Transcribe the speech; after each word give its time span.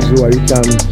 Sur 0.00 0.16
Choc 0.16 0.66
Radio 0.66 0.89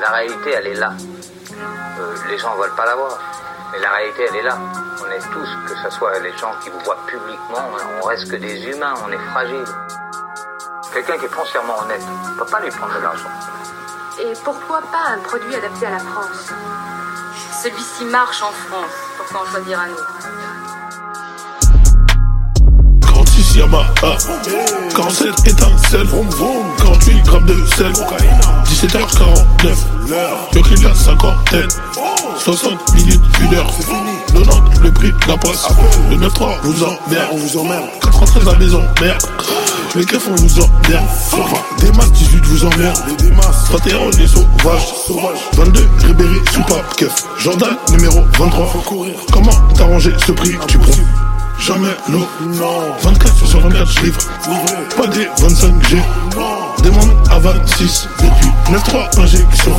La 0.00 0.10
réalité, 0.10 0.50
elle 0.50 0.66
est 0.66 0.74
là. 0.74 0.92
Euh, 1.98 2.14
les 2.28 2.36
gens 2.38 2.54
veulent 2.56 2.74
pas 2.74 2.84
la 2.84 2.96
voir. 2.96 3.18
Mais 3.72 3.78
la 3.78 3.90
réalité, 3.90 4.26
elle 4.28 4.36
est 4.36 4.42
là. 4.42 4.58
On 5.00 5.10
est 5.10 5.30
tous, 5.32 5.48
que 5.66 5.74
ce 5.82 5.90
soit 5.90 6.18
les 6.18 6.36
gens 6.36 6.52
qui 6.62 6.68
vous 6.68 6.78
voient 6.80 6.98
publiquement, 7.06 7.70
on 8.02 8.06
reste 8.06 8.30
que 8.30 8.36
des 8.36 8.66
humains, 8.66 8.94
on 9.06 9.10
est 9.10 9.30
fragiles. 9.30 9.64
Quelqu'un 10.92 11.16
qui 11.18 11.24
est 11.24 11.34
foncièrement 11.34 11.78
honnête, 11.80 12.02
on 12.06 12.28
ne 12.28 12.38
peut 12.38 12.50
pas 12.50 12.60
lui 12.60 12.70
prendre 12.70 12.94
de 12.94 13.02
l'argent. 13.02 13.30
Et 14.20 14.32
pourquoi 14.44 14.80
pas 14.82 15.14
un 15.14 15.18
produit 15.18 15.54
adapté 15.54 15.86
à 15.86 15.90
la 15.90 15.98
France? 15.98 16.50
Celui-ci 17.62 18.04
marche 18.04 18.42
en 18.42 18.52
France, 18.52 18.92
pourquoi 19.16 19.40
en 19.40 19.50
choisir 19.50 19.80
un 19.80 19.90
autre? 19.90 20.41
Yamaha. 23.62 24.18
47 24.94 25.46
étincelles 25.46 26.08
48 26.78 27.22
grammes 27.24 27.46
de 27.46 27.64
sel. 27.76 27.92
17h49 28.64 29.68
Le 30.54 30.60
cri 30.60 30.74
de 30.74 30.88
la 30.88 30.94
cinquantaine 30.94 31.68
60 32.38 32.94
minutes, 32.94 33.20
1 33.40 33.54
heure. 33.54 33.70
90 34.34 34.80
le 34.80 34.90
prix 34.90 35.12
de 35.12 35.28
la 35.28 35.36
poisse. 35.36 35.68
Le 36.10 36.16
9-3 36.16 36.60
vous 36.64 36.82
emmerde. 36.82 37.28
On 37.32 37.36
vous 37.36 37.56
emmerde. 37.58 37.84
93 38.02 38.48
à 38.48 38.52
la 38.52 38.58
maison, 38.58 38.82
merde. 39.00 39.22
Les 39.94 40.04
keufs 40.04 40.26
on 40.28 40.34
vous 40.34 40.60
emmerde? 40.60 41.06
Des 41.78 41.92
masses 41.92 42.12
18 42.12 42.44
vous 42.46 42.64
emmerde 42.64 42.98
31 43.66 44.10
les 44.18 44.26
sauvages. 44.26 44.94
22 45.52 45.88
Ribéry 46.06 46.40
Super 46.52 46.84
Keuf. 46.96 47.14
Jordan 47.38 47.76
numéro 47.90 48.22
23 48.38 48.72
Comment 49.30 49.52
t'arranger 49.76 50.12
ce 50.26 50.32
prix? 50.32 50.56
Tu 50.66 50.78
prends 50.78 50.92
Jamais 51.64 51.94
non. 52.08 52.26
24 53.02 53.46
sur 53.46 53.60
24, 53.60 53.86
je 53.92 54.00
livre. 54.00 54.18
Pas 54.96 55.06
des 55.06 55.26
25G. 55.40 55.96
Demande 56.82 57.10
à 57.30 57.38
26. 57.38 58.08
Depuis 58.18 58.50
9-3 58.72 59.20
injection. 59.20 59.72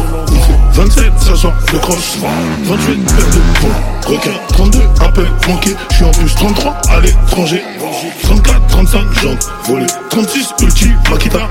27, 0.71 1.11
ça 1.19 1.35
sent 1.35 1.47
le 1.73 1.79
croche. 1.79 2.17
28 2.63 3.03
paires 3.03 3.15
de 3.17 3.59
points. 3.59 4.13
Requin, 4.15 4.31
32 4.53 4.79
appels 5.01 5.31
manqués. 5.49 5.75
Je 5.89 5.95
suis 5.95 6.05
en 6.05 6.11
plus 6.11 6.33
33 6.33 6.71
à 6.89 7.01
l'étranger. 7.01 7.61
34, 8.23 8.67
35 8.67 9.13
jantes 9.21 9.49
volées. 9.65 9.87
36 10.09 10.53
ulti 10.61 10.89
Makita. 11.09 11.49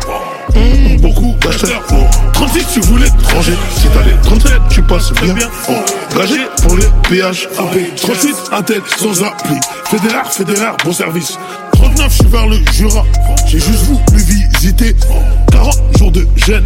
Hum, 0.55 0.97
beaucoup 1.01 1.35
d'acheteurs. 1.41 1.83
Oh. 1.93 2.05
36 2.33 2.67
tu 2.75 2.81
voulais 2.81 3.09
ranger. 3.35 3.55
Si 3.77 3.87
t'as 3.89 4.05
les 4.05 4.21
37, 4.23 4.53
tu 4.71 4.83
passes 4.83 5.13
bien. 5.23 5.35
Oh. 5.69 5.73
Gagé 6.17 6.41
pour 6.63 6.77
les 6.77 6.87
péages. 7.09 7.49
38 7.97 8.35
à 8.53 8.63
tête 8.63 8.83
sans 8.99 9.23
appli. 9.23 9.57
Fédéraire, 9.85 10.31
fédéraire, 10.33 10.77
bon 10.85 10.93
service. 10.93 11.39
38 11.93 12.09
39, 12.09 12.11
je 12.11 12.17
suis 12.17 12.27
vers 12.29 12.47
le 12.47 12.57
Jura. 12.73 13.05
J'ai 13.47 13.59
juste 13.59 13.85
voulu 13.85 14.23
visiter 14.23 14.97
40 15.51 15.99
jours 15.99 16.13
de 16.13 16.27
gêne. 16.37 16.63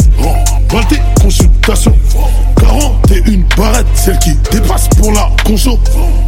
Valté, 0.70 0.96
consultation. 1.20 1.96
41 2.58 3.56
barrettes, 3.56 3.86
celle 3.94 4.18
qui 4.18 4.34
dépasse 4.50 4.88
pour 4.88 5.12
la 5.12 5.30
conso. 5.44 5.78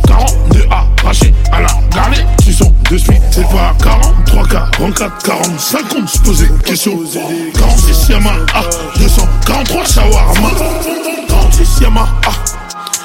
42 0.07 0.67
arrachés 0.71 1.35
à 1.53 1.61
la 1.61 1.69
galée. 1.95 2.25
Tu 2.45 2.53
sont 2.53 2.73
de 2.91 2.99
suite, 2.99 3.23
c'est 3.31 3.43
pas 3.49 3.75
43, 3.83 4.47
44, 4.49 5.23
45. 5.25 5.81
On 6.03 6.07
se 6.07 6.19
posait 6.19 6.51
question. 6.65 6.99
46 7.55 8.09
Yamaha, 8.09 8.37
243 8.97 9.85
shawarma. 9.85 10.51
46 11.29 11.81
Yamaha, 11.83 12.11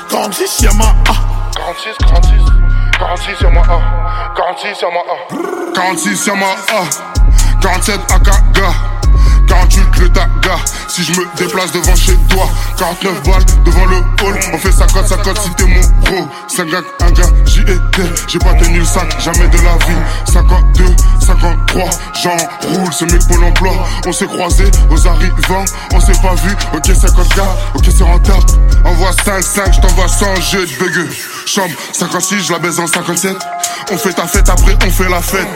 46 0.10 0.62
Yamaha. 0.62 0.94
46, 1.56 1.98
46, 2.08 2.63
46 3.04 3.36
sur 3.36 3.52
moi 3.52 3.64
A, 3.70 4.34
46 4.34 4.76
sur 4.76 4.90
moi 4.90 5.04
A. 5.10 5.74
46 5.76 6.16
sur 6.24 6.36
moi 6.38 6.56
A, 6.70 7.62
47 7.62 8.00
Akaga, 8.10 8.70
48 9.54 10.00
le 10.00 10.10
taga. 10.10 10.56
Si 10.88 11.04
je 11.04 11.12
me 11.12 11.26
déplace 11.38 11.72
devant 11.72 11.96
chez 11.96 12.16
toi, 12.30 12.48
49 12.78 13.24
balles 13.24 13.46
devant 13.66 13.86
le 13.86 13.98
hall. 13.98 14.40
On 14.52 14.58
fait 14.58 14.72
sa 14.72 14.86
cote, 14.88 15.08
sa 15.08 15.18
cote 15.18 15.40
si 15.40 15.50
t'es 15.52 15.66
mon 15.66 15.82
gros. 16.02 16.28
5 16.48 16.68
gars, 16.70 16.82
un 17.02 17.12
gars, 17.12 17.30
j'y 17.46 17.62
étais. 17.62 18.10
J'ai 18.28 18.40
pas 18.40 18.54
tenu 18.56 18.80
le 18.80 18.86
sac, 18.86 19.08
jamais 19.20 19.48
de 19.48 19.58
la 19.58 19.74
vie. 19.86 20.02
52, 20.32 20.86
53, 21.20 21.90
j'en 22.24 22.38
roule, 22.68 22.94
ce 22.94 23.06
mec 23.06 23.28
pour 23.28 23.38
l'emploi. 23.38 23.72
On 24.08 24.12
s'est 24.12 24.26
croisés 24.26 24.72
aux 24.90 25.08
arrivants, 25.08 25.66
on 25.94 26.00
s'est 26.00 26.20
pas 26.22 26.34
vu. 26.36 26.56
Ok, 26.74 26.88
50 26.88 27.36
gars, 27.36 27.56
ok, 27.76 27.86
c'est 27.96 28.04
rentable. 28.04 28.44
Envoie 28.86 29.12
5, 29.24 29.44
5, 29.44 29.74
je 29.74 29.82
t'envoie 29.82 30.08
100 30.08 30.42
jeux 30.42 30.66
de 30.66 30.84
bugueux. 30.84 31.10
Chambre 31.46 31.76
56, 31.92 32.48
je 32.48 32.52
la 32.54 32.60
baise 32.60 32.80
en 32.80 32.88
57. 32.88 33.38
On 33.92 33.98
fait 33.98 34.14
ta 34.14 34.26
fête, 34.26 34.50
après 34.50 34.76
on 34.86 34.90
fait 34.90 35.10
la 35.10 35.22
fête. 35.22 35.48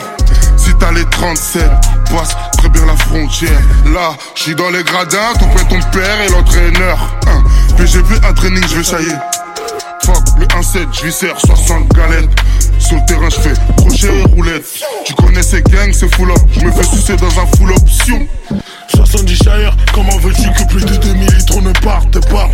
T'as 0.80 0.92
les 0.92 1.06
37, 1.06 1.64
passe 2.12 2.36
très 2.58 2.70
bien 2.70 2.86
la 2.86 2.96
frontière. 2.96 3.60
Là, 3.94 4.16
je 4.36 4.44
suis 4.44 4.56
dans 4.56 4.70
les 4.70 4.84
gradins, 4.84 5.34
tout 5.40 5.48
près 5.48 5.66
ton 5.66 5.80
père 5.92 6.22
et 6.22 6.30
l'entraîneur. 6.30 7.16
Hein. 7.28 7.44
Vu 7.78 8.16
un 8.24 8.34
training, 8.34 8.64
je 8.68 8.76
vais 8.76 8.84
chailler. 8.84 9.16
Fuck 10.04 10.24
le 10.40 10.46
1-7, 10.46 10.88
je 11.04 11.10
sers 11.10 11.40
60 11.40 11.90
galettes. 11.94 12.30
Sur 12.80 12.98
le 12.98 13.06
terrain, 13.06 13.30
je 13.30 13.40
fais 13.40 13.54
crochet 13.78 14.20
et 14.20 14.24
roulette. 14.36 14.66
Tu 15.06 15.14
connais 15.14 15.42
ces 15.42 15.62
gangs, 15.62 15.94
c'est 15.94 16.14
full 16.16 16.32
up. 16.32 16.38
Je 16.52 16.66
me 16.66 16.72
fais 16.72 16.84
sucer 16.84 17.16
dans 17.16 17.40
un 17.40 17.46
full 17.58 17.72
option. 17.72 18.28
70 18.96 19.36
shire, 19.36 19.76
comment 19.94 20.18
veux-tu 20.20 20.50
que 20.52 20.68
plus 20.70 20.86
de 20.86 20.96
2000 20.96 21.34
litres 21.34 21.62
ne 21.62 21.72
partent 21.74 22.30
pas? 22.30 22.50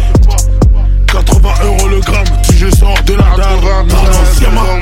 80 1.13 1.49
euros 1.65 1.87
le 1.89 1.99
gramme, 1.99 2.25
tu 2.43 2.57
je 2.57 2.69
sors 2.75 2.97
de 3.05 3.13
la 3.13 3.35
dalle 3.37 3.59
46 3.87 4.41
Yamaha, 4.41 4.81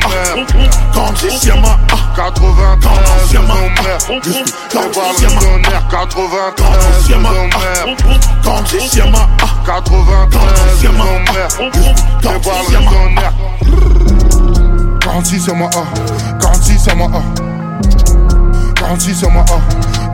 46 0.94 1.46
Yamaha 1.46 1.78
93 2.16 3.34
Yamaha 3.34 3.68
46 4.72 5.22
Yamaha 5.22 5.58
93 5.66 7.10
Yamaha 7.10 7.46
46 8.44 8.96
Yamaha 8.96 9.28
93 9.44 10.84
Yamaha 10.84 11.20
46 12.22 12.72
Yamaha 12.72 13.52
46 15.02 15.40
sur 15.42 15.56
moi 15.56 15.70
A, 15.76 15.84
46 16.40 16.80
sur 16.80 16.96
moi 16.96 17.10
A, 17.14 17.22
46 18.76 19.16
sur 19.16 19.30
moi 19.30 19.44
A, 19.50 19.60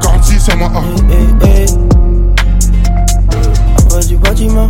46 0.01 0.39
sur 0.39 0.57
moi 0.57 0.71
A. 0.75 0.81
Eh, 1.11 1.15
eh. 1.45 1.65
En 3.79 3.95
bas 3.95 4.03
du 4.05 4.17
bâtiment. 4.17 4.69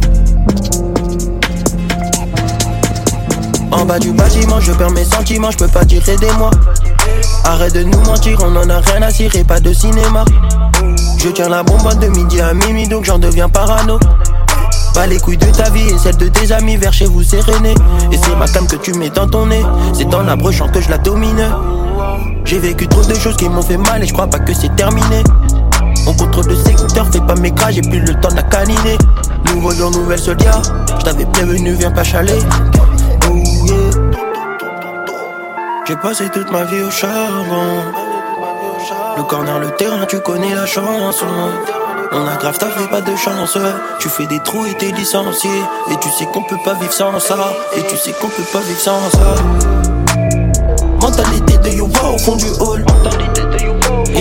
En 3.72 3.86
bas 3.86 4.00
du 4.00 4.12
bâtiment, 4.12 4.60
je 4.60 4.72
perds 4.72 4.92
mes 4.92 5.04
sentiments, 5.04 5.52
je 5.52 5.58
peux 5.58 5.68
pas 5.68 5.84
dire 5.84 6.08
aidez-moi. 6.08 6.52
Arrête 7.44 7.74
de 7.74 7.84
nous 7.84 8.00
mentir, 8.02 8.40
on 8.42 8.56
en 8.56 8.69
a 8.69 8.80
rien 8.80 9.02
à 9.02 9.12
cirer, 9.12 9.44
pas 9.44 9.60
de 9.60 9.74
cinéma. 9.74 10.24
Je 11.18 11.30
tiens 11.30 11.50
la 11.50 11.64
bonbonne 11.64 12.00
de 12.00 12.08
midi 12.08 12.40
à 12.40 12.54
minuit, 12.54 12.88
donc 12.88 13.04
j'en 13.06 13.19
deviens 13.19 13.50
parano. 13.50 14.00
Pas 14.94 15.06
les 15.06 15.19
couilles 15.19 15.38
de 15.38 15.46
ta 15.48 15.69
vie 15.69 15.90
et 15.90 15.98
celles 15.98 16.18
de 16.18 16.28
tes 16.28 16.52
amis, 16.52 16.78
vers 16.78 16.94
chez 16.94 17.06
vous 17.06 17.24
séréné. 17.24 17.75
Et 18.12 18.18
c'est 18.18 18.36
ma 18.36 18.48
cam 18.48 18.66
que 18.68 18.78
tu 18.78 18.94
mets 18.94 19.10
dans 19.10 19.28
ton 19.28 19.46
nez, 19.46 19.64
c'est 19.94 20.13
en 20.13 20.28
approchant 20.28 20.70
que 20.70 20.81
je 20.81 20.90
la 20.90 20.98
domine. 20.98 21.46
J'ai 22.46 22.60
vécu 22.60 22.88
trop 22.88 23.04
de 23.04 23.13
choses 23.13 23.36
qui 23.36 23.50
m'ont 23.50 23.62
fait 23.62 23.78
mal 23.78 24.02
et 24.02 24.08
je 24.08 24.13
crois 24.13 24.28
pas 24.28 24.40
que 24.40 24.54
c'est 24.54 24.74
terminé. 24.75 25.24
On 26.08 26.13
contrôle 26.13 26.48
le 26.48 26.56
secteur, 26.56 27.06
fais 27.12 27.20
pas 27.20 27.36
mes 27.36 27.52
gras, 27.52 27.72
j'ai 27.72 27.81
plus 27.81 28.00
le 28.00 28.13
temps 28.22 28.30
de 28.30 28.36
la 28.36 28.44
caniner. 28.44 28.98
Nouveau 29.54 29.72
jour, 29.72 29.92
nouvelle 29.92 30.20
solia, 30.20 30.62
je 31.00 31.04
t'avais 31.04 31.25
prévenu, 31.25 31.74
viens 31.74 31.92
pas 31.92 32.04
chaler. 32.04 32.40
J'ai 35.88 35.95
passé 35.95 36.28
toute 36.34 36.51
ma 36.51 36.66
vie 36.66 36.84
au 36.84 36.92
charbon. 36.92 37.94
Le 39.16 39.24
corner, 39.24 39.57
le 39.57 39.72
terrain, 39.72 40.06
tu 40.06 40.19
connais 40.19 40.54
la 40.54 40.66
chanson. 40.66 41.25
On 42.12 42.28
a 42.28 42.36
grave, 42.36 42.57
t'as 42.60 42.68
fait 42.68 42.89
pas 42.89 43.00
de 43.00 43.16
chance. 43.16 43.57
Tu 43.98 44.10
fais 44.10 44.25
des 44.25 44.42
trous 44.42 44.66
et 44.66 44.74
t'es 44.74 44.92
licencié. 44.92 45.50
Et 45.89 45.95
tu 46.01 46.10
sais 46.10 46.25
qu'on 46.25 46.44
peut 46.44 46.57
pas 46.66 46.74
vivre 46.74 46.92
sans 46.92 47.18
ça. 47.22 47.54
Et 47.78 47.84
tu 47.84 47.95
sais 47.95 48.12
qu'on 48.12 48.28
peut 48.28 48.44
pas 48.51 48.60
vivre 48.60 48.80
sans 48.81 49.00
ça. 49.12 49.36
Mentalité 51.01 51.57
de 51.57 51.69
Yuba 51.69 52.10
au 52.13 52.18
fond 52.18 52.36
du 52.36 52.50
hall. 52.60 52.84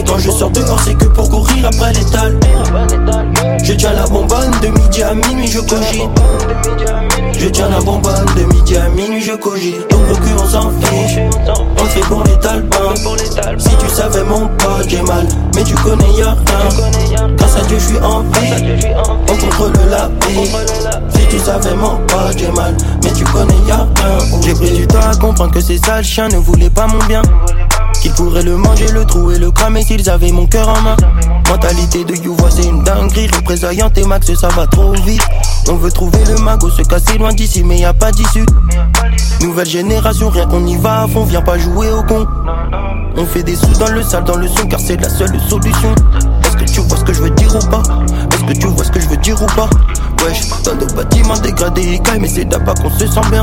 Quand 0.06 0.18
je 0.18 0.30
sors 0.30 0.50
dehors, 0.50 0.80
c'est 0.84 0.94
que 0.94 1.06
pour 1.06 1.28
courir 1.28 1.66
après 1.66 1.92
l'étal. 1.92 2.38
Je 3.62 3.72
tiens 3.72 3.92
la 3.92 4.04
bonbonne 4.06 4.50
de 4.62 4.68
midi 4.68 5.02
à 5.02 5.14
minuit, 5.14 5.48
je 5.48 5.60
cogite. 5.60 6.10
Je 7.38 7.48
tiens 7.48 7.68
la 7.68 7.80
bonbonne 7.80 8.26
de 8.36 8.44
midi 8.54 8.76
à 8.76 8.88
minuit, 8.88 9.20
je 9.22 9.32
cogite. 9.32 9.90
Donc 9.90 10.00
au 10.10 10.14
cul, 10.14 10.32
on 10.38 10.46
s'en 10.46 10.70
fiche. 10.80 11.18
On 11.80 11.84
fait 11.84 12.00
pour 12.00 12.22
les 12.24 12.38
talbans. 12.38 12.94
Si 13.58 13.70
tu 13.76 13.88
savais 13.88 14.24
mon 14.24 14.48
pote, 14.48 14.88
j'ai 14.88 15.02
mal. 15.02 15.26
Mais 15.54 15.64
tu 15.64 15.74
connais 15.74 16.12
y'a 16.16 16.30
rien. 16.30 17.28
Grâce 17.36 17.56
à 17.56 17.60
Dieu, 17.62 17.78
je 17.78 17.84
suis 17.84 17.98
en 17.98 18.20
vie. 18.20 18.86
On 19.28 19.36
contrôle 19.36 19.72
la 19.90 20.08
vie. 20.28 20.50
Si 21.10 21.26
tu 21.28 21.38
savais 21.38 21.74
mon 21.74 21.96
pote, 22.06 22.38
j'ai 22.38 22.50
mal. 22.52 22.74
Mais 23.02 23.12
tu 23.12 23.24
connais 23.24 23.54
y'a 23.66 23.86
rien. 23.96 24.18
J'ai 24.42 24.54
pris 24.54 24.70
du 24.70 24.86
temps 24.86 25.00
à 25.00 25.14
comprendre 25.16 25.52
que 25.52 25.60
ces 25.60 25.78
sales 25.78 26.04
chiens 26.04 26.28
ne 26.28 26.38
voulaient 26.38 26.70
pas 26.70 26.86
mon 26.86 27.04
bien. 27.06 27.22
Qu'ils 28.06 28.14
pourraient 28.14 28.44
le 28.44 28.56
manger, 28.56 28.86
le 28.92 29.04
trou 29.04 29.32
et 29.32 29.38
le 29.40 29.50
cramer 29.50 29.82
s'ils 29.82 30.08
avaient 30.08 30.30
mon 30.30 30.46
cœur 30.46 30.68
en 30.68 30.80
main. 30.80 30.96
Mentalité 31.50 32.04
de 32.04 32.14
Youvois, 32.14 32.52
c'est 32.52 32.62
une 32.62 32.84
dinguerie. 32.84 33.26
Représaillant 33.34 33.90
tes 33.90 34.04
max, 34.04 34.32
ça 34.34 34.46
va 34.46 34.64
trop 34.68 34.92
vite. 34.92 35.26
On 35.68 35.74
veut 35.74 35.90
trouver 35.90 36.24
le 36.24 36.36
magot, 36.36 36.70
se 36.70 36.82
casser 36.82 37.18
loin 37.18 37.32
d'ici, 37.32 37.64
mais 37.64 37.78
y 37.78 37.84
a 37.84 37.92
pas 37.92 38.12
d'issue. 38.12 38.46
Nouvelle 39.40 39.66
génération, 39.66 40.28
rien 40.28 40.46
qu'on 40.46 40.64
y 40.68 40.76
va 40.76 41.02
à 41.02 41.08
fond, 41.08 41.24
viens 41.24 41.42
pas 41.42 41.58
jouer 41.58 41.90
au 41.90 42.04
con. 42.04 42.28
On 43.16 43.26
fait 43.26 43.42
des 43.42 43.56
sous 43.56 43.72
dans 43.76 43.90
le 43.90 44.04
sale, 44.04 44.22
dans 44.22 44.36
le 44.36 44.46
son, 44.46 44.68
car 44.68 44.78
c'est 44.78 45.00
la 45.00 45.08
seule 45.08 45.40
solution. 45.40 45.92
Est-ce 46.44 46.56
que 46.58 46.64
tu 46.64 46.80
vois 46.82 46.98
ce 46.98 47.02
que 47.02 47.12
je 47.12 47.22
veux 47.22 47.30
dire 47.30 47.56
ou 47.56 47.66
pas? 47.66 47.82
Est-ce 48.32 48.44
que 48.44 48.56
tu 48.56 48.68
vois 48.68 48.84
ce 48.84 48.92
que 48.92 49.00
je 49.00 49.08
veux 49.08 49.16
dire 49.16 49.42
ou 49.42 49.46
pas? 49.46 49.68
Wesh, 50.25 50.42
dans 50.62 50.76
nos 50.76 50.86
bâtiments 50.94 51.38
dégradés, 51.38 52.00
mais 52.20 52.28
c'est 52.28 52.44
là-bas 52.44 52.75
qu'on 52.80 52.90
se 52.90 53.04
sent 53.08 53.20
bien. 53.32 53.42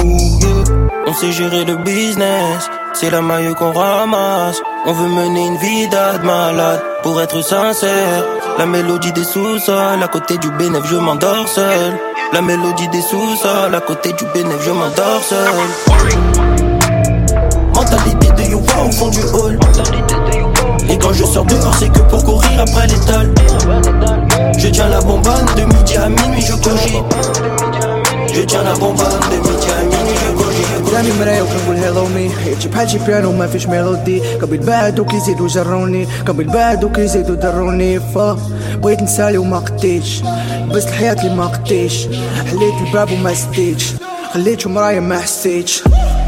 On 0.00 1.12
sait 1.12 1.32
gérer 1.32 1.64
le 1.64 1.76
business, 1.76 2.70
c'est 2.92 3.10
la 3.10 3.20
maille 3.20 3.54
qu'on 3.54 3.72
ramasse. 3.72 4.60
On 4.86 4.92
veut 4.92 5.08
mener 5.08 5.46
une 5.46 5.56
vie 5.56 5.88
d'ad 5.88 6.22
malade, 6.22 6.80
pour 7.02 7.20
être 7.20 7.40
sincère. 7.42 8.24
La 8.58 8.66
mélodie 8.66 9.12
des 9.12 9.24
sous-sols, 9.24 10.02
à 10.02 10.08
côté 10.08 10.38
du 10.38 10.50
bénéf, 10.52 10.82
je 10.84 10.96
m'endors 10.96 11.48
seul. 11.48 11.98
La 12.32 12.42
mélodie 12.42 12.88
des 12.88 13.00
sous-sols, 13.00 13.74
à 13.74 13.80
côté 13.80 14.12
du 14.12 14.24
bénéf, 14.34 14.58
je 14.64 14.70
m'endors 14.70 15.22
seul. 15.22 15.48
Mentalité 17.74 18.28
de 18.36 18.42
Yuba 18.50 18.72
au 18.86 18.92
fond 18.92 19.08
du 19.08 19.22
hall. 19.34 19.58
Et 20.90 20.98
quand 20.98 21.12
je 21.12 21.24
sors 21.24 21.44
dehors, 21.44 21.74
c'est 21.78 21.92
que 21.92 22.00
pour 22.00 22.24
courir 22.24 22.60
après 22.60 22.86
l'étal. 22.86 23.32
Je 24.58 24.68
tiens 24.68 24.88
la 24.88 25.00
bonbonne 25.00 25.46
de 25.56 25.62
midi 25.62 25.96
à 25.96 26.08
minuit, 26.08 26.42
je 26.42 26.54
cogite. 26.54 27.04
Je 28.34 28.42
tiens 28.42 28.62
la 28.62 28.74
bonbonne 28.74 29.20
de 29.30 29.36
midi 29.48 29.66
à 29.70 29.82
minuit. 29.82 29.87
قدامي 30.98 31.18
مراية 31.18 31.42
هيلو 31.84 32.06
مي 32.06 32.30
يجي 32.46 32.68
بحال 32.68 32.90
شي 32.90 32.98
بيانو 32.98 33.32
ما 33.32 33.46
فيش 33.46 33.66
ميلودي 33.66 34.20
قبل 34.36 34.58
بعدو 34.58 35.04
كيزيدو 35.04 35.46
جروني 35.46 36.08
قبل 36.26 36.44
بعدو 36.44 36.92
كيزيدو 36.92 37.34
دروني 37.34 38.00
فا 38.00 38.38
بغيت 38.74 39.02
نسالي 39.02 39.38
وما 39.38 39.58
قديتش 39.58 40.22
لبست 40.66 40.88
الحياة 40.88 41.12
اللي 41.12 41.34
ما 41.34 41.46
قديتش 41.46 42.06
حليت 42.50 42.74
الباب 42.86 43.12
وما 43.12 43.34
سديتش 43.34 43.84
خليتو 44.34 44.68
مرايا 44.68 45.00
ما 45.00 45.18
حسيتش 45.18 45.82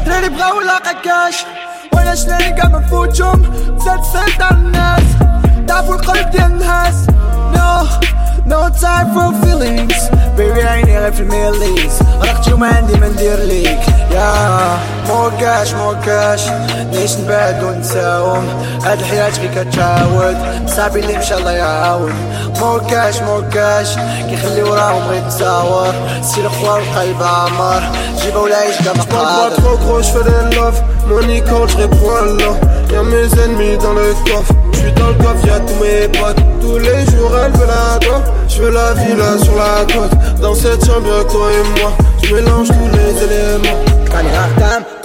دراري 0.05 0.29
بغاو 0.29 0.61
لاقا 0.61 0.91
كاش 1.03 1.45
وأنا 1.93 2.15
شناني 2.15 2.57
كاع 2.57 2.67
منفوتهم 2.67 3.43
زاد 3.85 4.41
على 4.41 4.57
الناس 4.57 5.03
ضعفوا 5.65 5.95
القلب 5.95 6.29
ديال 6.31 6.51
الناس 6.51 6.95
نو 7.55 7.83
No. 7.83 8.10
No 8.51 8.69
time 8.69 9.13
for 9.13 9.31
feelings. 9.45 9.95
Baby 10.35 10.61
I 10.61 10.79
ain't 10.79 10.89
here 10.89 11.07
if 11.07 11.17
you 11.19 11.25
merely 11.25 11.87
Rak 12.27 12.43
çumen 12.43 12.87
dear 12.87 13.17
dirlik 13.17 13.79
Yeah. 14.13 15.00
موكاش 15.10 15.74
موكاش 15.74 16.42
نعيش 16.92 17.16
نبعد 17.16 17.64
ونساوم 17.64 18.48
هاد 18.84 18.98
الحياة 19.00 19.30
غير 19.30 19.64
كتعاود 19.64 20.36
صاحبي 20.66 21.00
اللي 21.00 21.18
مشى 21.18 21.34
الله 21.34 21.50
يعاود 21.52 22.12
موكاش 22.60 23.22
موكاش 23.22 23.96
كيخلي 24.30 24.62
وراهم 24.62 25.08
غير 25.08 25.22
تصاور 25.28 25.94
سير 26.22 26.48
خوار 26.48 26.80
القلب 26.80 27.22
عمار 27.22 27.82
جيبه 28.22 28.40
ولا 28.40 28.56
عيش 28.56 28.76
كما 28.76 29.02
قادر 29.02 29.56
trop 29.56 29.78
gros 29.82 30.02
je 30.02 30.10
fais 30.12 30.24
des 30.24 30.56
love 30.56 30.80
money 31.08 31.40
call, 31.40 31.68
je 31.68 31.76
réponds 31.76 32.36
là. 32.38 32.52
Y'a 32.92 33.02
mes 33.02 33.28
ennemis 33.42 33.76
dans 33.78 33.92
le 33.92 34.14
coffre. 34.26 34.52
J'suis 34.72 34.92
dans 34.92 35.08
le 35.08 35.14
coffre, 35.14 35.46
y'a 35.46 35.60
tous 35.60 35.78
mes 35.82 36.08
potes. 36.18 36.42
Tous 36.60 36.78
les 36.78 37.00
jours, 37.10 37.32
elle 37.44 37.52
veut 37.52 37.66
la 37.66 37.98
dent. 37.98 38.22
J'veux 38.48 38.70
la 38.70 38.92
villa 38.94 39.38
sur 39.42 39.56
la 39.56 39.84
côte. 39.92 40.40
Dans 40.40 40.54
cette 40.54 40.84
chambre, 40.84 41.26
toi 41.30 41.48
et 41.52 41.80
moi. 41.80 41.92
J'mélange 42.22 42.68
tous 42.68 42.90
les 42.96 43.24
éléments. 43.24 43.80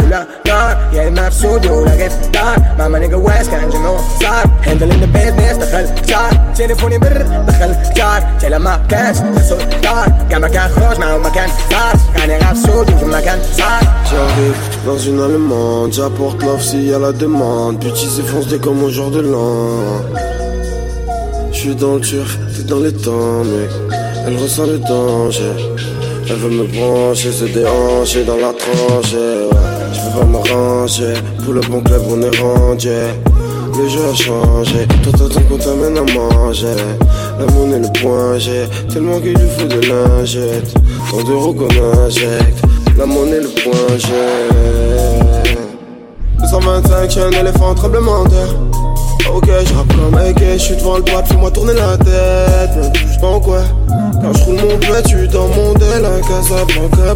كلها 0.05 0.27
نار 0.47 0.77
يا 0.93 1.07
اما 1.07 1.29
في 1.29 1.35
سودي 1.35 1.69
ولا 1.69 1.91
غير 1.91 2.09
في 2.09 2.25
الدار 2.25 2.57
ماما 2.79 2.99
نيجا 2.99 3.15
ويس 3.15 3.49
كان 3.49 3.69
جنون 3.69 3.99
صار 4.21 4.45
هندلين 4.67 5.03
البيزنس 5.03 5.57
دخل 5.57 5.87
صار 6.09 6.53
تليفوني 6.55 6.97
بر 6.97 7.21
دخل 7.47 7.75
كتار 7.91 8.23
تلا 8.41 8.57
ما 8.57 8.81
كانش 8.89 9.17
خسر 9.17 9.57
دار 9.83 10.11
كان 10.29 10.41
مكان 10.41 10.69
خروج 10.69 10.99
معه 10.99 11.17
مكان 11.17 11.49
صار 11.71 11.93
كان 12.17 12.29
يغاب 12.29 12.55
في 12.55 12.61
سودي 12.61 12.93
وفي 12.93 13.05
مكان 13.05 13.39
صار 13.57 13.81
J'arrive 14.11 14.85
dans 14.85 14.97
une 14.97 15.21
allemande, 15.21 15.93
j'apporte 15.93 16.43
l'offre 16.43 16.65
s'il 16.69 16.83
y 16.83 16.93
a 16.93 16.99
la 16.99 17.13
demande. 17.13 17.79
Petit 17.79 18.07
s'effonce 18.07 18.47
des 18.47 18.59
comme 18.59 18.83
au 18.83 18.89
jour 18.89 19.09
de 19.09 19.21
l'an. 19.21 20.01
J'suis 21.53 21.75
dans 21.75 21.95
le 21.95 22.01
turf, 22.01 22.37
t'es 22.53 22.63
dans 22.63 22.79
les 22.79 22.91
temps, 22.91 23.43
mec. 23.51 23.71
Elle 24.25 24.37
ressent 24.37 24.65
le 24.65 24.79
danger. 24.79 25.53
Elle 26.29 26.35
veut 26.35 26.49
me 26.49 26.65
brancher, 26.73 27.31
se 27.31 27.45
déhancher 27.45 28.23
dans 28.25 28.37
la 28.45 28.51
tranchée. 28.53 29.47
Ouais. 29.51 29.74
Je 29.96 30.00
veux 30.02 30.18
pas 30.18 30.26
m'arranger, 30.26 31.14
pour 31.42 31.54
le 31.54 31.60
bon 31.62 31.80
club 31.80 32.02
on 32.10 32.20
est 32.20 32.38
rendu. 32.38 32.88
Le 33.78 33.88
jeu 33.88 34.00
a 34.10 34.14
changé, 34.14 34.86
toi 35.02 35.12
t'attends 35.12 35.40
qu'on 35.48 35.56
t'amène 35.56 35.96
à 35.96 36.02
manger. 36.12 36.76
La 37.38 37.46
monnaie 37.52 37.78
le 37.78 38.00
point, 38.00 38.38
j'ai 38.38 38.66
tellement 38.92 39.20
qu'il 39.20 39.32
lui 39.32 39.48
faut 39.56 39.66
de 39.66 39.80
lingette. 39.86 40.74
Tant 41.10 41.22
d'euros 41.24 41.54
qu'on 41.54 41.68
injecte, 42.04 42.62
la 42.98 43.06
monnaie 43.06 43.40
le 43.40 43.48
point, 43.48 43.96
j'ai. 43.96 45.56
225, 46.40 47.10
j'ai 47.10 47.22
un 47.22 47.30
éléphant 47.30 47.74
tremblement 47.74 48.24
de 48.24 48.30
terre. 48.30 48.54
Ok, 49.34 49.46
je 49.46 49.74
rappe 49.74 49.96
comme 49.96 50.14
AK, 50.14 50.42
je 50.52 50.58
suis 50.58 50.76
devant 50.76 50.96
le 50.98 51.02
boîte, 51.02 51.26
fais-moi 51.26 51.50
tourner 51.50 51.72
la 51.74 51.96
tête. 51.96 52.92
Touche 52.92 53.20
pas 53.20 53.28
en 53.28 53.40
quoi 53.40 53.62
Quand 53.88 54.32
je 54.34 54.44
roule 54.44 54.56
mon 54.56 54.76
bled, 54.76 55.06
tu 55.06 55.26
dans 55.28 55.48
mon 55.48 55.72
dél, 55.74 56.04
un 56.04 56.20
Casablanca, 56.20 57.14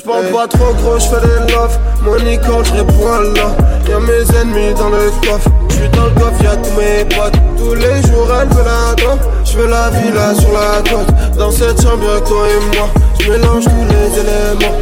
J'pense 0.00 0.32
pas 0.32 0.48
trop 0.48 0.72
gros, 0.72 0.98
j'fais 0.98 1.20
des 1.20 1.52
love. 1.52 1.78
Money 2.02 2.38
call, 2.38 2.64
j'réponds 2.64 3.20
là 3.34 3.54
Y'a 3.86 4.00
mes 4.00 4.40
ennemis 4.40 4.72
dans 4.72 4.88
le 4.88 5.10
coffre. 5.20 5.50
J'suis 5.68 5.90
dans 5.90 6.06
le 6.06 6.10
coffre, 6.12 6.42
y'a 6.42 6.56
tous 6.56 6.80
mes 6.80 7.04
potes. 7.04 7.34
Tous 7.58 7.74
les 7.74 8.00
jours 8.08 8.28
elle 8.40 8.48
veut 8.48 8.64
la 8.64 8.94
dent 8.94 9.18
J'veux 9.44 9.66
la 9.66 9.90
villa 9.90 10.34
sur 10.34 10.52
la 10.52 10.80
côte. 10.90 11.36
Dans 11.36 11.50
cette 11.50 11.82
chambre 11.82 12.24
toi 12.24 12.46
et 12.48 12.76
moi. 12.76 12.88
J'mélange 13.18 13.64
tous 13.64 13.84
les 13.90 14.20
éléments 14.20 14.80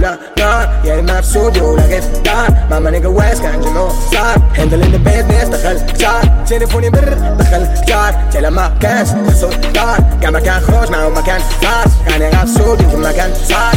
كلها 0.00 0.18
نار 0.38 0.68
يا 0.84 1.00
اما 1.00 1.20
في 1.20 1.26
سودي 1.26 1.60
ولا 1.60 1.82
غير 1.82 2.02
في 2.02 2.08
الدار 2.16 2.90
نيجا 2.90 3.08
ويس 3.08 3.40
كان 3.40 3.60
جنون 3.60 3.90
صار 4.12 4.36
هندلين 4.58 4.94
البيزنس 4.94 5.48
دخل 5.48 5.80
كتار 5.86 6.44
تليفوني 6.48 6.90
بر 6.90 7.14
دخل 7.38 7.68
كتار 7.82 8.14
تلا 8.32 8.50
ما 8.50 8.72
كانش 8.80 9.08
خسر 9.08 9.54
دار 9.74 9.98
كان 10.22 10.32
مكان 10.32 10.60
خروج 10.60 10.90
معه 10.90 11.08
مكان 11.08 11.40
صار 11.62 11.84
كان 12.08 12.22
يغاب 12.22 12.46
في 12.46 12.52
سودي 12.54 12.86
وفي 12.86 12.96
مكان 12.96 13.34
صار 13.34 13.74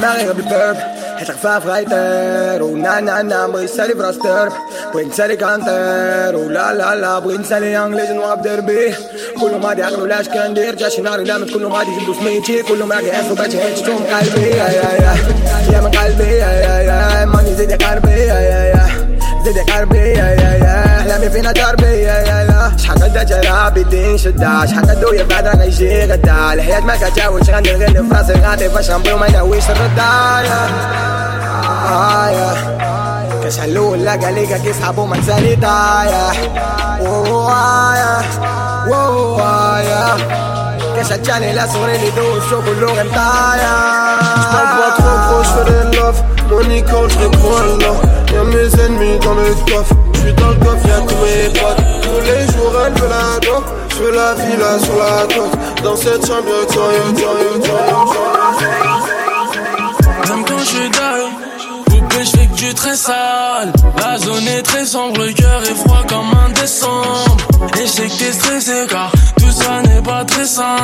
دماغي 0.00 0.28
قبل 0.28 0.42
بيرب 0.42 0.76
حيت 1.16 1.30
خفاف 1.30 1.66
غايتر 1.66 2.62
ونا 2.62 3.00
نا 3.00 3.22
نا 3.22 3.46
بغي 3.46 3.64
نسالي 3.64 3.94
براس 3.94 4.18
ترب 4.18 4.52
بغي 4.94 5.04
نسالي 5.04 5.36
كانتر 5.36 6.36
ولا 6.36 6.74
لا 6.74 6.94
لا 6.94 7.18
بغي 7.18 7.38
نسالي 7.38 7.78
انجليزي 7.78 8.12
نوقف 8.12 8.38
دربي 8.38 8.94
كلهم 9.40 9.66
غادي 9.66 9.80
يعقلوا 9.80 10.06
لاش 10.06 10.28
كندير 10.28 10.74
جا 10.74 10.88
شي 10.88 11.02
نهار 11.02 11.20
لا 11.20 11.52
كلهم 11.54 11.72
غادي 11.72 11.90
يجبدوا 11.90 12.14
سميتي 12.14 12.62
كلهم 12.62 12.92
راك 12.92 13.04
يعرفوا 13.04 13.36
باش 13.36 13.54
هيتشتهم 13.56 14.02
قلبي 14.06 14.48
يا 14.50 14.68
يا 14.78 14.90
يا 15.02 15.14
يا 15.72 15.80
من 15.80 15.90
قلبي 15.90 16.24
يا 16.24 16.50
يا 16.66 16.80
يا 16.80 17.24
ماني 17.24 17.54
زيدي 17.54 17.74
قربي 17.74 18.10
يا 18.10 18.40
يا 18.50 18.64
يا 18.64 19.05
ديدك 19.46 19.70
حربية 19.70 20.00
يا 20.00 20.30
يا 20.30 20.54
يا. 20.64 21.00
احلامي 21.00 21.30
فينا 21.30 21.52
تربية 21.52 22.10
يا 22.10 22.44
لا 22.44 22.76
شحال 22.76 23.02
قد 23.02 23.26
جرى 23.26 23.70
بدي 23.74 24.18
شداش 24.18 24.70
شحال 24.70 24.90
قد 24.90 25.04
ويا 25.04 25.22
بعد 25.22 25.46
راني 25.46 25.68
جي 25.68 26.04
غدا. 26.04 26.52
الحياة 26.52 26.80
ما 26.80 26.96
كتاوش 26.96 27.50
غندير 27.50 27.76
غير 27.76 27.88
في 27.92 28.14
راسي 28.14 28.32
غادي 28.32 28.70
فاش 28.70 28.90
غنبغي 28.90 29.12
وما 29.12 29.30
ناويش 29.30 29.64
الرداية 29.70 30.46
يا 30.46 30.68
آه، 31.90 33.40
كاش 33.42 33.58
الأول 33.60 34.04
لا 34.04 34.10
قاليكا 34.12 34.58
كي 34.58 34.72
صحابو 34.72 35.06
ما 35.06 35.16
تسالي 35.16 35.56
طايح 35.56 36.40
وايا 37.00 38.22
وايا 38.88 40.04
آه، 40.04 40.12
آه، 40.12 40.96
كاش 40.96 41.12
هتجاني 41.12 41.52
لا 41.52 41.66
صغري 41.66 41.96
اللي 41.96 42.10
دوز 42.10 42.42
شوفو 42.50 42.72
اللغة 42.72 43.02
مطايح 43.02 43.96
Gros, 45.46 45.64
j'fais 45.64 45.90
des 45.90 45.96
love. 45.96 46.22
Money 46.50 46.82
call, 46.82 47.10
j'réponds 47.10 47.78
là 47.80 47.92
Y'a 48.32 48.44
mes 48.44 48.84
ennemis 48.84 49.18
dans 49.18 49.34
le 49.34 49.54
coffre. 49.70 49.94
J'suis 50.14 50.32
dans 50.34 50.48
le 50.48 50.54
coffre, 50.54 50.86
y'a 50.86 51.00
tous 51.00 51.14
mes 51.24 51.48
potes. 51.58 51.82
Tous 52.02 52.20
les 52.24 52.46
jours 52.52 52.72
elle 52.86 52.92
veut 52.94 53.08
la 53.08 53.40
dent 53.40 53.64
J'veux 53.90 54.12
la 54.12 54.34
villa 54.34 54.78
sur 54.78 54.96
la 54.96 55.26
côte 55.34 55.82
Dans 55.82 55.96
cette 55.96 56.26
chambre 56.26 56.48
y'a 56.48 56.66
toi, 56.72 56.84
y'a 56.92 57.12
toi 57.66 57.80
Même 60.28 60.44
quand 60.44 60.58
je 60.58 60.64
suis 60.64 60.90
dingue 60.90 61.32
Poupée, 61.86 62.24
je 62.24 62.30
fais 62.30 62.46
que 62.46 62.54
du 62.54 62.74
très 62.74 62.96
sale. 62.96 63.72
La 63.98 64.18
zone 64.18 64.46
est 64.48 64.62
très 64.62 64.84
sombre, 64.84 65.20
le 65.20 65.32
cœur 65.32 65.62
est 65.62 65.74
froid 65.74 66.02
comme 66.08 66.30
un 66.44 66.50
décembre. 66.60 67.36
Et 67.78 67.86
je 67.86 67.86
sais 67.86 68.08
que 68.08 68.18
t'es 68.18 68.32
stressé 68.32 68.86
car 68.88 69.12
ça 69.56 69.82
n'est 69.82 70.02
pas 70.02 70.24
très 70.24 70.46
sain. 70.46 70.76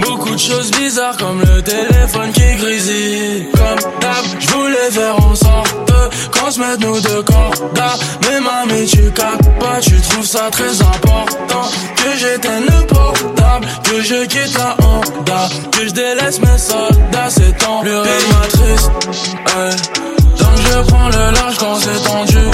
Beaucoup 0.00 0.30
de 0.30 0.38
choses 0.38 0.70
bizarres 0.72 1.16
comme 1.16 1.40
le 1.40 1.62
téléphone 1.62 2.30
qui 2.32 2.56
grésille. 2.56 3.48
Comme 3.52 3.90
d'hab, 4.00 4.24
je 4.38 4.48
voulais 4.48 4.90
faire 4.90 5.16
en 5.16 5.34
sorte 5.34 5.90
qu'on 6.32 6.50
se 6.50 6.60
mette 6.60 6.80
nous 6.80 7.00
deux 7.00 7.22
corps 7.22 7.52
Mais 8.22 8.40
mamie 8.40 8.86
tu 8.86 9.10
captes 9.12 9.48
pas, 9.58 9.80
tu 9.80 10.00
trouves 10.00 10.26
ça 10.26 10.48
très 10.50 10.80
important 10.82 11.68
Que 11.96 12.18
j'éteigne 12.18 12.64
le 12.64 12.86
portable, 12.86 13.66
que 13.84 14.02
je 14.02 14.24
quitte 14.26 14.58
la 14.58 14.76
Honda 14.84 15.48
Que 15.70 15.86
je 15.86 15.92
délaisse 15.92 16.40
mes 16.40 16.58
soldats, 16.58 17.28
c'est 17.28 17.56
temps 17.58 17.80
Plus 17.80 17.92
m'attriste, 17.92 18.90
hey. 19.46 19.76
Donc 20.38 20.56
je 20.56 20.90
prends 20.90 21.08
le 21.08 21.34
large 21.34 21.58
quand 21.58 21.76
c'est 21.76 22.02
tendu. 22.04 22.44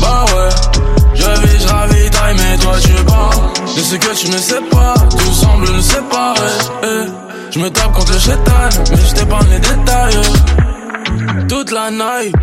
Bah 0.00 0.24
ouais 0.34 0.93
Je 1.24 1.40
vis, 1.40 1.62
je 1.62 1.68
ravitaille 1.68 2.36
mais 2.36 2.58
toi 2.58 2.74
tu 2.82 3.04
pars 3.04 3.52
De 3.76 3.80
ce 3.80 3.96
que 3.96 4.14
tu 4.14 4.30
ne 4.30 4.36
sais 4.36 4.60
pas 4.70 4.94
Tout 5.10 5.32
semble 5.32 5.66
nous 5.70 5.80
séparer. 5.80 6.52
Eh. 6.82 7.06
Je 7.50 7.58
me 7.60 7.70
tape 7.70 7.92
contre 7.92 8.12
le 8.12 8.18
chétan 8.18 8.82
Mais 8.90 8.96
je 9.08 9.14
t'épargne 9.14 9.50
les 9.50 9.60
détails. 9.60 11.46
Toute 11.48 11.70
la 11.70 11.90
night 11.90 12.34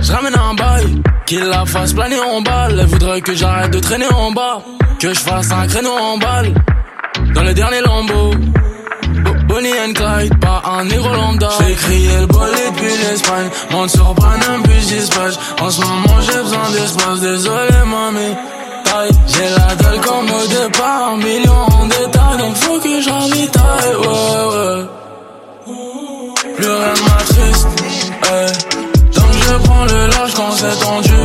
Je 0.00 0.12
ramène 0.12 0.34
un 0.34 0.54
bail. 0.54 1.02
Qu'il 1.26 1.44
la 1.44 1.64
fasse 1.64 1.92
planer 1.94 2.20
en 2.20 2.42
balle. 2.42 2.78
Elle 2.80 2.86
voudrait 2.86 3.20
que 3.20 3.34
j'arrête 3.34 3.70
de 3.70 3.80
traîner 3.80 4.12
en 4.12 4.30
bas. 4.32 4.60
Que 4.98 5.14
je 5.14 5.20
fasse 5.20 5.50
un 5.50 5.66
créneau 5.66 5.92
en 5.92 6.18
balle. 6.18 6.52
Dans 7.34 7.42
le 7.42 7.54
dernier 7.54 7.80
lambeau 7.80 8.32
Bonnie 9.56 9.72
and 9.72 9.94
Clyde, 9.94 10.38
pas 10.38 10.60
un 10.66 10.84
lambda. 10.84 11.48
J'ai 11.58 11.74
crié 11.76 12.20
le 12.20 12.26
bolé 12.26 12.52
depuis 12.74 12.94
l'Espagne. 12.94 13.48
Monte 13.70 13.88
sur 13.88 14.14
Paname 14.14 14.62
puis 14.64 14.84
dispatch. 14.84 15.32
En 15.62 15.70
ce 15.70 15.80
moment 15.80 16.20
j'ai 16.20 16.42
besoin 16.42 16.70
d'espace. 16.72 17.20
Désolé 17.20 17.72
mamie 17.86 18.36
j'ai 19.28 19.48
la 19.56 19.74
dalle 19.76 20.00
comme 20.02 20.30
au 20.30 20.46
départ. 20.46 21.08
Un 21.08 21.16
million 21.16 21.54
en 21.72 21.86
détail 21.86 22.36
Donc 22.36 22.54
faut 22.56 22.78
que 22.80 23.00
je 23.00 23.08
ravitaille 23.08 23.96
Ouais 24.02 24.44
ouais. 24.52 24.84
Plus 26.56 26.68
rien 26.68 26.94
m'attriste 27.08 27.68
hey. 28.24 28.52
Donc 29.14 29.32
je 29.40 29.54
prends 29.66 29.84
le 29.84 30.06
large 30.08 30.34
quand 30.34 30.52
c'est 30.52 30.78
tendu. 30.84 31.16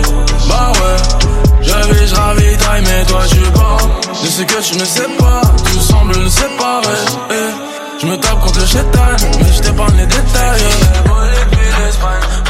Bah 0.47 0.71
ouais 0.71 1.27
Je 1.63 1.93
vis, 1.93 2.07
je 2.07 2.15
ravitaille 2.15 2.83
mais 2.85 3.03
toi 3.03 3.23
tu 3.29 3.41
pars. 3.51 3.89
De 4.23 4.27
ce 4.27 4.41
que 4.43 4.61
tu 4.61 4.77
ne 4.77 4.85
sais 4.85 5.09
pas 5.19 5.41
Tout 5.65 5.79
semble 5.81 6.15
nous 6.15 6.29
séparer 6.29 6.95
hey. 7.29 7.70
Je 8.01 8.07
me 8.07 8.17
tape 8.17 8.39
contre 8.39 8.59
le 8.59 8.65
chétan, 8.65 8.99
mais 9.39 9.53
je 9.53 9.61
t'épargne 9.61 9.95
les 9.97 10.07
détails. 10.07 10.61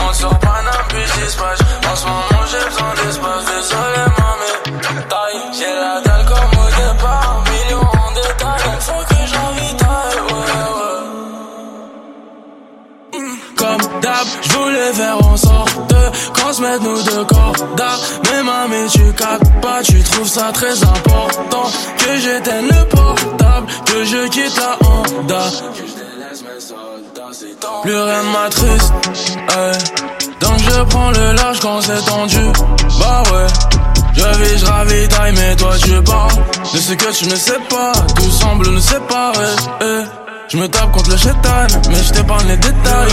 On 0.08 0.14
sort 0.14 0.40
Paname 0.40 0.86
puis 0.88 1.00
je 1.06 1.26
dispatch. 1.26 1.60
En 1.92 1.96
ce 1.96 2.06
moment 2.06 2.46
j'ai 2.50 2.64
besoin 2.70 2.94
d'espace, 2.96 3.46
désolé 3.52 4.06
mamie. 4.18 4.56
Taille, 5.10 5.42
j'ai 5.52 5.74
la 5.76 6.00
dalle 6.06 6.26
comme 6.26 6.54
au 6.58 6.70
départ, 6.70 7.44
million 7.52 7.82
en 7.82 8.12
détail. 8.14 8.62
Donc 8.64 8.80
faut 8.80 9.04
que 9.10 9.22
j'invitaille, 9.28 10.20
ouais, 10.30 10.52
ouais. 13.18 13.28
Comme 13.58 13.84
d'hab, 14.02 14.28
je 14.42 14.50
voulais 14.54 14.94
faire 14.94 15.18
en 15.18 15.36
mette 16.60 16.82
nous 16.82 17.02
deux 17.04 17.24
corps 17.26 17.54
d'art. 17.78 18.00
Mais 18.32 18.44
mamie, 18.44 18.90
tu 18.92 19.14
captes 19.14 19.62
pas, 19.62 19.82
tu 19.84 20.02
trouves 20.02 20.28
ça 20.28 20.52
très 20.54 20.84
important. 20.84 21.70
Que 21.98 22.18
j'éteigne 22.20 22.68
le 22.68 22.86
portable, 22.90 23.68
que 23.86 24.04
je 24.06 24.28
quitte 24.30 24.58
la 24.58 24.88
Honda. 24.88 25.42
Plus 27.84 27.96
rien 27.96 28.24
ne 28.24 28.32
m'attriste, 28.34 28.94
hey. 29.50 29.78
Donc 30.40 30.60
je 30.60 30.84
prends 30.84 31.12
le 31.12 31.34
large 31.34 31.60
quand 31.62 31.82
c'est 31.82 32.04
tendu. 32.06 32.38
Bah 33.00 33.24
ouais. 33.32 33.48
Je 34.14 34.22
vis, 34.44 34.58
je 34.60 34.66
ravitaille, 34.66 35.34
mais 35.36 35.56
toi 35.56 35.72
tu 35.82 36.02
pars 36.04 36.28
De 36.74 36.80
ce 36.80 36.94
que 36.94 37.12
tu 37.14 37.26
ne 37.28 37.36
sais 37.36 37.60
pas, 37.70 37.94
tout 38.16 38.30
semble 38.30 38.68
nous 38.68 38.80
séparer. 38.82 39.56
eh. 39.82 40.04
Je 40.50 40.58
me 40.58 40.68
tape 40.68 40.92
contre 40.92 41.10
le 41.12 41.18
chétan, 41.18 41.68
mais 41.90 42.04
je 42.04 42.12
t'épargne 42.12 42.48
les 42.50 42.58
détails, 42.58 43.10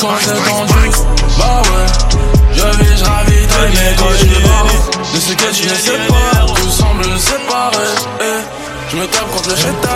quand 0.00 0.16
c'est 0.20 0.32
tendu. 0.32 0.90
Bah 1.38 1.62
ouais, 1.62 1.86
je 2.54 2.78
vis, 2.78 2.98
je 2.98 3.04
ravitaille 3.04 3.70
mes 3.70 3.96
cochons. 3.96 5.14
De 5.14 5.20
ce 5.20 5.32
que 5.32 5.54
tu 5.54 5.68
ne 5.68 5.74
sais 5.74 5.98
pas, 6.08 6.46
tout 6.54 6.70
semble 6.70 7.04
séparé. 7.18 7.88
Eh. 8.20 8.40
Je 8.90 8.96
me 8.96 9.06
tape 9.06 9.30
contre 9.30 9.50
le 9.50 9.56
chétan, 9.56 9.88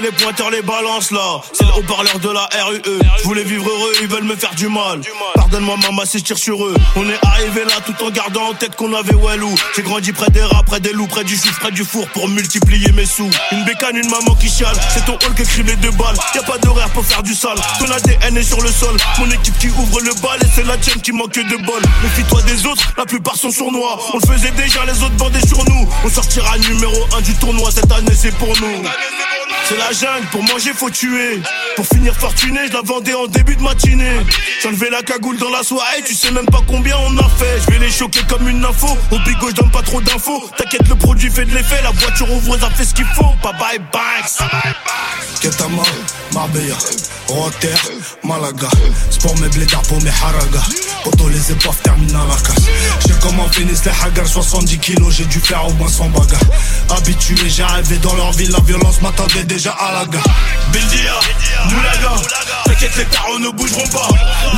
Les 0.00 0.10
pointeurs, 0.10 0.50
les 0.50 0.62
balances 0.62 1.10
là. 1.10 1.42
C'est 1.52 1.64
le 1.64 1.74
haut-parleur 1.74 2.18
de 2.18 2.30
la 2.30 2.48
RUE. 2.64 2.80
Je 3.18 3.22
voulais 3.24 3.44
vivre 3.44 3.68
heureux, 3.68 3.92
ils 4.00 4.08
veulent 4.08 4.24
me 4.24 4.34
faire 4.34 4.54
du 4.54 4.66
mal. 4.68 5.00
Pardonne-moi, 5.34 5.76
maman, 5.82 6.02
si 6.06 6.18
je 6.18 6.24
tire 6.24 6.38
sur 6.38 6.64
eux. 6.64 6.74
On 6.96 7.06
est 7.08 7.18
arrivé 7.22 7.62
là 7.64 7.74
tout 7.84 8.02
en 8.02 8.10
gardant 8.10 8.48
en 8.48 8.54
tête 8.54 8.74
qu'on 8.74 8.94
avait 8.94 9.14
Walou. 9.14 9.54
J'ai 9.76 9.82
grandi 9.82 10.12
près 10.12 10.30
des 10.30 10.42
rats, 10.42 10.62
près 10.62 10.80
des 10.80 10.92
loups, 10.92 11.08
près 11.08 11.24
du 11.24 11.36
chou, 11.36 11.48
près 11.60 11.70
du 11.70 11.84
four 11.84 12.08
pour 12.08 12.26
multiplier 12.26 12.90
mes 12.92 13.04
sous. 13.04 13.28
Une 13.52 13.64
bécane, 13.64 13.96
une 13.96 14.08
maman 14.08 14.34
qui 14.34 14.48
chiale. 14.48 14.74
C'est 14.88 15.04
ton 15.04 15.12
hall 15.12 15.34
qui 15.36 15.42
écrit 15.42 15.62
les 15.62 15.76
deux 15.76 15.90
balles. 15.90 16.16
Y 16.34 16.38
a 16.38 16.42
pas 16.42 16.58
d'horaire 16.58 16.88
pour 16.90 17.04
faire 17.04 17.22
du 17.22 17.34
sale. 17.34 17.58
Ton 17.78 17.90
ADN 17.90 18.38
est 18.38 18.42
sur 18.42 18.62
le 18.62 18.70
sol. 18.72 18.96
Mon 19.18 19.30
équipe 19.30 19.58
qui 19.58 19.68
ouvre 19.68 20.00
le 20.00 20.14
bal 20.22 20.40
et 20.42 20.48
c'est 20.54 20.66
la 20.66 20.78
tienne 20.78 21.02
qui 21.02 21.12
manque 21.12 21.34
de 21.34 21.56
bol. 21.66 21.82
Méfie-toi 22.02 22.40
des 22.42 22.66
autres, 22.66 22.92
la 22.96 23.04
plupart 23.04 23.36
sont 23.36 23.50
sournois. 23.50 23.98
On 24.14 24.18
le 24.18 24.32
faisait 24.32 24.52
déjà, 24.52 24.86
les 24.86 25.02
autres 25.02 25.16
bandaient 25.16 25.46
sur 25.46 25.62
nous. 25.66 25.86
On 26.02 26.08
sortira 26.08 26.56
numéro 26.56 26.96
1 27.18 27.20
du 27.20 27.34
tournoi 27.34 27.70
cette 27.70 27.92
année, 27.92 28.16
c'est 28.16 28.34
pour 28.36 28.48
nous. 28.60 28.82
La 29.82 29.92
jungle, 29.92 30.26
pour 30.30 30.42
manger 30.44 30.72
faut 30.74 30.90
tuer. 30.90 31.40
Pour 31.76 31.86
finir 31.86 32.14
fortuné, 32.14 32.60
je 32.68 32.72
la 32.72 32.82
vendais 32.82 33.14
en 33.14 33.26
début 33.26 33.56
de 33.56 33.62
matinée. 33.62 34.20
J'enlevais 34.62 34.90
la 34.90 35.02
cagoule 35.02 35.38
dans 35.38 35.50
la 35.50 35.62
soirée, 35.62 36.02
tu 36.06 36.14
sais 36.14 36.30
même 36.30 36.46
pas 36.46 36.60
combien 36.66 36.96
on 36.98 37.18
a 37.18 37.28
fait. 37.38 37.60
Je 37.66 37.72
vais 37.72 37.78
les 37.78 37.90
choquer 37.90 38.20
comme 38.28 38.48
une 38.48 38.64
info. 38.64 38.88
Au 39.10 39.18
bigo, 39.20 39.48
je 39.48 39.54
donne 39.54 39.70
pas 39.70 39.82
trop 39.82 40.00
d'infos. 40.00 40.50
T'inquiète, 40.56 40.88
le 40.88 40.94
produit 40.94 41.30
fait 41.30 41.44
de 41.44 41.54
l'effet. 41.54 41.82
La 41.82 41.90
voiture 41.90 42.30
ouvre, 42.32 42.58
ça 42.58 42.70
fait 42.70 42.84
ce 42.84 42.94
qu'il 42.94 43.06
faut. 43.06 43.32
Bye 43.42 43.52
bye, 43.58 43.78
Banks. 43.92 44.48
Ketama, 45.40 45.82
Marbella, 46.32 46.76
Rotter, 47.28 47.74
Malaga. 48.22 48.68
Sport 49.10 49.36
mes 49.40 49.48
blédards 49.48 49.82
pour 49.82 50.00
mes 50.02 50.10
haragas. 50.10 50.68
Poto 51.02 51.28
les 51.28 51.50
épaves 51.50 51.76
terminent 51.82 52.22
à 52.22 52.28
la 52.28 52.36
casse. 52.36 52.66
J'ai 53.06 53.14
comment 53.20 53.48
finissent 53.48 53.84
les 53.84 53.90
haggars, 53.90 54.26
70 54.26 54.78
kilos, 54.78 55.12
j'ai 55.12 55.24
dû 55.24 55.40
faire 55.40 55.66
au 55.66 55.72
moins 55.72 55.88
100 55.88 56.10
bagarres. 56.10 56.40
Habitué, 56.96 57.34
j'ai 57.48 57.64
arrivé 57.64 57.96
dans 57.96 58.14
leur 58.14 58.30
ville, 58.32 58.52
la 58.52 58.60
violence 58.60 59.02
m'attendait 59.02 59.42
déjà 59.42 59.71
Bildia, 60.72 61.12
Moulaga, 61.70 62.14
t'inquiète, 62.64 62.96
les 62.96 63.04
tarots 63.06 63.38
ne 63.38 63.48
bougeront 63.50 63.86
pas. 63.88 64.08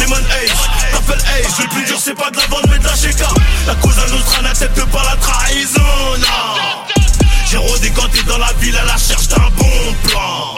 Lemon 0.00 0.16
Ace, 0.16 0.50
t'appelles 0.92 1.24
Ace, 1.40 1.58
le 1.58 1.68
plus 1.68 1.84
dur 1.84 1.98
c'est 2.00 2.14
pas 2.14 2.30
de 2.30 2.36
la 2.36 2.46
vente 2.46 2.66
mais 2.68 2.78
de 2.78 2.84
la 2.84 2.94
sheka. 2.94 3.28
La 3.66 3.74
cause 3.76 3.98
à 3.98 4.06
notre 4.08 4.42
n'accepte 4.42 4.84
pas 4.86 5.02
la 5.04 5.16
trahison, 5.16 5.80
non. 6.18 6.94
J'ai 7.50 7.58
rodé 7.58 7.90
quand 7.90 8.08
t'es 8.08 8.22
dans 8.24 8.38
la 8.38 8.52
ville 8.54 8.76
à 8.76 8.84
la 8.84 8.94
recherche 8.94 9.28
d'un 9.28 9.50
bon 9.56 9.94
plan. 10.04 10.54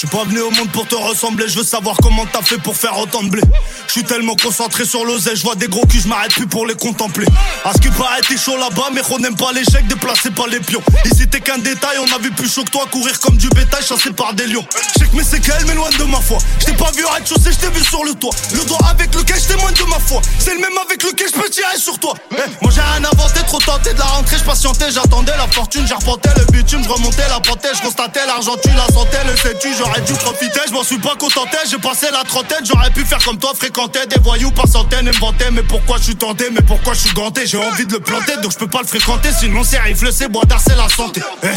Je 0.00 0.06
suis 0.06 0.16
pas 0.16 0.22
venu 0.22 0.40
au 0.42 0.50
monde 0.52 0.70
pour 0.70 0.86
te 0.86 0.94
ressembler, 0.94 1.48
je 1.48 1.58
veux 1.58 1.64
savoir 1.64 1.96
comment 2.00 2.24
t'as 2.32 2.42
fait 2.42 2.58
pour 2.58 2.76
faire 2.76 2.96
autant 3.00 3.20
de 3.24 3.30
blé. 3.30 3.42
Je 3.88 3.92
suis 3.94 4.04
tellement 4.04 4.36
concentré 4.36 4.84
sur 4.84 5.04
l'oseille, 5.04 5.34
je 5.34 5.42
vois 5.42 5.56
des 5.56 5.66
gros 5.66 5.84
culs, 5.86 6.00
je 6.00 6.06
m'arrête 6.06 6.30
plus 6.30 6.46
pour 6.46 6.66
les 6.68 6.76
contempler. 6.76 7.26
À 7.64 7.72
ce 7.72 7.78
qui 7.78 7.88
paraît, 7.88 8.20
t'es 8.20 8.36
chaud 8.36 8.56
là-bas, 8.56 8.90
mais 8.94 9.00
on 9.10 9.18
n'aime 9.18 9.34
pas 9.34 9.50
l'échec, 9.50 9.88
déplacé 9.88 10.30
par 10.30 10.46
les 10.46 10.60
pions. 10.60 10.80
Ici 11.04 11.26
t'es 11.26 11.40
qu'un 11.40 11.58
détail, 11.58 11.98
on 11.98 12.14
a 12.14 12.18
vu 12.18 12.30
plus 12.30 12.48
chaud 12.48 12.62
que 12.62 12.70
toi 12.70 12.84
courir 12.92 13.18
comme 13.18 13.36
du 13.38 13.48
bétail, 13.48 13.82
chassé 13.82 14.12
par 14.12 14.34
des 14.34 14.46
lions. 14.46 14.64
Que 15.00 15.16
mes 15.16 15.24
séquelles 15.24 15.66
m'éloignent 15.66 15.98
de 15.98 16.04
ma 16.04 16.20
foi. 16.20 16.38
Je 16.60 16.66
t'ai 16.66 16.74
pas 16.74 16.92
vu 16.92 17.04
arrêter 17.04 17.34
chaussée, 17.34 17.50
je 17.50 17.58
t'ai 17.58 17.70
vu 17.76 17.84
sur 17.84 18.04
le 18.04 18.14
toit. 18.14 18.30
Le 18.52 18.64
doigt 18.66 18.78
avec 18.88 19.12
lequel 19.12 19.40
je 19.40 19.48
témoigne 19.48 19.74
de 19.74 19.82
ma 19.82 19.98
foi. 19.98 20.22
C'est 20.38 20.54
le 20.54 20.60
même 20.60 20.78
avec 20.86 21.02
lequel 21.02 21.26
je 21.26 21.40
peux 21.40 21.50
tirer 21.50 21.76
sur 21.76 21.98
toi. 21.98 22.14
Eh, 22.30 22.36
moi 22.62 22.70
j'ai 22.72 22.82
rien 22.82 23.02
inventé, 23.02 23.40
trop 23.48 23.58
tenté 23.58 23.94
de 23.94 23.98
la 23.98 24.04
rentrée, 24.04 24.36
je 24.38 24.44
patientais, 24.44 24.92
j'attendais 24.92 25.36
la 25.36 25.48
fortune, 25.48 25.84
j'arpentais 25.88 26.30
le 26.36 26.44
bitume, 26.52 26.84
je 26.84 26.88
remontais 26.88 27.28
la 27.28 27.40
pantée, 27.40 27.70
je 27.74 27.82
constatais 27.82 28.24
l'argent, 28.26 28.54
tu 28.62 28.68
la 28.76 28.86
sentais, 28.94 29.24
le 29.26 29.36
sais-tu, 29.36 29.74
j'aurais 29.88 30.00
dû 30.02 30.12
profiter, 30.14 30.60
je 30.68 30.72
m'en 30.72 30.82
suis 30.82 30.98
pas 30.98 31.14
contenté, 31.16 31.56
j'ai 31.70 31.78
passé 31.78 32.06
la 32.12 32.22
trentaine, 32.24 32.64
j'aurais 32.64 32.90
pu 32.90 33.04
faire 33.04 33.22
comme 33.24 33.38
toi, 33.38 33.52
fréquenter 33.54 34.00
des 34.08 34.20
voyous 34.20 34.50
par 34.50 34.68
centaines 34.68 35.08
et 35.08 35.50
mais 35.52 35.62
pourquoi 35.62 35.98
je 35.98 36.04
suis 36.04 36.16
tenté, 36.16 36.46
mais 36.52 36.60
pourquoi 36.62 36.94
je 36.94 37.00
suis 37.00 37.14
ganté, 37.14 37.46
j'ai 37.46 37.58
envie 37.58 37.86
de 37.86 37.92
le 37.92 38.00
planter, 38.00 38.36
donc 38.42 38.52
je 38.52 38.58
peux 38.58 38.66
pas 38.66 38.80
le 38.82 38.86
fréquenter, 38.86 39.30
sinon 39.38 39.62
c'est 39.64 39.78
rifle, 39.78 40.12
c'est 40.12 40.28
bois 40.28 40.44
d'art, 40.44 40.60
c'est 40.64 40.76
la 40.76 40.88
santé. 40.88 41.22
Eh, 41.42 41.48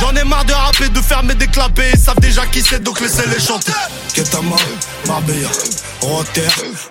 J'en 0.00 0.14
ai 0.14 0.24
marre 0.24 0.44
de 0.44 0.52
rapper, 0.52 0.88
de 0.88 1.00
fermer 1.00 1.34
des 1.34 1.46
clapets, 1.46 1.90
ils 1.94 1.98
savent 2.00 2.20
déjà 2.20 2.46
qui 2.46 2.62
c'est, 2.62 2.82
donc 2.82 3.00
laissez-les 3.00 3.40
chanter. 3.40 3.72
Ketama, 4.14 4.56
Marbella, 5.06 5.48
Rotter, 6.02 6.48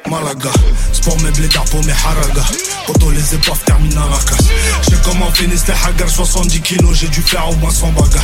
Malaga, 0.10 0.52
sport 0.94 1.20
mes 1.22 1.32
blédards 1.32 1.66
pour 1.66 1.84
mes 1.86 1.92
haragas, 1.92 2.52
Poto 2.88 3.12
les 3.12 3.36
épaves 3.36 3.60
terminent 3.66 4.02
à 4.02 4.10
la 4.10 4.18
casse. 4.18 4.48
Je 4.84 4.90
sais 4.92 5.02
comment 5.04 5.32
finissent 5.32 5.68
les 5.68 5.74
haggars, 5.74 6.10
70 6.10 6.62
kilos, 6.62 6.98
j'ai 6.98 7.08
dû 7.08 7.22
faire 7.22 7.50
au 7.50 7.56
moins 7.56 7.72
100 7.72 7.90
bagarres. 7.92 8.24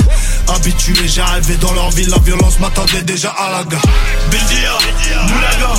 Habitué, 0.56 1.08
j'ai 1.08 1.22
arrivé 1.22 1.56
dans 1.58 1.74
leur 1.74 1.92
ville, 1.92 2.10
la 2.10 2.20
violence 2.20 2.55
m'attendait 2.60 3.02
déjà 3.02 3.30
à 3.30 3.52
la 3.52 3.64
gare. 3.64 3.82
Bildia, 4.30 4.78
Moulaga, 5.28 5.74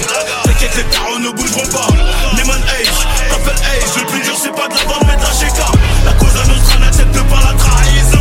t'inquiète, 0.45 0.77
les 0.77 0.85
tarots 0.85 1.19
ne 1.19 1.31
bougeront 1.31 1.67
pas. 1.73 1.89
Lemon 2.37 2.53
Ace, 2.81 3.07
t'appelles 3.31 3.63
Ace, 3.79 3.97
le 3.97 4.07
plus 4.07 4.21
dur 4.21 4.35
c'est 4.41 4.55
pas 4.55 4.69
de 4.69 4.75
la 4.75 4.83
vente 4.85 5.05
mais 5.07 5.17
de 5.17 5.23
la. 5.23 5.27
La 6.05 6.13
cause 6.13 6.37
à 6.37 6.47
notre 6.47 6.79
n'accepte 6.81 7.19
pas 7.29 7.41
la 7.41 7.53
trahison. 7.59 8.19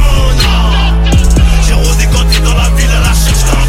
J'ai 1.67 1.73
rodé 1.73 2.07
quand 2.11 2.25
t'es 2.31 2.39
dans 2.39 2.55
la 2.55 2.69
ville 2.69 2.91
à 2.91 2.99
la 2.99 3.09
recherche 3.09 3.43
d'un 3.43 3.65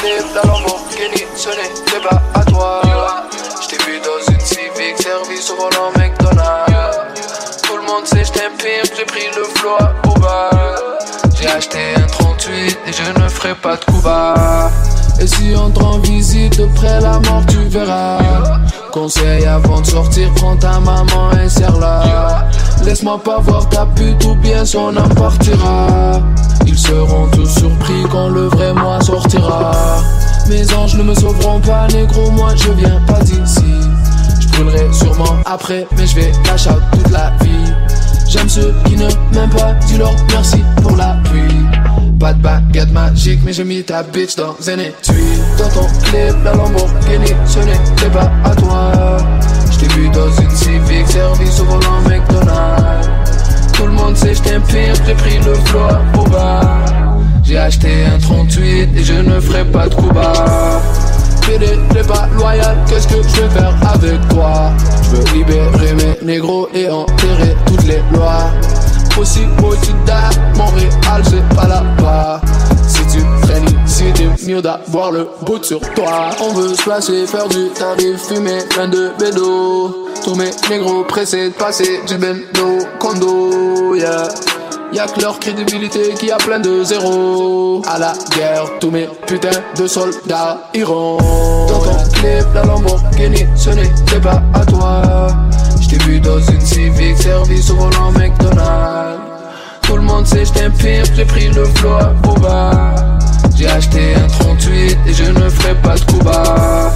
clip, 0.00 0.26
la 0.34 0.42
Lamborghini, 0.48 1.10
n'était 1.12 2.08
pas 2.08 2.22
à 2.34 2.44
toi. 2.44 2.82
J't'ai 3.62 3.78
vu 3.84 4.00
dans 4.00 4.32
une 4.32 4.40
Civic, 4.40 5.02
service 5.02 5.50
au 5.50 5.56
volant 5.56 5.90
McDonald's. 5.96 7.62
Tout 7.62 7.76
le 7.76 7.82
monde 7.82 8.06
sait, 8.06 8.24
j't'ai 8.24 8.48
pimp, 8.58 8.92
j'ai 8.96 9.04
pris 9.04 9.28
le 9.36 9.44
flow 9.58 9.76
à 9.78 9.94
Cuba. 10.02 10.50
J'ai 11.38 11.48
acheté 11.48 11.94
un 11.96 12.01
38 12.62 12.78
et 12.86 12.92
je 12.92 13.22
ne 13.22 13.28
ferai 13.28 13.54
pas 13.54 13.76
de 13.76 13.84
coup 13.84 14.00
bas. 14.02 14.70
Et 15.20 15.26
si 15.26 15.52
on 15.56 15.70
te 15.70 15.80
rend 15.80 15.98
visite 15.98 16.58
de 16.58 16.66
près 16.74 17.00
la 17.00 17.18
mort, 17.20 17.42
tu 17.48 17.58
verras. 17.68 18.18
Conseil 18.92 19.44
avant 19.46 19.80
de 19.80 19.86
sortir, 19.86 20.30
prends 20.36 20.56
ta 20.56 20.78
maman 20.80 21.30
et 21.44 21.48
serre-la. 21.48 22.48
Laisse-moi 22.84 23.20
pas 23.22 23.38
voir 23.38 23.68
ta 23.68 23.86
pute 23.86 24.24
ou 24.24 24.34
bien 24.36 24.64
son 24.64 24.96
âme 24.96 25.14
partira. 25.14 26.20
Ils 26.66 26.78
seront 26.78 27.28
tous 27.28 27.48
surpris 27.48 28.04
quand 28.10 28.28
le 28.28 28.48
vrai 28.48 28.72
moi 28.74 29.00
sortira. 29.00 29.72
Mes 30.48 30.72
anges 30.74 30.96
ne 30.96 31.04
me 31.04 31.14
sauveront 31.14 31.60
pas, 31.60 31.86
négro, 31.88 32.30
moi 32.30 32.54
je 32.56 32.70
viens 32.72 33.00
pas 33.06 33.20
d'ici. 33.20 33.64
Je 34.40 34.48
brûlerai 34.48 34.92
sûrement 34.92 35.36
après, 35.46 35.86
mais 35.96 36.06
je 36.06 36.16
vais 36.16 36.32
cash 36.44 36.66
out 36.66 36.82
toute 36.92 37.10
la 37.10 37.32
vie. 37.42 37.72
J'aime 38.28 38.48
ceux 38.48 38.74
qui 38.84 38.96
ne 38.96 39.08
m'aiment 39.34 39.50
pas, 39.50 39.74
dis-leur 39.86 40.14
Pas 42.22 42.32
de 42.34 42.40
baguette 42.40 42.92
magique, 42.92 43.40
mais 43.44 43.52
j'ai 43.52 43.64
mis 43.64 43.82
ta 43.82 44.04
bitch 44.04 44.36
dans 44.36 44.54
un 44.68 44.78
étui. 44.78 45.24
Dans 45.58 45.68
ton 45.70 45.86
clip, 46.04 46.36
la 46.44 46.52
Lamborghini, 46.52 47.32
ce 47.44 47.58
n'était 47.58 48.10
pas 48.12 48.30
à 48.44 48.54
toi. 48.54 49.16
J't'ai 49.72 49.88
vu 49.88 50.08
dans 50.10 50.30
une 50.40 50.50
Civic, 50.50 51.08
service 51.08 51.58
au 51.58 51.64
volant 51.64 52.00
McDonald's. 52.08 53.08
Tout 53.72 53.86
le 53.86 53.92
monde 53.92 54.16
sait, 54.16 54.34
j't'ai 54.34 54.52
pimp, 54.52 55.02
j'ai 55.04 55.14
pris 55.14 55.38
le 55.38 55.54
flow 55.64 55.80
à 55.80 56.00
Boba. 56.16 56.60
J'ai 57.42 57.58
acheté 57.58 58.04
un 58.04 58.20
38 58.20 58.90
et 58.96 59.02
je 59.02 59.14
ne 59.14 59.40
ferai 59.40 59.64
pas 59.64 59.88
de 59.88 59.94
coup 59.96 60.12
bas. 60.12 60.80
T'es 61.44 62.04
pas 62.04 62.28
loyal, 62.38 62.76
qu'est-ce 62.88 63.08
que 63.08 63.20
je 63.20 63.40
vais 63.42 63.48
faire 63.48 63.74
avec 63.92 64.28
toi? 64.28 64.70
Je 65.02 65.16
veux 65.16 65.36
libérer 65.36 65.94
mes 65.94 66.24
négros 66.24 66.68
et 66.72 66.88
enterrer 66.88 67.56
toutes 67.66 67.84
les 67.84 68.00
lois 68.12 68.52
Aussi 69.18 69.44
beau 69.58 69.74
tu 69.82 69.92
Montréal 70.56 71.22
c'est 71.24 71.56
pas 71.56 71.66
là-bas 71.66 72.40
Si 72.86 73.06
tu 73.06 73.22
traînes 73.42 73.64
ici 73.86 74.04
t'es 74.14 74.46
mieux 74.46 74.62
d'avoir 74.62 75.12
le 75.12 75.28
bout 75.42 75.62
sur 75.62 75.80
toi 75.94 76.30
On 76.40 76.52
veut 76.54 76.74
se 76.74 76.82
placer, 76.82 77.26
faire 77.26 77.48
du 77.48 77.68
tarif, 77.70 78.18
fumer 78.28 78.58
plein 78.70 78.88
de 78.88 79.12
bédos 79.18 80.08
Tous 80.24 80.34
mes 80.34 80.50
négros 80.70 81.04
pressés 81.04 81.50
de 81.50 81.54
passer 81.54 82.00
du 82.06 82.16
bendo 82.16 82.86
condo, 82.98 83.94
yeah 83.94 84.28
Y'a 84.92 85.06
que 85.06 85.22
leur 85.22 85.38
crédibilité 85.38 86.12
qui 86.20 86.30
a 86.30 86.36
plein 86.36 86.60
de 86.60 86.84
zéros. 86.84 87.80
À 87.88 87.98
la 87.98 88.12
guerre, 88.36 88.64
tous 88.78 88.90
mes 88.90 89.08
putains 89.26 89.48
de 89.78 89.86
soldats 89.86 90.68
iront. 90.74 91.16
Dans 91.66 91.78
ton 91.78 92.10
clip, 92.12 92.44
la 92.54 92.62
Lamborghini, 92.64 93.46
ce 93.56 93.70
n'était 93.70 94.20
pas 94.20 94.42
à 94.52 94.66
toi. 94.66 95.28
J't'ai 95.92 96.04
vu 96.06 96.20
dans 96.20 96.40
une 96.40 96.60
Civic, 96.60 97.18
service 97.18 97.70
au 97.70 97.76
volant 97.76 98.12
McDonald's. 98.12 99.20
Tout 99.82 99.96
le 99.96 100.02
monde 100.02 100.26
sait, 100.26 100.46
j't'ai 100.46 100.70
pimp, 100.70 101.12
j'ai 101.14 101.24
pris 101.26 101.48
le 101.48 101.66
flow 101.66 101.92
à 101.92 102.14
Boba. 102.22 102.94
J'ai 103.54 103.66
acheté 103.66 104.14
un 104.14 104.26
38 104.26 104.98
et 105.06 105.12
je 105.12 105.24
ne 105.24 105.50
ferai 105.50 105.74
pas 105.82 105.96
de 105.96 106.04
coup 106.04 106.18
bas. 106.20 106.90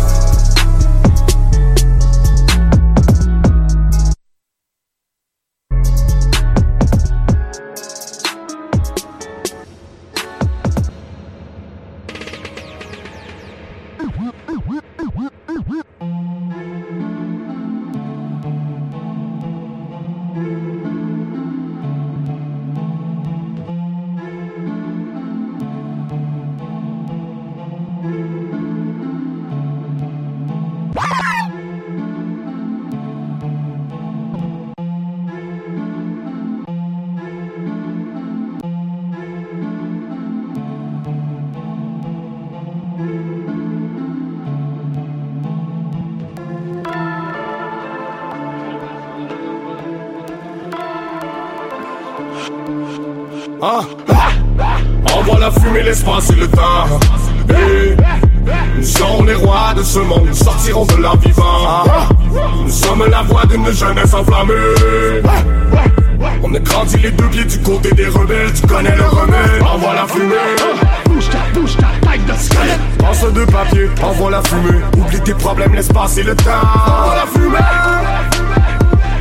Le 76.26 76.34
temps. 76.34 76.50
Envoie 76.86 77.14
la 77.14 77.26
fumée. 77.26 77.58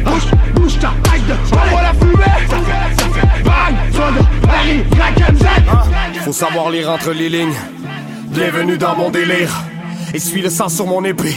Bouge, 0.03 0.31
bouge 0.55 0.79
ta, 0.79 0.91
taille 1.03 1.21
de. 1.21 1.33
Envoie 1.55 1.81
la 1.83 1.93
fumée. 1.93 2.23
Ça 2.49 2.57
fait, 2.57 2.95
ça 2.97 3.05
fait 3.13 3.43
bang, 3.43 4.25
Paris, 4.41 4.83
Rakenzen. 4.99 6.23
Faut 6.23 6.33
savoir 6.33 6.71
lire 6.71 6.89
entre 6.89 7.11
les 7.11 7.29
lignes. 7.29 7.53
Bienvenue 8.29 8.77
dans 8.77 8.95
mon 8.95 9.11
délire. 9.11 9.51
Essuie 10.13 10.41
le 10.41 10.49
sang 10.49 10.67
sur 10.67 10.87
mon 10.87 11.03
épée. 11.03 11.35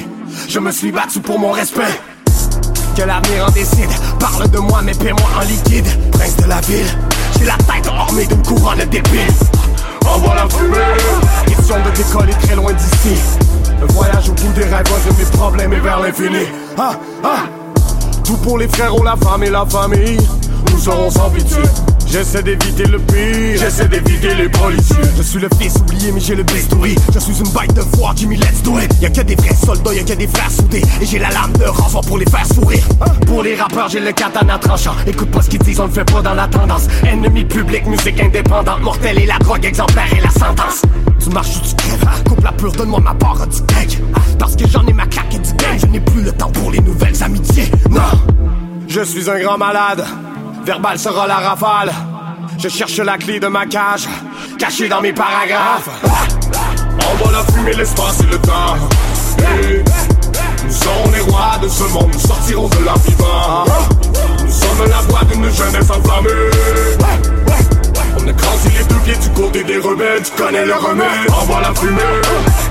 Je 0.48 0.58
me 0.58 0.72
suis 0.72 0.90
battu 0.90 1.20
pour 1.20 1.38
mon 1.38 1.52
respect. 1.52 2.00
Que 2.96 3.02
l'avenir 3.02 3.46
en 3.46 3.50
décide. 3.50 3.90
Parle 4.18 4.50
de 4.50 4.58
moi, 4.58 4.80
mais 4.82 4.94
paie-moi 4.94 5.28
en 5.38 5.44
liquide. 5.44 5.86
Prince 6.12 6.36
de 6.36 6.48
la 6.48 6.60
ville. 6.62 6.86
J'ai 7.38 7.44
la 7.44 7.56
tête 7.58 7.86
ornée 7.86 8.26
d'une 8.26 8.42
couronne 8.42 8.84
d'épines. 8.90 9.34
Envoie 10.06 10.34
la 10.34 10.48
fumée. 10.48 10.78
Question 11.46 11.76
de 11.84 11.90
décoller 11.96 12.32
très 12.32 12.56
loin 12.56 12.72
d'ici. 12.72 13.20
Un 13.80 13.86
voyage 13.92 14.28
au 14.28 14.32
bout 14.32 14.52
des 14.54 14.64
rêves, 14.64 14.84
de 14.84 15.18
mes 15.18 15.30
problèmes 15.36 15.72
et 15.72 15.80
vers 15.80 16.00
l'infini. 16.00 16.46
Ah, 16.76 16.92
ah. 17.22 17.44
Tout 18.24 18.36
pour 18.38 18.58
les 18.58 18.68
frères, 18.68 18.92
la 19.02 19.16
femme 19.16 19.44
et 19.44 19.50
la 19.50 19.64
famille. 19.64 20.18
Nous 20.70 20.78
serons 20.78 21.10
sans 21.10 21.30
pitié. 21.30 21.62
J'essaie 22.10 22.42
d'éviter 22.42 22.84
le 22.84 22.98
pire, 22.98 23.60
j'essaie 23.60 23.86
d'éviter 23.86 24.34
les 24.34 24.48
policiers. 24.48 24.96
Je 25.16 25.22
suis 25.22 25.38
le 25.38 25.48
fils 25.60 25.74
oublié, 25.76 26.10
mais 26.10 26.20
j'ai 26.20 26.34
le 26.34 26.42
bistouri. 26.42 26.94
Je 27.12 27.18
suis 27.18 27.38
une 27.38 27.48
bête 27.50 27.74
de 27.74 27.82
foi, 27.96 28.12
Jimmy, 28.16 28.36
let's 28.36 28.62
do 28.62 28.78
it. 28.78 28.90
Y'a 29.00 29.10
que 29.10 29.20
des 29.20 29.34
vrais 29.34 29.54
soldats, 29.54 29.92
y'a 29.92 30.02
que 30.02 30.14
des 30.14 30.26
frères 30.26 30.50
soudés. 30.50 30.82
Et 31.02 31.06
j'ai 31.06 31.18
la 31.18 31.28
lame 31.28 31.52
de 31.52 31.64
renfort 31.64 32.00
pour 32.00 32.16
les 32.16 32.24
faire 32.24 32.46
sourire. 32.46 32.82
Pour 33.26 33.42
les 33.42 33.54
rappeurs, 33.56 33.90
j'ai 33.90 34.00
le 34.00 34.12
katana 34.12 34.58
tranchant. 34.58 34.94
Écoute 35.06 35.30
pas 35.30 35.42
ce 35.42 35.50
qu'ils 35.50 35.58
disent, 35.60 35.80
on 35.80 35.86
le 35.86 35.92
fait 35.92 36.10
pas 36.10 36.22
dans 36.22 36.34
la 36.34 36.48
tendance. 36.48 36.86
Ennemi 37.06 37.44
public, 37.44 37.86
musique 37.86 38.20
indépendante. 38.20 38.80
Mortel 38.80 39.18
et 39.18 39.26
la 39.26 39.38
drogue 39.38 39.66
exemplaire 39.66 40.08
et 40.16 40.20
la 40.22 40.30
sentence. 40.30 40.82
Tu 41.22 41.28
marches 41.28 41.56
ou 41.56 41.60
tu 41.60 41.74
crèves, 41.74 42.24
coupe 42.26 42.42
la 42.42 42.52
pure, 42.52 42.72
donne-moi 42.72 43.00
ma 43.00 43.14
part 43.14 43.46
du 43.46 43.60
cake. 43.62 43.98
Parce 44.38 44.56
que 44.56 44.66
j'en 44.66 44.86
ai 44.86 44.94
ma 44.94 45.06
claque 45.06 45.34
et 45.34 45.38
du 45.38 45.52
gang. 45.52 45.78
Je 45.78 45.86
n'ai 45.86 46.00
plus 46.00 46.22
le 46.22 46.32
temps 46.32 46.50
pour 46.50 46.70
les 46.70 46.80
nouvelles 46.80 47.22
amitiés. 47.22 47.70
Non, 47.90 48.00
je 48.88 49.02
suis 49.02 49.28
un 49.28 49.38
grand 49.40 49.58
malade. 49.58 50.06
Verbal 50.68 50.98
sera 50.98 51.26
la 51.26 51.36
rafale. 51.36 51.90
Je 52.58 52.68
cherche 52.68 52.98
la 52.98 53.16
clé 53.16 53.40
de 53.40 53.46
ma 53.46 53.64
cage, 53.64 54.06
cachée 54.58 54.86
dans 54.86 55.00
mes 55.00 55.14
paragraphes. 55.14 55.88
Envoie 57.10 57.32
la 57.32 57.42
fumée, 57.50 57.72
l'espace 57.72 58.20
et 58.20 58.26
le 58.26 58.38
temps. 58.38 58.76
Nous 60.66 60.70
sommes 60.70 61.14
les 61.14 61.20
rois 61.20 61.56
de 61.62 61.68
ce 61.68 61.84
monde, 61.84 62.10
nous 62.12 62.20
sortirons 62.20 62.68
de 62.68 62.84
là 62.84 62.92
vivant. 63.02 63.64
Nous 64.44 64.52
sommes 64.52 64.90
la 64.90 65.00
voix 65.08 65.24
d'une 65.32 65.50
jeunesse 65.50 65.88
enflammée. 65.88 66.50
On 68.18 68.28
a 68.28 68.32
grandi 68.32 68.68
les 68.76 68.84
deux 68.84 69.00
pieds 69.06 69.16
du 69.16 69.30
côté 69.30 69.64
des 69.64 69.78
rebelles, 69.78 70.22
tu 70.22 70.32
connais 70.32 70.66
le 70.66 70.74
remède. 70.74 71.30
Envoie 71.32 71.62
la 71.62 71.74
fumée. 71.74 72.02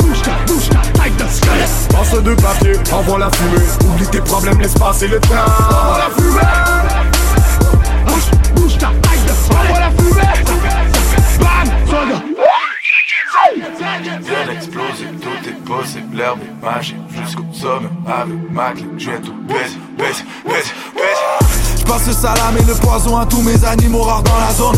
Bouge 0.01 0.21
ta, 0.21 0.31
bouge 0.45 0.69
ta, 0.69 0.99
taille 0.99 1.11
de. 1.13 1.95
Pense 1.95 2.11
de 2.11 2.35
papier, 2.35 2.73
envoie 2.93 3.17
la 3.17 3.31
fumée. 3.31 3.65
Oublie 3.89 4.07
tes 4.07 4.21
problèmes, 4.21 4.59
l'espace 4.61 5.01
et 5.01 5.07
le 5.07 5.19
temps. 5.19 5.33
Envoie 5.33 5.97
la 5.97 6.15
fumée. 6.15 6.76
Possible, 15.67 16.15
l'herbe 16.15 16.39
magique 16.61 16.97
jusqu'au 17.09 17.43
sommet 17.51 17.89
avec 18.07 18.51
ma 18.51 18.71
clé, 18.71 18.85
je 18.97 19.09
viens 19.09 19.19
tout 19.19 19.33
baiser, 19.47 19.77
baiser, 19.97 20.23
baiser, 20.45 20.71
baiser. 20.95 21.77
J'passe 21.79 22.07
le 22.07 22.13
salam 22.13 22.57
et 22.57 22.63
le 22.63 22.73
poison 22.75 23.17
à 23.17 23.25
tous 23.25 23.41
mes 23.41 23.63
animaux 23.65 24.03
rares 24.03 24.23
dans 24.23 24.39
la 24.39 24.53
zone. 24.53 24.77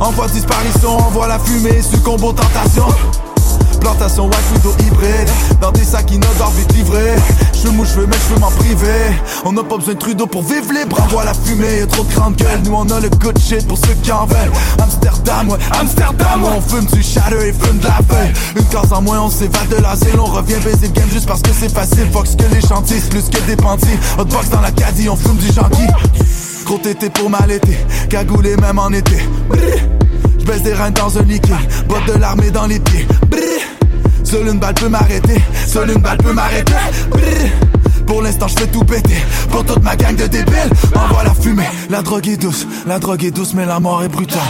Envoie 0.00 0.26
disparition, 0.26 0.96
envoie 0.96 1.28
la 1.28 1.38
fumée, 1.38 1.80
succombe 1.82 2.22
aux 2.24 2.32
tentations. 2.32 2.88
Plantation 3.82 4.30
widow 4.30 4.72
hybride. 4.78 5.28
Dans 5.60 5.72
des 5.72 5.82
sacs 5.82 6.10
inodores 6.12 6.52
vite 6.52 6.72
livrés 6.74 7.16
Je 7.52 7.68
mouche, 7.68 7.88
je 7.96 8.00
mais 8.00 8.16
je 8.28 8.34
veux 8.34 8.40
m'en 8.40 8.50
priver. 8.50 9.12
On 9.44 9.52
n'a 9.52 9.64
pas 9.64 9.76
besoin 9.76 9.94
de 9.94 9.98
Trudeau 9.98 10.26
pour 10.26 10.42
vivre 10.42 10.72
libre. 10.72 11.00
Envoie 11.02 11.24
la 11.24 11.34
fumée, 11.34 11.78
y'a 11.80 11.86
trop 11.86 12.04
de 12.04 12.14
grandes 12.14 12.36
gueules. 12.36 12.60
Nous 12.64 12.72
on 12.72 12.88
a 12.90 13.00
le 13.00 13.08
good 13.08 13.36
shit 13.38 13.66
pour 13.66 13.78
ceux 13.78 13.94
qui 14.02 14.12
en 14.12 14.26
veulent. 14.26 14.52
Amsterdam, 14.80 15.48
ouais, 15.48 15.58
Amsterdam, 15.80 16.44
ouais, 16.44 16.50
On 16.56 16.60
fume 16.60 16.86
du 16.86 17.02
shadow 17.02 17.40
et 17.40 17.52
fume 17.52 17.78
de 17.78 17.86
la 17.86 17.98
feuille. 18.08 18.32
Une 18.56 18.64
case 18.66 18.92
en 18.92 19.02
moins, 19.02 19.20
on 19.22 19.30
s'évade 19.30 19.68
de 19.68 19.82
l'asile. 19.82 20.18
On 20.18 20.26
revient 20.26 20.60
baiser 20.64 20.86
le 20.86 20.92
game 20.92 21.10
juste 21.12 21.26
parce 21.26 21.42
que 21.42 21.50
c'est 21.52 21.72
facile. 21.72 22.06
Fox 22.12 22.36
que 22.36 22.54
les 22.54 22.60
chantiers, 22.60 23.00
plus 23.10 23.28
que 23.28 23.40
des 23.46 23.56
panties 23.56 23.98
Hotbox 24.16 24.48
dans 24.50 24.60
la 24.60 24.70
caddy, 24.70 25.08
on 25.08 25.16
fume 25.16 25.36
du 25.36 25.52
janky 25.52 25.86
Gros 26.64 26.78
tété 26.78 27.10
pour 27.10 27.28
mal 27.28 27.50
été, 27.50 27.76
cagoulé 28.08 28.56
même 28.56 28.78
en 28.78 28.90
été. 28.90 29.18
Je 30.38 30.44
baisse 30.44 30.62
des 30.62 30.74
reins 30.74 30.90
dans 30.90 31.18
un 31.18 31.22
liquide, 31.22 31.54
botte 31.88 32.06
de 32.06 32.18
l'armée 32.18 32.50
dans 32.50 32.66
les 32.66 32.78
pieds. 32.80 33.06
Seule 34.32 34.48
une 34.48 34.58
balle 34.58 34.72
peut 34.72 34.88
m'arrêter, 34.88 35.42
seule 35.66 35.90
une 35.90 36.00
balle 36.00 36.16
peut 36.16 36.32
m'arrêter. 36.32 36.72
Pour 38.06 38.22
l'instant, 38.22 38.48
je 38.48 38.60
fais 38.60 38.66
tout 38.66 38.82
péter. 38.82 39.22
Pour 39.50 39.62
toute 39.62 39.82
ma 39.82 39.94
gang 39.94 40.16
de 40.16 40.26
débiles, 40.26 40.70
envoie 40.94 41.22
la 41.22 41.34
fumée. 41.34 41.68
La 41.90 42.00
drogue 42.00 42.26
est 42.28 42.38
douce, 42.38 42.66
la 42.86 42.98
drogue 42.98 43.22
est 43.24 43.30
douce, 43.30 43.52
mais 43.52 43.66
la 43.66 43.78
mort 43.78 44.02
est 44.02 44.08
brutale. 44.08 44.40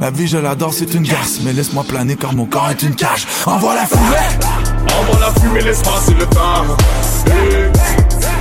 La 0.00 0.10
vie, 0.10 0.26
je 0.26 0.38
l'adore, 0.38 0.74
c'est 0.74 0.92
une 0.94 1.04
garce. 1.04 1.38
Mais 1.44 1.52
laisse-moi 1.52 1.84
planer 1.84 2.16
car 2.16 2.34
mon 2.34 2.46
corps 2.46 2.70
est 2.72 2.82
une 2.82 2.96
cage. 2.96 3.28
Envoie 3.46 3.76
la 3.76 3.86
fumée! 3.86 4.00
Envoie 5.00 5.20
la 5.20 5.40
fumée, 5.40 5.60
l'espace 5.60 6.08
et 6.08 6.14
le 6.14 6.26
temps. 6.26 6.64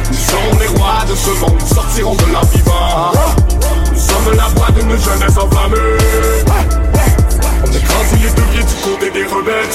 Nous 0.09 0.17
sommes 0.17 0.59
les 0.59 0.79
rois 0.79 1.05
de 1.07 1.13
ce 1.13 1.29
monde, 1.41 1.59
nous 1.59 1.75
sortirons 1.75 2.15
de 2.15 2.33
là 2.33 2.41
vivant. 2.51 3.11
Nous 3.91 3.99
sommes 3.99 4.35
la 4.35 4.47
voix 4.47 4.71
d'une 4.71 4.99
jeunesse 4.99 5.37
enflammée. 5.37 6.90
Du 9.01 9.09
des 9.11 9.19
le 9.19 9.27
remède. 9.27 9.71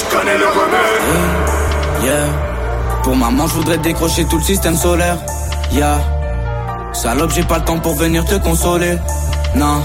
Pour 3.03 3.15
maman, 3.15 3.47
je 3.47 3.53
voudrais 3.53 3.77
décrocher 3.77 4.25
tout 4.25 4.37
le 4.37 4.43
système 4.43 4.75
solaire. 4.75 5.17
Yeah. 5.71 5.99
Salope, 6.93 7.31
j'ai 7.33 7.43
pas 7.43 7.59
le 7.59 7.65
temps 7.65 7.79
pour 7.79 7.95
venir 7.95 8.25
te 8.25 8.35
consoler. 8.35 8.97
Non. 9.55 9.81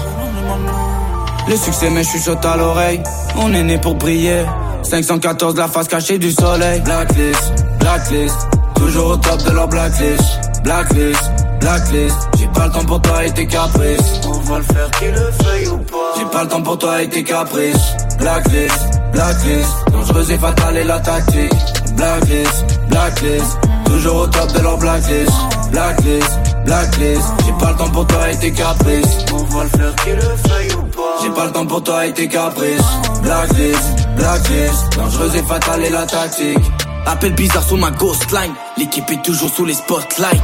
Le 1.47 1.55
succès 1.55 1.89
me 1.89 2.03
chuchote 2.03 2.45
à 2.45 2.57
l'oreille. 2.57 3.01
On 3.37 3.53
est 3.53 3.63
né 3.63 3.77
pour 3.77 3.95
briller. 3.95 4.45
514, 4.83 5.55
la 5.55 5.67
face 5.67 5.87
cachée 5.87 6.17
du 6.17 6.31
soleil. 6.31 6.81
Blacklist, 6.81 7.53
blacklist. 7.79 8.47
Toujours 8.75 9.11
au 9.11 9.17
top 9.17 9.43
de 9.43 9.51
leur 9.51 9.67
blacklist. 9.67 10.39
Blacklist, 10.63 11.31
blacklist. 11.59 12.29
J'ai 12.53 12.59
pas 12.59 12.65
le 12.67 12.71
temps 12.71 12.85
pour 12.85 13.01
toi 13.01 13.25
et 13.25 13.31
tes 13.31 13.47
caprices. 13.47 14.21
On 14.27 14.31
va 14.31 14.57
le 14.59 14.63
faire 14.63 14.91
qu'il 14.91 15.11
le 15.11 15.43
veuille 15.43 15.67
ou 15.69 15.77
pas. 15.77 16.13
J'ai 16.17 16.25
pas 16.25 16.43
le 16.43 16.49
temps 16.49 16.61
pour 16.61 16.77
toi 16.77 17.01
et 17.01 17.09
tes 17.09 17.23
caprices. 17.23 17.95
Blacklist, 18.19 19.01
blacklist. 19.11 19.69
Dangereuse 19.91 20.31
et 20.31 20.37
fatale 20.37 20.77
est 20.77 20.83
la 20.83 20.99
tactique. 20.99 21.51
Blacklist, 21.95 22.79
blacklist. 22.89 23.57
Toujours 23.85 24.15
au 24.17 24.27
top 24.27 24.53
de 24.53 24.59
leur 24.59 24.77
blacklist. 24.77 25.33
Blacklist, 25.71 26.39
blacklist. 26.65 27.33
J'ai 27.45 27.53
pas 27.53 27.71
le 27.71 27.77
temps 27.77 27.89
pour 27.89 28.07
toi 28.07 28.29
et 28.29 28.37
tes 28.37 28.51
caprices. 28.51 29.17
On 29.33 29.43
va 29.43 29.63
le 29.63 29.69
faire 29.69 29.95
qu'il 30.03 30.15
le 30.15 30.21
veuille 30.21 30.73
ou 30.73 30.83
pas. 30.95 31.23
J'ai 31.23 31.29
pas 31.31 31.45
le 31.45 31.51
temps 31.51 31.65
pour 31.65 31.83
toi 31.83 32.05
et 32.05 32.13
tes 32.13 32.27
caprices. 32.27 32.81
Blacklist, 33.23 34.07
blacklist. 34.15 34.97
Dangereuse 34.97 35.35
et 35.37 35.43
fatale 35.43 35.85
est 35.85 35.89
la 35.89 36.05
tactique. 36.05 36.59
Appel 37.05 37.33
bizarre 37.33 37.63
sur 37.63 37.77
ma 37.77 37.91
ghost 37.91 38.31
line. 38.31 38.53
L'équipe 38.77 39.09
est 39.11 39.21
toujours 39.23 39.49
sous 39.49 39.65
les 39.65 39.73
spotlights. 39.73 40.41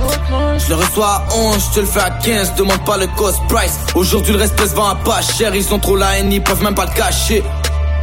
Je 0.58 0.70
le 0.70 0.76
reçois 0.76 1.08
à 1.08 1.26
11, 1.36 1.70
je 1.70 1.76
te 1.76 1.80
le 1.80 1.86
fais 1.86 2.00
à 2.00 2.10
15. 2.10 2.56
Demande 2.56 2.84
pas 2.86 2.98
le 2.98 3.08
cost 3.08 3.40
price. 3.48 3.78
Aujourd'hui, 3.96 4.34
le 4.34 4.40
respect 4.40 4.68
se 4.68 4.76
vend 4.76 4.90
à 4.90 4.96
pas 4.96 5.22
cher. 5.22 5.56
Ils 5.56 5.64
sont 5.64 5.80
trop 5.80 5.96
la 5.96 6.18
haine, 6.20 6.32
ils 6.32 6.44
peuvent 6.44 6.64
même 6.64 6.76
pas 6.76 6.86
le 6.86 6.94
cacher. 6.94 7.44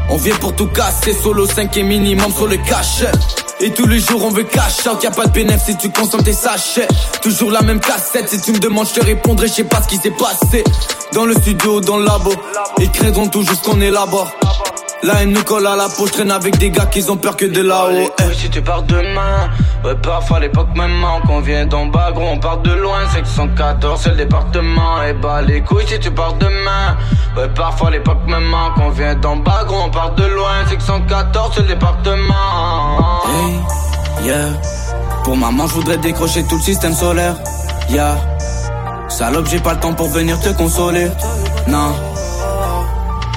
On 0.08 0.16
vient 0.16 0.36
pour 0.36 0.54
tout 0.54 0.68
casser. 0.68 1.12
Solo 1.12 1.46
5 1.46 1.76
et 1.76 1.82
minimum 1.82 2.32
sur 2.32 2.46
le 2.46 2.56
cachet. 2.56 3.12
Et 3.60 3.70
tous 3.70 3.86
les 3.86 4.00
jours 4.00 4.22
on 4.22 4.30
veut 4.30 4.44
cash 4.44 4.86
out, 4.86 5.02
y'a 5.02 5.10
pas 5.10 5.24
de 5.24 5.32
bénéfice 5.32 5.64
si 5.64 5.76
tu 5.78 5.90
consommes 5.90 6.22
tes 6.22 6.34
sachets 6.34 6.86
Toujours 7.22 7.50
la 7.50 7.62
même 7.62 7.80
cassette, 7.80 8.28
si 8.28 8.38
tu 8.38 8.52
me 8.52 8.58
demandes 8.58 8.86
je 8.86 9.00
te 9.00 9.04
répondrai, 9.06 9.48
je 9.48 9.54
sais 9.54 9.64
pas 9.64 9.80
ce 9.80 9.88
qui 9.88 9.96
s'est 9.96 10.10
passé 10.10 10.62
Dans 11.14 11.24
le 11.24 11.32
studio, 11.32 11.80
dans 11.80 11.96
le 11.96 12.04
labo, 12.04 12.34
ils 12.78 12.90
créeront 12.90 13.28
toujours 13.28 13.56
ce 13.56 13.62
qu'on 13.62 13.80
élabore 13.80 14.30
La 15.06 15.22
haine 15.22 15.30
nous 15.30 15.44
colle 15.44 15.64
à 15.68 15.76
la 15.76 15.88
peau, 15.88 16.08
traîne 16.08 16.32
avec 16.32 16.58
des 16.58 16.70
gars 16.70 16.86
qui 16.86 17.08
ont 17.08 17.16
peur 17.16 17.36
que 17.36 17.44
de 17.44 17.62
là-haut. 17.62 18.10
Eh. 18.18 18.34
si 18.34 18.50
tu 18.50 18.60
pars 18.60 18.82
demain, 18.82 19.48
ouais, 19.84 19.94
parfois 19.94 20.40
l'époque 20.40 20.74
même 20.74 21.06
qu'on 21.28 21.38
vient 21.38 21.64
d'en 21.64 21.86
bas, 21.86 22.10
gros, 22.10 22.26
on 22.26 22.38
part 22.40 22.58
de 22.58 22.72
loin. 22.72 23.08
514, 23.14 24.00
c'est 24.02 24.10
le 24.10 24.16
département. 24.16 25.04
Et 25.04 25.12
bah 25.12 25.42
les 25.42 25.60
couilles 25.60 25.86
si 25.86 26.00
tu 26.00 26.10
pars 26.10 26.34
demain. 26.34 26.96
Ouais, 27.36 27.46
parfois 27.54 27.92
l'époque 27.92 28.26
même 28.26 28.52
qu'on 28.74 28.90
vient 28.90 29.14
d'en 29.14 29.36
bas, 29.36 29.62
gros, 29.64 29.80
on 29.84 29.90
part 29.90 30.12
de 30.16 30.24
loin. 30.24 30.66
514, 30.68 31.52
c'est 31.54 31.60
le 31.60 31.68
département. 31.68 33.22
Hey, 33.28 34.26
yeah. 34.26 34.48
Pour 35.22 35.36
maman, 35.36 35.68
je 35.68 35.74
voudrais 35.74 35.98
décrocher 35.98 36.42
tout 36.48 36.56
le 36.56 36.62
système 36.62 36.94
solaire. 36.94 37.36
Yeah. 37.90 38.16
Salope, 39.08 39.46
j'ai 39.48 39.60
pas 39.60 39.74
le 39.74 39.78
temps 39.78 39.94
pour 39.94 40.08
venir 40.08 40.40
te 40.40 40.48
consoler. 40.48 41.06
Non. 41.68 41.94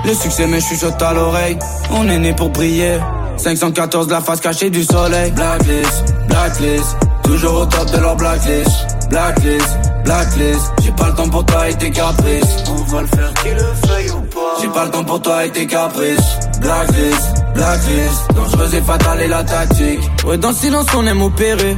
Le 0.06 0.14
succès 0.14 0.48
me 0.48 0.60
chuchote 0.60 1.02
à 1.02 1.14
l'oreille. 1.14 1.58
On 1.92 2.08
est 2.10 2.20
né 2.20 2.34
pour 2.34 2.50
briller. 2.50 3.00
514 3.38 4.10
la 4.10 4.22
face 4.22 4.40
cachée 4.42 4.70
du 4.70 4.84
soleil. 4.84 5.32
Blacklist, 5.32 6.16
blacklist. 6.28 6.98
Toujours 7.24 7.62
au 7.62 7.66
top 7.66 7.92
de 7.92 7.98
leur 7.98 8.16
blacklist. 8.16 8.72
Blacklist, 9.10 9.80
blacklist. 10.04 10.74
J'ai 10.84 10.92
pas 10.92 11.08
le 11.08 11.16
temps 11.16 11.30
pour 11.30 11.46
toi 11.46 11.70
et 11.70 11.74
tes 11.76 11.92
caprices. 11.92 12.64
On 12.70 12.84
va 12.84 13.02
le 13.02 13.08
faire 13.08 13.34
qui 13.36 13.50
le 13.50 13.88
feuille 13.88 14.10
ou 14.12 14.22
pas. 14.22 14.62
J'ai 14.62 14.68
pas 14.68 14.86
le 14.86 14.92
temps 14.92 15.04
pour 15.04 15.22
toi 15.22 15.46
et 15.46 15.50
tes 15.52 15.68
caprices. 15.68 16.38
Blacklist, 16.62 17.44
blacklist. 17.54 18.34
Dangereuse 18.36 18.76
et 18.76 18.82
fatale 18.82 19.22
et 19.22 19.28
la 19.28 19.44
tactique. 19.44 20.00
Ouais, 20.26 20.38
dans 20.38 20.50
le 20.50 20.56
silence, 20.56 20.88
on 20.96 21.06
aime 21.06 21.22
opérer. 21.22 21.78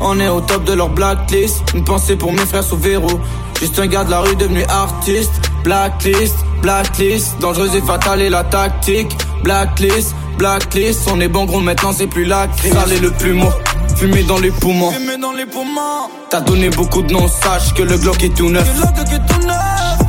On 0.00 0.18
est 0.18 0.28
au 0.28 0.40
top 0.40 0.64
de 0.64 0.72
leur 0.72 0.88
blacklist. 0.88 1.62
Une 1.74 1.84
pensée 1.84 2.16
pour 2.16 2.32
mes 2.32 2.46
frères 2.46 2.64
sous 2.64 2.76
verrou. 2.76 3.20
Juste 3.60 3.78
un 3.78 3.86
gars 3.86 4.04
de 4.04 4.10
la 4.10 4.20
rue 4.20 4.36
devenu 4.36 4.64
artiste. 4.68 5.32
Blacklist, 5.64 6.36
blacklist. 6.60 7.38
Dangereuse 7.40 7.74
et 7.76 7.82
fatale 7.82 8.22
et 8.22 8.30
la 8.30 8.44
tactique. 8.44 9.16
Blacklist, 9.42 10.14
blacklist. 10.38 11.08
On 11.12 11.20
est 11.20 11.28
bon 11.28 11.44
gros 11.44 11.60
maintenant, 11.60 11.92
c'est 11.92 12.06
plus 12.06 12.24
la 12.24 12.46
crise. 12.48 12.72
Sale 12.72 13.00
le 13.00 13.10
plus 13.10 13.32
mot. 13.32 13.52
Fumé 13.96 14.22
dans 14.24 14.38
les 14.38 14.50
poumons. 14.50 14.90
Fumé 14.90 15.18
dans 15.18 15.32
les 15.32 15.46
poumons. 15.46 16.08
T'as 16.30 16.40
donné 16.40 16.70
beaucoup 16.70 17.02
de 17.02 17.12
noms, 17.12 17.28
sache 17.28 17.74
que 17.74 17.82
le 17.82 17.96
Glock 17.98 18.22
est 18.24 18.34
tout 18.34 18.48
neuf. 18.48 18.68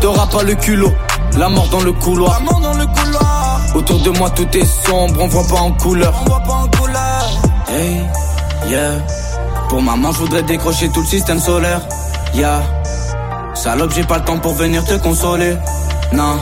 T'auras 0.02 0.28
pas 0.28 0.44
le 0.44 0.56
culot. 0.56 0.92
La 1.38 1.50
mort 1.50 1.68
dans 1.70 1.82
le 1.82 1.92
couloir. 1.92 2.40
La 2.40 2.52
mort 2.52 2.60
dans 2.60 2.74
le 2.74 2.86
couloir. 2.86 3.62
Autour 3.76 4.00
de 4.00 4.10
moi 4.12 4.30
tout 4.30 4.48
est 4.58 4.66
sombre, 4.66 5.20
on 5.20 5.28
voit 5.28 5.48
pas 5.48 5.62
en 5.62 5.72
couleur. 5.72 6.14
On 6.22 6.30
voit 6.30 6.40
pas 6.40 6.54
en 6.54 6.68
couleur. 6.68 7.42
Hey, 7.70 8.02
yeah. 8.70 8.92
Pour 9.70 9.82
maman, 9.82 10.12
je 10.12 10.20
voudrais 10.20 10.44
décrocher 10.44 10.90
tout 10.90 11.02
le 11.02 11.08
système 11.08 11.40
solaire. 11.40 11.82
Yeah. 12.36 12.62
Salope, 13.54 13.94
j'ai 13.94 14.04
pas 14.04 14.18
le 14.18 14.26
temps 14.26 14.40
pour 14.40 14.54
venir 14.54 14.84
te 14.84 14.96
consoler. 14.96 15.56
Non. 16.12 16.38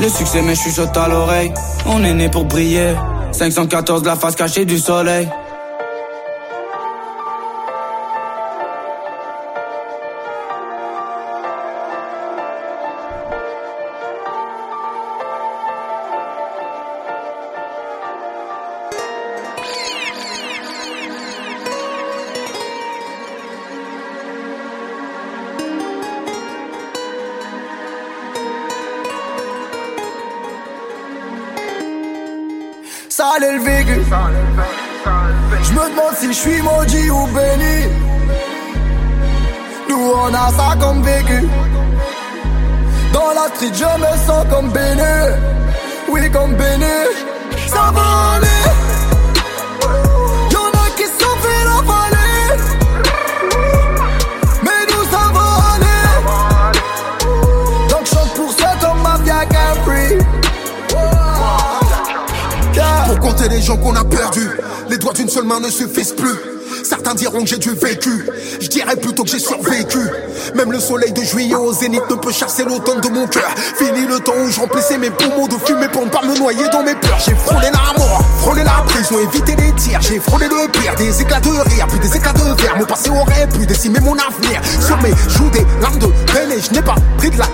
Le 0.00 0.08
succès 0.08 0.42
me 0.42 0.54
chuchote 0.54 0.96
à 0.96 1.08
l'oreille. 1.08 1.52
On 1.86 2.02
est 2.04 2.14
né 2.14 2.28
pour 2.28 2.44
briller. 2.44 2.94
514 3.32 4.04
la 4.04 4.16
face 4.16 4.36
cachée 4.36 4.64
du 4.64 4.78
soleil. 4.78 5.28
Plus. 66.12 66.36
Certains 66.84 67.14
diront 67.14 67.40
que 67.40 67.46
j'ai 67.46 67.58
du 67.58 67.70
vécu, 67.70 68.26
je 68.60 68.68
dirais 68.68 68.96
plutôt 68.96 69.24
que 69.24 69.30
j'ai 69.30 69.38
survécu. 69.38 69.98
Même 70.54 70.72
le 70.72 70.80
soleil 70.80 71.12
de 71.12 71.22
juillet 71.22 71.54
au 71.54 71.72
zénith 71.72 72.02
ne 72.10 72.16
peut 72.16 72.32
chasser 72.32 72.64
l'automne 72.64 73.00
de 73.00 73.08
mon 73.08 73.26
cœur. 73.26 73.48
Fini 73.76 74.06
le 74.06 74.20
temps 74.20 74.34
où 74.44 74.50
je 74.50 74.98
mes 74.98 75.10
poumons 75.10 75.46
de 75.46 75.56
fumée 75.64 75.88
pour 75.88 76.04
ne 76.04 76.10
pas 76.10 76.22
me 76.22 76.36
noyer 76.38 76.68
dans 76.70 76.82
mes 76.82 76.94
peurs. 76.94 77.18
J'ai 77.24 77.34
frôlé 77.34 77.68
la 77.72 77.98
mort, 77.98 78.22
frôlé 78.38 78.62
la 78.62 78.84
prison, 78.86 79.16
évité 79.18 79.56
les 79.56 79.72
tirs. 79.74 80.00
J'ai 80.00 80.20
frôlé 80.20 80.46
le 80.46 80.70
pire, 80.70 80.94
des 80.96 81.22
éclats 81.22 81.40
de 81.40 81.48
rire, 81.48 81.86
puis 81.88 81.98
des 81.98 82.16
éclats 82.16 82.32
de 82.32 82.62
verre. 82.62 82.76
Mon 82.78 82.84
passé 82.84 83.10
aurait 83.10 83.48
pu 83.48 83.66
décimer 83.66 84.00
mon 84.00 84.16
avenir. 84.16 84.60
Sur 84.80 84.96
mes 85.02 85.14
joues 85.28 85.50
des 85.50 85.66
larmes 85.80 85.98
de 85.98 86.06
peine 86.32 86.52
et 86.52 86.60
je 86.60 86.72
n'ai 86.72 86.82
pas 86.82 86.96
pris 87.18 87.30
de 87.30 87.38
la 87.38 87.46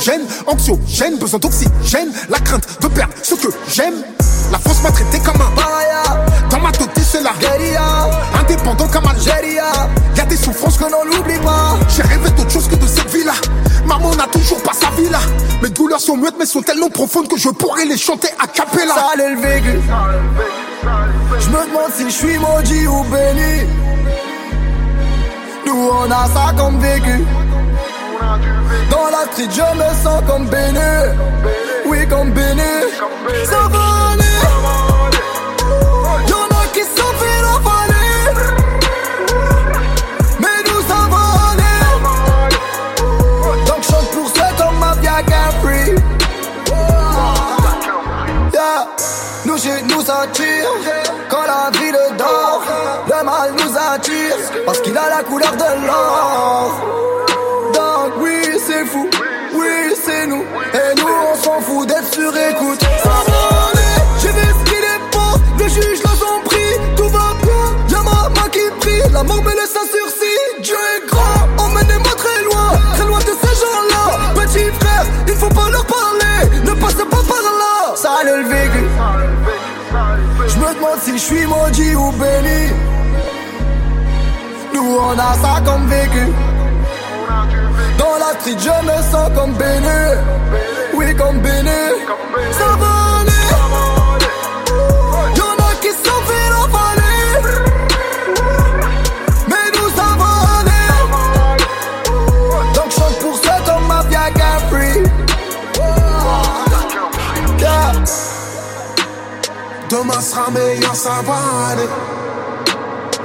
gêne, 0.00 0.22
anxiogène, 0.46 1.18
besoin 1.18 1.38
d'oxygène, 1.38 2.12
la 2.28 2.38
crainte 2.38 2.66
de 2.80 2.88
perdre 2.88 3.14
ce 3.22 3.34
que 3.34 3.48
j'aime. 3.68 4.02
La 4.50 4.58
France 4.58 4.82
m'a 4.82 4.90
traité 4.90 5.18
comme 5.18 5.40
un 5.40 5.50
paria. 5.54 6.27
Dans 6.50 6.60
ma 6.60 6.72
tête, 6.72 6.90
c'est 7.02 7.22
la 7.22 7.32
guérilla. 7.40 8.08
Indépendant 8.40 8.88
comme 8.88 9.06
Algérie. 9.06 9.58
Y'a 10.16 10.24
des 10.24 10.36
souffrances 10.36 10.76
que 10.78 10.84
l'on 10.84 11.04
n'oublie 11.04 11.38
pas. 11.38 11.76
J'ai 11.88 12.02
rêvé 12.02 12.30
d'autre 12.30 12.50
chose 12.50 12.68
que 12.68 12.74
de 12.74 12.86
cette 12.86 13.10
vie-là. 13.10 13.34
Maman 13.86 14.14
n'a 14.16 14.26
toujours 14.26 14.62
pas 14.62 14.72
sa 14.72 14.90
vie 15.00 15.08
là. 15.08 15.20
Mes 15.62 15.70
douleurs 15.70 16.00
sont 16.00 16.16
muettes, 16.16 16.34
mais 16.38 16.46
sont 16.46 16.62
tellement 16.62 16.90
profondes 16.90 17.28
que 17.28 17.38
je 17.38 17.48
pourrais 17.50 17.84
les 17.84 17.96
chanter 17.96 18.28
à 18.38 18.46
capella. 18.46 18.94
Sale 18.94 19.34
le 19.34 19.40
vécu. 19.40 19.80
Je 21.40 21.48
me 21.48 21.66
demande 21.66 21.92
si 21.96 22.04
je 22.04 22.10
suis 22.10 22.38
maudit 22.38 22.86
ou 22.86 23.04
béni. 23.04 23.68
Nous 25.66 25.90
on 25.90 26.10
a 26.10 26.26
ça 26.26 26.52
comme 26.56 26.78
vécu. 26.80 27.24
Dans 28.90 29.06
la 29.10 29.32
street, 29.32 29.48
je 29.50 29.76
me 29.78 30.02
sens 30.02 30.22
comme 30.26 30.46
béni. 30.46 30.78
Oui, 31.86 32.06
comme 32.08 32.30
béni. 32.30 32.62
Ça. 33.44 33.68
Quand 51.30 51.42
la 51.46 51.70
ville 51.78 51.96
dort, 52.18 52.64
le 53.06 53.24
mal 53.24 53.52
nous 53.52 53.76
attire. 53.76 54.34
Parce 54.66 54.80
qu'il 54.80 54.96
a 54.98 55.08
la 55.16 55.22
couleur 55.22 55.52
de 55.52 55.86
l'or. 55.86 56.80
Donc, 57.72 58.14
oui, 58.18 58.42
c'est 58.66 58.84
fou. 58.84 59.08
Oui, 59.54 59.94
c'est 60.04 60.26
nous. 60.26 60.42
Et 60.74 61.00
nous, 61.00 61.14
on 61.32 61.36
s'en 61.36 61.60
fout 61.60 61.86
d'être 61.86 62.12
sur 62.12 62.36
écoute. 62.36 62.80
Ça. 63.04 63.10
J'ai 64.20 64.28
vu 64.28 64.40
ce 64.40 64.70
qu'il 64.70 64.82
est. 64.82 64.98
Les 65.58 65.68
juges 65.68 66.00
les 66.02 66.22
ont 66.24 66.42
pris. 66.44 66.94
Tout 66.96 67.08
va 67.10 67.34
bien. 67.40 67.96
Y'a 67.96 68.02
ma 68.02 68.28
main 68.28 68.48
qui 68.50 68.68
prie. 68.80 69.12
La 69.12 69.22
mort 69.22 69.42
me 69.42 69.52
laisse 69.52 69.76
un 69.76 69.86
sursis. 69.86 70.62
Dieu 70.62 70.74
est 70.96 71.06
grand. 71.06 71.64
Emmenez-moi 71.64 72.14
très 72.16 72.42
loin. 72.42 72.72
Très 72.94 73.06
loin 73.06 73.20
de 73.20 73.34
ces 73.40 73.54
gens-là. 73.54 74.32
Petit 74.34 74.70
frère, 74.80 75.06
il 75.28 75.34
faut 75.34 75.48
pas 75.48 75.70
leur 75.70 75.86
parler. 75.86 76.60
Ne 76.64 76.72
passe 76.72 76.94
pas 76.94 77.04
par 77.04 77.42
là. 77.62 77.94
Ça 77.94 78.18
le 78.24 78.42
vécu. 78.48 79.37
Me 80.60 80.74
demande 80.74 81.00
si 81.00 81.12
je 81.12 81.18
suis 81.18 81.46
maudit 81.46 81.94
ou 81.94 82.10
béni. 82.12 82.72
Nous 84.74 84.96
on 85.00 85.12
a 85.12 85.34
ça 85.42 85.60
comme 85.64 85.86
vécu. 85.86 86.26
Dans 87.98 88.16
la 88.18 88.38
street, 88.40 88.56
je 88.58 88.86
me 88.86 89.02
sens 89.10 89.30
comme 89.36 89.52
béni. 89.54 90.00
Oui, 90.94 91.14
comme 91.16 91.38
béni. 91.40 91.80
Ça 92.52 92.76
Demain 110.08 110.22
sera 110.22 110.50
meilleur, 110.50 110.96
ça 110.96 111.20
va 111.22 111.68
aller. 111.70 111.88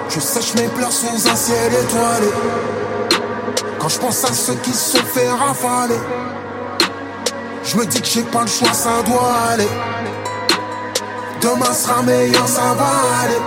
Je 0.10 0.20
sèche 0.20 0.54
mes 0.56 0.68
pleurs 0.68 0.92
sous 0.92 1.30
un 1.30 1.36
ciel 1.36 1.74
étoilé. 1.74 2.28
Quand 3.80 3.88
je 3.88 4.00
pense 4.00 4.26
à 4.26 4.34
ceux 4.34 4.56
qui 4.56 4.74
se 4.74 4.98
fait 4.98 5.30
rafaler, 5.30 6.00
je 7.64 7.78
me 7.78 7.86
dis 7.86 8.02
que 8.02 8.08
j'ai 8.08 8.24
pas 8.24 8.42
le 8.42 8.48
choix, 8.48 8.74
ça 8.74 9.02
doit 9.08 9.34
aller. 9.52 9.70
Demain 11.42 11.74
sera 11.74 12.02
meilleur, 12.02 12.48
ça 12.50 12.74
va 12.74 13.24
aller. 13.24 13.42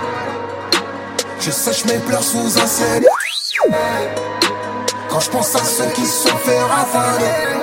Je 1.39 1.51
sèche 1.51 1.85
mes 1.85 1.99
pleurs 1.99 2.23
sous 2.23 2.57
un 2.57 2.65
ciel. 2.65 3.07
Quand 5.09 5.19
je 5.19 5.29
pense 5.29 5.53
à 5.53 5.63
ceux 5.63 5.91
qui 5.93 6.07
se 6.07 6.27
fait 6.27 6.59
rafaler, 6.63 7.61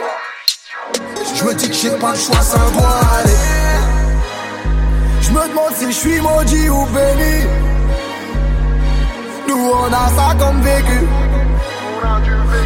je 1.35 1.45
me 1.45 1.53
dis 1.55 1.69
que 1.69 1.75
j'ai 1.75 1.91
pas 1.91 2.13
le 2.13 2.19
choix, 2.19 2.41
ça 2.43 2.59
doit 2.59 3.01
aller. 3.19 3.54
Me 5.35 5.49
demande 5.49 5.75
si 5.75 5.87
je 5.87 5.91
suis 5.91 6.21
maudit 6.21 6.69
ou 6.71 6.87
béni. 6.87 7.35
Nous 9.49 9.71
on 9.83 9.93
a 9.93 10.09
ça 10.17 10.35
comme 10.39 10.61
vécu. 10.61 11.01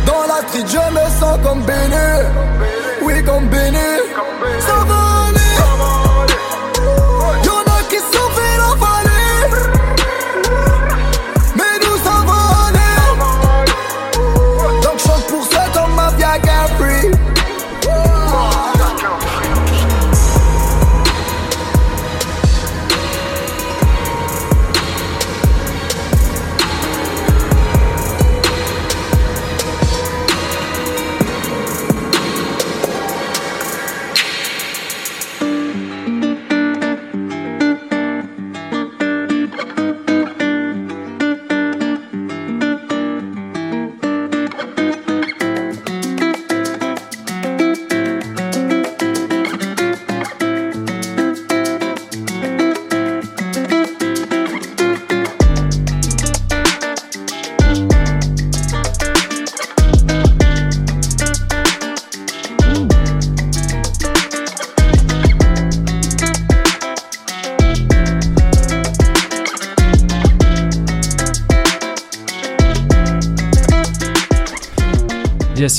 Dans 0.06 0.26
la 0.28 0.46
street, 0.46 0.66
je 0.66 0.94
me 0.94 1.04
sens 1.18 1.38
comme 1.42 1.62
béni. 1.62 2.08
Oui, 3.02 3.24
comme 3.24 3.46
béni. 3.48 3.78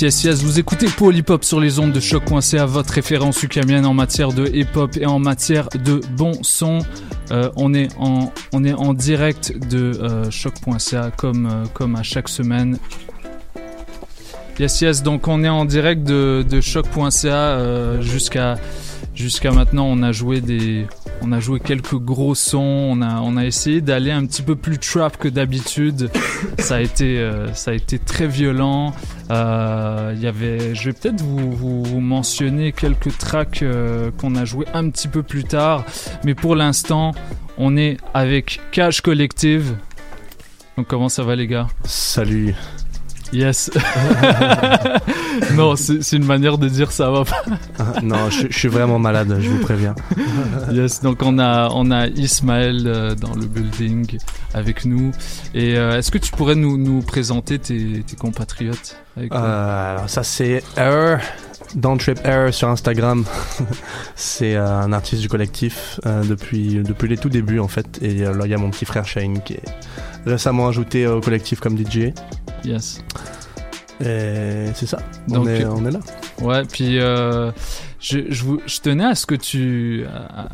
Yes, 0.02 0.24
yes, 0.24 0.44
vous 0.44 0.60
écoutez 0.60 0.88
Hop 1.28 1.44
sur 1.44 1.60
les 1.60 1.78
ondes 1.78 1.92
de 1.92 2.00
choc.ca, 2.00 2.66
votre 2.66 2.94
référence 2.94 3.44
ukamienne 3.44 3.86
en 3.86 3.94
matière 3.94 4.32
de 4.32 4.48
hip 4.48 4.68
hop 4.76 4.96
et 4.96 5.06
en 5.06 5.20
matière 5.20 5.68
de 5.70 6.00
bon 6.12 6.32
son. 6.42 6.80
Euh, 7.32 7.50
on, 7.58 7.74
est 7.74 7.90
en, 7.98 8.32
on 8.54 8.64
est 8.64 8.72
en 8.72 8.94
direct 8.94 9.52
de 9.68 9.92
euh, 10.02 10.32
choc.ca 10.32 11.12
comme, 11.18 11.48
euh, 11.48 11.66
comme 11.74 11.98
à 11.98 12.04
chaque 12.04 12.30
semaine. 12.30 12.78
Yes, 14.58 14.80
yes, 14.80 15.04
donc 15.04 15.28
on 15.28 15.44
est 15.44 15.50
en 15.50 15.66
direct 15.66 16.04
de, 16.04 16.46
de 16.50 16.62
choc.ca 16.62 17.28
euh, 17.28 18.02
jusqu'à 18.02 18.58
jusqu'à 19.16 19.52
maintenant. 19.52 19.86
On 19.86 20.02
a 20.02 20.14
joué 20.14 20.40
des, 20.40 20.88
on 21.22 21.32
a 21.32 21.40
joué 21.40 21.60
quelques 21.60 21.96
gros 21.96 22.36
sons. 22.36 22.60
On 22.60 23.02
a, 23.02 23.22
on 23.22 23.38
a 23.38 23.46
essayé 23.46 23.82
d'aller 23.82 24.12
un 24.12 24.26
petit 24.26 24.42
peu 24.42 24.56
plus 24.56 24.78
trap 24.78 25.18
que 25.18 25.28
d'habitude. 25.28 26.10
ça 26.60 26.76
a 26.76 26.82
été, 26.82 27.20
euh, 27.20 27.54
ça 27.54 27.72
a 27.72 27.74
été 27.74 28.00
très 28.00 28.28
violent. 28.28 28.94
Euh, 29.32 30.14
Il 30.16 30.22
y 30.22 30.28
avait, 30.28 30.74
je 30.76 30.86
vais 30.86 30.94
peut-être 30.94 31.22
vous, 31.22 31.52
vous, 31.52 31.84
vous 31.84 32.00
mentionner 32.00 32.72
quelques 32.72 33.18
tracks 33.18 33.62
euh, 33.62 34.12
qu'on 34.18 34.36
a 34.36 34.46
joué 34.46 34.66
un 34.74 34.90
petit 34.90 35.08
peu 35.08 35.24
plus 35.24 35.44
tard, 35.44 35.86
mais 36.24 36.36
pour 36.36 36.56
l'instant, 36.56 37.12
on 37.58 37.78
est 37.78 37.98
avec 38.14 38.62
Cash 38.72 39.02
Collective. 39.02 39.76
Donc 40.78 40.88
comment 40.88 41.10
ça 41.10 41.24
va 41.24 41.36
les 41.36 41.48
gars? 41.48 41.68
Salut. 41.84 42.56
Yes. 43.32 43.70
non, 45.56 45.76
c'est 45.76 46.14
une 46.14 46.26
manière 46.26 46.58
de 46.58 46.68
dire 46.68 46.92
ça 46.92 47.10
va 47.12 47.26
pas. 47.26 47.44
Ah, 47.78 47.94
non, 48.02 48.30
je, 48.30 48.48
je 48.50 48.58
suis 48.58 48.68
vraiment 48.68 49.00
malade, 49.00 49.38
je 49.40 49.50
vous 49.50 49.60
préviens. 49.60 49.96
yes, 50.72 51.02
donc 51.02 51.22
on 51.22 51.38
a, 51.40 51.70
on 51.72 51.92
a 51.92 52.08
Ismaël 52.08 52.84
euh, 52.86 53.16
dans 53.16 53.36
le 53.36 53.46
building 53.46 54.18
avec 54.54 54.86
nous. 54.86 55.12
Et 55.54 55.78
euh, 55.78 55.98
est-ce 56.00 56.12
que 56.12 56.18
tu 56.18 56.32
pourrais 56.32 56.56
nous, 56.56 56.78
nous 56.78 57.02
présenter 57.02 57.60
tes, 57.60 58.04
tes 58.06 58.16
compatriotes 58.16 58.96
avec 59.16 59.32
Euh, 59.34 59.92
alors 59.96 60.10
ça 60.10 60.24
c'est 60.24 60.64
Error, 60.78 61.20
Don't 61.76 61.98
Trip 61.98 62.20
Error 62.24 62.54
sur 62.54 62.70
Instagram. 62.70 63.26
c'est 64.16 64.56
euh, 64.56 64.68
un 64.68 64.92
artiste 64.94 65.22
du 65.22 65.30
collectif 65.30 66.00
euh, 66.06 66.24
depuis, 66.24 66.76
depuis 66.84 67.08
les 67.08 67.18
tout 67.18 67.30
débuts 67.30 67.60
en 67.60 67.68
fait. 67.68 68.00
Et 68.02 68.24
euh, 68.26 68.34
là 68.34 68.46
il 68.46 68.52
y 68.52 68.54
a 68.54 68.58
mon 68.58 68.70
petit 68.72 68.86
frère 68.86 69.06
Shane 69.06 69.42
qui 69.42 69.54
est 69.54 69.64
récemment 70.26 70.68
ajouté 70.68 71.08
au 71.08 71.22
collectif 71.22 71.60
comme 71.60 71.78
DJ. 71.78 72.14
Yes. 72.64 73.04
Et 74.02 74.68
c'est 74.76 74.86
ça, 74.86 75.00
on, 75.30 75.34
Donc, 75.34 75.48
est, 75.48 75.66
on 75.66 75.86
est 75.86 75.92
là. 75.92 76.00
Ouais, 76.42 76.64
puis 76.64 77.00
euh, 77.00 77.52
je, 78.00 78.20
je, 78.30 78.44
je 78.66 78.80
tenais 78.80 79.04
à 79.06 79.16
ce 79.16 79.26
que 79.26 79.36
tu 79.36 80.06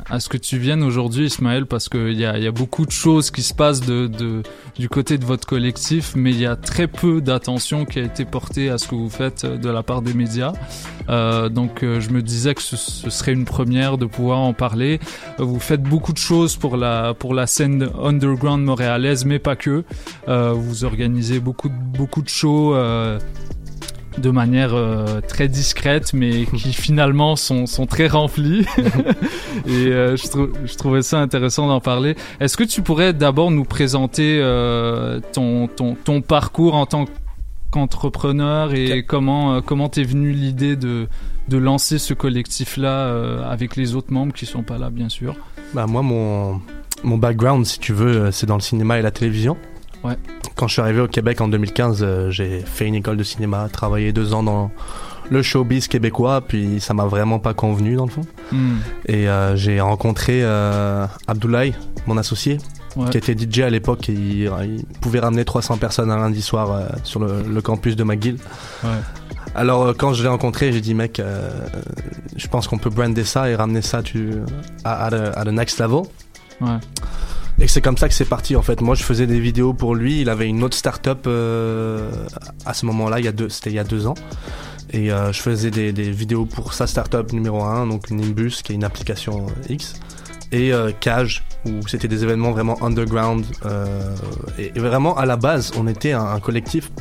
à, 0.09 0.19
ce 0.19 0.29
que 0.29 0.37
tu 0.37 0.57
viennes 0.57 0.83
aujourd'hui, 0.83 1.25
Ismaël, 1.27 1.65
parce 1.65 1.89
qu'il 1.89 2.13
y 2.19 2.25
a, 2.25 2.37
y 2.39 2.47
a 2.47 2.51
beaucoup 2.51 2.85
de 2.85 2.91
choses 2.91 3.29
qui 3.31 3.43
se 3.43 3.53
passent 3.53 3.81
de, 3.81 4.07
de, 4.07 4.41
du 4.77 4.89
côté 4.89 5.17
de 5.17 5.25
votre 5.25 5.47
collectif, 5.47 6.13
mais 6.15 6.31
il 6.31 6.39
y 6.39 6.45
a 6.45 6.55
très 6.55 6.87
peu 6.87 7.21
d'attention 7.21 7.85
qui 7.85 7.99
a 7.99 8.03
été 8.03 8.25
portée 8.25 8.69
à 8.69 8.77
ce 8.77 8.87
que 8.87 8.95
vous 8.95 9.09
faites 9.09 9.45
de 9.45 9.69
la 9.69 9.83
part 9.83 10.01
des 10.01 10.13
médias. 10.13 10.53
Euh, 11.09 11.49
donc 11.49 11.83
euh, 11.83 12.01
je 12.01 12.09
me 12.09 12.21
disais 12.23 12.55
que 12.55 12.61
ce, 12.63 12.75
ce 12.77 13.09
serait 13.11 13.33
une 13.33 13.45
première 13.45 13.97
de 13.97 14.05
pouvoir 14.07 14.39
en 14.39 14.53
parler. 14.53 14.99
Euh, 15.39 15.43
Vous 15.43 15.59
faites 15.59 15.83
beaucoup 15.83 16.13
de 16.13 16.17
choses 16.17 16.55
pour 16.55 16.77
la 16.77 17.13
pour 17.13 17.33
la 17.35 17.45
scène 17.45 17.89
underground 18.01 18.63
montréalaise, 18.65 19.23
mais 19.25 19.37
pas 19.39 19.55
que. 19.55 19.83
Euh, 20.27 20.51
vous 20.53 20.83
organisez 20.83 21.39
beaucoup 21.39 21.69
beaucoup 21.69 22.23
de 22.23 22.29
shows. 22.29 22.73
euh, 22.75 23.19
de 24.17 24.29
manière 24.29 24.73
euh, 24.73 25.19
très 25.21 25.47
discrète, 25.47 26.13
mais 26.13 26.45
qui 26.45 26.73
finalement 26.73 27.35
sont, 27.35 27.65
sont 27.65 27.85
très 27.85 28.07
remplis. 28.07 28.65
Et 29.67 29.87
euh, 29.87 30.15
je, 30.15 30.27
trou- 30.27 30.49
je 30.65 30.75
trouvais 30.75 31.01
ça 31.01 31.19
intéressant 31.19 31.67
d'en 31.67 31.79
parler. 31.81 32.15
Est-ce 32.39 32.55
que 32.57 32.63
tu 32.63 32.81
pourrais 32.81 33.13
d'abord 33.13 33.51
nous 33.51 33.65
présenter 33.65 34.39
euh, 34.41 35.19
ton, 35.33 35.67
ton, 35.67 35.95
ton 35.95 36.21
parcours 36.21 36.75
en 36.75 36.85
tant 36.85 37.05
qu'entrepreneur 37.71 38.73
et 38.73 39.03
comment 39.03 39.61
comment 39.61 39.89
t'es 39.89 40.03
venu 40.03 40.31
l'idée 40.31 40.75
de, 40.77 41.07
de 41.49 41.57
lancer 41.57 41.97
ce 41.99 42.13
collectif-là 42.13 43.43
avec 43.49 43.75
les 43.75 43.95
autres 43.95 44.13
membres 44.13 44.33
qui 44.33 44.45
sont 44.45 44.63
pas 44.63 44.77
là, 44.77 44.89
bien 44.89 45.09
sûr? 45.09 45.35
Bah 45.73 45.85
moi 45.87 46.01
mon, 46.01 46.61
mon 47.03 47.17
background 47.17 47.65
si 47.65 47.79
tu 47.79 47.91
veux 47.91 48.31
c'est 48.31 48.45
dans 48.45 48.55
le 48.55 48.61
cinéma 48.61 48.97
et 48.99 49.01
la 49.01 49.11
télévision. 49.11 49.57
Ouais. 50.05 50.15
Quand 50.55 50.67
je 50.67 50.73
suis 50.73 50.81
arrivé 50.81 51.01
au 51.01 51.07
Québec 51.07 51.41
en 51.41 51.47
2015, 51.47 51.99
euh, 52.01 52.31
j'ai 52.31 52.61
fait 52.61 52.85
une 52.87 52.95
école 52.95 53.17
de 53.17 53.23
cinéma, 53.23 53.67
travaillé 53.71 54.13
deux 54.13 54.33
ans 54.33 54.43
dans 54.43 54.71
le 55.29 55.41
showbiz 55.41 55.87
québécois, 55.87 56.41
puis 56.41 56.79
ça 56.79 56.93
m'a 56.93 57.05
vraiment 57.05 57.39
pas 57.39 57.53
convenu 57.53 57.95
dans 57.95 58.05
le 58.05 58.11
fond. 58.11 58.21
Hmm. 58.51 58.75
Et 59.07 59.27
euh, 59.27 59.55
j'ai 59.55 59.81
rencontré 59.81 60.41
euh, 60.43 61.07
Abdoulaye, 61.27 61.73
mon 62.07 62.17
associé, 62.17 62.57
Ouais. 62.95 63.09
qui 63.09 63.17
était 63.17 63.33
DJ 63.37 63.59
à 63.59 63.69
l'époque 63.69 64.07
et 64.07 64.13
il, 64.13 64.49
il 64.63 64.85
pouvait 65.01 65.19
ramener 65.19 65.43
300 65.43 65.75
personnes 65.75 66.09
un 66.09 66.15
lundi 66.17 66.41
soir 66.41 66.71
euh, 66.71 66.87
sur 67.03 67.19
le, 67.19 67.41
le 67.43 67.61
campus 67.61 67.97
de 67.97 68.05
McGill. 68.05 68.37
Ouais. 68.85 68.89
Alors 69.53 69.89
quand 69.97 70.13
je 70.13 70.23
l'ai 70.23 70.29
rencontré, 70.29 70.71
j'ai 70.71 70.79
dit 70.79 70.93
mec, 70.93 71.21
je 72.37 72.47
pense 72.47 72.69
qu'on 72.69 72.77
peut 72.77 72.89
brander 72.89 73.25
ça 73.25 73.49
et 73.49 73.55
ramener 73.55 73.81
ça 73.81 74.01
tu, 74.01 74.29
à, 74.85 75.05
à, 75.07 75.09
the, 75.11 75.37
à 75.37 75.43
the 75.43 75.49
next 75.49 75.77
level. 75.81 76.03
Ouais. 76.61 76.77
Et 77.59 77.67
c'est 77.67 77.81
comme 77.81 77.97
ça 77.97 78.07
que 78.09 78.13
c'est 78.13 78.25
parti 78.25 78.55
en 78.55 78.61
fait. 78.61 78.81
Moi 78.81 78.95
je 78.95 79.03
faisais 79.03 79.27
des 79.27 79.39
vidéos 79.39 79.73
pour 79.73 79.95
lui, 79.95 80.21
il 80.21 80.29
avait 80.29 80.47
une 80.47 80.63
autre 80.63 80.75
start-up 80.75 81.25
euh, 81.25 82.09
à 82.65 82.73
ce 82.73 82.85
moment-là, 82.85 83.17
c'était 83.49 83.69
il 83.69 83.75
y 83.75 83.79
a 83.79 83.83
deux 83.83 84.07
ans. 84.07 84.15
Et 84.91 85.11
euh, 85.11 85.31
je 85.31 85.41
faisais 85.41 85.71
des, 85.71 85.91
des 85.93 86.11
vidéos 86.11 86.45
pour 86.45 86.73
sa 86.73 86.85
start-up 86.85 87.33
numéro 87.33 87.63
un, 87.63 87.87
donc 87.87 88.11
Nimbus 88.11 88.61
qui 88.63 88.73
est 88.73 88.75
une 88.75 88.83
application 88.83 89.47
X. 89.69 89.95
Et 90.51 90.71
euh, 90.71 90.91
Cage, 90.99 91.43
où 91.65 91.87
c'était 91.87 92.07
des 92.07 92.23
événements 92.23 92.51
vraiment 92.51 92.81
underground. 92.83 93.45
euh, 93.65 94.15
et, 94.59 94.71
et 94.75 94.79
vraiment 94.79 95.17
à 95.17 95.25
la 95.25 95.37
base, 95.37 95.71
on 95.77 95.87
était 95.87 96.11
un, 96.11 96.23
un 96.23 96.39
collectif 96.39 96.91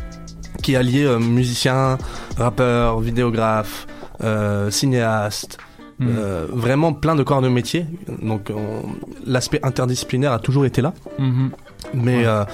qui 0.62 0.76
alliait 0.76 1.04
euh, 1.04 1.18
musiciens, 1.18 1.98
rappeurs, 2.38 3.00
vidéographes, 3.00 3.86
euh, 4.22 4.70
cinéastes, 4.70 5.58
Mm. 6.00 6.06
euh, 6.08 6.46
vraiment 6.52 6.92
plein 6.92 7.14
de 7.14 7.22
corps 7.22 7.40
de 7.42 7.48
métier. 7.48 7.86
Donc 8.22 8.50
on- 8.54 8.82
l'aspect 9.26 9.60
interdisciplinaire 9.62 10.32
a 10.32 10.38
toujours 10.40 10.64
été 10.66 10.82
là. 10.82 10.92
Mhm. 11.18 11.50
Mais 11.94 12.16
Ouais. 12.18 12.26
euh, 12.26 12.44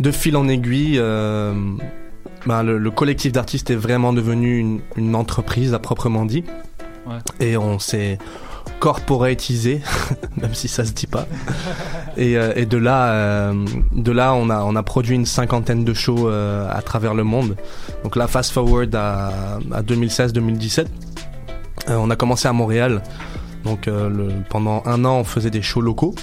de 0.00 0.10
fil 0.10 0.36
en 0.36 0.46
aiguille, 0.46 0.98
euh, 0.98 1.54
ben, 2.46 2.62
le, 2.62 2.76
le 2.78 2.90
collectif 2.90 3.32
d'artistes 3.32 3.70
est 3.70 3.76
vraiment 3.76 4.12
devenu 4.12 4.58
une, 4.58 4.80
une 4.96 5.14
entreprise 5.14 5.72
à 5.72 5.78
proprement 5.78 6.26
dit. 6.26 6.44
Ouais. 7.06 7.16
Et 7.40 7.56
on 7.56 7.78
s'est 7.78 8.18
corporatisé, 8.78 9.80
même 10.40 10.52
si 10.54 10.68
ça 10.68 10.84
se 10.84 10.92
dit 10.92 11.06
pas. 11.06 11.26
Et, 12.18 12.32
et 12.32 12.66
de 12.66 12.76
là, 12.76 13.52
de 13.92 14.12
là, 14.12 14.34
on 14.34 14.50
a 14.50 14.62
on 14.64 14.76
a 14.76 14.82
produit 14.82 15.14
une 15.14 15.24
cinquantaine 15.26 15.82
de 15.84 15.94
shows 15.94 16.28
à 16.28 16.82
travers 16.84 17.14
le 17.14 17.24
monde. 17.24 17.56
Donc 18.04 18.16
là, 18.16 18.26
fast 18.26 18.52
forward 18.52 18.94
à, 18.94 19.58
à 19.72 19.82
2016-2017, 19.82 20.80
euh, 20.80 20.84
on 21.88 22.10
a 22.10 22.16
commencé 22.16 22.48
à 22.48 22.52
Montréal. 22.52 23.02
Donc 23.64 23.88
euh, 23.88 24.08
le, 24.08 24.28
pendant 24.48 24.82
un 24.86 25.04
an, 25.04 25.18
on 25.20 25.24
faisait 25.24 25.50
des 25.50 25.62
shows 25.62 25.80
locaux. 25.80 26.14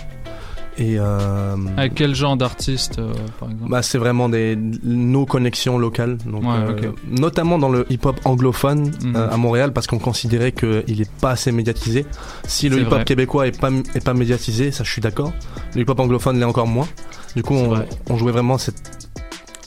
Et 0.79 0.95
euh, 0.97 1.55
Avec 1.77 1.93
quel 1.93 2.15
genre 2.15 2.35
d'artiste, 2.35 2.97
euh, 2.97 3.13
par 3.39 3.51
exemple? 3.51 3.69
Bah, 3.69 3.83
c'est 3.83 3.99
vraiment 3.99 4.27
des 4.27 4.55
nos 4.83 5.23
connexions 5.27 5.77
locales, 5.77 6.17
donc 6.25 6.41
Ouais, 6.43 6.49
euh, 6.57 6.71
ok. 6.89 6.95
notamment 7.19 7.59
dans 7.59 7.69
le 7.69 7.85
hip-hop 7.91 8.19
anglophone 8.25 8.91
Mhm. 9.03 9.15
euh, 9.15 9.29
à 9.29 9.37
Montréal, 9.37 9.71
parce 9.71 9.85
qu'on 9.85 9.99
considérait 9.99 10.51
qu'il 10.51 10.99
est 10.99 11.11
pas 11.21 11.29
assez 11.29 11.51
médiatisé. 11.51 12.07
Si 12.47 12.69
le 12.69 12.79
hip-hop 12.81 13.03
québécois 13.05 13.45
est 13.45 13.59
pas 13.59 13.69
est 13.93 14.03
pas 14.03 14.15
médiatisé, 14.15 14.71
ça 14.71 14.83
je 14.83 14.89
suis 14.89 15.01
d'accord. 15.01 15.31
Le 15.75 15.81
hip-hop 15.81 15.99
anglophone 15.99 16.39
l'est 16.39 16.45
encore 16.45 16.65
moins. 16.67 16.87
Du 17.35 17.43
coup, 17.43 17.53
on, 17.53 17.85
on 18.09 18.17
jouait 18.17 18.31
vraiment 18.31 18.57
cette, 18.57 19.09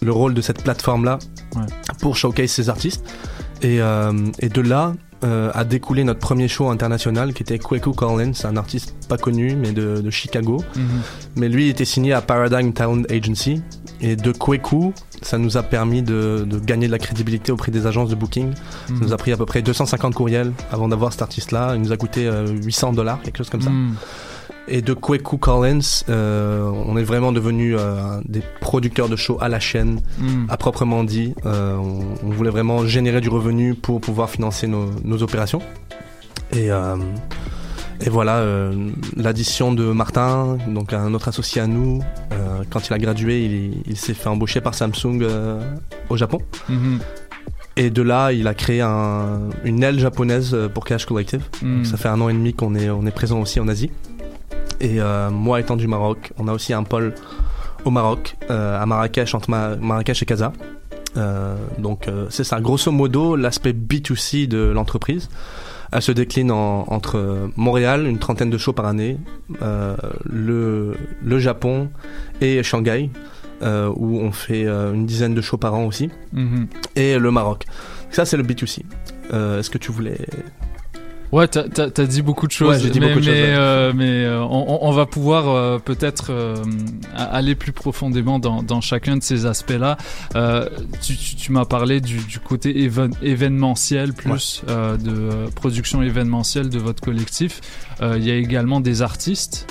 le 0.02 0.10
rôle 0.10 0.34
de 0.34 0.40
cette 0.40 0.64
plateforme 0.64 1.04
là 1.04 1.20
Ouais. 1.54 1.62
pour 2.00 2.16
showcase 2.16 2.50
ces 2.50 2.68
artistes. 2.68 3.04
Et, 3.62 3.80
euh, 3.80 4.12
et 4.40 4.48
de 4.48 4.60
là 4.60 4.92
euh, 5.24 5.50
a 5.54 5.64
découlé 5.64 6.04
notre 6.04 6.20
premier 6.20 6.48
show 6.48 6.68
international 6.68 7.32
qui 7.32 7.42
était 7.42 7.58
Kweku 7.58 7.92
Collins, 7.92 8.32
un 8.44 8.56
artiste 8.56 8.94
pas 9.08 9.16
connu 9.16 9.56
mais 9.56 9.72
de, 9.72 10.00
de 10.00 10.10
Chicago. 10.10 10.62
Mhm. 10.76 10.84
Mais 11.36 11.48
lui 11.48 11.68
était 11.68 11.84
signé 11.84 12.12
à 12.12 12.20
Paradigm 12.20 12.72
Talent 12.72 13.02
Agency. 13.10 13.62
Et 14.02 14.14
de 14.14 14.30
Kweku, 14.30 14.92
ça 15.22 15.38
nous 15.38 15.56
a 15.56 15.62
permis 15.62 16.02
de, 16.02 16.44
de 16.46 16.58
gagner 16.58 16.86
de 16.86 16.92
la 16.92 16.98
crédibilité 16.98 17.50
auprès 17.50 17.72
des 17.72 17.86
agences 17.86 18.10
de 18.10 18.14
booking. 18.14 18.52
Ça 18.54 18.92
Mhm. 18.92 18.98
nous 19.00 19.12
a 19.14 19.16
pris 19.16 19.32
à 19.32 19.36
peu 19.38 19.46
près 19.46 19.62
250 19.62 20.12
courriels 20.14 20.52
avant 20.70 20.88
d'avoir 20.88 21.12
cet 21.12 21.22
artiste-là. 21.22 21.72
Il 21.76 21.80
nous 21.80 21.92
a 21.92 21.96
coûté 21.96 22.26
euh, 22.26 22.46
800 22.48 22.92
dollars, 22.92 23.22
quelque 23.22 23.38
chose 23.38 23.48
comme 23.48 23.62
ça. 23.62 23.70
Mhm. 23.70 23.94
Et 24.68 24.82
de 24.82 24.94
Kweku 24.94 25.38
Collins, 25.38 26.02
euh, 26.08 26.68
on 26.86 26.96
est 26.96 27.04
vraiment 27.04 27.30
devenu 27.30 27.76
euh, 27.78 28.20
des 28.28 28.42
producteurs 28.60 29.08
de 29.08 29.14
shows 29.14 29.38
à 29.40 29.48
la 29.48 29.60
chaîne, 29.60 30.00
Mm. 30.18 30.46
à 30.48 30.56
proprement 30.56 31.04
dit. 31.04 31.34
Euh, 31.44 31.76
on, 31.76 32.00
on 32.26 32.30
voulait 32.30 32.50
vraiment 32.50 32.84
générer 32.86 33.20
du 33.20 33.28
revenu 33.28 33.74
pour 33.74 34.00
pouvoir 34.00 34.28
financer 34.28 34.66
nos, 34.66 34.86
nos 35.04 35.22
opérations. 35.22 35.62
Et, 36.52 36.68
et 38.00 38.08
voilà, 38.10 38.44
l'addition 39.16 39.72
de 39.72 39.84
Martin, 39.90 40.58
donc 40.68 40.92
un 40.92 41.12
autre 41.12 41.26
associé 41.28 41.60
à 41.60 41.66
nous, 41.66 42.02
quand 42.70 42.86
il 42.88 42.92
a 42.92 42.98
gradué, 42.98 43.44
il, 43.44 43.82
il 43.86 43.96
s'est 43.96 44.14
fait 44.14 44.28
embaucher 44.28 44.60
par 44.60 44.74
Samsung 44.74 45.22
au 46.08 46.16
Japon. 46.16 46.38
Mhm. 46.68 47.00
Et 47.78 47.90
de 47.90 48.00
là, 48.00 48.32
il 48.32 48.46
a 48.46 48.54
créé 48.54 48.80
un- 48.80 49.50
une 49.64 49.82
aile 49.82 49.98
japonaise 49.98 50.56
pour 50.72 50.84
Cash 50.84 51.04
Collective. 51.04 51.42
Mm. 51.62 51.76
Donc, 51.78 51.86
ça 51.86 51.96
fait 51.96 52.08
un 52.08 52.20
an 52.20 52.28
et 52.28 52.32
demi 52.32 52.54
qu'on 52.54 52.74
est, 52.74 52.88
on 52.90 53.04
est 53.06 53.10
présent 53.10 53.40
aussi 53.40 53.58
en 53.60 53.66
Asie. 53.68 53.90
Et 54.80 55.00
euh, 55.00 55.30
moi 55.30 55.60
étant 55.60 55.76
du 55.76 55.86
Maroc, 55.86 56.32
on 56.38 56.48
a 56.48 56.52
aussi 56.52 56.72
un 56.72 56.82
pôle 56.82 57.14
au 57.84 57.90
Maroc, 57.90 58.36
euh, 58.50 58.80
à 58.80 58.84
Marrakech, 58.86 59.34
entre 59.34 59.50
Ma- 59.50 59.76
Marrakech 59.76 60.22
et 60.22 60.26
Casa. 60.26 60.52
Euh, 61.16 61.56
donc 61.78 62.08
c'est 62.30 62.44
ça, 62.44 62.60
grosso 62.60 62.90
modo, 62.92 63.36
l'aspect 63.36 63.72
B2C 63.72 64.46
de 64.48 64.58
l'entreprise. 64.58 65.28
Elle 65.92 66.02
se 66.02 66.12
décline 66.12 66.50
en- 66.50 66.84
entre 66.88 67.48
Montréal, 67.56 68.06
une 68.06 68.18
trentaine 68.18 68.50
de 68.50 68.58
shows 68.58 68.72
par 68.74 68.86
année, 68.86 69.18
euh, 69.62 69.96
le, 70.24 70.94
le 71.24 71.38
Japon 71.38 71.88
et 72.40 72.62
Shanghai, 72.62 73.08
euh, 73.62 73.90
où 73.96 74.18
on 74.18 74.32
fait 74.32 74.66
euh, 74.66 74.92
une 74.92 75.06
dizaine 75.06 75.34
de 75.34 75.40
shows 75.40 75.56
par 75.58 75.74
an 75.74 75.84
aussi, 75.86 76.10
Mhm. 76.32 76.66
et 76.96 77.18
le 77.18 77.30
Maroc. 77.30 77.64
Ça 78.10 78.24
c'est 78.26 78.36
le 78.36 78.42
B2C. 78.42 78.82
Euh, 79.32 79.60
Est-ce 79.60 79.70
que 79.70 79.78
tu 79.78 79.90
voulais... 79.92 80.18
Ouais, 81.32 81.48
t'as- 81.48 81.68
t'as 81.68 82.04
dit 82.06 82.22
beaucoup 82.22 82.46
de 82.46 82.52
choses, 82.52 82.76
Ouais, 82.76 82.80
j'ai 82.82 82.90
dit 82.90 83.00
mais, 83.00 83.08
beaucoup 83.08 83.20
de 83.20 83.26
mais, 83.30 83.36
choses, 83.36 83.48
ouais. 83.48 83.54
euh, 83.56 83.92
mais 83.94 84.24
euh, 84.24 84.42
on, 84.42 84.78
on 84.82 84.92
va 84.92 85.06
pouvoir 85.06 85.48
euh, 85.48 85.78
peut-être 85.78 86.30
aller 87.16 87.54
plus 87.54 87.72
profondément 87.72 88.38
dans, 88.38 88.62
dans 88.62 88.80
chacun 88.80 89.16
de 89.16 89.22
ces 89.22 89.44
aspects-là. 89.46 89.96
Tu 91.02 91.16
tu, 91.16 91.34
tu 91.36 91.52
m'as 91.52 91.64
parlé 91.64 92.00
du, 92.00 92.18
du 92.18 92.38
côté 92.38 92.88
éven- 92.88 93.12
événementiel 93.22 94.12
plus 94.12 94.62
de 94.68 95.48
production 95.54 96.02
événementielle 96.02 96.68
de 96.68 96.78
votre 96.78 97.02
collectif. 97.02 97.60
Il 98.02 98.22
y 98.24 98.30
a 98.30 98.36
également 98.36 98.80
des 98.80 99.02
artistes. 99.02 99.66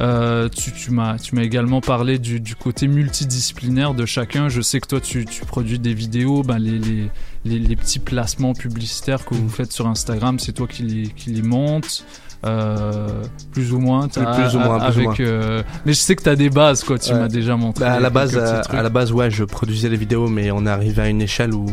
Euh, 0.00 0.48
tu 0.48 0.90
m'as 0.92 1.18
tu 1.18 1.34
m'as 1.34 1.42
également 1.42 1.80
parlé 1.80 2.18
du, 2.18 2.40
du 2.40 2.54
côté 2.54 2.86
multidisciplinaire 2.88 3.92
de 3.92 4.06
chacun. 4.06 4.48
Je 4.48 4.60
sais 4.62 4.80
que 4.80 4.86
toi 4.86 5.00
tu, 5.00 5.24
tu 5.26 5.44
produis 5.44 5.78
des 5.78 5.92
vidéos, 5.94 6.42
ben 6.42 6.58
les, 6.58 6.78
les, 6.78 7.10
les, 7.44 7.58
les 7.58 7.76
petits 7.76 7.98
placements 7.98 8.52
publicitaires 8.54 9.24
que 9.24 9.34
vous 9.34 9.48
faites 9.48 9.72
sur 9.72 9.86
Instagram, 9.86 10.38
c'est 10.38 10.52
toi 10.52 10.66
qui 10.66 10.82
les 10.82 11.08
qui 11.08 11.30
les 11.30 11.42
montes. 11.42 12.04
Euh, 12.46 13.22
plus 13.52 13.74
ou 13.74 13.78
moins, 13.78 14.08
t'as- 14.08 14.34
Plus 14.34 14.56
ou 14.56 14.60
moins, 14.60 14.78
plus 14.78 14.86
ou 14.96 15.08
avec, 15.08 15.18
moins. 15.20 15.28
euh, 15.28 15.62
mais 15.84 15.92
je 15.92 15.98
sais 15.98 16.16
que 16.16 16.22
tu 16.22 16.28
as 16.30 16.36
des 16.36 16.48
bases, 16.48 16.84
quoi. 16.84 16.98
Tu 16.98 17.12
Ouais. 17.12 17.18
m'as 17.18 17.28
déjà 17.28 17.54
montré. 17.54 17.84
Bah, 17.84 17.92
à 17.92 18.00
la 18.00 18.08
base, 18.08 18.34
à, 18.38 18.60
à 18.62 18.82
la 18.82 18.88
base, 18.88 19.12
ouais, 19.12 19.30
je 19.30 19.44
produisais 19.44 19.90
les 19.90 19.98
vidéos, 19.98 20.26
mais 20.28 20.50
on 20.50 20.64
est 20.64 20.70
arrivé 20.70 21.02
à 21.02 21.08
une 21.08 21.20
échelle 21.20 21.52
où 21.54 21.66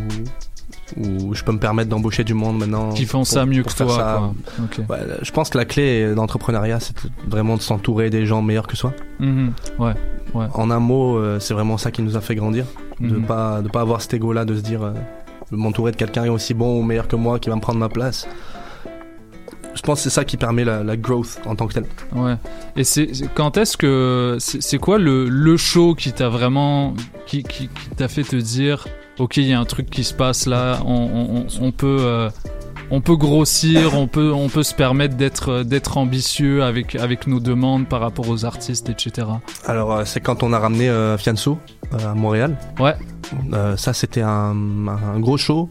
où 0.96 1.34
je 1.36 1.44
peux 1.44 1.52
me 1.52 1.60
permettre 1.60 1.90
d'embaucher 1.90 2.24
du 2.24 2.34
monde 2.34 2.60
maintenant. 2.60 2.92
Qui 2.94 3.06
font 3.06 3.20
pour- 3.20 3.28
ça 3.28 3.46
mieux 3.46 3.62
que 3.64 3.74
toi, 3.74 3.90
ça. 3.90 4.32
Ouais, 4.90 4.98
je 5.22 5.32
pense 5.32 5.50
que 5.50 5.58
la 5.58 5.66
clé 5.66 6.14
d'entrepreneuriat, 6.16 6.80
c'est 6.80 6.96
vraiment 7.28 7.58
de 7.58 7.62
s'entourer 7.62 8.10
des 8.10 8.26
gens 8.26 8.42
meilleurs 8.42 8.68
que 8.68 8.78
soi. 8.78 8.94
Mhm. 9.20 9.52
Ouais, 9.80 9.94
ouais. 10.34 10.46
En 10.54 10.72
un 10.72 10.80
mot, 10.80 11.18
euh, 11.18 11.40
c'est 11.42 11.54
vraiment 11.54 11.78
ça 11.78 11.92
qui 11.92 12.02
nous 12.02 12.16
a 12.16 12.22
fait 12.22 12.36
grandir, 12.36 12.66
de 13.02 13.18
Mhm. 13.18 13.24
pas 13.26 13.62
de 13.62 13.68
pas 13.68 13.82
avoir 13.82 14.02
cet 14.02 14.14
ego-là, 14.14 14.46
de 14.46 14.56
se 14.56 14.62
dire 14.62 14.82
euh, 14.84 14.94
m'entourer 15.52 15.92
de 15.92 15.98
quelqu'un 15.98 16.30
aussi 16.32 16.54
bon 16.54 16.80
ou 16.80 16.84
meilleur 16.84 17.08
que 17.08 17.16
moi 17.16 17.40
qui 17.40 17.50
va 17.50 17.56
me 17.56 17.62
prendre 17.62 17.80
ma 17.80 17.90
place. 17.90 18.28
Je 19.76 19.82
pense 19.84 20.00
que 20.00 20.04
c'est 20.04 20.16
ça 20.16 20.26
qui 20.26 20.38
permet 20.38 20.66
la, 20.66 20.84
la 20.84 20.98
growth 20.98 21.40
en 21.46 21.56
tant 21.56 21.68
que 21.68 21.74
tel. 21.74 21.86
Ouais. 22.16 22.36
Et 22.76 22.84
c'est 22.84 23.10
quand 23.36 23.58
est-ce 23.58 23.78
que 23.78 24.38
c'est 24.40 24.80
quoi 24.80 24.98
le, 24.98 25.30
le 25.30 25.56
show 25.56 25.94
qui 25.94 26.12
t'a 26.14 26.30
vraiment 26.30 26.96
qui, 27.28 27.44
qui, 27.44 27.68
qui 27.68 27.90
t'a 27.96 28.08
fait 28.08 28.24
te 28.24 28.36
dire 28.36 28.88
ok 29.20 29.38
il 29.38 29.44
y 29.46 29.54
a 29.54 29.60
un 29.60 29.66
truc 29.66 29.90
qui 29.90 30.04
se 30.04 30.14
passe 30.16 30.48
là 30.48 30.80
on, 30.86 31.46
on, 31.62 31.72
peut 31.72 31.98
euh, 32.00 32.30
on 32.90 33.02
peut 33.02 33.16
grossir 33.16 33.98
on 33.98 34.08
peut 34.08 34.32
on 34.34 34.50
peut 34.50 34.64
se 34.64 34.74
permettre 34.74 35.16
d'être 35.16 35.50
euh, 35.50 35.64
d'être 35.64 35.98
ambitieux 35.98 36.64
avec 36.64 36.96
avec 36.96 37.28
nos 37.28 37.40
demandes 37.40 37.88
par 37.88 38.00
rapport 38.02 38.30
aux 38.30 38.46
artistes 38.46 38.90
etc. 38.90 39.28
Alors 39.66 39.94
euh, 39.94 40.04
c'est 40.06 40.22
quand 40.22 40.44
on 40.44 40.54
a 40.54 40.60
ramené 40.60 40.90
euh, 40.90 41.18
Fianso 41.18 41.60
à 41.92 42.14
Montréal. 42.14 42.58
Ouais. 42.80 42.96
Euh, 43.54 43.76
ça 43.78 43.94
c'était 43.94 44.22
un, 44.22 44.88
un 44.88 45.20
gros 45.20 45.38
show. 45.38 45.70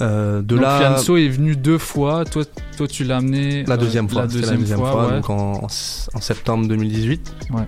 Euh, 0.00 0.38
de 0.38 0.42
Donc 0.42 0.60
là, 0.60 0.78
Fianso 0.78 1.16
est 1.16 1.28
venu 1.28 1.56
deux 1.56 1.78
fois 1.78 2.24
toi 2.24 2.44
toi 2.76 2.86
tu 2.86 3.02
l'as 3.02 3.16
amené 3.16 3.64
La 3.64 3.74
euh, 3.74 3.78
deuxième 3.78 4.08
fois, 4.08 4.22
la 4.22 4.28
deuxième, 4.28 4.50
la 4.50 4.56
deuxième 4.58 4.78
fois, 4.78 4.92
fois, 4.92 5.06
ouais. 5.06 5.14
donc 5.14 5.30
en, 5.30 5.66
en 5.66 6.20
septembre 6.20 6.68
2018. 6.68 7.34
Ouais. 7.50 7.62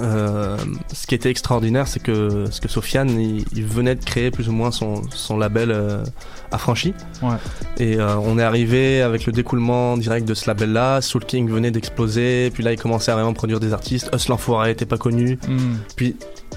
Euh, 0.00 0.56
ce 0.92 1.06
qui 1.06 1.14
était 1.14 1.30
extraordinaire, 1.30 1.86
c'est 1.86 2.00
que, 2.00 2.46
ce 2.50 2.60
que 2.60 2.68
Sofiane, 2.68 3.10
il, 3.10 3.44
il 3.54 3.64
venait 3.64 3.94
de 3.94 4.04
créer 4.04 4.30
plus 4.30 4.48
ou 4.48 4.52
moins 4.52 4.70
son, 4.70 5.02
son 5.10 5.36
label 5.38 5.70
euh, 5.70 6.02
Affranchi. 6.50 6.94
Ouais. 7.22 7.36
Et 7.78 7.98
euh, 7.98 8.16
on 8.18 8.38
est 8.38 8.42
arrivé 8.42 9.02
avec 9.02 9.26
le 9.26 9.32
découlement 9.32 9.96
direct 9.96 10.26
de 10.26 10.34
ce 10.34 10.48
label-là. 10.48 11.00
Soul 11.00 11.24
King 11.24 11.48
venait 11.48 11.70
d'exploser. 11.70 12.50
Puis 12.52 12.62
là, 12.62 12.72
il 12.72 12.78
commençait 12.78 13.12
à 13.12 13.14
vraiment 13.14 13.34
produire 13.34 13.60
des 13.60 13.72
artistes. 13.72 14.10
Us 14.14 14.28
l'Enfoiré 14.28 14.70
était 14.72 14.86
pas 14.86 14.98
connu. 14.98 15.38
Mm. 15.48 15.58
Puis 15.96 16.16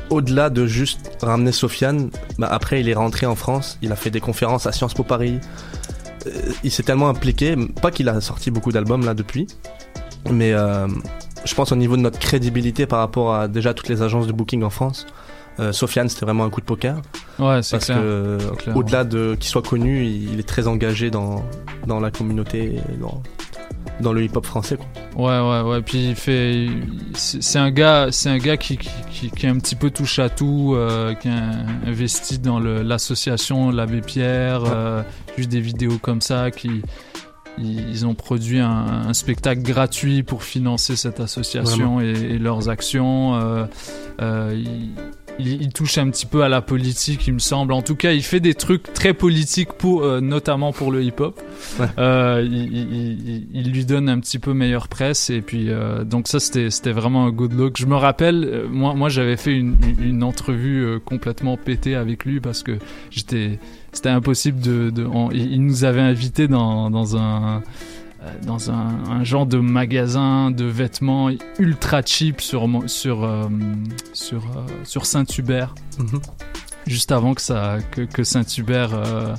au-delà 0.10 0.50
de 0.50 0.66
juste 0.66 1.18
ramener 1.22 1.52
Sofiane, 1.52 2.10
bah, 2.38 2.48
après, 2.50 2.82
il 2.82 2.90
est 2.90 2.94
rentré 2.94 3.26
en 3.26 3.36
France. 3.36 3.78
Il 3.82 3.92
a 3.92 3.96
fait 3.96 4.10
des 4.10 4.20
conférences 4.22 4.66
à 4.66 4.72
Sciences 4.72 4.94
Po 4.94 5.04
Paris. 5.04 5.40
Euh, 6.26 6.32
il 6.64 6.72
s'est 6.72 6.84
tellement 6.84 7.10
impliqué. 7.10 7.56
Pas 7.82 7.92
qu'il 7.92 8.10
a 8.10 8.22
sorti 8.22 8.52
beaucoup 8.52 8.72
d'albums 8.72 9.06
là 9.06 9.14
depuis. 9.14 9.48
Mais 10.30 10.54
euh, 10.54 10.88
je 11.46 11.56
pense 11.56 11.72
au 11.72 11.76
niveau 11.76 11.96
de 11.96 12.02
notre 12.02 12.20
crédibilité 12.20 12.86
par 12.86 13.00
rapport 13.00 13.36
à 13.36 13.48
déjà 13.48 13.74
toutes 13.74 13.90
les 13.90 14.02
agences 14.02 14.28
de 14.28 14.32
booking 14.34 14.64
en 14.64 14.70
France. 14.70 15.06
Euh, 15.60 15.72
Sofiane, 15.72 16.08
c'était 16.08 16.26
vraiment 16.26 16.44
un 16.44 16.50
coup 16.50 16.62
de 16.62 16.66
poker. 16.66 17.02
Ouais, 17.40 17.64
c'est 17.64 17.78
Parce 17.78 17.86
clair. 17.86 17.98
que 17.98 18.38
C'est 18.40 18.58
clair, 18.58 18.78
au-delà 18.78 19.04
de 19.04 19.36
qu'il 19.40 19.50
soit 19.50 19.64
connu, 19.64 20.06
il, 20.06 20.34
il 20.34 20.40
est 20.40 20.48
très 20.48 20.68
engagé 20.68 21.10
dans, 21.10 21.44
dans 21.88 22.00
la 22.00 22.12
communauté, 22.12 22.76
dans, 23.02 23.24
dans 24.02 24.14
le 24.14 24.24
hip-hop 24.24 24.46
français. 24.46 24.78
Quoi. 24.78 24.88
Ouais, 25.16 25.50
ouais, 25.64 25.70
ouais. 25.70 25.82
Puis 25.82 26.10
il 26.10 26.16
fait, 26.16 26.68
c'est 27.16 27.60
un 27.60 27.72
gars, 27.72 28.08
c'est 28.12 28.30
un 28.30 28.38
gars 28.38 28.58
qui, 28.58 28.78
qui, 28.78 28.90
qui, 29.12 29.30
qui 29.32 29.46
est 29.46 29.50
un 29.50 29.58
petit 29.58 29.76
peu 29.76 29.90
touche 29.90 30.20
à 30.20 30.30
tout, 30.30 30.74
euh, 30.76 31.14
qui 31.16 31.28
a 31.30 31.34
investi 31.88 32.38
dans 32.40 32.60
le- 32.60 32.84
l'association 32.84 33.72
l'Abbé 33.72 34.02
Pierre, 34.02 34.64
euh, 34.66 35.02
juste 35.38 35.50
des 35.50 35.62
vidéos 35.62 35.98
comme 36.02 36.22
ça, 36.22 36.52
qui 36.52 36.82
ils 37.60 38.06
ont 38.06 38.14
produit 38.14 38.60
un, 38.60 38.86
un 39.08 39.14
spectacle 39.16 39.64
gratuit 39.64 40.22
pour 40.22 40.44
financer 40.44 40.96
cette 40.96 41.20
association 41.20 42.00
et, 42.00 42.12
et 42.12 42.38
leurs 42.38 42.70
actions. 42.70 43.34
Euh, 43.34 43.66
euh, 44.22 44.64
il, 45.40 45.62
il- 45.62 45.74
touche 45.74 45.98
un 45.98 46.10
petit 46.10 46.26
peu 46.26 46.44
à 46.44 46.50
la 46.50 46.62
politique, 46.62 47.28
il 47.28 47.34
me 47.34 47.40
semble. 47.40 47.74
En 47.74 47.82
tout 47.82 47.96
cas, 47.96 48.12
il 48.14 48.24
fait 48.24 48.40
des 48.40 48.54
trucs 48.56 48.92
très 48.94 49.14
politiques, 49.14 49.74
pour, 49.74 50.04
euh, 50.04 50.20
notamment 50.22 50.72
pour 50.74 50.92
le 50.92 51.04
hip-hop. 51.04 51.40
Ouais. 51.80 51.86
Euh, 52.00 52.42
il, 52.44 52.74
il- 52.78 53.48
il- 53.54 53.72
lui 53.72 53.86
donne 53.86 54.10
un 54.10 54.20
petit 54.20 54.40
peu 54.40 54.54
meilleure 54.54 54.88
presse 54.88 55.30
et 55.30 55.42
puis 55.42 55.70
euh, 55.70 56.04
donc 56.04 56.28
ça 56.28 56.40
c'était 56.40 56.92
vraiment 56.92 57.26
un 57.26 57.32
good 57.32 57.54
look. 57.54 57.78
Je 57.78 57.86
me 57.86 57.96
rappelle, 57.96 58.44
euh, 58.46 58.68
moi 58.70 58.94
moi 58.96 59.10
j'avais 59.10 59.38
fait 59.38 59.54
une, 59.56 59.78
une 60.00 60.24
entrevue 60.24 60.84
euh, 60.86 61.00
complètement 61.00 61.58
pétée 61.58 61.96
avec 61.96 62.26
lui 62.26 62.40
parce 62.40 62.64
que 62.64 62.78
j'étais 63.12 63.60
c'était 63.92 64.10
impossible 64.10 64.60
de, 64.62 64.90
de 64.90 65.06
on- 65.06 65.32
il 65.32 65.62
nous 65.64 65.84
avait 65.84 66.02
invités 66.02 66.48
dans 66.48 66.90
dans 66.90 67.18
un 67.18 67.62
dans 68.44 68.72
un, 68.72 69.24
genre 69.24 69.46
de 69.46 69.58
magasin 69.58 70.52
de 70.52 70.66
vêtements 70.66 71.30
ultra 71.60 72.02
cheap 72.02 72.42
sur 72.42 72.68
sur 72.88 73.24
euh, 73.24 73.48
euh, 74.34 74.38
sur 74.84 75.06
Saint-Hubert. 75.06 75.76
Mhm. 76.00 76.22
Juste 76.88 77.12
avant 77.12 77.34
que 77.34 77.42
ça 77.42 77.78
que, 77.92 78.02
que 78.02 78.24
Saint-Hubert 78.24 78.94
euh, 78.94 79.36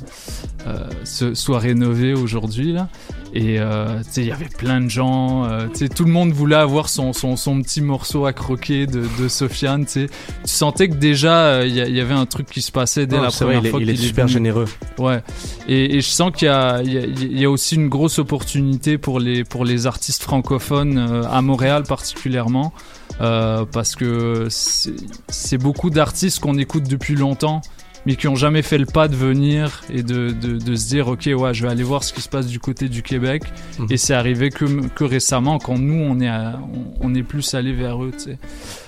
euh, 0.67 0.87
se- 1.05 1.35
soit 1.35 1.59
rénové 1.59 2.13
aujourd'hui 2.15 2.73
là. 2.73 2.89
Et 3.35 3.59
euh, 3.59 4.01
il 4.17 4.25
y 4.25 4.33
avait 4.33 4.49
plein 4.49 4.81
de 4.81 4.89
gens. 4.89 5.45
euh, 5.45 5.67
tout 5.95 6.05
le 6.05 6.11
monde 6.11 6.31
voulait 6.33 6.57
avoir 6.57 6.89
son, 6.89 7.13
son, 7.13 7.37
son 7.37 7.61
petit 7.63 7.81
morceau 7.83 8.25
à 8.27 8.33
croquer 8.33 8.87
de, 8.87 9.05
de 9.19 9.29
Sofiane. 9.29 9.85
Tu 9.85 9.93
sais. 9.93 10.07
tu 10.09 10.51
sentais 10.51 10.89
que 10.89 10.95
déjà 10.95 11.65
il 11.65 11.75
y, 11.75 12.01
avait 12.01 12.15
un 12.15 12.27
truc 12.27 12.47
qui 12.51 12.63
se 12.63 12.73
passait 12.73 13.07
dès 13.07 13.17
la 13.17 13.29
vrai, 13.29 13.37
première 13.39 13.61
il 13.61 13.67
est- 13.67 13.71
fois. 13.71 13.81
il 13.83 13.91
est 13.91 13.97
super 13.97 14.25
venu. 14.27 14.33
généreux. 14.35 14.67
Ouais. 14.99 15.23
Et, 15.69 15.97
et 15.97 16.01
je 16.01 16.09
sens 16.09 16.33
qu'il 16.35 16.47
y 16.47 16.51
a, 16.51 16.83
y, 16.83 16.97
a, 16.99 17.07
y 17.07 17.45
a 17.45 17.51
aussi 17.51 17.75
une 17.77 17.89
grosse 17.89 18.19
opportunité 18.19 18.99
pour 18.99 19.21
les 19.21 19.45
pour 19.45 19.65
les 19.65 19.87
artistes 19.87 20.23
francophones 20.23 20.99
à 21.31 21.41
Montréal 21.43 21.85
particulièrement. 21.89 22.73
Euh, 23.21 23.65
parce 23.73 23.97
que 23.97 24.47
c'est 24.51 25.59
beaucoup 25.59 25.91
d'artistes 25.91 26.39
qu'on 26.41 26.57
écoute 26.59 26.85
depuis 26.89 27.17
longtemps 27.17 27.61
mais 28.07 28.15
qui 28.15 28.29
ont 28.29 28.37
jamais 28.37 28.63
fait 28.63 28.79
le 28.79 28.87
pas 28.87 29.09
de 29.09 29.17
venir 29.17 29.83
et 29.93 30.05
de, 30.05 30.31
de, 30.31 30.57
de 30.57 30.75
se 30.77 30.87
dire 30.89 31.09
ok 31.09 31.29
ouais 31.37 31.53
je 31.53 31.65
vais 31.65 31.69
aller 31.69 31.83
voir 31.83 32.05
ce 32.05 32.13
qui 32.13 32.21
se 32.23 32.29
passe 32.29 32.47
du 32.47 32.61
côté 32.61 32.89
du 32.89 33.03
Québec 33.03 33.43
Mhm. 33.81 33.87
et 33.91 33.97
c'est 33.97 34.15
arrivé 34.15 34.51
que, 34.51 34.65
que 34.95 35.03
récemment 35.05 35.59
quand 35.59 35.79
nous 35.79 36.01
on 36.01 36.21
est 36.21 36.29
à- 36.29 36.61
on, 37.01 37.09
on 37.09 37.15
est 37.17 37.25
plus 37.25 37.55
allé 37.55 37.73
vers 37.73 38.01
eux 38.03 38.13
tu 38.13 38.21
sais 38.25 38.39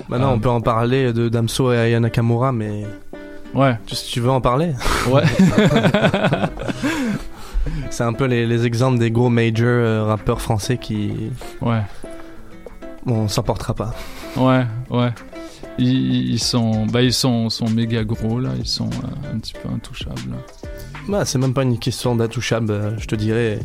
Maintenant, 0.08 0.30
Euh, 0.30 0.34
on 0.34 0.38
peut 0.38 0.48
en 0.48 0.60
parler 0.60 1.12
de 1.12 1.28
Damso 1.28 1.72
et 1.72 1.78
Aya 1.78 1.98
Nakamura, 2.00 2.52
mais. 2.52 2.84
Ouais. 3.54 3.76
Tu, 3.86 3.94
tu 3.96 4.20
veux 4.20 4.30
en 4.30 4.40
parler? 4.40 4.72
Ouais. 5.10 5.22
C'est 7.90 8.04
un 8.04 8.12
peu 8.12 8.24
les, 8.26 8.46
les 8.46 8.64
exemples 8.66 8.98
des 8.98 9.10
gros 9.10 9.28
major 9.28 9.66
euh, 9.68 10.04
rappeurs 10.04 10.40
français 10.40 10.78
qui. 10.78 11.12
Ouais. 11.60 11.80
On 13.06 13.28
s'en 13.28 13.42
portera 13.42 13.74
pas. 13.74 13.94
Ouais, 14.36 14.64
ouais. 14.90 15.10
Ils, 15.78 16.30
ils 16.32 16.38
sont, 16.38 16.86
bah 16.86 17.02
ils 17.02 17.12
sont, 17.12 17.48
sont 17.48 17.68
méga 17.70 18.04
gros 18.04 18.38
là. 18.40 18.50
Ils 18.58 18.66
sont 18.66 18.90
euh, 18.90 19.34
un 19.34 19.38
petit 19.38 19.54
peu 19.54 19.68
intouchables. 19.72 20.34
Bah, 21.08 21.24
c'est 21.24 21.38
même 21.38 21.54
pas 21.54 21.62
une 21.62 21.78
question 21.78 22.14
d'intouchable, 22.14 22.70
euh, 22.70 22.98
je 22.98 23.06
te 23.06 23.14
dirais. 23.14 23.58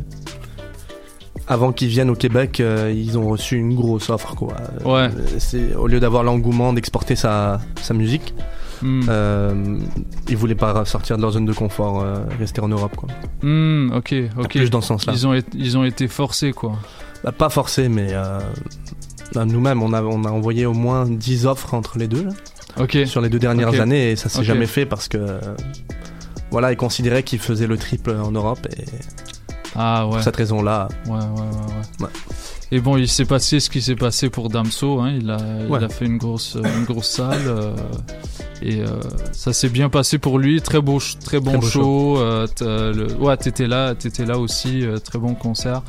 Avant 1.47 1.71
qu'ils 1.73 1.89
viennent 1.89 2.09
au 2.09 2.15
Québec, 2.15 2.59
euh, 2.59 2.91
ils 2.95 3.17
ont 3.19 3.27
reçu 3.27 3.57
une 3.57 3.75
grosse 3.75 4.09
offre, 4.09 4.33
quoi. 4.35 4.55
Ouais. 4.83 5.09
C'est 5.37 5.75
au 5.75 5.85
lieu 5.87 5.99
d'avoir 5.99 6.23
l'engouement 6.23 6.73
d'exporter 6.73 7.15
sa, 7.15 7.59
sa 7.81 7.93
musique, 7.93 8.33
Hmm. 8.81 9.01
euh, 9.07 9.77
ils 10.27 10.35
voulaient 10.35 10.53
pas 10.53 10.83
sortir 10.83 11.15
de 11.15 11.21
leur 11.21 11.31
zone 11.31 11.45
de 11.45 11.53
confort, 11.53 12.05
rester 12.37 12.59
en 12.59 12.67
Europe, 12.67 12.93
quoi. 12.97 13.07
Hmm, 13.41 13.89
ok, 13.95 14.13
ok. 14.37 14.49
Plus 14.49 14.69
dans 14.69 14.81
ce 14.81 14.89
sens-là. 14.89 15.13
Ils 15.13 15.25
ont, 15.25 15.33
été- 15.33 15.57
ils 15.57 15.77
ont 15.77 15.85
été 15.85 16.09
forcés 16.09 16.51
quoi. 16.51 16.73
Bah, 17.23 17.31
pas 17.31 17.49
forcé, 17.49 17.87
mais 17.87 18.09
nous-mêmes, 19.35 19.81
on 19.83 19.93
a, 19.93 20.01
on 20.03 20.23
a 20.23 20.29
envoyé 20.31 20.65
au 20.65 20.73
moins 20.73 21.05
10 21.07 21.45
offres 21.45 21.73
entre 21.73 21.97
les 21.97 22.07
deux 22.07 22.23
là, 22.25 23.05
sur 23.05 23.21
les 23.21 23.29
deux 23.29 23.39
dernières 23.39 23.79
années 23.81 24.11
et 24.11 24.15
ça 24.15 24.29
s'est 24.29 24.43
jamais 24.43 24.67
fait 24.67 24.85
parce 24.85 25.07
que 25.07 25.39
voilà, 26.51 26.71
ils 26.71 26.77
considéraient 26.77 27.23
qu'ils 27.23 27.39
faisaient 27.39 27.67
le 27.67 27.77
triple 27.77 28.11
en 28.11 28.31
Europe 28.31 28.67
et 28.77 28.85
Ah 29.75 30.05
ouais. 30.05 30.13
pour 30.13 30.21
cette 30.23 30.35
raison-là. 30.35 30.87
Ouais, 31.07 31.13
ouais, 31.13 31.19
ouais. 32.01 32.07
Et 32.71 32.79
bon, 32.79 32.97
il 32.97 33.07
s'est 33.07 33.25
passé 33.25 33.59
ce 33.59 33.69
qui 33.69 33.81
s'est 33.81 33.95
passé 33.95 34.29
pour 34.29 34.49
Damso. 34.49 34.99
Hein. 34.99 35.15
Il, 35.19 35.29
a, 35.29 35.37
Ouais. 35.69 35.79
il 35.79 35.83
a 35.85 35.89
fait 35.89 36.05
une 36.05 36.17
grosse, 36.17 36.57
une 36.63 36.85
grosse 36.85 37.09
salle. 37.09 37.41
euh, 37.45 37.75
et 38.61 38.79
euh, 38.81 38.87
ça 39.33 39.53
s'est 39.53 39.69
bien 39.69 39.89
passé 39.89 40.17
pour 40.17 40.39
lui. 40.39 40.61
Très 40.61 40.81
beau, 40.81 40.99
très 41.23 41.39
bon 41.39 41.51
Très 41.51 41.59
beau 41.59 41.67
show. 41.67 42.17
euh, 42.19 42.47
le- 42.61 43.13
ouais, 43.17 43.37
t'étais 43.37 43.67
là, 43.67 43.93
t'étais 43.95 44.25
là 44.25 44.39
aussi. 44.39 44.83
très 45.03 45.19
bon 45.19 45.35
concert. 45.35 45.83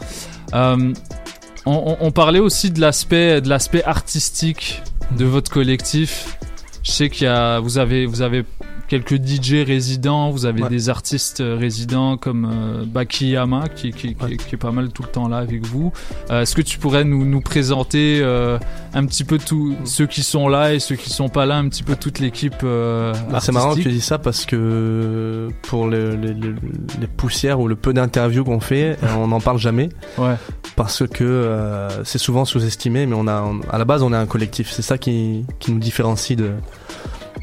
On 1.68 2.12
parlait 2.12 2.38
aussi 2.38 2.70
de 2.70 2.80
l'aspect, 2.80 3.40
de 3.40 3.48
l'aspect 3.48 3.82
artistique 3.82 4.82
de 5.18 5.24
votre 5.24 5.50
collectif. 5.50 6.38
Je 6.84 6.92
sais 6.92 7.10
qu'il 7.10 7.24
y 7.24 7.28
a, 7.28 7.58
vous 7.58 7.78
avez, 7.78 8.06
vous 8.06 8.22
avez 8.22 8.44
quelques 8.88 9.16
DJ 9.16 9.64
résidents, 9.66 10.30
vous 10.30 10.46
avez 10.46 10.62
Ouais. 10.62 10.68
des 10.68 10.88
artistes 10.88 11.40
euh, 11.40 11.56
résidents 11.58 12.16
comme 12.16 12.48
euh, 12.50 12.84
Baki 12.86 13.30
Yama 13.30 13.68
qui, 13.68 13.90
qui, 13.90 14.14
qui- 14.14 14.36
qui 14.36 14.54
est 14.54 14.58
pas 14.58 14.70
mal 14.70 14.90
tout 14.90 15.02
le 15.02 15.08
temps 15.08 15.28
là 15.28 15.38
avec 15.38 15.64
vous. 15.66 15.92
Euh, 16.30 16.42
Est-ce 16.42 16.54
que 16.54 16.62
tu 16.62 16.78
pourrais 16.78 17.04
nous, 17.04 17.24
nous 17.24 17.40
présenter 17.40 18.20
euh, 18.22 18.58
un 18.94 19.04
petit 19.06 19.24
peu 19.24 19.38
tous 19.38 19.74
ceux 19.84 20.06
qui 20.06 20.22
sont 20.22 20.48
là 20.48 20.72
et 20.74 20.78
ceux 20.78 20.94
qui 20.96 21.10
sont 21.10 21.28
pas 21.28 21.46
là, 21.46 21.56
un 21.56 21.68
petit 21.68 21.82
peu 21.82 21.96
toute 21.96 22.18
l'équipe 22.20 22.62
Bah, 22.62 23.40
c'est 23.40 23.52
marrant 23.52 23.74
que 23.74 23.80
tu 23.80 23.88
dis 23.90 24.00
ça 24.00 24.18
parce 24.18 24.46
que 24.46 25.48
pour 25.62 25.86
le- 25.88 26.14
le- 26.16 26.32
le- 26.32 26.54
les 27.00 27.06
poussières 27.06 27.60
ou 27.60 27.68
le 27.68 27.76
peu 27.76 27.92
d'interviews 27.92 28.44
qu'on 28.44 28.60
fait, 28.60 28.96
on 29.18 29.28
n'en 29.28 29.40
parle 29.40 29.58
jamais. 29.58 29.88
Ouais. 30.18 30.34
Parce 30.76 31.06
que 31.06 31.88
c'est 32.04 32.18
souvent 32.18 32.44
sous-estimé, 32.44 33.06
mais 33.06 33.16
on 33.18 33.26
a, 33.26 33.42
on- 33.42 33.60
à 33.70 33.78
la 33.78 33.84
base, 33.84 34.02
on 34.02 34.12
est 34.12 34.16
un 34.16 34.26
collectif. 34.26 34.70
C'est 34.70 34.82
ça 34.82 34.98
qui, 34.98 35.44
qui 35.58 35.72
nous 35.72 35.78
différencie 35.78 36.36
de, 36.36 36.50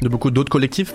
de 0.02 0.08
beaucoup 0.08 0.30
d'autres 0.30 0.50
collectifs, 0.50 0.94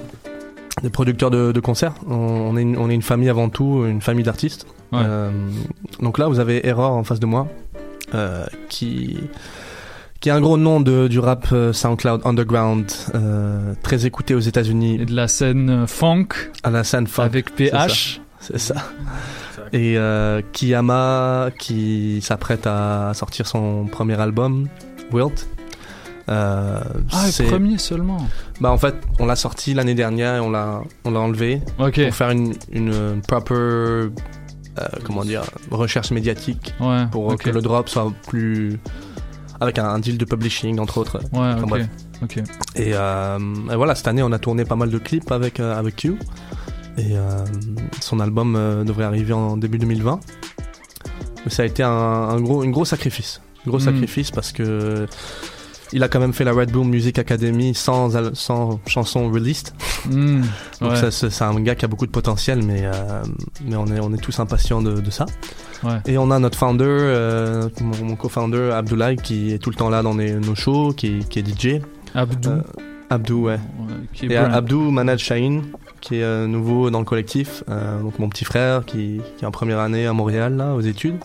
des 0.83 0.89
producteurs 0.89 1.31
de, 1.31 1.51
de 1.51 1.59
concerts. 1.59 1.93
On, 2.07 2.13
on 2.15 2.57
est 2.57 2.61
une, 2.61 2.77
on 2.77 2.89
est 2.89 2.95
une 2.95 3.01
famille 3.01 3.29
avant 3.29 3.49
tout, 3.49 3.85
une 3.85 4.01
famille 4.01 4.23
d'artistes. 4.23 4.65
Ouais. 4.91 4.99
Euh, 5.03 5.29
donc 6.01 6.17
là, 6.17 6.27
vous 6.27 6.39
avez 6.39 6.65
Error 6.67 6.91
en 6.93 7.03
face 7.03 7.19
de 7.19 7.25
moi, 7.25 7.47
euh, 8.15 8.45
qui 8.69 9.17
qui 10.19 10.27
est 10.27 10.33
un 10.33 10.41
gros 10.41 10.57
nom 10.57 10.81
de, 10.81 11.07
du 11.07 11.19
rap 11.19 11.47
euh, 11.53 11.71
SoundCloud 11.71 12.21
Underground, 12.25 12.91
euh, 13.15 13.73
très 13.83 14.05
écouté 14.05 14.35
aux 14.35 14.39
États-Unis. 14.41 14.95
Et 15.01 15.05
de 15.05 15.15
la 15.15 15.29
scène 15.29 15.87
funk 15.87 16.27
À 16.63 16.69
la 16.71 16.83
scène 16.83 17.07
funk. 17.07 17.23
avec 17.23 17.47
ça. 17.49 17.55
PH. 17.55 18.21
C'est 18.41 18.57
ça. 18.59 18.75
Et 19.71 19.97
euh, 19.97 20.41
Kiyama 20.51 21.51
qui 21.57 22.19
s'apprête 22.21 22.65
à 22.67 23.11
sortir 23.13 23.47
son 23.47 23.85
premier 23.85 24.19
album, 24.19 24.67
Wilt. 25.13 25.47
Euh, 26.29 26.79
Ah, 27.11 27.25
le 27.25 27.31
c'est- 27.31 27.43
premier 27.45 27.77
seulement. 27.77 28.17
Bah 28.61 28.71
en 28.71 28.77
fait, 28.77 28.95
on 29.19 29.25
l'a 29.25 29.35
sorti 29.35 29.73
l'année 29.73 29.95
dernière 29.95 30.35
et 30.35 30.39
on 30.39 30.51
l'a 30.51 30.81
on 31.05 31.11
l'a 31.11 31.19
enlevé 31.19 31.61
pour 31.77 32.15
faire 32.15 32.29
une 32.29 32.53
une 32.71 33.21
proper 33.27 33.53
euh, 33.55 34.09
comment 35.03 35.23
dire 35.25 35.43
recherche 35.71 36.11
médiatique 36.11 36.73
Ouais, 36.79 37.05
pour 37.11 37.25
ok. 37.27 37.37
que 37.43 37.49
le 37.49 37.61
drop 37.61 37.89
soit 37.89 38.11
plus 38.27 38.79
avec 39.59 39.79
un, 39.79 39.85
un 39.89 39.99
deal 39.99 40.17
de 40.17 40.25
publishing 40.25 40.79
entre 40.79 40.99
autres. 40.99 41.19
Ouais, 41.33 41.53
Enfin, 41.63 41.79
ok. 42.23 42.37
Et, 42.75 42.91
euh, 42.93 43.37
et 43.71 43.75
voilà, 43.75 43.95
cette 43.95 44.07
année, 44.07 44.23
on 44.23 44.31
a 44.31 44.39
tourné 44.39 44.63
pas 44.63 44.75
mal 44.77 44.89
de 44.89 44.97
clips 44.99 45.31
avec, 45.31 45.59
euh, 45.59 45.77
avec 45.77 45.97
Q. 45.97 46.15
Et 46.97 47.17
euh, 47.17 47.43
son 48.01 48.19
album 48.21 48.55
euh, 48.55 48.83
devrait 48.85 49.03
arriver 49.05 49.33
en 49.33 49.57
début 49.57 49.77
2020. 49.79 50.19
Mais 51.43 51.51
ça 51.51 51.63
a 51.63 51.65
été 51.65 51.83
un, 51.83 51.89
un 51.89 52.39
gros, 52.39 52.63
une 52.63 52.71
gros 52.71 52.85
sacrifice. 52.85 53.41
Un 53.65 53.69
gros 53.69 53.79
Mm. 53.79 53.81
sacrifice 53.81 54.31
parce 54.31 54.51
que 54.53 55.07
il 55.93 56.03
a 56.03 56.07
quand 56.07 56.19
même 56.19 56.33
fait 56.33 56.43
la 56.43 56.51
Red 56.53 56.71
Bull 56.71 56.85
Music 56.85 57.17
Academy 57.19 57.73
sans, 57.73 58.11
sans 58.35 58.79
chanson 58.87 59.29
released. 59.31 59.73
Hmm, 60.09 60.41
Donc 60.81 60.91
ouais. 60.91 61.09
ça, 61.11 61.29
c'est 61.29 61.43
un 61.43 61.59
gars 61.59 61.75
qui 61.75 61.85
a 61.85 61.87
beaucoup 61.87 62.05
de 62.05 62.11
potentiel, 62.11 62.61
mais, 62.63 62.81
euh, 62.85 62.91
mais 63.65 63.75
on, 63.75 63.87
est, 63.87 63.99
on 63.99 64.13
est 64.13 64.17
tous 64.21 64.39
impatients 64.39 64.81
de, 64.81 64.99
de 65.01 65.09
ça. 65.09 65.25
Ouais. 65.83 65.97
Et 66.07 66.17
on 66.17 66.29
a 66.31 66.39
notre 66.39 66.57
founder, 66.57 66.85
euh, 66.87 67.69
mon, 67.81 68.05
mon 68.05 68.15
co-founder 68.15 68.71
Abdoulaye, 68.73 69.15
qui 69.15 69.53
est 69.53 69.57
tout 69.59 69.69
le 69.69 69.75
temps 69.75 69.89
là 69.89 70.01
dans 70.03 70.13
les- 70.15 70.33
nos 70.33 70.55
shows, 70.55 70.93
qui, 70.95 71.19
qui 71.29 71.39
est 71.39 71.43
DJ. 71.47 71.81
Abdou. 72.13 72.49
Euh, 72.49 72.61
Abdou, 73.09 73.45
ouais. 73.45 73.59
qui 74.13 74.25
est 74.27 74.31
Et. 74.33 74.37
Abdou 74.37 74.91
manage 74.91 75.21
Shaheen, 75.23 75.63
qui 76.01 76.17
est 76.17 76.23
euh, 76.23 76.45
nouveau 76.47 76.89
dans 76.91 76.99
le 76.99 77.05
collectif. 77.05 77.63
euh, 77.69 77.99
donc 78.01 78.19
mon 78.19 78.29
petit 78.29 78.45
frère, 78.45 78.85
qui, 78.85 79.19
qui 79.37 79.43
est 79.43 79.47
en 79.47 79.51
première 79.51 79.79
année 79.79 80.05
à 80.05 80.13
Montréal, 80.13 80.55
là, 80.57 80.75
aux 80.75 80.81
études. 80.81 81.17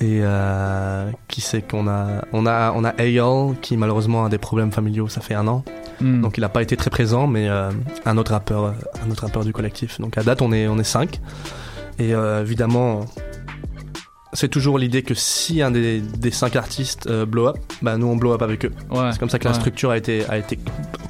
Et 0.00 0.20
euh, 0.22 1.10
qui 1.26 1.40
sait 1.40 1.60
qu'on 1.60 1.88
a, 1.88 2.24
on 2.32 2.46
a, 2.46 2.72
on 2.76 2.84
a 2.84 2.90
Ayal, 2.98 3.56
qui 3.60 3.76
malheureusement 3.76 4.26
a 4.26 4.28
des 4.28 4.38
problèmes 4.38 4.70
familiaux, 4.70 5.08
ça 5.08 5.20
fait 5.20 5.34
un 5.34 5.48
an. 5.48 5.64
Hmm. 6.00 6.20
Donc 6.20 6.38
il 6.38 6.42
n'a 6.42 6.48
pas 6.48 6.62
été 6.62 6.76
très 6.76 6.88
présent, 6.88 7.26
mais 7.26 7.48
euh, 7.48 7.72
un 8.04 8.16
autre 8.16 8.30
rappeur, 8.30 8.74
un 9.04 9.10
autre 9.10 9.24
rappeur 9.24 9.44
du 9.44 9.52
collectif. 9.52 10.00
Donc 10.00 10.16
à 10.16 10.22
date, 10.22 10.40
on 10.40 10.52
est, 10.52 10.68
on 10.68 10.78
est 10.78 10.84
cinq. 10.84 11.20
Et 11.98 12.14
euh, 12.14 12.42
évidemment, 12.42 13.06
c'est 14.32 14.48
toujours 14.48 14.78
l'idée 14.78 15.02
que 15.02 15.14
si 15.14 15.62
un 15.62 15.72
des, 15.72 16.00
des 16.00 16.30
cinq 16.30 16.54
artistes 16.54 17.10
blow 17.10 17.48
up, 17.48 17.58
bah 17.82 17.96
nous 17.96 18.06
on 18.06 18.14
blow 18.14 18.34
up 18.34 18.42
avec 18.42 18.66
eux. 18.66 18.72
Ouais, 18.90 19.10
c'est 19.10 19.18
comme 19.18 19.30
ça 19.30 19.40
que 19.40 19.48
la 19.48 19.54
structure 19.54 19.90
a 19.90 19.96
été, 19.96 20.24
a 20.28 20.38
été 20.38 20.60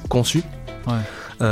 conçue. 0.09 0.41
Ouais. 0.87 1.45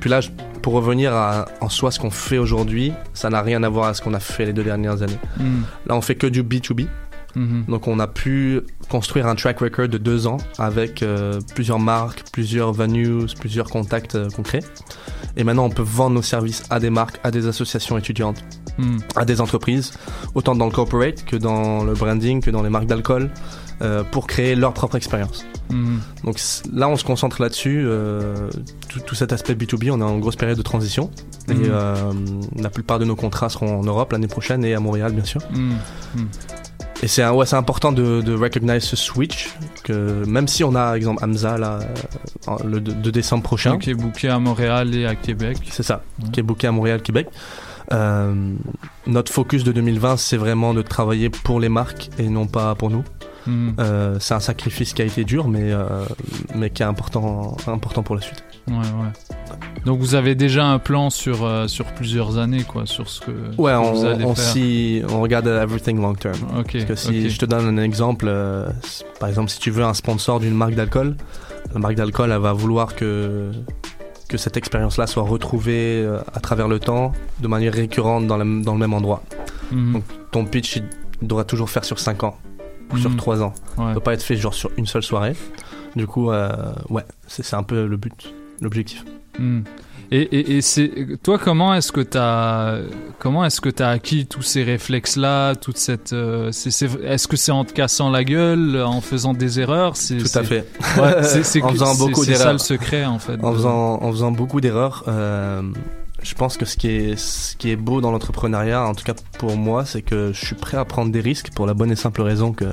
puis 0.00 0.10
là, 0.10 0.20
pour 0.62 0.74
revenir 0.74 1.14
à, 1.14 1.46
en 1.60 1.68
soi, 1.68 1.90
ce 1.90 1.98
qu'on 1.98 2.10
fait 2.10 2.38
aujourd'hui, 2.38 2.92
ça 3.14 3.30
n'a 3.30 3.42
rien 3.42 3.62
à 3.62 3.68
voir 3.68 3.88
à 3.88 3.94
ce 3.94 4.02
qu'on 4.02 4.14
a 4.14 4.20
fait 4.20 4.46
les 4.46 4.52
deux 4.52 4.64
dernières 4.64 5.02
années. 5.02 5.18
Hmm. 5.38 5.62
Là, 5.86 5.94
on 5.94 6.00
fait 6.00 6.14
que 6.14 6.26
du 6.26 6.42
B2B. 6.42 6.86
Mhm. 7.36 7.66
Donc, 7.68 7.86
on 7.86 8.00
a 8.00 8.08
pu 8.08 8.60
construire 8.88 9.28
un 9.28 9.36
track 9.36 9.60
record 9.60 9.86
de 9.86 9.98
deux 9.98 10.26
ans 10.26 10.38
avec 10.58 11.04
euh, 11.04 11.38
plusieurs 11.54 11.78
marques, 11.78 12.24
plusieurs 12.32 12.72
venues, 12.72 13.26
plusieurs 13.38 13.70
contacts 13.70 14.16
euh, 14.16 14.28
concrets. 14.30 14.64
Et 15.36 15.44
maintenant, 15.44 15.66
on 15.66 15.70
peut 15.70 15.84
vendre 15.84 16.16
nos 16.16 16.22
services 16.22 16.64
à 16.70 16.80
des 16.80 16.90
marques, 16.90 17.20
à 17.22 17.30
des 17.30 17.46
associations 17.46 17.96
étudiantes, 17.96 18.42
Hmm. 18.80 18.98
à 19.16 19.24
des 19.24 19.40
entreprises, 19.40 19.92
autant 20.34 20.54
dans 20.54 20.64
le 20.64 20.70
corporate 20.70 21.24
que 21.24 21.36
dans 21.36 21.84
le 21.84 21.92
branding, 21.92 22.40
que 22.40 22.50
dans 22.50 22.62
les 22.62 22.70
marques 22.70 22.86
d'alcool, 22.86 23.30
euh, 23.82 24.02
pour 24.04 24.26
créer 24.26 24.54
leur 24.54 24.72
propre 24.74 24.96
expérience. 24.96 25.44
Mhm. 25.70 26.00
Donc 26.24 26.38
là, 26.72 26.88
on 26.88 26.96
se 26.96 27.04
concentre 27.04 27.40
là-dessus. 27.40 27.82
euh, 27.86 28.50
tout, 28.88 29.00
tout 29.00 29.14
cet 29.14 29.32
aspect 29.32 29.54
B2B, 29.54 29.90
on 29.90 30.00
est 30.00 30.04
en 30.04 30.18
grosse 30.18 30.36
période 30.36 30.58
de 30.58 30.62
transition. 30.62 31.10
Et 31.48 31.54
Mhm. 31.54 31.62
euh, 31.70 31.94
la 32.56 32.70
plupart 32.70 32.98
de 32.98 33.04
nos 33.04 33.16
contrats 33.16 33.48
seront 33.48 33.80
en 33.80 33.82
Europe 33.84 34.12
l'année 34.12 34.26
prochaine 34.28 34.64
et 34.64 34.74
à 34.74 34.80
Montréal, 34.80 35.12
bien 35.12 35.24
sûr. 35.24 35.40
Mhm. 35.52 35.76
Et 37.02 37.08
c'est 37.08 37.26
ouais, 37.26 37.54
important 37.54 37.92
de, 37.92 38.20
de 38.20 38.34
recognize 38.34 38.82
ce 38.82 38.94
switch. 38.96 39.54
Que 39.84 40.24
même 40.26 40.46
si 40.48 40.62
on 40.64 40.70
a, 40.74 40.84
par 40.84 40.94
exemple, 40.94 41.24
Hamza 41.24 41.56
là, 41.56 41.78
le 42.64 42.78
2 42.80 43.10
décembre 43.10 43.42
prochain. 43.42 43.78
Qui 43.78 43.90
est 43.90 43.94
booké 43.94 44.28
à 44.28 44.38
Montréal 44.38 44.94
et 44.94 45.06
à 45.06 45.14
Québec. 45.14 45.56
C'est 45.70 45.82
ça, 45.82 46.02
qui 46.32 46.40
est 46.40 46.42
booké 46.42 46.66
à 46.66 46.72
Montréal, 46.72 47.00
Québec. 47.00 47.28
Euh, 47.92 48.34
notre 49.06 49.32
focus 49.32 49.64
de 49.64 49.72
2020, 49.72 50.16
c'est 50.18 50.36
vraiment 50.36 50.74
de 50.74 50.82
travailler 50.82 51.30
pour 51.30 51.58
les 51.58 51.68
marques 51.70 52.10
et 52.18 52.28
non 52.28 52.46
pas 52.46 52.74
pour 52.74 52.90
nous. 52.90 53.02
Mhm. 53.46 53.74
Euh, 53.80 54.16
c'est 54.20 54.34
un 54.34 54.40
sacrifice 54.40 54.92
qui 54.92 55.02
a 55.02 55.04
été 55.06 55.24
dur, 55.24 55.48
mais, 55.48 55.72
euh, 55.72 56.04
mais 56.54 56.70
qui 56.70 56.82
est 56.82 56.86
important, 56.86 57.56
important 57.66 58.02
pour 58.02 58.14
la 58.14 58.20
suite. 58.20 58.44
Ouais, 58.68 58.76
ouais. 58.76 59.56
Donc 59.86 59.98
vous 60.00 60.14
avez 60.14 60.34
déjà 60.34 60.66
un 60.66 60.78
plan 60.78 61.08
sur, 61.10 61.44
euh, 61.44 61.66
sur 61.66 61.86
plusieurs 61.86 62.36
années, 62.38 62.62
quoi, 62.64 62.84
sur 62.86 63.08
ce 63.08 63.20
que, 63.20 63.30
Ouais, 63.58 63.72
on, 63.74 63.92
vous 63.92 64.04
allez 64.04 64.24
on, 64.24 64.34
faire. 64.34 64.44
s'y- 64.44 65.02
on 65.08 65.20
regarde 65.22 65.46
everything 65.46 66.00
long 66.00 66.14
term. 66.14 66.36
Ok, 66.58 66.72
Parce 66.72 66.84
que 66.84 66.94
si 66.96 67.30
je 67.30 67.38
te 67.38 67.46
donne 67.46 67.66
un 67.78 67.82
exemple, 67.82 68.30
par 69.18 69.28
exemple, 69.28 69.50
si 69.50 69.58
tu 69.58 69.70
veux 69.70 69.84
un 69.84 69.94
sponsor 69.94 70.38
d'une 70.40 70.54
marque 70.54 70.74
d'alcool, 70.74 71.16
la 71.72 71.80
marque 71.80 71.94
d'alcool, 71.94 72.30
elle 72.32 72.40
va 72.40 72.52
vouloir 72.52 72.94
que, 72.94 73.50
que 74.28 74.36
cette 74.36 74.56
expérience-là 74.56 75.06
soit 75.06 75.22
retrouvée 75.22 76.06
à 76.34 76.40
travers 76.40 76.68
le 76.68 76.78
temps, 76.78 77.12
de 77.40 77.48
manière 77.48 77.72
récurrente 77.72 78.26
dans 78.26 78.36
le, 78.36 78.62
dans 78.62 78.74
le 78.74 78.78
même 78.78 78.92
endroit. 78.94 79.22
Mhm. 79.72 79.92
Donc 79.94 80.04
ton 80.30 80.44
pitch, 80.44 80.76
il 80.76 80.84
devra 81.26 81.44
toujours 81.44 81.70
faire 81.70 81.84
sur 81.84 81.98
5 81.98 82.22
ans, 82.24 82.36
ou 82.92 82.96
sur 82.98 83.10
Mhm. 83.10 83.16
3 83.16 83.42
ans. 83.42 83.52
Ouais. 83.78 83.84
Il 83.88 83.94
peut 83.94 84.00
pas 84.00 84.14
être 84.14 84.22
fait 84.22 84.36
genre 84.36 84.54
sur 84.54 84.70
une 84.76 84.86
seule 84.86 85.02
soirée. 85.02 85.34
Du 85.96 86.06
coup, 86.06 86.30
euh, 86.30 86.50
ouais, 86.88 87.04
c'est 87.26 87.44
c'est 87.44 87.56
un 87.56 87.62
peu 87.64 87.86
le 87.86 87.96
but, 87.96 88.32
l'objectif. 88.60 89.04
Hmm. 89.38 89.60
Et, 90.12 90.22
et, 90.22 90.56
et 90.56 90.60
c'est 90.60 90.90
toi 91.22 91.38
comment 91.38 91.72
est-ce 91.72 91.92
que 91.92 92.00
t'as 92.00 92.78
comment 93.20 93.44
est-ce 93.44 93.60
que 93.60 93.68
t'as 93.68 93.90
acquis 93.90 94.26
tous 94.26 94.42
ces 94.42 94.64
réflexes 94.64 95.14
là 95.16 95.54
toute 95.54 95.76
cette 95.76 96.12
euh, 96.12 96.50
c'est- 96.50 96.72
c'est- 96.72 97.00
est-ce 97.04 97.28
que 97.28 97.36
c'est 97.36 97.52
en 97.52 97.64
te 97.64 97.72
cassant 97.72 98.10
la 98.10 98.24
gueule 98.24 98.82
en 98.84 99.00
faisant 99.00 99.34
des 99.34 99.60
erreurs 99.60 99.96
c'est 99.96 100.16
Tout 100.18 100.24
à 100.24 100.28
c'est- 100.28 100.44
fait. 100.44 100.66
ouais, 101.00 101.22
c'est 101.22 101.44
c'est 101.44 101.62
en 101.62 101.68
faisant 101.68 101.94
c'est- 101.94 101.98
beaucoup 102.04 102.24
c'est 102.24 102.32
d'erreurs. 102.32 102.46
ça 102.46 102.52
le 102.52 102.58
secret 102.58 103.04
en 103.04 103.20
fait 103.20 103.38
En 103.42 103.52
de- 103.52 103.56
faisant, 103.56 104.02
en 104.02 104.10
faisant 104.10 104.32
beaucoup 104.32 104.60
d'erreurs, 104.60 105.04
euh, 105.06 105.62
je 106.22 106.34
pense 106.34 106.56
que 106.56 106.64
ce 106.64 106.76
qui 106.76 106.88
est, 106.88 107.16
ce 107.18 107.56
qui 107.56 107.70
est 107.70 107.76
beau 107.76 108.00
dans 108.00 108.10
l'entrepreneuriat, 108.12 108.82
en 108.86 108.94
tout 108.94 109.04
cas 109.04 109.14
pour 109.38 109.56
moi, 109.56 109.84
c'est 109.84 110.02
que 110.02 110.32
je 110.32 110.44
suis 110.44 110.54
prêt 110.56 110.76
à 110.76 110.84
prendre 110.84 111.10
des 111.12 111.20
risques 111.20 111.50
pour 111.54 111.66
la 111.66 111.74
bonne 111.74 111.90
et 111.90 111.96
simple 111.96 112.22
raison 112.22 112.52
que 112.52 112.66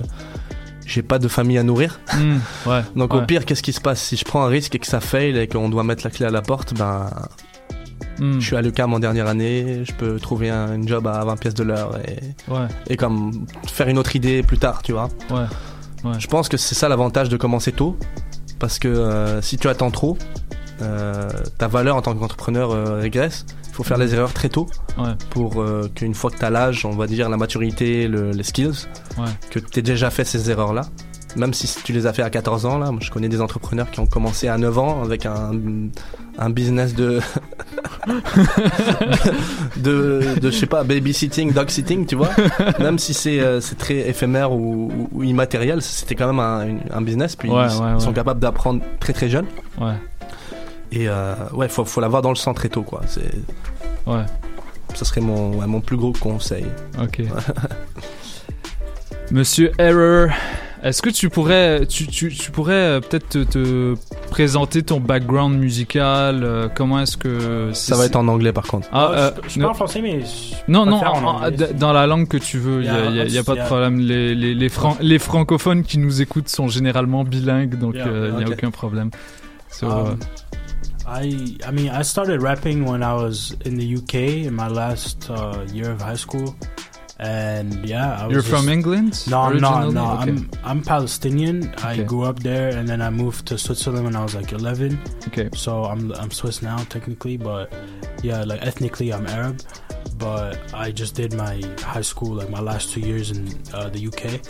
j'ai 0.86 1.02
pas 1.02 1.20
de 1.20 1.28
famille 1.28 1.58
à 1.58 1.64
nourrir. 1.64 2.00
Hmm, 2.14 2.38
ouais, 2.70 2.82
Donc 2.95 3.14
au 3.14 3.22
pire, 3.22 3.45
qu'est-ce 3.45 3.64
qui 3.64 3.74
se 3.74 3.82
passe? 3.82 4.02
Si 4.02 4.16
je 4.18 4.24
prends 4.26 4.43
un 4.43 4.48
risque 4.48 4.74
et 4.76 4.80
que 4.80 4.88
ça 4.88 5.00
fail 5.02 5.38
et 5.38 5.48
qu'on 5.48 5.70
doit 5.70 5.84
mettre 5.84 6.04
la 6.04 6.10
clé 6.12 6.26
à 6.26 6.30
la 6.32 6.41
porte, 6.41 6.74
ben. 6.74 7.10
Hmm. 8.20 8.39
Je 8.39 8.45
suis 8.48 8.56
à 8.56 8.62
l'UQAM 8.64 8.93
en 8.93 9.00
dernière 9.00 9.28
année, 9.28 9.84
je 9.86 9.91
peux 9.93 10.20
trouver 10.20 10.50
un 10.50 10.74
une 10.74 10.88
job 10.88 11.06
à 11.06 11.24
20 11.24 11.36
pièces 11.38 11.54
de 11.54 11.64
l'heure 11.64 12.00
et, 12.08 12.18
Ouais. 12.52 12.66
et 12.89 12.98
comme 12.98 13.45
faire 13.68 13.89
une 13.89 14.00
autre 14.00 14.16
idée 14.16 14.41
plus 14.41 14.58
tard, 14.58 14.82
tu 14.82 14.91
vois. 14.93 15.10
Je 16.18 16.28
pense 16.28 16.50
que 16.50 16.58
c'est 16.58 16.74
ça 16.74 16.89
l'avantage 16.89 17.30
de 17.30 17.38
commencer 17.38 17.72
tôt, 17.74 17.95
parce 18.60 18.80
que 18.80 18.88
euh, 18.88 19.41
si 19.41 19.58
tu 19.58 19.68
attends 19.68 19.91
trop, 19.91 20.18
euh, 20.82 21.30
ta 21.58 21.68
valeur 21.68 21.96
en 21.96 22.02
tant 22.02 22.14
qu'entrepreneur 22.16 22.72
euh, 22.72 23.00
régresse. 23.00 23.46
Il 23.70 23.74
faut 23.74 23.84
faire 23.84 23.98
les 23.98 24.14
erreurs 24.16 24.34
très 24.34 24.50
tôt 24.50 24.68
Ouais. 24.98 25.12
pour 25.30 25.62
euh, 25.62 25.88
qu'une 25.94 26.16
fois 26.16 26.32
que 26.32 26.38
tu 26.38 26.46
as 26.46 26.50
l'âge, 26.50 26.86
on 26.86 26.92
va 26.92 27.06
dire 27.08 27.30
la 27.30 27.38
maturité, 27.38 28.08
le- 28.08 28.32
les 28.32 28.44
skills, 28.44 28.88
Ouais. 29.18 29.26
que 29.52 29.60
tu 29.60 29.80
aies 29.80 29.84
déjà 29.84 30.10
fait 30.10 30.24
ces 30.26 30.50
erreurs-là. 30.50 30.82
Même 31.36 31.54
si 31.54 31.68
tu 31.84 31.94
les 31.94 32.08
as 32.08 32.14
fait 32.14 32.24
à 32.24 32.30
14 32.32 32.66
ans, 32.66 32.80
là, 32.80 32.90
moi 32.90 33.00
je 33.04 33.12
connais 33.12 33.30
des 33.30 33.42
entrepreneurs 33.42 33.92
qui 33.92 34.00
ont 34.00 34.08
commencé 34.08 34.48
à 34.48 34.58
9 34.58 34.76
ans 34.80 35.04
avec 35.04 35.28
un, 35.28 35.52
un 36.40 36.50
business 36.50 36.96
de, 36.96 37.20
de, 39.78 40.40
de, 40.40 40.50
je 40.50 40.58
sais 40.58 40.66
pas, 40.66 40.84
babysitting, 40.84 41.54
dog 41.54 41.70
sitting, 41.70 42.06
tu 42.06 42.16
vois. 42.16 42.30
Même 42.80 42.98
si 42.98 43.14
c'est 43.14 43.40
euh, 43.40 43.60
très 43.78 44.10
éphémère 44.10 44.52
ou, 44.52 44.92
ou- 44.92 45.10
ou 45.12 45.24
immatériel, 45.24 45.82
c'était 45.82 46.16
quand 46.16 46.34
même 46.34 46.80
un, 46.92 47.02
business. 47.02 47.36
Puis 47.36 47.50
Ouais, 47.50 47.66
ils, 47.96 48.02
sont 48.02 48.14
capables 48.14 48.40
d'apprendre 48.40 48.82
très 49.00 49.14
très. 49.14 49.28
Ouais. 49.36 49.44
Et 50.92 51.08
euh, 51.10 51.34
ouais, 51.54 51.68
faut, 51.70 51.86
faut 51.86 52.02
l'avoir 52.02 52.22
dans 52.22 52.30
le 52.30 52.36
sang 52.36 52.54
très 52.54 52.70
tôt, 52.70 52.84
quoi. 52.84 53.02
C'est, 53.08 53.32
Ouais. 54.06 54.24
ça 54.94 55.04
serait 55.06 55.22
mon, 55.22 55.56
ouais, 55.58 55.68
mon 55.68 55.82
plus 55.82 55.98
gros 55.98 56.14
conseil. 56.14 56.66
Ok. 57.02 57.22
Monsieur 59.32 59.74
Error, 59.78 60.30
est-ce 60.84 61.02
que 61.02 61.10
tu 61.10 61.30
pourrais, 61.30 61.86
tu, 61.86 62.08
tu, 62.08 62.30
tu 62.34 62.50
pourrais 62.52 62.74
euh, 62.74 63.00
peut-être 63.02 63.28
te, 63.28 63.44
te 63.44 63.96
présenter 64.32 64.84
ton 64.84 65.02
background 65.02 65.60
musical 65.60 66.46
euh, 66.46 66.70
Comment 66.74 67.02
est-ce 67.02 67.18
que 67.18 67.72
Ça 67.74 67.98
va 67.98 68.06
être 68.06 68.16
en 68.16 68.30
anglais 68.30 68.54
par 68.54 68.68
contre. 68.68 68.88
Ah, 68.94 69.10
Ah, 69.12 69.18
euh, 69.18 69.32
je, 69.44 69.50
je 69.56 69.60
non. 69.60 69.66
parle 69.66 69.76
français, 69.76 70.02
mais. 70.02 70.22
je 70.22 70.56
Non, 70.72 70.86
non, 70.86 71.00
préfère 71.02 71.16
en 71.16 71.24
en- 71.24 71.36
anglais. 71.44 71.52
d- 71.52 71.74
dans 71.74 71.92
la 71.92 72.08
langue 72.08 72.30
que 72.30 72.38
tu 72.38 72.58
veux, 72.58 72.84
il 72.84 72.90
n'y 72.90 72.96
a, 72.96 73.02
Yeah, 73.10 73.12
y 73.12 73.20
a- 73.20 73.26
y 73.26 73.38
a 73.38 73.44
pas 73.44 73.52
de 73.54 73.58
yeah. 73.58 73.66
problème. 73.66 74.00
Les, 74.00 74.34
les, 74.34 74.56
les, 74.56 74.70
fran- 74.70 74.96
les 75.02 75.20
francophones 75.20 75.84
qui 75.84 75.98
nous 75.98 76.22
écoutent 76.22 76.48
sont 76.48 76.70
généralement 76.70 77.26
bilingues, 77.26 77.78
donc 77.78 77.96
il 77.96 78.00
Yeah, 78.00 78.32
n'y 78.38 78.44
a 78.46 78.50
aucun 78.50 78.72
problème. 78.72 79.10
So, 79.70 79.88
Um, 79.88 79.92
euh, 79.92 80.04
I 81.08 81.55
I 81.66 81.72
mean 81.72 81.89
I 81.89 82.01
started 82.01 82.41
rapping 82.41 82.86
when 82.86 83.01
I 83.01 83.14
was 83.14 83.55
in 83.66 83.76
the 83.78 83.95
UK 83.95 84.45
in 84.47 84.53
my 84.53 84.68
last 84.68 85.30
uh, 85.30 85.66
year 85.72 85.91
of 85.91 86.01
high 86.01 86.16
school, 86.18 86.55
and 87.18 87.88
yeah, 87.88 88.20
I 88.22 88.26
was 88.26 88.34
You're 88.34 88.43
from 88.43 88.68
England 88.70 89.26
No, 89.30 89.39
I'm 89.41 89.58
not. 89.58 89.93
No, 89.93 90.05
Okay. 90.12 90.24
I'm 90.24 90.51
I'm 90.64 90.82
Palestinian. 90.84 91.74
I 91.76 92.03
grew 92.03 92.24
up 92.24 92.39
there, 92.39 92.70
and 92.78 92.88
then 92.88 93.01
I 93.01 93.10
moved 93.10 93.45
to 93.47 93.58
Switzerland 93.58 94.03
when 94.05 94.16
I 94.16 94.24
was 94.24 94.36
like 94.36 94.51
11. 94.51 94.99
Okay. 95.28 95.49
So 95.55 95.86
I'm 95.86 96.12
I'm 96.14 96.30
Swiss 96.32 96.62
now 96.62 96.78
technically, 96.89 97.38
but 97.38 97.74
yeah, 98.22 98.43
like 98.43 98.62
ethnically 98.62 99.14
I'm 99.14 99.26
Arab. 99.28 99.62
But 100.18 100.74
I 100.74 100.91
just 100.91 101.16
did 101.16 101.34
my 101.34 101.62
high 101.80 102.01
school, 102.01 102.34
like 102.36 102.49
my 102.49 102.60
last 102.60 102.91
two 102.91 103.01
years 103.01 103.32
in 103.32 103.47
uh, 103.74 103.88
the 103.89 104.08
UK. 104.08 104.41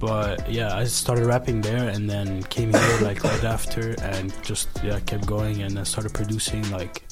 But 0.00 0.50
yeah, 0.50 0.74
I 0.74 0.84
started 0.84 1.26
rapping 1.26 1.60
there, 1.60 1.88
and 1.88 2.08
then 2.08 2.42
came 2.44 2.72
here 2.72 2.98
like 3.02 3.22
right 3.24 3.44
after, 3.44 3.94
and 4.02 4.32
just 4.42 4.68
yeah 4.82 4.98
kept 5.00 5.26
going, 5.26 5.62
and 5.62 5.76
then 5.76 5.84
started 5.84 6.12
producing 6.12 6.68
like 6.70 7.02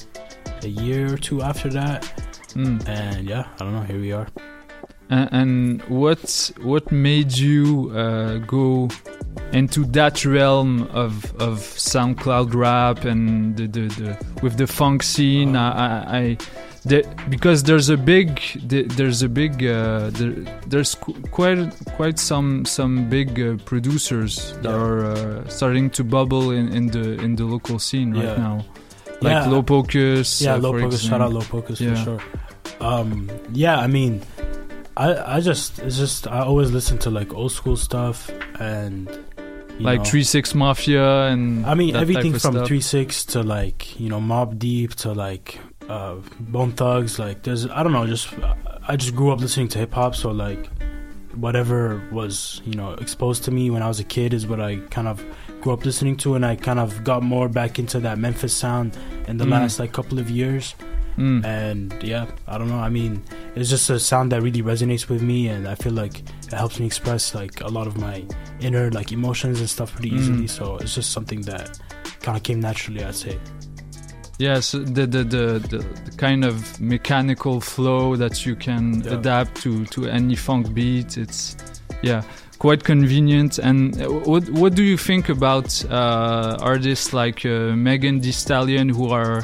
a 0.63 0.67
year 0.67 1.13
or 1.13 1.17
two 1.17 1.41
after 1.41 1.69
that. 1.69 2.03
Mm. 2.53 2.87
And 2.87 3.27
yeah, 3.27 3.47
I 3.55 3.57
don't 3.63 3.73
know. 3.73 3.83
Here 3.83 3.99
we 3.99 4.11
are. 4.11 4.27
And, 5.09 5.29
and 5.31 5.81
what 5.83 6.51
what 6.61 6.91
made 6.91 7.37
you 7.37 7.91
uh, 7.95 8.37
go 8.39 8.89
into 9.51 9.85
that 9.85 10.25
realm 10.25 10.83
of 10.91 11.33
of 11.41 11.59
SoundCloud 11.59 12.53
rap 12.53 13.05
and 13.05 13.55
the, 13.57 13.67
the, 13.67 13.87
the 13.87 14.25
with 14.41 14.57
the 14.57 14.67
funk 14.67 15.03
scene? 15.03 15.55
I, 15.55 15.69
I, 15.69 16.17
I 16.17 16.37
the, 16.83 17.05
because 17.29 17.63
there's 17.63 17.89
a 17.89 17.97
big 17.97 18.41
the, 18.67 18.83
there's 18.83 19.21
a 19.21 19.29
big 19.29 19.63
uh, 19.65 20.09
there, 20.11 20.31
there's 20.67 20.95
qu- 20.95 21.13
quite 21.31 21.71
quite 21.95 22.17
some 22.19 22.65
some 22.65 23.07
big 23.09 23.39
uh, 23.39 23.57
producers 23.65 24.53
that 24.63 24.73
are 24.73 25.05
uh, 25.05 25.47
starting 25.47 25.89
to 25.91 26.03
bubble 26.03 26.51
in, 26.51 26.69
in 26.73 26.87
the 26.87 27.13
in 27.21 27.35
the 27.35 27.45
local 27.45 27.77
scene 27.79 28.13
right 28.13 28.23
Yeah. 28.23 28.35
now, 28.37 28.65
like 29.21 29.31
Yeah. 29.33 29.45
Low 29.47 29.61
Pocus. 29.63 30.41
Yeah, 30.41 30.55
uh, 30.55 30.59
low 30.59 30.71
for 30.73 30.81
focus. 30.81 31.01
Shout 31.03 31.21
out 31.21 31.31
low 31.33 31.41
focus 31.41 31.79
Yeah. 31.79 31.93
for 31.95 32.03
sure. 32.03 32.21
Um, 32.79 33.29
yeah, 33.53 33.77
I 33.77 33.85
mean, 33.87 34.21
I 34.97 35.37
I 35.37 35.39
just 35.39 35.77
it's 35.79 35.97
just 35.97 36.25
I 36.27 36.39
always 36.39 36.71
listen 36.71 36.97
to 36.99 37.09
like 37.11 37.31
old 37.33 37.51
school 37.51 37.77
stuff 37.77 38.31
and 38.59 39.07
like 39.79 39.99
know, 39.99 40.05
Three 40.05 40.23
Six 40.23 40.55
Mafia 40.55 41.27
and 41.27 41.63
I 41.65 41.75
mean 41.75 41.95
everything 41.95 42.31
from 42.33 42.53
stuff. 42.53 42.67
Three 42.67 42.81
Six 42.81 43.23
to 43.25 43.43
like 43.43 43.99
you 43.99 44.09
know 44.09 44.19
Mob 44.19 44.57
Deep 44.57 44.95
to 45.05 45.13
like 45.13 45.59
uh, 45.91 46.15
Bone 46.39 46.71
Thugs. 46.71 47.13
Like 47.19 47.37
there's 47.43 47.63
I 47.77 47.79
don't 47.83 47.93
know 47.97 48.05
just 48.07 48.27
I 48.91 48.95
just 49.03 49.13
grew 49.15 49.29
up 49.33 49.39
listening 49.39 49.67
to 49.73 49.77
hip 49.79 49.93
hop, 49.93 50.13
so 50.15 50.31
like 50.31 50.63
whatever 51.35 52.01
was 52.11 52.61
you 52.65 52.75
know 52.75 52.91
exposed 53.05 53.43
to 53.45 53.51
me 53.51 53.69
when 53.69 53.81
I 53.81 53.87
was 53.87 53.99
a 53.99 54.03
kid 54.03 54.33
is 54.33 54.45
what 54.47 54.59
I 54.59 54.77
kind 54.89 55.07
of 55.07 55.23
grew 55.61 55.73
up 55.73 55.85
listening 55.85 56.17
to, 56.17 56.35
and 56.35 56.45
I 56.45 56.55
kind 56.55 56.79
of 56.79 57.03
got 57.03 57.21
more 57.23 57.47
back 57.49 57.77
into 57.79 57.99
that 58.01 58.17
Memphis 58.17 58.53
sound 58.53 58.97
in 59.27 59.37
the 59.37 59.45
Mm. 59.45 59.51
last 59.51 59.79
like 59.79 59.91
couple 59.93 60.17
of 60.19 60.29
years. 60.29 60.75
Mm. 61.17 61.45
And 61.45 61.93
yeah, 62.01 62.25
I 62.47 62.57
don't 62.57 62.69
know. 62.69 62.79
I 62.79 62.89
mean, 62.89 63.21
it's 63.55 63.69
just 63.69 63.89
a 63.89 63.99
sound 63.99 64.31
that 64.31 64.41
really 64.41 64.63
resonates 64.63 65.09
with 65.09 65.21
me, 65.21 65.49
and 65.49 65.67
I 65.67 65.75
feel 65.75 65.91
like 65.93 66.15
it 66.47 66.53
helps 66.53 66.79
me 66.79 66.85
express 66.85 67.35
like 67.35 67.61
a 67.61 67.67
lot 67.67 67.85
of 67.85 67.97
my 67.97 68.23
inner 68.59 68.89
like 68.91 69.11
emotions 69.11 69.59
and 69.59 69.69
stuff 69.69 69.93
pretty 69.93 70.11
Mm. 70.11 70.17
easily. 70.19 70.47
So 70.47 70.77
it's 70.77 70.95
just 70.95 71.11
something 71.11 71.41
that 71.51 71.79
kind 72.21 72.37
of 72.37 72.43
came 72.43 72.59
naturally, 72.61 73.03
I'd 73.03 73.15
say. 73.15 73.37
Yes, 74.41 74.71
the 74.71 74.79
the, 74.79 75.05
the 75.07 75.23
the 75.23 75.79
the 76.05 76.11
kind 76.17 76.43
of 76.43 76.55
mechanical 76.81 77.61
flow 77.61 78.15
that 78.15 78.43
you 78.45 78.55
can 78.55 79.03
Yeah. 79.03 79.13
adapt 79.19 79.61
to 79.63 79.85
to 79.85 80.05
any 80.07 80.35
funk 80.35 80.73
beat. 80.73 81.17
It's 81.17 81.55
yeah, 82.01 82.21
quite 82.57 82.83
convenient. 82.83 83.59
And 83.59 83.95
what 84.25 84.49
what 84.49 84.73
do 84.75 84.81
you 84.83 84.97
think 84.97 85.29
about 85.29 85.67
uh, 85.85 86.57
artists 86.73 87.13
like 87.13 87.45
uh, 87.45 87.75
Megan 87.75 88.19
Thee 88.21 88.31
Stallion 88.33 88.89
who 88.89 89.09
are 89.11 89.43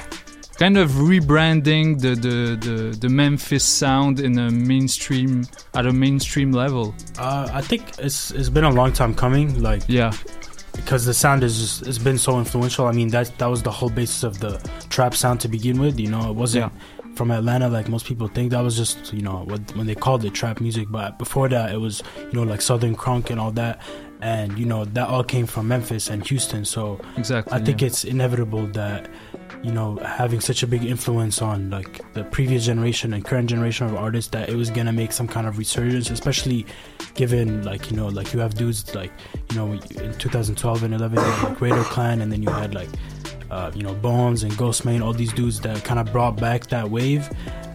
kind 0.57 0.77
of 0.77 0.89
rebranding 1.09 2.01
the, 2.01 2.15
the, 2.15 2.57
the, 2.65 2.97
the 2.99 3.09
Memphis 3.09 3.63
sound 3.63 4.19
in 4.19 4.39
a 4.39 4.49
mainstream 4.49 5.45
at 5.75 5.85
a 5.85 5.93
mainstream 5.93 6.51
level? 6.51 6.95
Uh, 7.19 7.47
I 7.53 7.61
think 7.61 7.83
it's 7.99 8.31
it's 8.31 8.49
been 8.49 8.63
a 8.65 8.71
long 8.73 8.91
time 8.93 9.13
coming. 9.13 9.61
Like 9.61 9.83
yeah, 9.87 10.11
because 10.77 11.05
the 11.05 11.13
sound 11.13 11.43
is 11.43 11.59
just, 11.59 11.87
it's 11.87 11.97
been 11.97 12.17
so 12.17 12.37
influential. 12.39 12.85
I 12.85 12.93
mean 12.93 13.09
that 13.09 13.37
that 13.39 13.47
was 13.47 13.61
the 13.61 13.71
whole 13.71 13.89
basis 13.89 14.23
of 14.23 14.39
the 14.39 14.57
trap 14.89 15.13
sound 15.13 15.41
to 15.41 15.49
begin 15.49 15.79
with. 15.79 15.99
You 15.99 16.09
know, 16.09 16.29
it 16.29 16.35
wasn't 16.35 16.71
from 17.15 17.31
Atlanta 17.31 17.67
like 17.67 17.89
most 17.89 18.05
people 18.05 18.27
think. 18.27 18.51
That 18.51 18.61
was 18.61 18.77
just 18.77 19.11
you 19.13 19.21
know 19.21 19.43
what 19.45 19.75
when 19.75 19.87
they 19.87 19.95
called 19.95 20.23
it 20.23 20.33
trap 20.33 20.61
music. 20.61 20.87
But 20.89 21.19
before 21.19 21.49
that, 21.49 21.73
it 21.73 21.77
was 21.77 22.01
you 22.17 22.33
know 22.33 22.43
like 22.43 22.61
Southern 22.61 22.95
crunk 22.95 23.29
and 23.29 23.39
all 23.39 23.51
that. 23.51 23.81
And 24.21 24.57
you 24.57 24.65
know 24.65 24.85
that 24.85 25.09
all 25.09 25.23
came 25.23 25.45
from 25.45 25.67
Memphis 25.67 26.09
and 26.09 26.25
Houston. 26.27 26.63
So 26.65 26.99
Exactly, 27.17 27.53
I 27.53 27.59
think 27.59 27.81
yeah. 27.81 27.87
it's 27.87 28.03
inevitable 28.03 28.65
that 28.67 29.09
you 29.63 29.71
know 29.71 29.97
having 29.97 30.39
such 30.39 30.63
a 30.63 30.67
big 30.67 30.83
influence 30.83 31.41
on 31.41 31.69
like 31.69 32.13
the 32.13 32.23
previous 32.25 32.65
generation 32.65 33.13
and 33.13 33.25
current 33.25 33.49
generation 33.49 33.87
of 33.87 33.95
artists 33.95 34.29
that 34.31 34.49
it 34.49 34.55
was 34.55 34.69
gonna 34.69 34.93
make 34.93 35.11
some 35.11 35.27
kind 35.27 35.47
of 35.47 35.57
resurgence 35.57 36.09
especially 36.09 36.65
given 37.15 37.63
like 37.63 37.89
you 37.89 37.97
know 37.97 38.07
like 38.07 38.33
you 38.33 38.39
have 38.39 38.53
dudes 38.53 38.93
like 38.95 39.11
you 39.49 39.55
know 39.55 39.71
in 39.71 40.13
2012 40.17 40.83
and 40.83 40.93
11 40.93 41.17
you 41.17 41.23
had 41.23 41.49
like 41.49 41.61
Raider 41.61 41.83
Clan 41.83 42.21
and 42.21 42.31
then 42.31 42.43
you 42.43 42.49
had 42.49 42.73
like 42.73 42.89
uh, 43.49 43.71
you 43.73 43.83
know 43.83 43.93
Bones 43.95 44.43
and 44.43 44.55
Ghost 44.57 44.85
Main 44.85 45.01
all 45.01 45.13
these 45.13 45.33
dudes 45.33 45.59
that 45.61 45.83
kind 45.83 45.99
of 45.99 46.11
brought 46.11 46.37
back 46.37 46.67
that 46.67 46.89
wave 46.89 47.29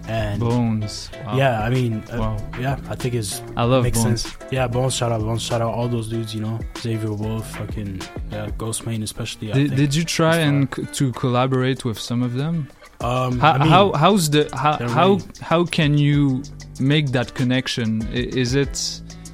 and 0.09 0.41
Bones. 0.41 1.11
Wow. 1.25 1.37
yeah 1.37 1.63
I 1.63 1.71
mean 1.71 2.03
uh, 2.13 2.19
Wow. 2.19 2.37
yeah 2.61 2.79
I 2.89 2.95
think 2.95 3.15
it's 3.15 3.43
I 3.57 3.65
love 3.65 3.85
makes 3.85 4.03
Bones. 4.03 4.23
sense 4.23 4.37
yeah 4.51 4.67
Bones 4.67 4.95
shout 4.95 5.13
out 5.13 5.21
Bones 5.21 5.43
shout 5.43 5.61
out 5.61 5.73
all 5.75 5.89
those 5.89 6.09
dudes 6.09 6.35
you 6.35 6.41
know 6.41 6.59
Xavier 6.79 7.13
Wolf 7.13 7.49
fucking 7.57 8.01
yeah 8.31 8.51
Ghost 8.59 8.87
Main 8.87 9.03
especially 9.03 9.51
I 9.53 9.55
Did, 9.55 9.69
think. 9.69 9.77
did 9.81 9.95
you 9.95 10.05
try 10.05 10.37
and 10.39 10.69
c- 10.75 10.85
to 10.87 11.13
collaborate 11.13 11.85
with 11.85 11.99
some 11.99 12.23
of 12.23 12.35
them? 12.35 12.69
Um, 13.01 13.39
how, 13.41 13.53
I 13.53 13.59
mean, 13.59 13.69
how 13.69 13.93
how's 13.93 14.31
the 14.31 14.49
how 14.55 14.77
how, 14.89 15.19
how 15.41 15.65
can 15.65 15.99
you 15.99 16.43
make 16.81 17.07
that 17.13 17.35
connection? 17.35 18.03
Is 18.13 18.55
it 18.55 18.71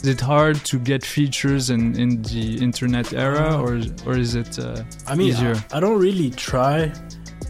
is 0.02 0.06
it 0.06 0.20
hard 0.20 0.56
to 0.66 0.78
get 0.78 1.04
features 1.04 1.68
in, 1.70 1.98
in 1.98 2.22
the 2.22 2.56
internet 2.62 3.12
era, 3.12 3.60
or 3.60 3.80
or 4.06 4.16
is 4.16 4.34
it 4.36 4.58
uh, 4.58 4.82
I 5.06 5.14
mean, 5.16 5.28
easier? 5.28 5.54
I, 5.72 5.76
I 5.76 5.80
don't 5.80 5.98
really 5.98 6.30
try. 6.30 6.92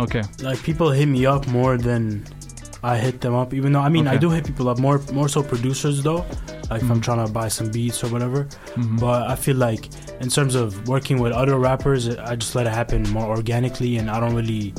Okay. 0.00 0.22
Like 0.42 0.60
people 0.62 0.90
hit 0.90 1.06
me 1.06 1.24
up 1.26 1.46
more 1.48 1.76
than 1.76 2.24
I 2.82 2.96
hit 2.96 3.20
them 3.20 3.34
up. 3.34 3.52
Even 3.54 3.72
though 3.72 3.80
I 3.80 3.88
mean, 3.88 4.06
I 4.06 4.16
do 4.16 4.30
hit 4.30 4.46
people 4.46 4.68
up 4.68 4.78
more, 4.78 5.00
more 5.12 5.28
so 5.28 5.42
producers 5.42 6.02
though. 6.02 6.24
Like 6.70 6.82
if 6.82 6.90
I'm 6.90 7.00
Mhm. 7.00 7.02
trying 7.02 7.26
to 7.26 7.32
buy 7.32 7.48
some 7.48 7.68
beats 7.70 8.04
or 8.04 8.08
whatever. 8.08 8.46
Mhm. 8.76 9.00
But 9.00 9.28
I 9.28 9.34
feel 9.36 9.56
like 9.56 9.88
in 10.20 10.28
terms 10.28 10.54
of 10.54 10.86
working 10.88 11.18
with 11.18 11.32
other 11.32 11.58
rappers, 11.58 12.08
I 12.08 12.36
just 12.36 12.54
let 12.54 12.66
it 12.66 12.72
happen 12.72 13.02
more 13.10 13.26
organically, 13.36 13.96
and 13.96 14.10
I 14.10 14.20
don't 14.20 14.34
really, 14.34 14.74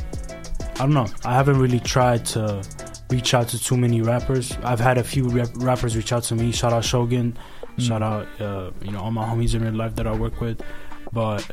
I 0.75 0.79
don't 0.85 0.93
know. 0.93 1.07
I 1.25 1.33
haven't 1.33 1.59
really 1.59 1.79
tried 1.79 2.25
to 2.27 2.61
reach 3.09 3.33
out 3.33 3.47
to 3.49 3.57
too 3.61 3.75
many 3.75 4.01
rappers. 4.01 4.55
I've 4.63 4.79
had 4.79 4.97
a 4.97 5.03
few 5.03 5.27
rap- 5.27 5.49
rappers 5.55 5.95
reach 5.97 6.13
out 6.13 6.23
to 6.23 6.35
me. 6.35 6.51
Shout 6.51 6.71
out 6.73 6.85
Shogun. 6.85 7.35
Mm. 7.77 7.87
Shout 7.87 8.01
out, 8.03 8.27
uh, 8.39 8.69
you 8.83 8.91
know, 8.91 8.99
all 8.99 9.11
my 9.11 9.25
homies 9.25 9.55
in 9.55 9.63
real 9.63 9.73
life 9.73 9.95
that 9.95 10.05
I 10.07 10.13
work 10.13 10.39
with. 10.39 10.61
But 11.11 11.43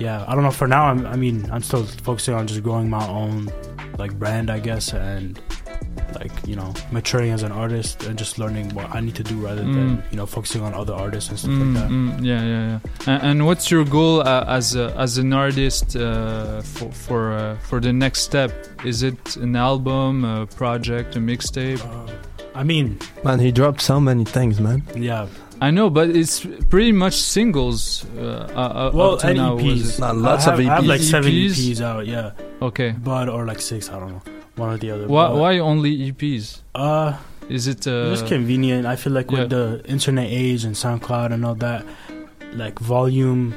yeah, 0.00 0.24
I 0.26 0.34
don't 0.34 0.42
know. 0.42 0.50
For 0.50 0.66
now, 0.66 0.86
I'm, 0.86 1.06
I 1.06 1.16
mean, 1.16 1.48
I'm 1.52 1.62
still 1.62 1.84
focusing 1.84 2.34
on 2.34 2.46
just 2.46 2.62
growing 2.62 2.88
my 2.90 3.06
own 3.06 3.50
like 3.98 4.18
brand, 4.18 4.50
I 4.50 4.58
guess, 4.58 4.92
and 4.94 5.38
like 6.14 6.32
you 6.46 6.56
know, 6.56 6.72
maturing 6.92 7.30
as 7.32 7.42
an 7.42 7.52
artist 7.52 8.04
and 8.06 8.16
just 8.18 8.38
learning 8.38 8.70
what 8.74 8.86
I 8.94 9.00
need 9.00 9.14
to 9.16 9.22
do 9.24 9.36
rather 9.36 9.62
than 9.62 9.96
Mm. 9.98 10.02
you 10.12 10.16
know 10.16 10.26
focusing 10.26 10.62
on 10.62 10.72
other 10.74 10.94
artists 10.94 11.28
and 11.30 11.38
stuff 11.38 11.52
Mm, 11.52 11.74
like 11.74 11.82
that. 11.82 11.90
mm, 11.90 12.24
yeah, 12.24 12.42
yeah, 12.52 12.62
yeah. 13.06 13.12
And, 13.12 13.22
and 13.28 13.46
what's 13.46 13.70
your 13.70 13.84
goal 13.84 14.20
uh, 14.20 14.44
as 14.58 14.74
a, 14.76 14.94
as 14.96 15.18
an 15.18 15.32
artist 15.32 15.96
uh, 15.96 16.62
for 16.62 16.90
for 16.92 17.32
uh, 17.32 17.56
for 17.68 17.80
the 17.80 17.92
next 17.92 18.20
step? 18.22 18.50
Is 18.84 19.02
it 19.02 19.36
an 19.36 19.56
album, 19.56 20.24
a 20.24 20.46
project, 20.46 21.16
a 21.16 21.18
mixtape? 21.20 21.82
I 22.54 22.62
mean, 22.64 22.98
Man, 23.24 23.38
he 23.38 23.52
dropped 23.52 23.82
so 23.82 24.00
many 24.00 24.24
things, 24.24 24.58
man. 24.60 24.82
yeah. 24.96 25.26
I 25.60 25.70
know, 25.70 25.88
but 25.90 26.10
it's 26.10 26.44
pretty 26.70 26.92
much 26.92 27.14
singles. 27.14 28.04
Uh, 28.16 28.20
uh, 28.22 28.60
uh, 28.60 28.90
Well, 28.94 29.12
up 29.14 29.20
to 29.20 29.26
and 29.28 29.36
now, 29.38 29.56
EPs. 29.58 29.98
it? 29.98 30.02
I 30.02 30.40
have, 30.40 30.60
I 30.60 30.62
have 30.76 30.84
like 30.86 31.00
seven 31.00 31.32
EPs 31.32 31.80
out, 31.80 32.06
yeah. 32.06 32.32
Okay. 32.60 32.90
But 33.04 33.28
or 33.28 33.44
like 33.46 33.60
six, 33.60 33.88
I 33.90 33.98
don't 34.00 34.12
know, 34.12 34.22
one 34.56 34.70
or 34.70 34.76
the 34.78 34.90
other. 34.90 35.06
Why, 35.06 35.28
But, 35.28 35.36
why 35.36 35.58
only 35.58 36.10
EPs? 36.12 36.60
Uh, 36.74 37.16
is 37.48 37.66
it 37.68 37.86
uh, 37.86 38.10
it's 38.12 38.22
convenient. 38.22 38.86
I 38.86 38.96
feel 38.96 39.12
like 39.12 39.30
yeah. 39.30 39.40
with 39.40 39.50
the 39.50 39.82
internet 39.86 40.28
age 40.28 40.64
and 40.64 40.74
SoundCloud 40.74 41.32
and 41.32 41.44
all 41.44 41.54
that, 41.56 41.84
like 42.54 42.78
volume 42.80 43.54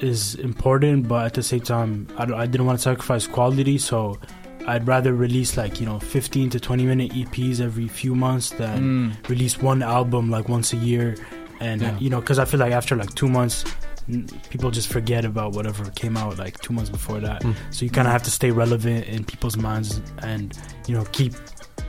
is 0.00 0.34
important, 0.36 1.08
but 1.08 1.26
at 1.26 1.34
the 1.34 1.42
same 1.42 1.60
time, 1.60 2.06
I, 2.18 2.24
I 2.24 2.46
didn't 2.46 2.66
want 2.66 2.78
to 2.78 2.82
sacrifice 2.82 3.26
quality, 3.26 3.78
so 3.78 4.18
I'd 4.66 4.86
rather 4.86 5.14
release 5.14 5.56
like 5.56 5.80
you 5.80 5.86
know 5.86 5.98
15 5.98 6.50
to 6.50 6.60
20 6.60 6.84
minute 6.84 7.12
EPs 7.12 7.60
every 7.60 7.88
few 7.88 8.14
months 8.14 8.50
than 8.50 9.12
Mm. 9.16 9.28
release 9.28 9.58
one 9.60 9.82
album 9.82 10.30
like 10.30 10.48
once 10.48 10.72
a 10.72 10.76
year, 10.76 11.16
and 11.60 11.80
Yeah. 11.80 11.98
you 11.98 12.10
know 12.10 12.20
because 12.20 12.38
I 12.38 12.44
feel 12.44 12.60
like 12.60 12.72
after 12.72 12.94
like 12.96 13.14
two 13.14 13.28
months. 13.28 13.64
N- 14.08 14.28
People 14.50 14.70
just 14.70 14.88
forget 14.88 15.24
about 15.24 15.52
whatever 15.54 15.88
came 15.90 16.16
out 16.16 16.38
like 16.38 16.58
two 16.60 16.72
months 16.72 16.90
before 16.90 17.20
that, 17.20 17.42
Mm. 17.42 17.54
so 17.70 17.84
you 17.84 17.90
kind 17.90 18.06
of 18.08 18.12
have 18.12 18.22
to 18.24 18.30
stay 18.30 18.50
relevant 18.50 19.06
in 19.06 19.24
people's 19.24 19.56
minds 19.56 20.00
and 20.22 20.56
you 20.86 20.94
know 20.94 21.04
keep 21.12 21.34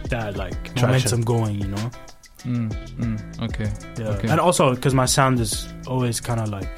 that 0.09 0.35
like 0.37 0.53
Traction. 0.75 0.87
momentum 0.87 1.21
going. 1.21 1.55
You 1.61 1.67
know, 1.67 1.91
Mm, 2.45 2.69
mm, 2.97 3.41
okay. 3.49 3.69
yeah. 3.99 4.09
Okay. 4.11 4.27
And 4.29 4.39
also 4.39 4.73
because 4.75 4.93
my 4.93 5.05
sound 5.05 5.39
is 5.39 5.67
always 5.87 6.19
kind 6.21 6.39
of 6.39 6.49
like 6.49 6.69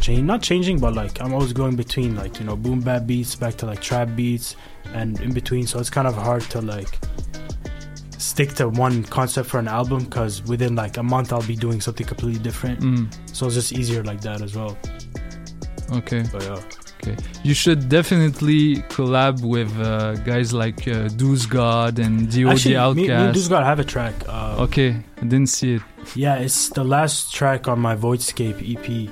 change, 0.00 0.22
not 0.22 0.42
changing, 0.42 0.78
but 0.80 0.94
like 0.94 1.20
I'm 1.20 1.32
always 1.32 1.52
going 1.52 1.76
between 1.76 2.16
like 2.16 2.38
you 2.40 2.44
know 2.46 2.56
boom 2.56 2.80
bap 2.80 3.06
beats 3.06 3.34
back 3.36 3.56
to 3.58 3.66
like 3.66 3.80
trap 3.80 4.08
beats 4.16 4.56
and 4.94 5.20
in 5.20 5.32
between. 5.32 5.66
So 5.66 5.78
it's 5.78 5.90
kind 5.90 6.08
of 6.08 6.14
hard 6.14 6.42
to 6.50 6.60
like 6.60 6.98
stick 8.20 8.54
to 8.54 8.68
one 8.68 9.02
concept 9.04 9.48
for 9.48 9.58
an 9.58 9.68
album 9.68 10.04
because 10.04 10.42
within 10.44 10.74
like 10.76 10.96
a 10.98 11.02
month 11.02 11.32
I'll 11.32 11.42
be 11.42 11.56
doing 11.56 11.80
something 11.80 12.06
completely 12.06 12.40
different. 12.42 12.80
Mm. 12.80 13.12
So 13.36 13.46
it's 13.46 13.54
just 13.54 13.72
easier 13.72 14.02
like 14.04 14.20
that 14.20 14.42
as 14.42 14.54
well. 14.54 14.76
Okay. 15.92 16.22
Yeah. 16.34 16.60
Okay. 17.02 17.16
You 17.42 17.54
should 17.54 17.88
definitely 17.88 18.76
collab 18.94 19.42
with 19.42 19.72
uh, 19.80 20.14
guys 20.16 20.52
like 20.52 20.86
uh, 20.86 21.08
Deuce 21.08 21.46
God 21.46 21.98
and 21.98 22.30
DOD 22.30 22.52
Actually, 22.52 22.74
me, 22.74 22.76
Outcast. 22.76 22.96
me 22.96 23.08
and 23.10 23.34
Deuce 23.34 23.48
God 23.48 23.64
have 23.64 23.80
a 23.80 23.84
track. 23.84 24.14
Uh, 24.28 24.56
Okay, 24.60 25.02
I 25.16 25.20
didn't 25.22 25.46
see 25.48 25.74
it. 25.76 25.82
Yeah, 26.14 26.36
it's 26.36 26.68
the 26.68 26.84
last 26.84 27.32
track 27.34 27.68
on 27.68 27.80
my 27.80 27.96
Voidscape 27.96 28.60
EP. 28.60 29.10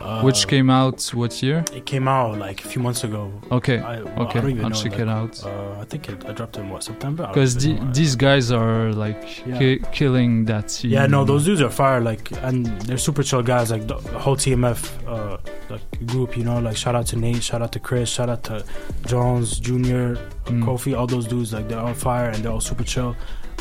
Uh, 0.00 0.22
Which 0.22 0.48
came 0.48 0.70
out 0.70 1.02
what 1.12 1.42
year? 1.42 1.62
It 1.74 1.84
came 1.84 2.08
out 2.08 2.38
like 2.38 2.64
a 2.64 2.68
few 2.68 2.80
months 2.80 3.04
ago. 3.04 3.30
Okay, 3.52 3.78
I, 3.80 4.00
well, 4.02 4.22
okay, 4.28 4.38
I 4.38 4.42
don't 4.42 4.50
even 4.52 4.64
I'll 4.64 4.70
know, 4.70 4.76
check 4.82 4.92
like, 4.92 5.00
it 5.00 5.08
out. 5.08 5.44
Uh, 5.44 5.78
I 5.80 5.84
think 5.84 6.08
it, 6.08 6.24
I 6.26 6.32
dropped 6.32 6.56
it 6.56 6.60
in 6.60 6.70
what 6.70 6.82
September. 6.82 7.26
Because 7.26 7.54
the, 7.56 7.78
these 7.92 8.16
guys 8.16 8.50
are 8.50 8.92
like 8.92 9.44
Yeah. 9.46 9.58
ki- 9.58 9.82
killing 9.92 10.46
that 10.46 10.82
yeah, 10.82 11.06
no, 11.06 11.24
those 11.24 11.44
dudes 11.44 11.60
are 11.60 11.68
fire. 11.68 12.00
Like, 12.00 12.30
and 12.42 12.66
they're 12.82 12.96
super 12.96 13.22
chill 13.22 13.42
guys. 13.42 13.70
Like 13.70 13.86
the 13.86 13.96
whole 13.96 14.36
TMF 14.36 14.80
uh, 15.06 15.36
like 15.68 16.06
group, 16.06 16.36
you 16.36 16.44
know. 16.44 16.58
Like, 16.60 16.76
shout 16.78 16.94
out 16.94 17.06
to 17.08 17.16
Nate, 17.16 17.42
shout 17.42 17.60
out 17.60 17.72
to 17.72 17.78
Chris, 17.78 18.08
shout 18.08 18.30
out 18.30 18.42
to 18.44 18.64
Jones 19.06 19.60
Junior, 19.60 20.16
Mm. 20.46 20.64
Kofi. 20.64 20.96
All 20.98 21.06
those 21.06 21.26
dudes, 21.28 21.52
like, 21.52 21.68
they're 21.68 21.78
all 21.78 21.94
fire 21.94 22.30
and 22.30 22.42
they're 22.42 22.50
all 22.52 22.60
super 22.60 22.82
chill. 22.84 23.14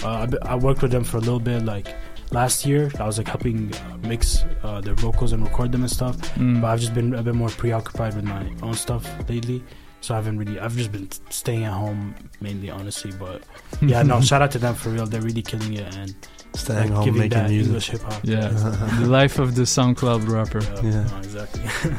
Uh, 0.03 0.25
I, 0.43 0.53
I 0.53 0.55
worked 0.55 0.81
with 0.81 0.91
them 0.91 1.03
for 1.03 1.17
a 1.17 1.19
little 1.19 1.41
bit, 1.41 1.65
like 1.65 1.93
last 2.32 2.65
year. 2.65 2.91
I 2.99 3.05
was 3.05 3.17
like 3.17 3.27
helping 3.27 3.73
uh, 3.73 3.97
mix 4.03 4.43
uh, 4.63 4.82
their 4.82 4.95
vocals 4.95 5.32
and 5.34 5.43
record 5.43 5.71
them 5.71 5.82
and 5.82 5.91
stuff. 5.91 6.17
Mm. 6.36 6.61
But 6.61 6.67
I've 6.67 6.80
just 6.80 6.93
been 6.93 7.13
a 7.13 7.23
bit 7.23 7.36
more 7.36 7.49
preoccupied 7.49 8.15
with 8.15 8.25
my 8.25 8.45
own 8.61 8.73
stuff 8.73 9.07
lately. 9.30 9.63
So 10.01 10.13
I 10.13 10.17
haven't 10.17 10.38
really. 10.38 10.59
I've 10.59 10.75
just 10.75 10.91
been 10.91 11.09
staying 11.30 11.65
at 11.65 11.73
home 11.73 12.15
mainly, 12.39 12.69
honestly. 12.69 13.11
But 13.11 13.43
yeah, 13.82 14.01
no. 14.03 14.21
shout 14.30 14.41
out 14.41 14.51
to 14.51 14.59
them 14.59 14.75
for 14.75 14.89
real. 14.89 15.05
They're 15.05 15.21
really 15.21 15.41
killing 15.41 15.73
it 15.73 15.93
and 15.95 16.15
Staying 16.55 16.80
like, 16.80 16.89
home, 16.91 17.05
giving 17.05 17.19
making 17.19 17.38
that 17.38 17.49
music. 17.49 17.67
English 17.67 17.89
hip 17.91 18.01
hop. 18.01 18.21
Yeah, 18.23 18.47
the 18.99 19.05
life 19.05 19.38
of 19.38 19.53
the 19.55 19.63
SoundCloud 19.63 20.27
rapper. 20.27 20.61
Yeah, 20.84 21.03
no, 21.03 21.17
exactly. 21.17 21.63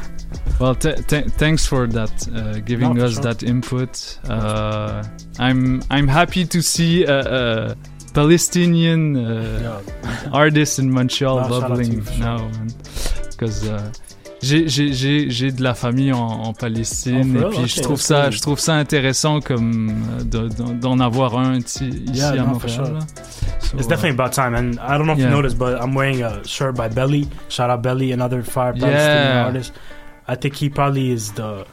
Well, 0.59 0.75
t- 0.75 0.93
t- 1.07 1.21
thanks 1.23 1.65
for 1.65 1.87
that, 1.87 2.27
uh, 2.35 2.59
giving 2.59 2.93
No, 2.93 3.05
us 3.05 3.13
sure. 3.13 3.23
that 3.23 3.41
input. 3.41 4.19
Uh, 4.29 5.03
I'm 5.39 5.81
I'm 5.89 6.07
happy 6.07 6.45
to 6.45 6.61
see 6.61 7.03
a, 7.03 7.19
a 7.71 7.77
Palestinian 8.13 9.15
uh, 9.15 9.81
artist 10.33 10.79
in 10.79 10.89
Montreal 10.89 11.41
No, 11.41 11.47
bubbling 11.61 12.03
now, 12.19 12.49
because 13.31 13.63
uh, 13.67 13.79
j'ai 14.41 15.51
de 15.51 15.61
la 15.63 15.73
famille 15.73 16.11
en, 16.13 16.19
en 16.19 16.53
Palestine 16.53 17.37
Oh, 17.43 17.51
et 17.51 17.55
puis 17.55 17.67
je 17.67 17.73
Okay, 17.75 17.81
trouve 17.81 17.97
that's 17.97 18.07
ça 18.07 18.31
je 18.31 18.39
trouve 18.41 18.59
ça 18.59 18.73
intéressant 18.75 19.39
comme 19.39 19.91
euh, 20.19 20.23
de- 20.23 20.73
d'en 20.73 20.99
avoir 20.99 21.37
un 21.37 21.57
ici 21.59 22.03
Yeah, 22.13 22.31
à 22.31 22.43
Montréal. 22.45 22.75
sure. 22.85 22.99
So, 23.59 23.77
it's 23.77 23.87
definitely 23.87 24.19
about 24.19 24.33
time. 24.33 24.55
And 24.55 24.73
I 24.81 24.97
don't 24.97 25.05
know 25.05 25.13
if 25.13 25.19
Yeah. 25.19 25.29
you 25.29 25.35
noticed, 25.35 25.57
but 25.57 25.79
I'm 25.79 25.93
wearing 25.95 26.23
a 26.23 26.43
shirt 26.45 26.75
by 26.75 26.89
Belly. 26.89 27.27
Shout 27.49 27.69
out 27.69 27.81
Belly, 27.83 28.11
another 28.11 28.41
fire 28.43 28.73
Palestinian 28.73 29.35
Yeah. 29.35 29.45
artist. 29.45 29.73
I 30.27 30.35
think 30.35 30.55
he 30.55 30.67
probably 30.69 31.11
is 31.11 31.31
the 31.33 31.65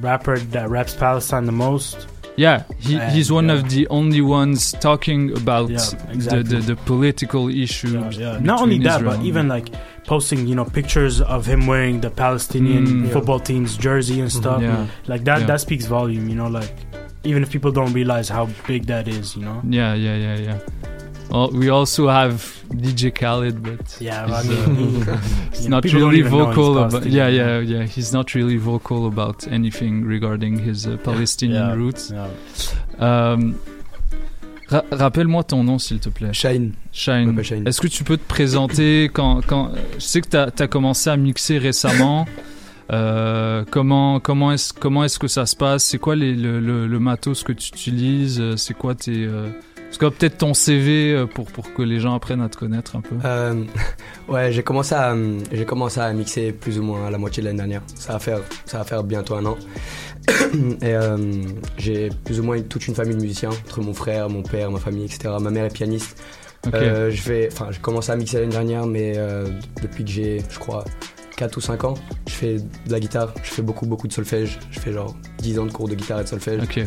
rapper 0.00 0.38
that 0.52 0.68
raps 0.70 0.94
Palestine 0.94 1.44
the 1.46 1.52
most. 1.52 2.06
Yeah, 2.36 2.64
he, 2.78 2.96
And, 2.96 3.12
he's 3.12 3.32
one 3.32 3.48
yeah. 3.48 3.54
of 3.54 3.70
the 3.70 3.88
only 3.88 4.20
ones 4.20 4.72
talking 4.80 5.36
about 5.36 5.70
Yeah, 5.70 5.78
the, 5.78 6.12
exactly. 6.12 6.42
the, 6.42 6.58
the 6.74 6.76
political 6.76 7.48
issues. 7.48 8.18
Yeah, 8.18 8.38
not 8.40 8.60
only 8.60 8.78
that, 8.80 9.00
Israel 9.00 9.16
but 9.16 9.24
even 9.24 9.48
like 9.48 9.68
posting, 10.04 10.46
you 10.46 10.54
know, 10.54 10.64
pictures 10.64 11.20
of 11.20 11.46
him 11.46 11.66
wearing 11.66 12.00
the 12.00 12.10
Palestinian 12.10 12.86
Mm. 12.86 13.12
football 13.12 13.40
team's 13.40 13.76
jersey 13.76 14.20
and 14.20 14.30
stuff. 14.30 14.60
Yeah. 14.62 14.86
Like 15.06 15.24
that, 15.24 15.46
that 15.46 15.60
speaks 15.60 15.86
volume, 15.86 16.28
you 16.28 16.34
know, 16.36 16.46
like 16.48 16.72
even 17.24 17.42
if 17.42 17.50
people 17.50 17.72
don't 17.72 17.92
realize 17.92 18.28
how 18.28 18.48
big 18.68 18.86
that 18.86 19.08
is, 19.08 19.34
you 19.34 19.42
know. 19.42 19.60
Yeah, 19.68 19.94
yeah, 19.94 20.16
yeah, 20.16 20.36
yeah. 20.36 20.58
Well, 21.30 21.50
we 21.52 21.68
also 21.70 22.08
have 22.08 22.34
DJ 22.70 23.10
Khaled, 23.12 23.62
but 23.62 23.96
Yeah, 24.00 24.26
I 24.26 24.42
he's, 24.42 24.68
mean, 24.68 25.08
uh, 25.08 25.16
he's 25.52 25.68
not 25.68 25.84
really 25.84 26.22
he's 26.22 26.28
vocal 26.30 26.78
about. 26.78 27.04
Yeah, 27.06 27.28
yeah, 27.28 27.58
yeah. 27.60 27.84
He's 27.84 28.12
not 28.12 28.34
really 28.34 28.56
vocal 28.56 29.06
about 29.06 29.46
anything 29.48 30.04
regarding 30.04 30.58
his 30.58 30.86
uh, 30.86 30.96
Palestinian 31.02 31.68
Yeah, 31.70 31.74
roots. 31.74 32.10
yeah. 32.12 32.28
Euh, 33.00 33.52
ra- 34.70 34.84
Rappelle-moi 34.92 35.42
ton 35.44 35.64
nom, 35.64 35.78
s'il 35.78 35.98
te 35.98 36.08
plaît. 36.10 36.32
Shine. 36.32 36.72
Shine. 36.92 37.42
Shine. 37.42 37.66
Est-ce 37.66 37.80
que 37.80 37.88
tu 37.88 38.04
peux 38.04 38.16
te 38.16 38.26
présenter 38.28 39.04
quand, 39.12 39.40
quand 39.46 39.72
je 39.94 40.00
sais 40.04 40.20
que 40.20 40.28
tu 40.28 40.62
as, 40.62 40.68
commencé 40.68 41.10
à 41.10 41.16
mixer 41.16 41.58
récemment. 41.58 42.26
Euh, 42.92 43.64
comment 43.68 44.20
comment 44.20 44.52
est-ce 44.52 44.72
comment 44.72 45.02
est-ce 45.02 45.18
que 45.18 45.26
ça 45.26 45.44
se 45.44 45.56
passe? 45.56 45.82
C'est 45.82 45.98
quoi 45.98 46.14
les, 46.14 46.36
le, 46.36 46.60
le, 46.60 46.86
le 46.86 46.98
matos 47.00 47.42
que 47.42 47.50
tu 47.50 47.70
utilises? 47.70 48.40
C'est 48.54 48.74
quoi 48.74 48.94
tes 48.94 49.24
euh, 49.24 49.48
parce 49.86 49.98
que 49.98 50.06
peut-être 50.06 50.38
ton 50.38 50.54
CV 50.54 51.12
euh, 51.12 51.26
pour 51.26 51.46
pour 51.46 51.72
que 51.72 51.82
les 51.82 52.00
gens 52.00 52.14
apprennent 52.14 52.40
à 52.40 52.48
te 52.48 52.56
connaître 52.56 52.96
un 52.96 53.00
peu. 53.00 53.14
Euh, 53.24 53.64
ouais, 54.28 54.52
j'ai 54.52 54.62
commencé 54.62 54.94
à 54.94 55.12
euh, 55.12 55.38
j'ai 55.52 55.64
commencé 55.64 56.00
à 56.00 56.12
mixer 56.12 56.52
plus 56.52 56.78
ou 56.78 56.82
moins 56.82 57.06
à 57.06 57.10
la 57.10 57.18
moitié 57.18 57.42
de 57.42 57.46
l'année 57.46 57.58
dernière. 57.58 57.82
Ça 57.94 58.14
va 58.14 58.18
faire 58.18 58.40
ça 58.64 58.78
va 58.78 58.84
faire 58.84 59.04
bientôt 59.04 59.34
un 59.34 59.46
an. 59.46 59.56
Et 60.82 60.94
euh, 60.94 61.16
j'ai 61.78 62.10
plus 62.24 62.40
ou 62.40 62.42
moins 62.42 62.60
toute 62.62 62.86
une 62.88 62.94
famille 62.94 63.14
de 63.14 63.20
musiciens 63.20 63.50
entre 63.50 63.80
mon 63.80 63.94
frère, 63.94 64.28
mon 64.28 64.42
père, 64.42 64.70
ma 64.70 64.80
famille, 64.80 65.04
etc. 65.04 65.34
Ma 65.40 65.50
mère 65.50 65.64
est 65.64 65.74
pianiste. 65.74 66.20
Ok. 66.66 66.74
Euh, 66.74 67.10
je 67.10 67.22
fais, 67.22 67.48
enfin, 67.52 67.68
j'ai 67.70 67.78
commencé 67.78 68.10
à 68.10 68.16
mixer 68.16 68.40
l'année 68.40 68.50
dernière, 68.50 68.86
mais 68.86 69.16
depuis 69.82 70.04
que 70.04 70.10
j'ai, 70.10 70.42
je 70.50 70.58
crois, 70.58 70.84
4 71.36 71.56
ou 71.56 71.60
5 71.60 71.84
ans, 71.84 71.94
je 72.26 72.32
fais 72.32 72.56
de 72.56 72.92
la 72.92 72.98
guitare. 72.98 73.32
Je 73.42 73.50
fais 73.50 73.62
beaucoup 73.62 73.86
beaucoup 73.86 74.08
de 74.08 74.12
solfège. 74.12 74.58
Je 74.70 74.80
fais 74.80 74.92
genre 74.92 75.14
10 75.38 75.58
ans 75.60 75.66
de 75.66 75.70
cours 75.70 75.88
de 75.88 75.94
guitare 75.94 76.20
et 76.20 76.24
de 76.24 76.28
solfège. 76.28 76.62
Ok. 76.62 76.80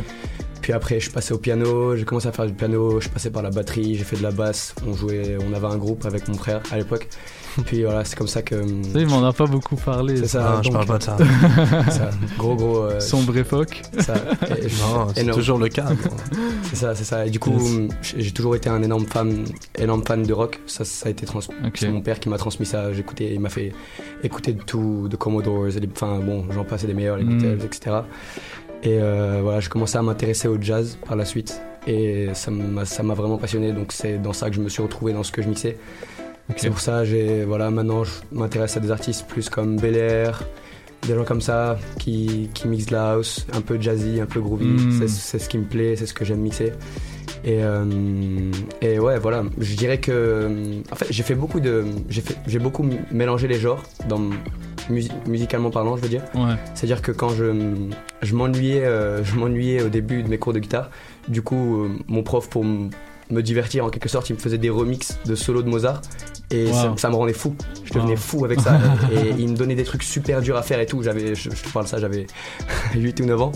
Puis 0.69 0.75
après, 0.75 0.99
je 0.99 1.09
passé 1.09 1.33
au 1.33 1.39
piano, 1.39 1.95
j'ai 1.95 2.05
commencé 2.05 2.27
à 2.27 2.31
faire 2.31 2.45
du 2.45 2.53
piano, 2.53 3.01
je 3.01 3.09
passé 3.09 3.31
par 3.31 3.41
la 3.41 3.49
batterie, 3.49 3.95
j'ai 3.95 4.03
fait 4.03 4.17
de 4.17 4.21
la 4.21 4.29
basse. 4.29 4.75
On 4.87 4.93
jouait, 4.93 5.35
on 5.43 5.51
avait 5.55 5.65
un 5.65 5.77
groupe 5.77 6.05
avec 6.05 6.27
mon 6.27 6.35
frère 6.35 6.61
à 6.71 6.77
l'époque. 6.77 7.07
Puis 7.65 7.81
voilà, 7.83 8.05
c'est 8.05 8.15
comme 8.15 8.27
ça 8.27 8.43
que. 8.43 8.55
Ça, 8.93 8.99
il 8.99 9.07
m'en 9.07 9.23
a 9.25 9.33
pas 9.33 9.47
beaucoup 9.47 9.75
parlé. 9.75 10.15
C'est 10.17 10.27
ça. 10.27 10.57
Ah, 10.57 10.61
je 10.63 10.69
parle 10.69 10.85
pas 10.85 10.99
de 10.99 11.03
ça. 11.03 11.17
ça, 11.89 12.11
Gros, 12.37 12.55
gros. 12.55 12.83
euh, 12.83 12.99
Sombre 12.99 13.35
époque. 13.37 13.81
ça, 13.97 14.13
et- 14.47 14.67
Non, 14.93 15.07
c'est 15.15 15.25
toujours 15.31 15.57
le 15.57 15.69
cas. 15.69 15.87
C'est 16.65 16.75
ça, 16.75 16.93
c'est 16.93 17.03
ça. 17.03 17.25
Et 17.25 17.31
du 17.31 17.39
coup, 17.39 17.49
Yes. 17.59 17.89
j'ai 18.19 18.31
toujours 18.31 18.55
été 18.55 18.69
un 18.69 18.83
énorme 18.83 19.07
fan, 19.07 19.45
énorme 19.75 20.03
fan 20.05 20.21
de 20.21 20.33
rock. 20.33 20.59
Ça, 20.67 20.85
ça 20.85 21.07
a 21.07 21.09
été 21.09 21.25
trans. 21.25 21.39
Ok. 21.39 21.77
C'est 21.79 21.89
mon 21.89 22.01
père 22.01 22.19
qui 22.19 22.29
m'a 22.29 22.37
transmis 22.37 22.67
ça. 22.67 22.93
J'écoutais, 22.93 23.33
il 23.33 23.39
m'a 23.39 23.49
fait 23.49 23.71
écouter 24.23 24.53
de 24.53 24.61
tout, 24.61 25.07
de 25.09 25.15
Commodores, 25.15 25.75
et 25.75 25.89
enfin 25.91 26.19
bon, 26.19 26.45
j'en 26.51 26.63
passais 26.63 26.85
des 26.85 26.93
meilleurs, 26.93 27.17
les 27.17 27.23
Mm. 27.23 27.37
Beatles, 27.39 27.65
etc. 27.65 27.95
Et 28.83 28.97
euh, 29.01 29.39
voilà, 29.41 29.59
je 29.59 29.69
commençais 29.69 29.97
à 29.97 30.01
m'intéresser 30.01 30.47
au 30.47 30.57
jazz 30.61 30.97
par 31.05 31.15
la 31.15 31.25
suite. 31.25 31.61
Et 31.87 32.27
ça 32.33 32.51
m'a 32.51 33.13
vraiment 33.13 33.37
passionné. 33.37 33.71
Donc 33.73 33.91
c'est 33.91 34.17
dans 34.17 34.33
ça 34.33 34.49
que 34.49 34.55
je 34.55 34.61
me 34.61 34.69
suis 34.69 34.81
retrouvé 34.81 35.13
dans 35.13 35.23
ce 35.23 35.31
que 35.31 35.41
je 35.41 35.47
mixais. 35.49 35.77
C'est 36.55 36.69
pour 36.69 36.79
ça, 36.79 37.03
voilà, 37.45 37.69
maintenant 37.69 38.03
je 38.03 38.11
m'intéresse 38.31 38.75
à 38.75 38.79
des 38.79 38.89
artistes 38.89 39.27
plus 39.27 39.49
comme 39.49 39.77
Bel 39.79 39.95
Air, 39.95 40.43
des 41.07 41.13
gens 41.13 41.23
comme 41.23 41.41
ça 41.41 41.77
qui, 41.99 42.49
qui 42.55 42.67
mixent 42.67 42.87
de 42.87 42.93
la 42.93 43.11
house, 43.11 43.45
un 43.53 43.61
peu 43.61 43.79
jazzy, 43.79 44.19
un 44.19 44.25
peu 44.25 44.41
groovy. 44.41 44.65
Mm. 44.65 44.99
C'est- 44.99 45.07
C'est 45.09 45.39
ce 45.39 45.47
qui 45.47 45.59
me 45.59 45.65
plaît, 45.65 45.95
c'est 45.95 46.07
ce 46.07 46.13
que 46.13 46.25
j'aime 46.25 46.39
mixer. 46.39 46.73
Et, 47.45 47.63
euh, 47.63 47.85
et 48.81 48.99
ouais, 48.99 49.17
voilà, 49.19 49.43
je 49.57 49.75
dirais 49.75 49.99
que. 49.99 50.49
En 50.91 50.95
fait, 50.95 51.07
j'ai 51.09 51.23
fait 51.23 51.35
beaucoup 51.35 51.59
de. 51.59 51.85
J'ai 52.47 52.59
beaucoup 52.59 52.85
mélangé 53.11 53.47
les 53.47 53.59
genres, 53.59 53.83
dans, 54.07 54.19
musi- 54.89 55.11
musicalement 55.27 55.69
parlant, 55.69 55.95
je 55.97 56.01
veux 56.01 56.09
dire. 56.09 56.23
Ouais. 56.35 56.55
C'est-à-dire 56.75 57.01
que 57.01 57.11
quand 57.11 57.29
je, 57.29 57.53
je 58.21 58.35
m'ennuyais 58.35 58.83
euh, 58.83 59.23
je 59.23 59.35
m'ennuyais 59.35 59.81
au 59.81 59.89
début 59.89 60.21
de 60.23 60.27
mes 60.29 60.37
cours 60.37 60.53
de 60.53 60.59
guitare, 60.59 60.89
du 61.27 61.41
coup, 61.41 61.83
euh, 61.83 61.89
mon 62.07 62.23
prof, 62.23 62.49
pour 62.49 62.63
me 62.65 63.41
divertir 63.43 63.85
en 63.85 63.89
quelque 63.89 64.09
sorte, 64.09 64.29
il 64.31 64.33
me 64.33 64.39
faisait 64.39 64.57
des 64.57 64.71
remixes 64.71 65.19
de 65.25 65.35
solos 65.35 65.61
de 65.61 65.69
Mozart. 65.69 66.01
Et 66.51 66.65
Wow. 66.65 66.73
ça, 66.73 66.93
ça 66.97 67.09
me 67.11 67.15
rendait 67.15 67.33
fou. 67.33 67.55
Je 67.85 67.93
devenais 67.93 68.13
Wow. 68.13 68.17
fou 68.17 68.43
avec 68.45 68.59
ça. 68.59 68.79
et 69.13 69.35
il 69.37 69.49
me 69.49 69.55
donnait 69.55 69.75
des 69.75 69.83
trucs 69.83 70.01
super 70.01 70.41
durs 70.41 70.57
à 70.57 70.63
faire 70.63 70.79
et 70.79 70.87
tout. 70.87 71.03
J'avais, 71.03 71.35
je, 71.35 71.51
je 71.51 71.61
te 71.63 71.69
parle 71.71 71.85
de 71.85 71.89
ça, 71.91 71.99
j'avais 71.99 72.25
8 72.95 73.19
ou 73.21 73.25
9 73.25 73.39
ans. 73.39 73.51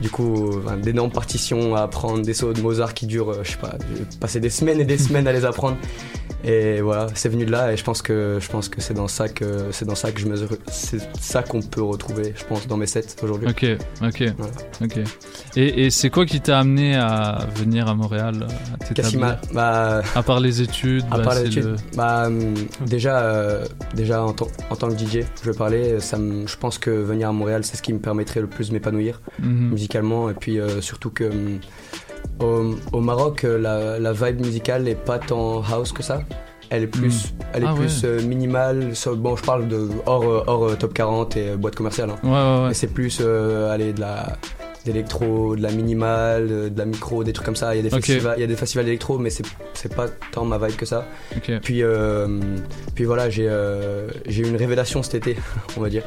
Du 0.00 0.10
coup, 0.10 0.60
d'énormes 0.82 1.10
partitions 1.10 1.74
à 1.74 1.80
apprendre, 1.80 2.22
des 2.22 2.34
solos 2.34 2.52
de 2.52 2.60
Mozart 2.60 2.94
qui 2.94 3.06
durent, 3.06 3.30
euh, 3.30 3.40
je 3.42 3.52
sais 3.52 3.56
pas, 3.56 3.76
passé 4.20 4.38
des 4.38 4.50
semaines 4.50 4.80
et 4.80 4.84
des 4.84 4.98
semaines 5.06 5.26
à 5.26 5.32
les 5.32 5.44
apprendre. 5.44 5.76
Et 6.44 6.80
voilà, 6.80 7.08
c'est 7.14 7.28
venu 7.28 7.44
de 7.44 7.50
là 7.50 7.72
et 7.72 7.76
je 7.76 7.82
pense 7.82 8.00
que 8.00 8.38
je 8.40 8.48
pense 8.48 8.68
que 8.68 8.80
c'est 8.80 8.94
dans 8.94 9.08
ça 9.08 9.28
que 9.28 9.70
c'est 9.72 9.84
dans 9.84 9.96
ça 9.96 10.12
que 10.12 10.20
je 10.20 10.26
mesure, 10.28 10.48
c'est 10.70 11.00
ça 11.20 11.42
qu'on 11.42 11.60
peut 11.62 11.82
retrouver, 11.82 12.32
je 12.36 12.44
pense, 12.44 12.68
dans 12.68 12.76
mes 12.76 12.86
sets 12.86 13.16
aujourd'hui. 13.22 13.48
Ok, 13.48 13.66
ok, 14.06 14.22
ok. 14.80 14.98
Et, 15.56 15.86
et 15.86 15.90
c'est 15.90 16.10
quoi 16.10 16.26
qui 16.26 16.40
t'a 16.40 16.60
amené 16.60 16.94
à 16.94 17.40
venir 17.56 17.88
à 17.88 17.94
Montréal, 17.96 18.46
à 18.46 18.76
Qu'est-ce 18.94 19.10
qui 19.10 19.16
t'établir? 19.16 19.20
M'a- 19.20 19.40
bah, 19.52 20.02
À 20.14 20.22
part 20.22 20.38
les 20.38 20.62
études, 20.62 21.04
À 21.10 21.16
bah, 21.18 21.24
part 21.24 21.34
les 21.34 21.46
études, 21.46 21.64
le- 21.64 21.76
bah, 21.96 22.28
hum, 22.28 22.54
déjà, 22.86 23.18
euh, 23.20 23.66
déjà 23.94 24.22
en, 24.22 24.32
tant- 24.32 24.46
en 24.70 24.76
tant 24.76 24.88
que 24.90 24.96
DJ, 24.96 25.24
je 25.42 25.50
vais 25.50 25.56
parler, 25.56 25.98
ça 25.98 26.18
je 26.18 26.56
pense 26.56 26.78
que 26.78 26.90
venir 26.90 27.28
à 27.28 27.32
Montréal, 27.32 27.64
c'est 27.64 27.76
ce 27.76 27.82
qui 27.82 27.92
me 27.92 27.98
permettrait 27.98 28.40
le 28.40 28.46
plus 28.46 28.68
de 28.68 28.74
m'épanouir 28.74 29.20
Mhm. 29.42 29.70
musicalement. 29.70 30.30
Et 30.30 30.34
puis 30.34 30.60
euh, 30.60 30.80
surtout 30.80 31.10
que 31.10 31.24
hum, 31.24 31.58
au, 32.40 32.74
au 32.92 33.00
Maroc, 33.00 33.44
euh, 33.44 33.58
la, 33.58 33.98
la 33.98 34.12
vibe 34.12 34.40
musicale 34.44 34.82
n'est 34.84 34.94
pas 34.94 35.18
tant 35.18 35.62
house 35.62 35.92
que 35.92 36.02
ça. 36.02 36.22
Elle 36.70 36.82
est 36.82 36.86
plus, 36.86 37.32
Mm. 37.32 37.38
elle 37.54 37.62
est 37.62 37.66
Ah 37.66 37.74
plus 37.74 38.02
ouais. 38.02 38.08
euh, 38.08 38.22
minimale. 38.22 38.94
So- 38.94 39.16
bon, 39.16 39.36
je 39.36 39.42
parle 39.42 39.68
de 39.68 39.88
hors, 40.06 40.22
euh, 40.24 40.44
hors 40.46 40.76
top 40.76 40.92
40 40.94 41.36
et 41.36 41.56
boîte 41.56 41.74
commerciale. 41.76 42.10
hein. 42.10 42.18
Ouais, 42.22 42.30
ouais, 42.30 42.62
ouais. 42.62 42.68
Mais 42.68 42.74
c'est 42.74 42.88
plus 42.92 43.20
aller 43.20 43.92
de 43.92 44.00
la 44.00 44.36
d'électro, 44.84 45.54
de 45.54 45.62
la 45.62 45.70
minimale, 45.70 46.48
de 46.72 46.78
la 46.78 46.84
micro, 46.86 47.22
des 47.22 47.32
trucs 47.34 47.44
comme 47.44 47.56
ça. 47.56 47.74
Il 47.74 47.78
y 47.78 47.80
a 47.80 47.82
des 47.82 47.90
festivals, 47.90 48.34
il 48.38 48.40
y 48.40 48.44
a 48.44 48.46
des 48.46 48.56
festivals 48.56 48.84
d'électro, 48.86 49.18
mais 49.18 49.28
c'est 49.28 49.94
pas 49.94 50.06
tant 50.32 50.44
ma 50.46 50.56
vibe 50.56 50.76
que 50.76 50.86
ça. 50.86 51.04
Puis 51.62 51.82
euh, 51.82 52.26
puis 52.94 53.04
voilà, 53.04 53.28
j'ai 53.28 53.48
euh, 53.50 54.08
j'ai 54.26 54.42
eu 54.44 54.48
une 54.48 54.56
révélation 54.56 55.02
cet 55.02 55.14
été, 55.16 55.36
on 55.76 55.80
va 55.80 55.90
dire. 55.90 56.04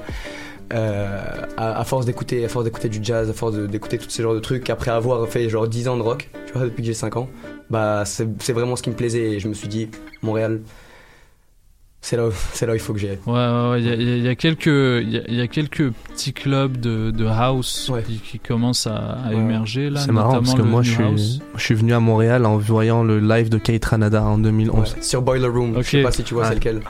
Euh, 0.73 1.19
à, 1.57 1.79
à 1.79 1.83
force 1.83 2.05
d'écouter 2.05 2.45
à 2.45 2.47
force 2.47 2.63
d'écouter 2.63 2.87
du 2.87 2.99
jazz 3.03 3.29
à 3.29 3.33
force 3.33 3.55
d'écouter 3.57 3.97
tous 3.97 4.09
ces 4.09 4.23
genres 4.23 4.33
de 4.35 4.39
trucs 4.39 4.69
après 4.69 4.89
avoir 4.91 5.27
fait 5.27 5.49
genre 5.49 5.67
10 5.67 5.89
ans 5.89 5.97
de 5.97 6.01
rock 6.01 6.29
tu 6.47 6.53
vois 6.53 6.63
depuis 6.63 6.81
que 6.81 6.87
j'ai 6.87 6.93
5 6.93 7.17
ans 7.17 7.29
bah 7.69 8.03
c'est 8.05 8.25
c'est 8.39 8.53
vraiment 8.53 8.77
ce 8.77 8.81
qui 8.83 8.89
me 8.89 8.95
plaisait 8.95 9.31
et 9.33 9.39
je 9.39 9.49
me 9.49 9.53
suis 9.53 9.67
dit 9.67 9.89
Montréal 10.21 10.61
c'est 12.03 12.15
là 12.17 12.27
où- 12.27 12.31
c'est 12.53 12.65
là 12.65 12.71
où 12.71 12.75
il 12.75 12.79
faut 12.81 12.93
que 12.93 12.99
j'y 12.99 13.09
aille 13.09 13.19
Ouais, 13.27 13.33
ouais, 13.33 13.69
ouais, 13.71 13.81
il 13.81 13.87
y 13.87 13.91
a, 13.91 13.95
il 13.95 14.01
y 14.07 14.11
a- 14.13 14.15
il 14.17 14.23
y 14.23 14.27
a 14.29 14.35
quelques, 14.35 14.65
il 14.67 15.09
y 15.11 15.17
a, 15.17 15.21
il 15.27 15.35
y 15.35 15.41
a 15.41 15.47
quelques 15.47 15.91
petits 15.91 16.33
clubs 16.33 16.77
de, 16.77 17.11
de 17.11 17.25
house 17.25 17.91
qui, 18.07 18.15
qui 18.19 18.39
commencent 18.39 18.87
à, 18.87 18.95
à 19.25 19.33
émerger 19.33 19.89
là. 19.89 19.99
C'est 19.99 20.11
marrant 20.11 20.39
parce 20.39 20.53
que 20.55 20.61
moi 20.61 20.81
je 20.83 20.91
suis, 20.93 21.41
je 21.55 21.61
suis 21.61 21.75
venu 21.75 21.93
à 21.93 21.99
Montréal 21.99 22.45
en 22.45 22.57
voyant 22.57 23.03
le 23.03 23.19
live 23.19 23.49
de 23.49 23.57
Kate 23.57 23.83
Ranada 23.85 24.23
en 24.23 24.37
2011. 24.37 24.95
Ouais, 24.95 25.01
sur 25.03 25.21
Boiler 25.21 25.47
Room 25.47 25.73
je 25.77 25.81
sais 25.81 26.01
pas 26.01 26.11
si 26.11 26.23
tu 26.23 26.33
vois 26.33 26.43
Ouais. 26.43 26.49
c'est 26.49 26.55
lequel 26.55 26.81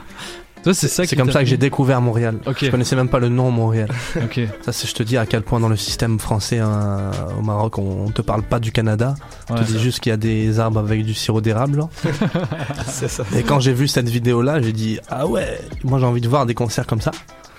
c'est 0.72 1.16
comme 1.16 1.30
ça 1.32 1.40
que 1.40 1.46
j'ai 1.46 1.56
découvert 1.56 2.00
Montréal. 2.00 2.38
Ok. 2.46 2.58
Je 2.64 2.70
connaissais 2.70 2.96
même 2.96 3.08
pas 3.08 3.18
le 3.18 3.28
nom 3.28 3.50
Montréal. 3.50 3.88
Ça, 4.62 4.72
c'est, 4.72 4.86
je 4.88 4.94
te 4.94 5.02
dis 5.02 5.16
à 5.16 5.26
quel 5.26 5.42
point 5.42 5.60
dans 5.60 5.68
le 5.68 5.76
système 5.76 6.18
français 6.18 6.58
hein, 6.58 7.10
au 7.38 7.42
Maroc, 7.42 7.78
on, 7.78 8.06
on 8.06 8.10
te 8.10 8.22
parle 8.22 8.42
pas 8.42 8.60
du 8.60 8.72
Canada. 8.72 9.14
On 9.50 9.54
Ouais. 9.54 9.60
te 9.60 9.66
dit 9.66 9.78
juste 9.80 10.00
qu'il 10.00 10.10
y 10.10 10.12
a 10.12 10.16
des 10.16 10.58
arbres 10.60 10.78
avec 10.78 11.04
du 11.04 11.14
sirop 11.14 11.40
d'érable. 11.40 11.84
ça 12.86 13.24
Et 13.36 13.42
quand 13.42 13.60
j'ai 13.60 13.72
vu 13.72 13.88
cette 13.88 14.08
vidéo-là, 14.08 14.60
j'ai 14.62 14.72
dit 14.72 14.98
ah 15.08 15.26
ouais, 15.26 15.60
moi 15.84 15.98
j'ai 15.98 16.06
envie 16.06 16.20
de 16.20 16.28
voir 16.28 16.46
des 16.46 16.54
concerts 16.54 16.86
comme 16.86 17.00
ça. 17.00 17.10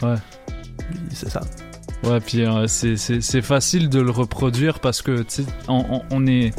Ouais. 0.02 0.16
C'est 1.14 1.30
ça. 1.30 1.42
Ouais, 2.04 2.20
puis 2.20 2.44
euh, 2.44 2.68
c'est- 2.68 3.42
facile 3.42 3.88
de 3.90 4.02
le 4.02 4.12
reproduire 4.12 4.80
parce 4.80 5.02
que 5.02 5.26
on, 5.68 5.86
on- 5.90 6.02
on 6.12 6.28
est. 6.28 6.54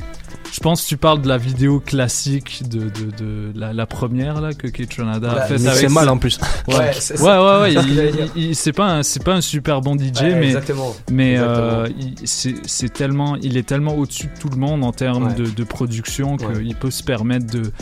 Je 0.55 0.61
pense 0.61 0.85
que 0.85 0.89
tu 0.89 0.97
parles 0.97 1.21
de 1.21 1.27
la 1.27 1.37
vidéo 1.37 1.81
classique 1.81 2.63
de, 2.69 2.83
de, 2.85 3.11
de 3.19 3.59
la, 3.59 3.73
la 3.73 3.87
première 3.87 4.41
là 4.41 4.53
que 4.55 4.69
Kate 4.69 4.95
Ranada 4.95 5.33
a 5.33 5.35
Bah, 5.35 5.41
faite 5.47 5.59
c'est 5.59 5.89
mal 5.89 6.09
en 6.09 6.17
plus. 6.17 6.39
Ouais, 6.69 6.75
Ouais, 6.75 6.79
ouais, 6.79 6.93
c'est- 7.01 7.21
ouais, 7.21 7.75
il- 8.37 8.51
il- 8.51 8.55
pas 8.73 8.87
un, 8.87 9.01
pas 9.25 9.35
un 9.35 9.41
super 9.41 9.81
bon 9.81 9.97
DJ, 9.99 10.23
mais 10.23 10.47
exactement. 10.47 10.95
mais 11.11 11.35
euh, 11.39 11.89
il- 11.99 12.15
c'est 12.29 12.93
tellement, 12.93 13.35
il 13.43 13.57
est 13.57 13.67
tellement 13.67 13.97
au-dessus 13.97 14.29
de 14.29 14.39
tout 14.41 14.49
le 14.49 14.57
monde 14.57 14.85
en 14.85 14.93
termes 14.93 15.35
de, 15.35 15.65
production 15.65 16.37
qu'il 16.37 16.77
peut 16.77 16.93
se 16.93 17.03
permettre 17.03 17.47
de 17.47 17.73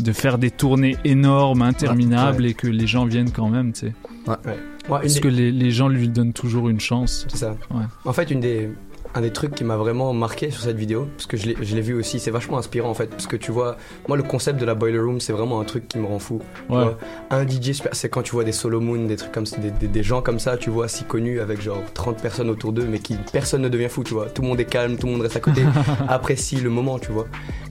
de 0.00 0.12
faire 0.12 0.36
des 0.36 0.50
tournées 0.50 0.98
énormes, 1.04 1.62
interminables 1.62 2.44
et 2.44 2.52
que 2.52 2.66
les 2.66 2.86
gens 2.86 3.06
viennent 3.06 3.30
quand 3.30 3.48
même, 3.48 3.72
tu 3.72 3.80
sais. 3.86 3.94
Ouais. 4.26 4.34
Ouais, 4.44 4.56
une 4.88 4.88
Parce 4.88 5.14
des- 5.14 5.20
que 5.20 5.28
les, 5.28 5.50
les 5.50 5.70
gens 5.70 5.88
lui 5.88 6.08
donnent 6.10 6.34
toujours 6.34 6.68
une 6.68 6.80
chance. 6.80 7.24
C'est 7.30 7.38
ça. 7.38 7.56
Ouais. 7.70 7.82
En 8.04 8.12
fait, 8.12 8.30
une 8.30 8.40
des, 8.40 8.68
un 9.16 9.22
des 9.22 9.32
trucs 9.32 9.54
qui 9.54 9.64
m'a 9.64 9.76
vraiment 9.76 10.12
marqué 10.12 10.50
sur 10.50 10.60
cette 10.62 10.76
vidéo, 10.76 11.08
parce 11.16 11.26
que 11.26 11.36
je 11.36 11.46
l'ai 11.48 11.80
vu 11.80 11.94
aussi, 11.94 12.20
c'est 12.20 12.30
vachement 12.30 12.58
inspirant 12.58 12.90
en 12.90 12.94
fait, 12.94 13.06
parce 13.08 13.26
que 13.26 13.36
tu 13.36 13.50
vois, 13.50 13.76
moi 14.08 14.16
le 14.16 14.22
concept 14.22 14.60
de 14.60 14.64
la 14.66 14.74
boiler 14.74 14.98
room, 14.98 15.20
c'est 15.20 15.32
vraiment 15.32 15.58
un 15.60 15.64
truc 15.64 15.88
qui 15.88 15.98
me 15.98 16.06
rend 16.06 16.18
fou. 16.18 16.40
tu 16.68 16.74
Ouais. 16.74 16.84
vois. 16.84 16.98
Un 17.30 17.46
DJ, 17.46 17.72
c'est 17.92 18.08
quand 18.10 18.22
tu 18.22 18.32
vois 18.32 18.44
des 18.44 18.52
Solomon, 18.52 19.06
des 19.06 19.16
trucs 19.16 19.32
comme 19.32 19.44
des, 19.58 19.70
des- 19.70 19.88
des 19.88 20.02
gens 20.02 20.20
comme 20.22 20.38
ça, 20.38 20.56
tu 20.58 20.68
vois, 20.70 20.86
si 20.88 21.04
connus 21.04 21.40
avec 21.40 21.60
genre 21.62 21.82
30 21.94 22.20
personnes 22.20 22.50
autour 22.50 22.72
d'eux, 22.72 22.86
mais 22.88 22.98
qui 22.98 23.16
personne 23.32 23.62
ne 23.62 23.68
devient 23.70 23.88
fou, 23.88 24.04
tu 24.04 24.12
vois. 24.14 24.26
Tout 24.26 24.42
le 24.42 24.48
monde 24.48 24.60
est 24.60 24.64
calme, 24.66 24.96
tout 24.98 25.06
le 25.06 25.12
monde 25.14 25.22
reste 25.22 25.36
à 25.36 25.40
côté, 25.40 25.62
apprécie 26.08 26.56
le 26.56 26.70
moment, 26.70 26.98
tu 26.98 27.10
vois. 27.12 27.26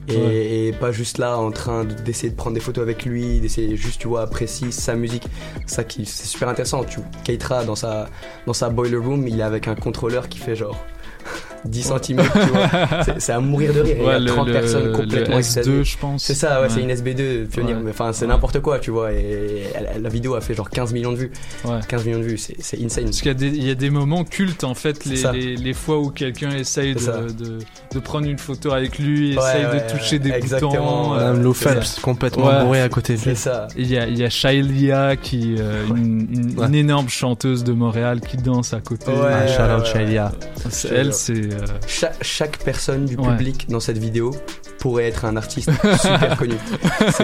Et, 0.08 0.18
Ouais. 0.18 0.36
et 0.68 0.72
pas 0.72 0.92
juste 0.92 1.18
là 1.18 1.38
en 1.38 1.52
train 1.52 1.84
de- 1.84 1.94
d'essayer 1.94 2.30
de 2.30 2.36
prendre 2.36 2.54
des 2.56 2.60
photos 2.60 2.82
avec 2.82 3.06
lui, 3.06 3.40
d'essayer 3.40 3.76
juste, 3.76 4.02
tu 4.02 4.08
vois, 4.08 4.22
apprécie 4.22 4.72
sa 4.72 4.96
musique. 4.96 5.28
Ça 5.66 5.84
qui, 5.84 6.06
c'est 6.06 6.26
super 6.28 6.48
intéressant. 6.50 6.84
Tu, 6.84 7.00
Keitra 7.24 7.64
dans 7.66 7.76
sa, 7.76 8.08
dans 8.46 8.54
sa 8.54 8.70
boiler 8.70 8.98
room, 8.98 9.28
il 9.28 9.40
est 9.40 9.44
avec 9.44 9.68
un 9.68 9.76
contrôleur 9.76 10.30
qui 10.30 10.38
fait 10.40 10.56
genre 10.56 10.78
10 11.66 11.84
cm, 11.84 12.00
tu 12.02 12.40
vois. 12.50 12.70
C'est- 13.20 13.32
à 13.32 13.40
mourir 13.40 13.74
de 13.74 13.82
rire. 13.82 13.98
Ouais, 14.00 14.18
il 14.18 14.22
y 14.22 14.26
le- 14.26 14.32
a 14.32 14.34
30 14.36 14.48
le- 14.48 14.54
personnes 14.54 14.86
le 14.86 14.92
complètement 14.92 15.36
S2, 15.36 15.40
extasiées. 15.40 15.84
je 15.84 15.98
pense. 15.98 16.24
C'est 16.24 16.34
ça, 16.34 16.58
ouais, 16.62 16.68
Ouais. 16.68 16.74
c'est 16.74 16.82
une 16.82 16.90
SB2 16.92 17.46
pionnier. 17.48 17.74
Ouais. 17.74 17.80
Mais 17.84 17.92
Enfin, 17.92 18.12
c'est 18.14 18.26
Ouais. 18.26 18.32
n'importe 18.32 18.60
quoi, 18.62 18.80
tu 18.80 18.92
vois. 18.92 19.12
Et 19.14 19.64
elle- 19.74 20.02
la 20.02 20.10
vidéo 20.10 20.36
a 20.36 20.42
fait 20.42 20.54
genre 20.54 20.70
15 20.70 20.94
millions 20.94 21.12
de 21.12 21.18
vues. 21.18 21.32
Ouais. 21.66 21.80
15 21.88 22.06
millions 22.06 22.20
de 22.20 22.24
vues, 22.26 22.38
c'est 22.38 22.56
c'est 22.60 22.82
insane. 22.84 23.06
Parce 23.06 23.18
qu'il 23.22 23.28
y, 23.28 23.32
a 23.32 23.34
des- 23.34 23.48
il 23.48 23.64
y 23.68 23.72
a 23.72 23.76
des 23.76 23.90
moments 23.90 24.24
cultes 24.24 24.64
en 24.64 24.74
fait, 24.76 25.06
les, 25.06 25.24
les, 25.34 25.56
les 25.56 25.74
fois 25.74 26.00
où 26.00 26.10
quelqu'un 26.10 26.52
essaye 26.52 26.94
de, 26.96 27.00
de, 27.02 27.60
de 27.94 28.00
prendre 28.00 28.28
une 28.28 28.38
photo 28.38 28.72
avec 28.72 29.00
lui, 29.00 29.36
Ouais, 29.38 29.44
essaye 29.44 29.66
ouais, 29.66 29.84
de 29.92 29.98
toucher 29.98 30.20
des 30.20 30.30
exactement, 30.32 31.10
boutons. 31.10 31.14
euh, 31.16 31.34
Madame 31.34 31.54
ça. 31.54 32.02
complètement 32.02 32.64
bourré 32.64 32.82
à 32.82 32.90
côté 32.90 33.14
de 33.14 33.18
lui. 33.20 33.24
C'est 33.24 33.36
ça. 33.36 33.68
Il 33.78 33.88
y 33.92 33.98
a, 33.98 34.08
il 34.08 34.18
y 34.18 34.24
a 34.24 34.30
Shailia 34.30 35.16
qui, 35.16 35.56
euh, 35.60 35.84
une, 35.90 36.28
une- 36.32 36.64
une 36.64 36.76
énorme 36.76 37.10
chanteuse 37.10 37.64
de 37.64 37.74
Montréal 37.74 38.20
qui 38.22 38.38
danse 38.38 38.74
à 38.74 38.82
côté. 38.82 39.12
Ouais, 39.12 39.18
Ah, 39.32 39.48
shout 39.48 39.62
out 39.62 39.80
ouais, 39.82 39.86
Shailia. 39.94 40.32
Elle, 40.92 41.14
c'est. 41.14 41.50
Euh, 41.62 41.66
Chaque, 41.88 42.16
chaque 42.22 42.58
personne 42.60 43.06
du 43.06 43.16
Ouais. 43.16 43.30
public 43.38 43.68
dans 43.70 43.80
cette 43.80 43.98
vidéo 43.98 44.36
pourrait 44.80 45.06
être 45.06 45.26
un 45.26 45.36
artiste 45.38 45.72
super 46.02 46.38
connu. 46.38 46.56
Fou. 47.12 47.24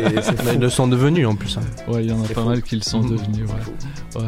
ils 0.54 0.60
le 0.60 0.70
sont 0.70 0.88
devenus 0.88 1.28
en 1.28 1.36
plus. 1.36 1.58
hein. 1.58 1.92
Ouais, 1.92 2.04
il 2.06 2.10
y 2.10 2.14
en 2.14 2.24
a 2.24 2.28
pas 2.28 2.42
fou. 2.42 2.50
mal 2.50 2.62
qui 2.62 2.76
le 2.76 2.82
sont 2.82 3.02
devenus. 3.02 3.48
Ouais. 4.16 4.22
Ouais. 4.22 4.28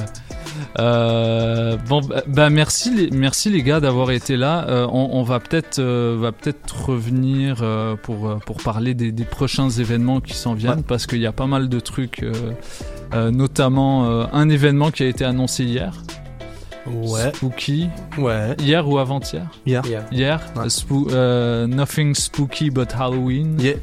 Euh, 0.79 1.77
bon, 1.87 2.01
bah, 2.01 2.23
bah, 2.27 2.49
merci 2.49 2.93
les, 2.93 3.09
merci 3.11 3.49
les 3.49 3.63
gars 3.63 3.79
d'avoir 3.79 4.11
été 4.11 4.37
là. 4.37 4.65
Euh, 4.69 4.87
on, 4.91 5.09
on 5.13 5.23
va 5.23 5.39
peut-être, 5.39 5.79
euh, 5.79 6.17
va 6.19 6.31
peut-être 6.31 6.85
revenir 6.89 7.57
euh, 7.61 7.95
pour 7.95 8.29
euh, 8.29 8.35
pour 8.45 8.57
parler 8.57 8.93
des, 8.93 9.11
des 9.11 9.23
prochains 9.25 9.69
événements 9.69 10.19
qui 10.21 10.33
s'en 10.35 10.53
viennent 10.53 10.83
parce 10.83 11.05
qu'il 11.07 11.19
y 11.19 11.25
a 11.27 11.31
pas 11.31 11.47
mal 11.47 11.69
de 11.69 11.79
trucs, 11.79 12.23
euh, 12.23 12.33
euh, 13.13 13.31
notamment 13.31 14.05
euh, 14.09 14.25
un 14.31 14.49
événement 14.49 14.91
qui 14.91 15.03
a 15.03 15.07
été 15.07 15.25
annoncé 15.25 15.63
hier. 15.63 16.01
Ouais. 16.85 17.31
Spooky. 17.33 17.87
Ouais. 18.17 18.55
Hier 18.59 18.87
ou 18.87 18.97
avant-hier? 18.97 19.47
Hier. 19.65 19.81
Hier. 19.85 20.03
Hier. 20.11 20.39
Ouais. 20.55 20.69
Spoo- 20.69 21.07
euh, 21.11 21.65
nothing 21.67 22.13
spooky 22.15 22.69
but 22.69 22.91
Halloween. 22.93 23.57
Yeah. 23.59 23.75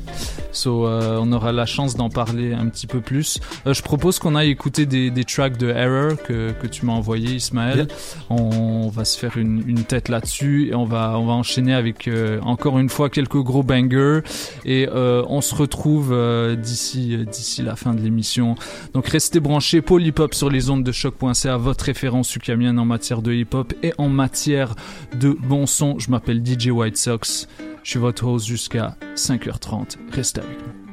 So, 0.52 0.86
euh, 0.86 1.18
on 1.20 1.30
aura 1.32 1.52
la 1.52 1.64
chance 1.64 1.94
d'en 1.96 2.10
parler 2.10 2.52
un 2.52 2.66
petit 2.68 2.86
peu 2.88 3.00
plus. 3.00 3.38
Euh, 3.66 3.72
je 3.74 3.82
propose 3.82 4.18
qu'on 4.18 4.34
aille 4.34 4.50
écouter 4.50 4.84
des, 4.84 5.10
des 5.10 5.24
tracks 5.24 5.56
de 5.56 5.68
Error 5.70 6.16
que, 6.26 6.50
que 6.52 6.66
tu 6.66 6.84
m'as 6.86 6.92
envoyé, 6.92 7.34
Ismaël. 7.36 7.76
Yeah. 7.78 7.86
On 8.30 8.88
va 8.88 9.04
se 9.04 9.16
faire 9.18 9.36
une, 9.38 9.62
une 9.66 9.84
tête 9.84 10.08
là-dessus 10.08 10.68
et 10.70 10.74
on 10.74 10.84
va, 10.84 11.16
on 11.18 11.26
va 11.26 11.32
enchaîner 11.34 11.72
avec 11.72 12.08
euh, 12.08 12.40
encore 12.42 12.78
une 12.78 12.88
fois 12.88 13.10
quelques 13.10 13.40
gros 13.42 13.62
bangers 13.62 14.20
et 14.64 14.88
euh, 14.88 15.22
on 15.28 15.40
se 15.40 15.54
retrouve 15.54 16.10
euh, 16.12 16.56
d'ici 16.56 17.16
d'ici 17.30 17.62
la 17.62 17.76
fin 17.76 17.94
de 17.94 18.00
l'émission. 18.00 18.56
Donc 18.94 19.06
restez 19.08 19.40
branchés, 19.40 19.82
Hop 20.18 20.34
sur 20.34 20.50
les 20.50 20.68
ondes 20.68 20.82
de 20.84 20.92
choc.ca, 20.92 21.56
votre 21.56 21.84
référence 21.84 22.34
ukamienne 22.34 22.78
en 22.78 22.84
matière 22.90 23.22
de 23.22 23.32
hip 23.32 23.54
hop 23.54 23.72
et 23.82 23.92
en 23.98 24.08
matière 24.08 24.74
de 25.18 25.30
bon 25.30 25.66
son. 25.66 25.98
Je 25.98 26.10
m'appelle 26.10 26.44
DJ 26.44 26.68
White 26.68 26.96
Sox. 26.96 27.46
Je 27.82 27.90
suis 27.90 27.98
votre 28.00 28.26
host 28.26 28.46
jusqu'à 28.46 28.96
5h30. 29.14 29.96
Restez 30.12 30.40
avec 30.40 30.58
nous. 30.58 30.89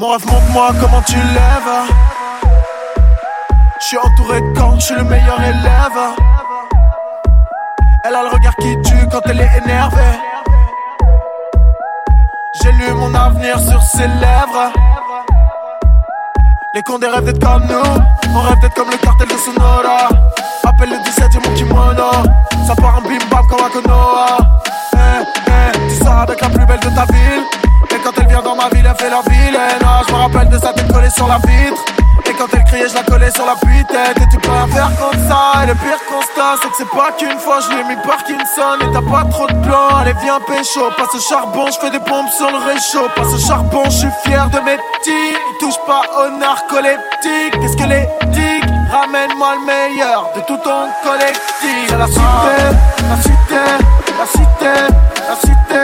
Dis-moi 0.00 0.72
comment 0.80 1.02
tu 1.02 1.16
lèves? 1.16 1.92
Je 3.78 3.84
suis 3.84 3.98
entouré 3.98 4.40
de 4.40 4.58
camps, 4.58 4.78
je 4.78 4.86
suis 4.86 4.94
le 4.94 5.04
meilleur 5.04 5.38
élève. 5.38 6.00
Elle 8.04 8.14
a 8.14 8.22
le 8.22 8.28
regard 8.30 8.56
qui 8.56 8.80
tue 8.80 9.06
quand 9.12 9.20
elle 9.26 9.42
est 9.42 9.58
énervée. 9.62 10.18
J'ai 12.62 12.72
lu 12.72 12.94
mon 12.94 13.14
avenir 13.14 13.58
sur 13.60 13.82
ses 13.82 14.06
lèvres. 14.08 14.72
Les 16.72 16.82
cons 16.82 16.98
des 16.98 17.06
rêves 17.06 17.24
d'être 17.24 17.44
comme 17.44 17.66
nous. 17.66 18.00
On 18.34 18.40
rêve 18.40 18.58
d'être 18.62 18.74
comme 18.74 18.90
le 18.90 18.96
cartel 18.96 19.28
de 19.28 19.36
Sonora. 19.36 20.08
Appelle 20.64 20.90
le 20.90 21.04
17, 21.04 21.28
j'ai 21.30 21.46
mon 21.46 21.54
kimono. 21.54 22.10
Ça 22.66 22.74
part 22.74 22.96
en 22.96 23.02
bim 23.02 23.18
bam 23.30 23.46
comme 23.48 23.66
un 23.66 23.68
Konoha. 23.68 24.38
Eh, 24.94 24.98
eh, 25.46 25.88
tu 25.90 26.02
sors 26.02 26.20
avec 26.20 26.40
la 26.40 26.48
plus 26.48 26.64
belle 26.64 26.80
de 26.80 26.88
ta 26.88 27.04
ville. 27.12 27.69
Quand 28.04 28.12
elle 28.16 28.28
vient 28.28 28.42
dans 28.42 28.56
ma 28.56 28.68
ville, 28.70 28.86
elle 28.88 28.96
fait 28.96 29.10
la 29.10 29.22
vilaine. 29.22 29.82
Ah, 29.84 30.02
je 30.06 30.12
me 30.12 30.18
rappelle 30.18 30.48
de 30.48 30.58
sa 30.58 30.72
tête 30.72 30.90
collée 30.92 31.10
sur 31.10 31.26
la 31.28 31.36
vitre. 31.36 31.84
Et 32.26 32.32
quand 32.34 32.46
elle 32.52 32.64
criait, 32.64 32.88
je 32.88 32.94
la 32.94 33.02
collais 33.02 33.30
sur 33.30 33.44
la 33.44 33.54
tête 33.54 34.16
Et 34.16 34.28
tu 34.30 34.38
peux 34.38 34.50
rien 34.50 34.66
faire 34.68 34.90
contre 34.98 35.18
ça? 35.28 35.62
Et 35.62 35.66
le 35.66 35.74
pire 35.74 35.98
constat, 36.08 36.56
c'est 36.62 36.68
que 36.68 36.76
c'est 36.78 36.90
pas 36.90 37.10
qu'une 37.18 37.38
fois, 37.38 37.58
je 37.60 37.74
lui 37.74 37.80
ai 37.80 37.84
mis 37.84 37.96
Parkinson. 38.06 38.78
Et 38.80 38.92
t'as 38.92 39.02
pas 39.02 39.24
trop 39.30 39.46
de 39.46 39.54
plan, 39.66 39.88
allez, 40.00 40.14
viens 40.22 40.40
pécho. 40.40 40.90
Passe 40.96 41.14
au 41.14 41.20
charbon, 41.20 41.66
je 41.66 41.78
fais 41.78 41.90
des 41.90 42.00
pompes 42.00 42.30
sur 42.30 42.50
le 42.50 42.58
réchaud. 42.58 43.08
Passe 43.16 43.34
au 43.34 43.38
charbon, 43.38 43.84
je 43.86 43.98
suis 44.06 44.12
fier 44.24 44.48
de 44.50 44.60
mes 44.60 44.76
petits. 44.76 45.36
Touche 45.58 45.78
pas 45.86 46.02
au 46.20 46.38
narcoleptique. 46.38 47.60
Qu'est-ce 47.60 47.76
que 47.76 47.88
les 47.88 48.06
digues 48.28 48.70
Ramène-moi 48.90 49.54
le 49.54 49.66
meilleur 49.66 50.30
de 50.34 50.40
tout 50.42 50.58
ton 50.58 50.88
collectif. 51.02 51.98
la 51.98 52.06
cité, 52.06 52.56
la 53.08 53.16
cité, 53.22 53.60
la 54.18 54.26
cité, 54.26 54.72
la 55.28 55.36
cité, 55.36 55.82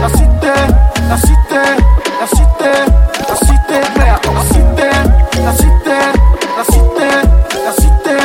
la 0.00 0.08
cité, 0.08 0.74
la 1.12 1.18
cité, 1.18 1.62
la 2.20 2.26
cité, 2.26 2.72
la 3.28 3.36
cité, 3.36 3.80
la 3.98 4.44
cité, 4.50 4.88
la 5.44 5.52
cité, 5.52 5.98
la 6.56 6.64
cité, 6.64 7.10
la 7.66 7.72
cité, 7.74 8.16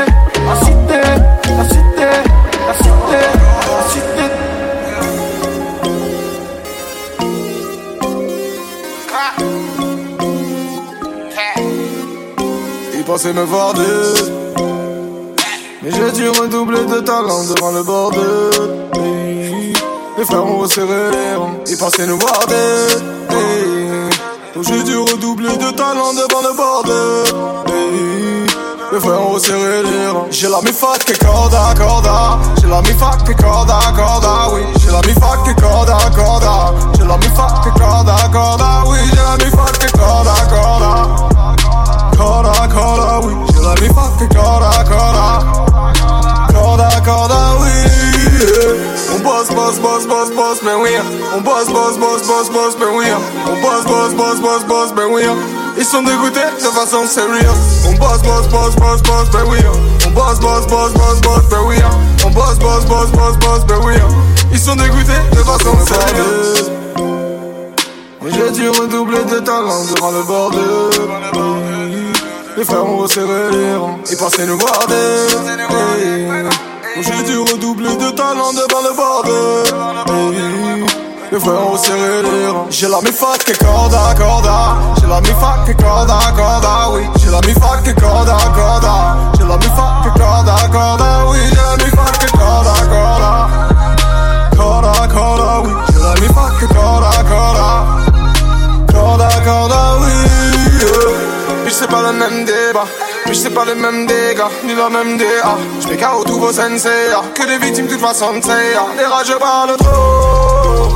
la 0.47 0.55
cité, 0.55 1.01
la 1.57 1.65
cité, 1.67 2.11
la 2.65 2.73
cité, 2.73 3.23
la 3.75 3.83
cité. 3.91 4.27
Il 12.95 13.03
pensait 13.03 13.33
me 13.33 13.43
voir 13.43 13.73
deux 13.73 14.13
Mais 15.83 15.91
j'ai 15.91 16.11
dû 16.13 16.29
redoubler 16.29 16.85
de 16.85 17.01
talent 17.01 17.43
devant 17.43 17.71
le 17.71 17.83
bord 17.83 18.11
de 18.11 19.16
Les 20.17 20.25
frères 20.25 20.45
ont 20.45 20.57
resserré 20.57 21.11
les 21.11 21.35
rangs 21.35 21.57
Ils 21.67 21.77
pensaient 21.77 22.07
nous 22.07 22.17
deux 22.17 24.09
Donc 24.55 24.63
j'ai 24.63 24.81
dû 24.83 24.97
redoubler 24.97 25.55
de 25.57 25.71
talent 25.71 26.11
devant 26.13 26.41
le 26.41 26.55
bord 26.57 26.83
de 26.85 27.67
les 28.89 29.01
frères 29.01 29.21
ont 29.21 29.33
resserré 29.33 29.83
les 29.83 30.07
rangs 30.07 30.27
J'ai 30.31 30.47
la 30.47 30.61
mi-fac 30.61 31.03
qui 31.05 31.13
corda, 31.19 31.73
corda 31.77 32.39
J'ai 32.61 32.67
la 32.67 32.81
mi-fac 32.81 33.23
qui 33.25 33.35
corda, 33.35 33.79
corda, 33.93 34.53
oui. 34.53 34.61
J'ai 34.79 34.91
la 34.91 35.01
mi-fac 35.01 35.43
qui 35.43 35.53
corda, 35.61 35.97
corda 36.15 36.73
J'ai 36.97 37.05
la 37.05 37.17
mi-fac 37.17 37.63
qui 37.63 37.79
corda, 37.79 38.15
corda, 38.31 38.83
oui. 38.87 38.97
J'ai 39.09 39.17
la 39.17 39.45
mi-fac 39.45 39.77
qui 39.77 39.91
corda, 39.91 40.33
corda 40.49 41.05
Corda, 42.17 42.67
corda, 42.73 43.19
oui. 43.23 43.33
J'ai 43.53 43.61
la 43.61 43.73
mi-fac 43.81 44.17
qui 44.17 44.35
corda, 44.35 44.71
corda 44.85 45.39
Corda, 46.53 46.89
corda, 47.05 47.57
oui. 47.59 48.06
On 48.39 49.19
bosse, 49.19 49.49
bosse, 49.49 49.79
bosse, 49.79 50.05
bosse, 50.05 50.31
bosse, 50.31 50.61
mais 50.63 50.73
oui 50.73 50.91
On 51.35 51.41
bosse, 51.41 51.67
bosse, 51.67 51.97
bosse, 51.97 52.21
bosse, 52.27 52.49
bosse, 52.49 52.77
mais 52.79 52.85
oui 52.95 53.05
On 53.47 53.61
bosse, 53.61 53.83
bosse, 53.85 54.13
bosse, 54.13 54.39
bosse, 54.39 54.63
bosse, 54.65 54.93
mais 54.95 55.05
oui 55.05 55.23
Ils 55.77 55.85
sont 55.85 56.03
dégoûtés 56.03 56.39
de 56.59 56.67
façon 56.67 57.07
sérieuse 57.07 57.45
On 57.87 57.93
bosse, 57.93 58.21
bosse, 58.21 58.47
bosse, 58.47 58.75
bosse, 58.75 59.01
bosse, 59.01 59.27
mais 59.33 59.49
oui 59.49 59.59
On 60.05 60.11
bosse, 60.11 60.39
bosse, 60.39 60.67
bosse, 60.67 60.93
bosse, 60.93 61.21
bosse, 61.21 61.43
mais 61.51 61.67
oui 61.67 61.77
On 62.25 62.29
bosse, 62.29 62.59
bosse, 62.59 62.85
bosse, 62.85 63.11
bosse, 63.11 63.37
bosse, 63.37 63.65
mais 63.69 63.85
oui 63.85 63.95
Ils 64.51 64.59
sont 64.59 64.75
dégoûtés 64.75 65.21
de 65.31 65.37
façon 65.37 65.75
sérieuse 65.85 66.71
Mais 68.21 68.31
j'ai 68.31 68.51
dû 68.51 68.69
redoubler 68.69 69.23
de 69.23 69.39
talent 69.39 69.83
devant 69.95 70.11
le 70.11 70.23
bord 70.23 70.51
de 70.51 71.57
les 72.57 72.65
frères 72.65 72.83
ont 72.83 72.97
resserré 72.97 73.51
les 73.51 73.75
rangs 73.75 73.99
pensaient 74.17 74.47
nous 74.47 74.57
voir 74.57 74.87
des 74.87 75.27
J'ai 77.03 77.23
dû 77.23 77.37
redoubler 77.37 77.56
de 77.75 78.11
talent 78.11 78.53
devant 78.53 78.81
le 78.81 78.95
bord 78.95 79.23
de 79.25 79.63
Les 81.31 81.39
frères 81.39 81.67
ont 81.67 81.71
resserré 81.71 82.21
les 82.23 82.47
rangs 82.47 82.67
J'ai 82.69 82.87
la 82.87 83.01
mi-fac 83.01 83.43
qui 83.43 83.51
corda, 83.57 84.13
corda 84.17 84.77
J'ai 84.99 85.07
la 85.07 85.19
mi-fac 85.21 85.65
qui 85.65 85.75
corda, 85.75 86.17
corda, 86.35 86.91
oui. 86.93 87.01
J'ai 87.17 87.29
la 87.29 87.41
mi-fac 87.41 87.83
qui 87.83 87.93
corda, 87.95 88.37
corda 88.55 89.17
J'ai 89.37 89.45
la 89.45 89.57
mi-fac 89.57 90.03
qui 90.03 90.19
corda, 90.19 90.55
corda, 90.71 91.25
oui. 91.29 91.39
J'ai 91.49 91.55
la 91.55 91.75
mi-fac 91.83 92.19
qui 92.19 92.37
corda, 92.37 92.73
corda 92.89 93.47
Corda, 94.55 95.07
corda, 95.13 95.61
oui. 95.63 95.71
J'ai 95.93 95.99
la 95.99 96.13
mi-fac 96.21 96.59
qui 96.59 96.67
corda, 96.73 97.11
corda 97.29 97.67
Corda, 98.93 99.29
corda, 99.43 99.97
oui 99.99 100.07
puis 101.67 101.75
c'est 101.77 101.89
pas 101.89 102.01
le 102.01 102.13
même 102.17 102.45
débat, 102.45 102.85
puis 103.27 103.35
c'est 103.35 103.49
pas 103.49 103.65
le 103.65 103.75
même 103.75 104.07
dégâts, 104.07 104.41
ni 104.63 104.73
la 104.73 104.89
même 104.89 105.17
DA. 105.17 105.57
J'mets 105.81 105.97
KO 105.97 106.23
tous 106.23 106.39
vos 106.39 106.51
sensei, 106.51 107.11
que 107.35 107.45
des 107.45 107.57
victimes 107.57 107.87
toute 107.87 107.99
façon 107.99 108.39
c'est 108.41 108.73
Les 108.97 109.05
rageux 109.05 109.37
parlent 109.37 109.75
trop, 109.77 110.89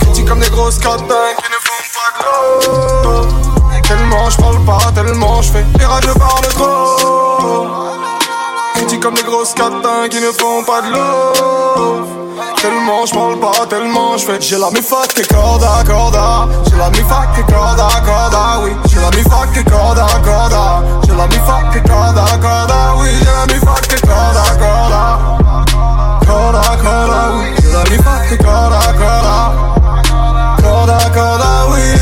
critiques 0.00 0.26
comme 0.26 0.40
des 0.40 0.50
grosses 0.50 0.78
catins 0.78 1.34
qui 1.38 1.50
ne 1.50 1.58
font 1.66 1.82
pas 1.94 2.10
de 2.18 3.04
l'eau. 3.04 3.28
Tellement 3.86 4.30
j'parle 4.30 4.64
pas, 4.64 4.78
tellement 4.94 5.42
j'fais, 5.42 5.64
les 5.78 5.84
rageux 5.84 6.14
parlent 6.14 6.48
trop. 6.48 7.79
Comme 9.00 9.14
des 9.14 9.22
grosses 9.22 9.54
catins 9.54 10.08
qui 10.10 10.20
ne 10.20 10.30
font 10.30 10.62
pas 10.64 10.82
de 10.82 10.92
l'eau. 10.92 12.06
Tellement 12.60 13.06
je 13.06 13.14
parle 13.14 13.40
pas, 13.40 13.66
tellement 13.66 14.18
je 14.18 14.26
fais. 14.26 14.40
J'ai 14.40 14.58
la 14.58 14.70
mi-fac 14.70 15.08
qui 15.14 15.22
corda, 15.22 15.82
corda 15.86 16.46
J'ai 16.68 16.76
la 16.76 16.90
mi-fac 16.90 17.34
qui 17.34 17.52
corda, 17.52 17.88
corda, 18.04 18.60
oui. 18.62 18.72
J'ai 18.88 19.00
la 19.00 19.10
mi-fac 19.10 19.52
qui 19.54 19.64
corda, 19.64 20.06
corda 20.22 20.82
J'ai 21.06 21.16
la 21.16 21.26
mi-fac 21.28 21.70
qui 21.72 21.88
corda, 21.88 22.24
corda, 22.42 22.94
oui. 22.98 23.08
J'ai 23.18 23.24
la 23.24 23.46
mi-fac 23.54 23.88
qui 23.88 24.00
corda, 24.02 24.44
corda 24.58 25.18
Corda, 26.26 26.62
corda, 26.82 27.32
oui. 27.38 27.46
J'ai 27.62 27.72
la 27.72 27.84
mi-fac 27.84 28.28
qui 28.28 28.36
corda, 28.36 28.80
corda 28.98 29.52
Corda, 30.62 30.98
corda, 31.14 31.66
oui 31.70 31.99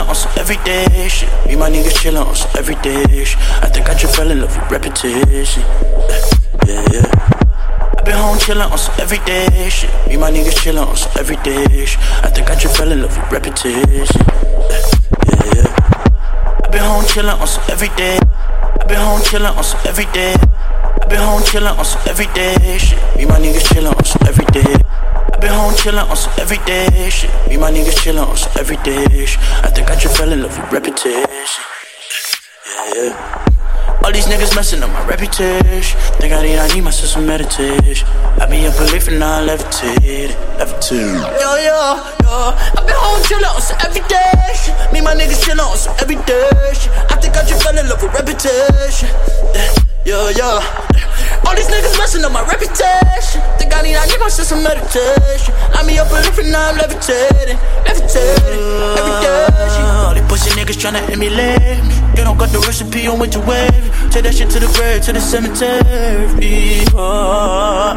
chillin' 0.00 0.08
on 0.08 0.14
some 0.14 0.32
everyday 0.38 1.08
shit. 1.08 1.28
Me, 1.46 1.56
my 1.56 1.70
niggas 1.70 1.94
chillin' 2.00 2.24
on 2.26 2.34
some 2.34 2.50
everyday 2.56 3.24
shit. 3.24 3.38
I 3.62 3.68
think 3.68 3.88
I 3.88 3.94
just 3.94 4.16
fell 4.16 4.30
in 4.30 4.40
love 4.40 4.56
with 4.56 4.70
repetition. 4.70 5.62
Yeah, 6.66 6.84
yeah. 6.92 7.98
I 7.98 8.02
been 8.04 8.16
home 8.16 8.38
chillin' 8.38 8.70
on 8.70 8.78
some 8.78 8.94
everyday 8.98 9.68
shit. 9.68 9.90
Me, 10.08 10.16
my 10.16 10.30
niggas 10.30 10.56
chillin' 10.62 10.86
on 10.86 10.96
some 10.96 11.12
everyday 11.18 11.84
shit. 11.84 12.00
I 12.24 12.30
think 12.30 12.50
I 12.50 12.54
just 12.56 12.76
fell 12.76 12.90
in 12.90 13.02
love 13.02 13.16
with 13.16 13.32
repetition. 13.32 14.20
Yeah, 15.28 15.44
yeah. 15.54 15.68
I 16.64 16.68
been 16.70 16.82
home 16.82 17.04
chillin' 17.04 17.38
on 17.38 17.46
some 17.46 17.64
everyday. 17.68 18.18
I 18.18 18.84
been 18.88 19.00
home 19.00 19.20
chillin' 19.20 19.56
on 19.56 19.64
some 19.64 19.80
everyday. 19.86 20.34
I 20.34 21.06
been 21.08 21.18
home 21.18 21.42
chillin' 21.42 21.76
on 21.76 21.84
some 21.84 22.02
everyday 22.08 22.78
shit. 22.78 22.98
Me, 23.16 23.26
my 23.26 23.38
niggas 23.38 23.66
chillin' 23.68 23.96
on 23.96 24.04
some 24.04 24.26
everyday. 24.26 24.80
Been 25.40 25.52
home 25.52 25.72
chillin' 25.72 26.04
on 26.10 26.16
some 26.16 26.32
everyday 26.38 27.08
shit. 27.08 27.30
Me, 27.48 27.56
my 27.56 27.70
niggas 27.70 27.96
chillin' 28.04 28.28
on 28.28 28.36
some 28.36 28.52
everyday 28.60 29.24
shit. 29.24 29.40
I 29.64 29.70
think 29.70 29.90
I 29.90 29.96
just 29.96 30.14
fell 30.14 30.30
in 30.30 30.42
love 30.42 30.54
with 30.58 30.70
repetition. 30.70 31.24
Yeah. 32.94 34.02
All 34.04 34.12
these 34.12 34.26
niggas 34.26 34.54
messing 34.54 34.82
up 34.82 34.90
my 34.90 35.02
reputation. 35.06 35.98
Think 36.20 36.34
I 36.34 36.42
need, 36.42 36.58
I 36.58 36.68
need 36.74 36.82
my 36.82 36.90
system 36.90 37.24
meditation. 37.26 38.06
I 38.38 38.44
be 38.50 38.66
up 38.66 38.78
late 38.92 39.02
for 39.02 39.12
now, 39.12 39.40
levitating, 39.40 40.36
levitating. 40.58 41.16
Yo, 41.16 41.56
yo, 41.56 41.78
yo. 42.20 42.52
I 42.76 42.84
been 42.84 42.96
home 43.00 43.22
chillin' 43.24 43.54
on 43.54 43.62
some 43.62 43.78
everyday 43.80 44.52
shit. 44.52 44.92
Me, 44.92 45.00
my 45.00 45.14
niggas 45.14 45.40
chillin' 45.40 45.64
on 45.64 45.76
some 45.78 45.96
everyday 46.00 46.50
shit. 46.74 46.92
I 47.08 47.16
think 47.16 47.34
I 47.38 47.46
just 47.48 47.62
fell 47.62 47.78
in 47.78 47.88
love 47.88 48.02
with 48.02 48.12
repetition. 48.12 49.08
Yeah. 49.54 49.89
Yeah, 50.04 50.30
yeah. 50.30 51.44
All 51.46 51.54
these 51.54 51.68
niggas 51.68 51.98
messing 51.98 52.24
up 52.24 52.32
my 52.32 52.40
reputation. 52.46 53.42
Think 53.58 53.76
I 53.76 53.82
need, 53.82 53.96
I 53.96 54.06
need 54.06 54.18
my 54.18 54.28
some 54.28 54.62
meditation. 54.62 55.54
I'm 55.74 55.86
me 55.86 55.98
up 55.98 56.10
a 56.10 56.22
different, 56.22 56.50
now 56.50 56.70
I'm 56.70 56.76
levitating, 56.76 57.58
levitating. 57.84 58.56
Day. 58.96 59.40
All 60.00 60.14
these 60.14 60.24
pussy 60.24 60.50
niggas 60.56 60.80
tryna 60.80 61.04
emulate 61.10 61.84
me. 61.84 61.94
They 62.16 62.24
don't 62.24 62.38
got 62.38 62.48
the 62.48 62.60
recipe 62.60 63.06
on 63.08 63.18
what 63.18 63.34
you 63.34 63.40
wave. 63.42 63.70
Take 64.10 64.24
that 64.24 64.34
shit 64.34 64.48
to 64.50 64.58
the 64.60 64.72
grave, 64.72 65.02
to 65.02 65.12
the 65.12 65.20
cemetery. 65.20 66.86
Oh. 66.94 67.94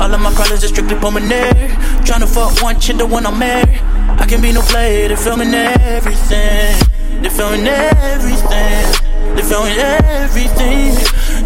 All 0.00 0.14
of 0.14 0.20
my 0.20 0.32
colors 0.34 0.64
are 0.64 0.68
strictly 0.68 0.96
pulmonary. 0.98 1.68
Tryna 2.02 2.26
fuck 2.26 2.60
one 2.60 2.80
chick, 2.80 2.96
the 2.96 3.06
one 3.06 3.24
I'm 3.24 3.38
married. 3.38 3.80
I 4.18 4.26
can 4.26 4.42
be 4.42 4.50
no 4.52 4.62
player, 4.62 5.08
they're 5.08 5.16
filming 5.16 5.54
everything. 5.54 6.74
They're 7.22 7.30
filming 7.30 7.66
everything. 7.66 9.05
They're 9.34 9.44
filming 9.44 9.78
everything. 9.78 10.94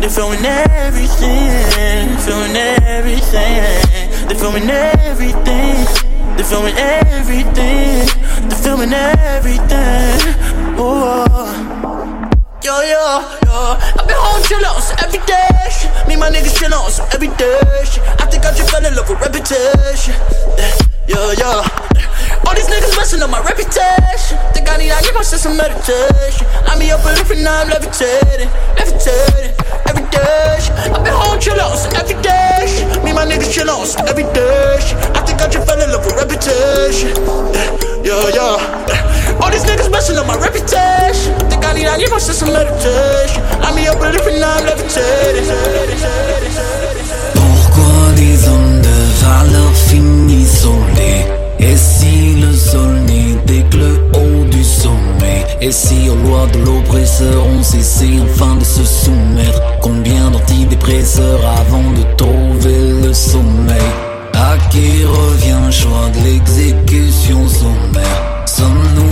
They're 0.01 0.11
filming 0.11 0.45
everything. 0.45 2.17
Filming 2.19 2.57
everything. 2.57 4.27
They're 4.27 4.39
filming 4.39 4.69
everything. 4.69 5.87
They're 6.37 6.45
filming 6.45 6.77
everything. 6.77 8.07
They're 8.49 8.59
filming 8.59 8.93
everything. 8.93 10.19
Oh. 10.79 11.27
Yo, 12.63 12.81
yo, 12.81 13.05
yo. 13.47 13.77
I've 13.99 14.07
been 14.07 14.17
home 14.17 14.43
chillin' 14.43 14.81
some 14.81 14.97
every 15.01 15.21
day. 15.27 15.49
Me 16.07 16.15
and 16.15 16.21
my 16.21 16.31
niggas 16.31 16.57
chillin' 16.59 16.91
some 16.91 17.07
every 17.13 17.29
day. 17.37 17.61
I 18.19 18.27
think 18.31 18.45
I 18.45 18.53
just 18.55 18.71
fell 18.71 18.85
in 18.85 18.95
love 18.95 19.09
with 19.09 19.21
reputation. 19.21 20.90
Yo, 21.11 21.19
yeah. 21.35 21.67
All 22.47 22.55
these 22.55 22.71
niggas 22.71 22.95
messing 22.95 23.19
up 23.19 23.31
my 23.35 23.43
reputation. 23.43 24.39
Think 24.55 24.71
I 24.71 24.79
need, 24.79 24.95
I 24.95 25.03
give 25.03 25.11
myself 25.19 25.43
some 25.43 25.57
meditation. 25.59 26.47
Line 26.71 26.79
me 26.79 26.87
up 26.95 27.03
a 27.03 27.11
different 27.19 27.43
now, 27.43 27.67
I'm 27.67 27.69
levitating, 27.69 28.47
levitating. 28.79 29.51
Every 29.91 30.07
day. 30.07 30.55
I've 30.95 31.03
been 31.03 31.11
home 31.11 31.43
chillin' 31.43 31.67
on 31.67 31.75
some 31.75 31.99
every 31.99 32.15
day. 32.23 32.63
Me 33.03 33.11
and 33.11 33.19
my 33.19 33.27
niggas 33.27 33.51
chillin' 33.51 33.75
on 33.75 33.91
some 33.91 34.07
every 34.07 34.23
day. 34.31 34.79
I 35.19 35.27
think 35.27 35.43
I 35.43 35.51
just 35.51 35.67
fell 35.67 35.83
in 35.83 35.91
love 35.91 36.07
with 36.07 36.15
reputation. 36.15 37.11
Yeah, 38.07 38.31
yeah. 38.31 39.43
All 39.43 39.51
these 39.51 39.67
niggas 39.67 39.91
messing 39.91 40.15
up 40.15 40.31
my 40.31 40.39
reputation. 40.39 41.35
Think 41.51 41.67
I 41.67 41.75
need, 41.75 41.91
I 41.91 41.99
give 41.99 42.15
myself 42.15 42.39
some 42.39 42.55
meditation. 42.55 43.43
Line 43.59 43.75
me 43.75 43.91
up 43.91 43.99
a 43.99 44.15
different 44.15 44.39
now, 44.39 44.63
I'm 44.63 44.63
levitating. 44.63 45.51
Pourquoi 47.35 48.15
des 48.15 48.47
hommes 48.47 48.79
de 48.79 48.95
valeur 49.27 49.75
finissent 49.75 50.20
Et 51.59 51.77
si 51.77 52.37
le 52.41 52.53
sol 52.53 53.01
n'était 53.07 53.63
que 53.71 53.77
le 53.77 53.95
haut 54.15 54.45
du 54.51 54.63
sommet 54.63 55.47
Et 55.61 55.73
si 55.73 56.09
aux 56.11 56.17
lois 56.17 56.47
de 56.53 56.59
l'oppresseur 56.59 57.47
on 57.47 57.63
cessait 57.63 58.19
enfin 58.23 58.57
de 58.57 58.65
se 58.65 58.85
soumettre 58.85 59.63
Combien 59.81 60.31
d'antidépresseurs 60.31 61.41
avant 61.61 61.91
de 61.93 62.03
trouver 62.17 63.07
le 63.07 63.13
sommeil 63.13 63.91
À 64.35 64.57
qui 64.71 65.05
revient 65.05 65.61
le 65.65 65.71
choix 65.71 66.11
de 66.15 66.25
l'exécution 66.25 67.47
sommaire? 67.49 68.45
Sommes-nous 68.47 69.10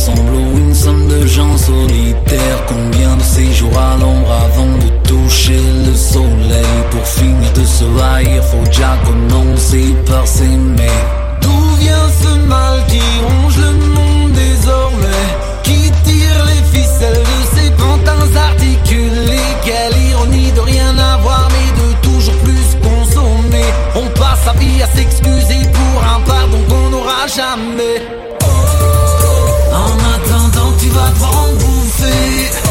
ensemble 0.00 0.34
ou 0.34 0.58
une 0.58 0.74
somme 0.74 1.08
de 1.08 1.26
gens 1.26 1.56
solitaires. 1.58 2.64
Combien 2.66 3.16
de 3.16 3.22
séjours 3.22 3.76
à 3.76 3.96
l'ombre 3.98 4.32
avant 4.32 4.72
de 4.78 4.88
toucher 5.06 5.60
le 5.86 5.94
soleil? 5.94 6.76
Pour 6.90 7.06
finir 7.06 7.52
de 7.52 7.64
se 7.64 7.84
haïr, 7.84 8.42
faut 8.44 8.66
déjà 8.66 8.96
commencer 9.04 9.94
par 10.06 10.26
s'aimer. 10.26 10.98
D'où 11.42 11.60
vient 11.78 12.08
ce 12.22 12.32
mal 12.48 12.76
qui 12.88 13.02
ronge 13.26 13.58
le 13.58 13.72
monde 13.94 14.32
désormais? 14.32 15.28
Qui 15.64 15.90
tire 16.04 16.44
les 16.50 16.78
ficelles 16.78 17.24
de 17.32 17.40
ces 17.54 17.70
pantins 17.72 18.36
articulés? 18.48 19.52
Quelle 19.64 19.96
ironie 20.10 20.52
de 20.52 20.60
rien 20.60 20.96
avoir 20.96 21.48
mais 21.54 21.70
de 21.80 21.88
toujours 22.08 22.38
plus 22.38 22.68
consommer. 22.88 23.68
On 23.94 24.06
passe 24.18 24.44
sa 24.46 24.52
vie 24.54 24.82
à 24.82 24.86
s'excuser 24.96 25.62
pour 25.76 26.02
un 26.14 26.20
pardon 26.20 26.60
qu'on 26.68 26.88
n'aura 26.90 27.26
jamais 27.26 28.29
vas 30.92 31.12
te 31.12 31.24
en 31.24 31.56
bouffer. 31.58 32.69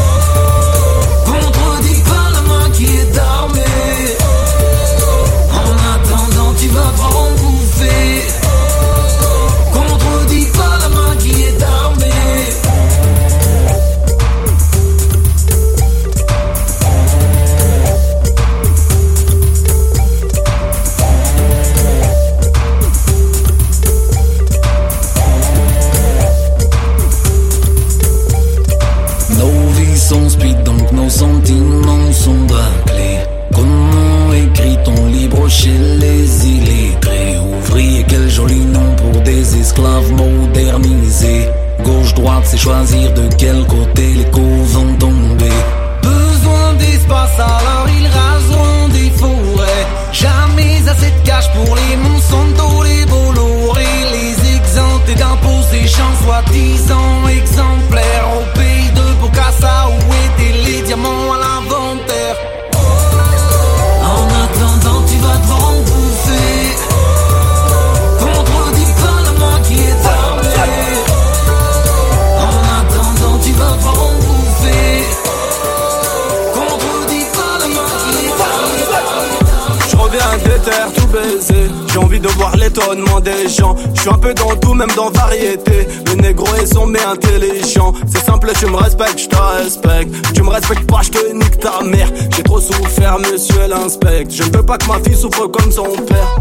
Je 93.82 94.42
ne 94.42 94.56
veux 94.56 94.62
pas 94.62 94.76
que 94.76 94.86
ma 94.88 94.98
fille 95.02 95.16
souffre 95.16 95.46
comme 95.46 95.72
son 95.72 95.84
père. 95.84 96.36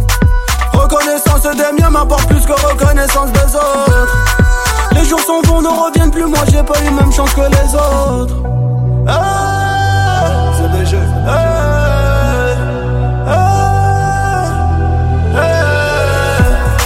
Reconnaissance 0.74 1.41
des 1.44 1.82
miens 1.82 1.90
m'apporte 1.90 2.28
plus 2.28 2.45
que 2.45 2.52
reconnaissance 2.52 3.32
des 3.32 3.56
autres. 3.56 4.18
Les 4.91 5.06
jours 5.06 5.22
sont 5.22 5.41
bons, 5.44 5.61
ne 5.61 5.70
reviennent 5.70 6.11
plus. 6.11 6.26
Moi 6.26 6.40
j'ai 6.52 6.61
pas 6.61 6.78
eu 6.82 6.91
même 6.91 7.11
chance 7.14 7.34
que 7.34 7.40
les 7.40 7.76
autres. 7.76 8.36
Hey, 9.07 9.16
C'est 10.57 10.80
des 10.80 10.86
jeux. 10.86 10.98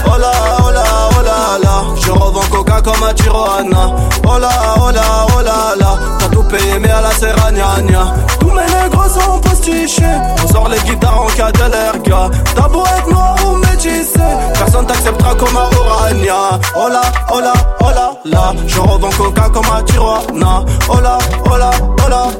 Oh 0.06 0.18
là, 0.20 0.30
oh 0.60 0.70
oh 1.18 1.22
là 1.64 1.82
Je 2.00 2.10
revends 2.12 2.48
coca 2.50 2.80
comme 2.80 3.02
à 3.02 3.12
Tijuana 3.12 3.90
Oh 4.24 4.38
là, 4.38 4.50
oh 4.78 4.90
là, 4.92 5.26
oh 5.36 5.42
là 5.42 5.74
là. 5.80 5.98
T'as 6.20 6.28
tout 6.28 6.44
payé 6.44 6.78
mais 6.80 6.90
à 6.90 7.00
la 7.00 7.10
serragnagna 7.10 8.14
Tous 8.38 8.50
mes 8.52 8.62
négros 8.66 9.08
sont 9.08 9.40
On 9.66 10.46
sort 10.52 10.68
les 10.68 10.78
guitares 10.80 11.22
en 11.22 11.26
cas 11.28 11.50
gars 11.50 12.30
T'as 12.54 12.68
beau 12.68 12.84
être 12.84 13.10
noir 13.10 13.34
ou 13.46 13.56
métissé 13.56 14.20
Personne 14.52 14.86
t'acceptera 14.86 15.34
comme 15.36 15.56
à 15.56 15.70
Orania. 15.78 16.34
Oh 16.76 16.88
là, 16.90 17.00
oh 17.32 17.40
là, 17.40 18.52
Je 18.66 18.78
revends 18.78 19.08
coca 19.08 19.48
comme 19.48 19.64
à 19.74 19.82
Tijuana. 19.82 20.64
Oh 20.90 21.00
là, 21.00 21.18
oh 21.46 21.56
là, 21.56 22.30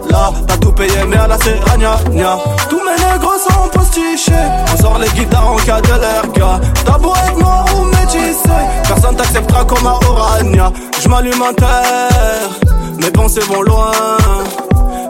T'as 0.46 0.56
tout 0.58 0.72
payé 0.72 0.92
mais 1.08 1.16
à 1.16 1.26
la 1.26 1.38
serragnagna 1.38 2.38
Tous 2.68 2.80
mes 2.84 3.12
négros 3.12 3.38
sont 3.38 3.68
postichés. 3.72 4.32
On 4.74 4.82
sort 4.82 4.98
les 4.98 5.08
guitares 5.08 5.50
en 5.50 5.56
cas 5.56 5.80
gars 5.80 6.60
T'as 6.84 6.98
beau 6.98 7.14
être 7.14 7.38
noir 7.38 7.64
ou 7.74 7.84
métissé 7.84 8.50
Personne 8.86 9.16
t'acceptera 9.16 9.64
comme 9.64 9.86
à 9.86 9.98
Orania. 10.10 10.70
Je 11.02 11.08
m'allume 11.08 11.42
un 11.42 11.54
terre. 11.54 12.50
Mes 12.98 13.10
pensées 13.10 13.40
vont 13.48 13.62
loin. 13.62 13.92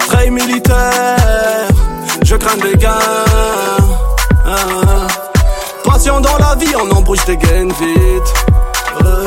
Très 0.07 0.31
militaire 0.31 1.73
Je 2.24 2.36
crains 2.36 2.56
des 2.56 2.76
gains 2.76 2.90
Ah. 4.46 5.06
Patient 5.84 6.20
dans 6.20 6.36
la 6.38 6.55
vie, 6.56 6.74
on 6.76 6.90
embrouille 6.96 7.18
des 7.26 7.36
gains 7.36 7.68
vite 7.68 8.34
Euh, 9.05 9.24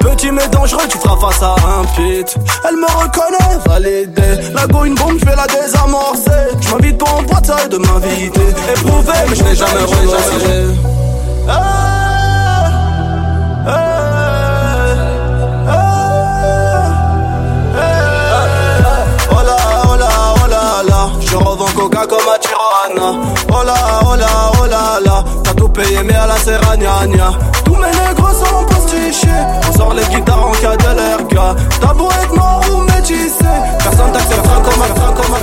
Petit 0.00 0.30
mais 0.30 0.46
dangereux, 0.48 0.82
tu 0.88 0.98
feras 0.98 1.16
face 1.20 1.42
à 1.42 1.54
un 1.54 1.84
pit. 1.96 2.36
Elle 2.68 2.76
me 2.76 2.86
reconnaît, 2.86 3.58
validée. 3.66 4.52
La 4.54 4.66
go, 4.66 4.84
une 4.84 4.94
bombe, 4.94 5.18
je 5.18 5.24
vais 5.26 5.36
la 5.36 5.46
désamorcer. 5.46 6.56
Je 6.60 6.68
m'invite 6.74 6.98
pas 6.98 7.10
en 7.10 7.22
boîte, 7.22 7.70
de 7.70 7.76
m'inviter. 7.78 8.40
Éprouvé, 8.76 9.12
mais 9.28 9.36
je 9.36 9.42
n'ai 9.44 9.54
jamais 9.54 9.80
renoncé. 9.80 10.76
Oh 11.48 11.52
je 21.30 21.36
revends 21.36 21.72
coca 21.76 22.06
comme 22.06 22.28
à 22.34 22.38
Tijuana. 22.38 23.08
Oh 23.48 23.64
là, 23.64 23.74
oh 24.02 24.16
là, 24.16 24.26
oh 24.60 24.66
là 24.66 25.00
là, 25.04 25.24
t'as 25.44 25.54
tout 25.54 25.68
payé 25.68 26.02
mais 26.04 26.14
à 26.14 26.26
la 26.26 26.36
serragnagna. 26.36 27.30
Tous 27.64 27.76
mes 27.76 27.90
négros 27.90 28.34
sont 28.42 28.64
postichés, 28.66 29.28
on 29.68 29.72
sort 29.72 29.94
les 29.94 30.04
guitares 30.14 30.46
en 30.48 30.52
cas 30.52 30.76
de 30.76 30.90
l'RK. 30.98 31.36
T'as 31.80 31.94
beau 31.94 32.08
être 32.10 32.34
mort 32.34 32.62
ou 32.72 32.78
métissé, 32.92 33.44
personne 33.78 34.12
t'acceptera 34.12 34.60
comme 34.60 34.82
un 34.82 34.88
comme 35.12 35.34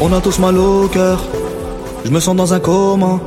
On 0.00 0.12
a 0.12 0.20
tous 0.20 0.38
mal 0.38 0.56
au 0.58 0.86
cœur, 0.88 1.18
je 2.04 2.10
me 2.10 2.20
sens 2.20 2.36
dans 2.36 2.54
un 2.54 2.60
coma. 2.60 3.18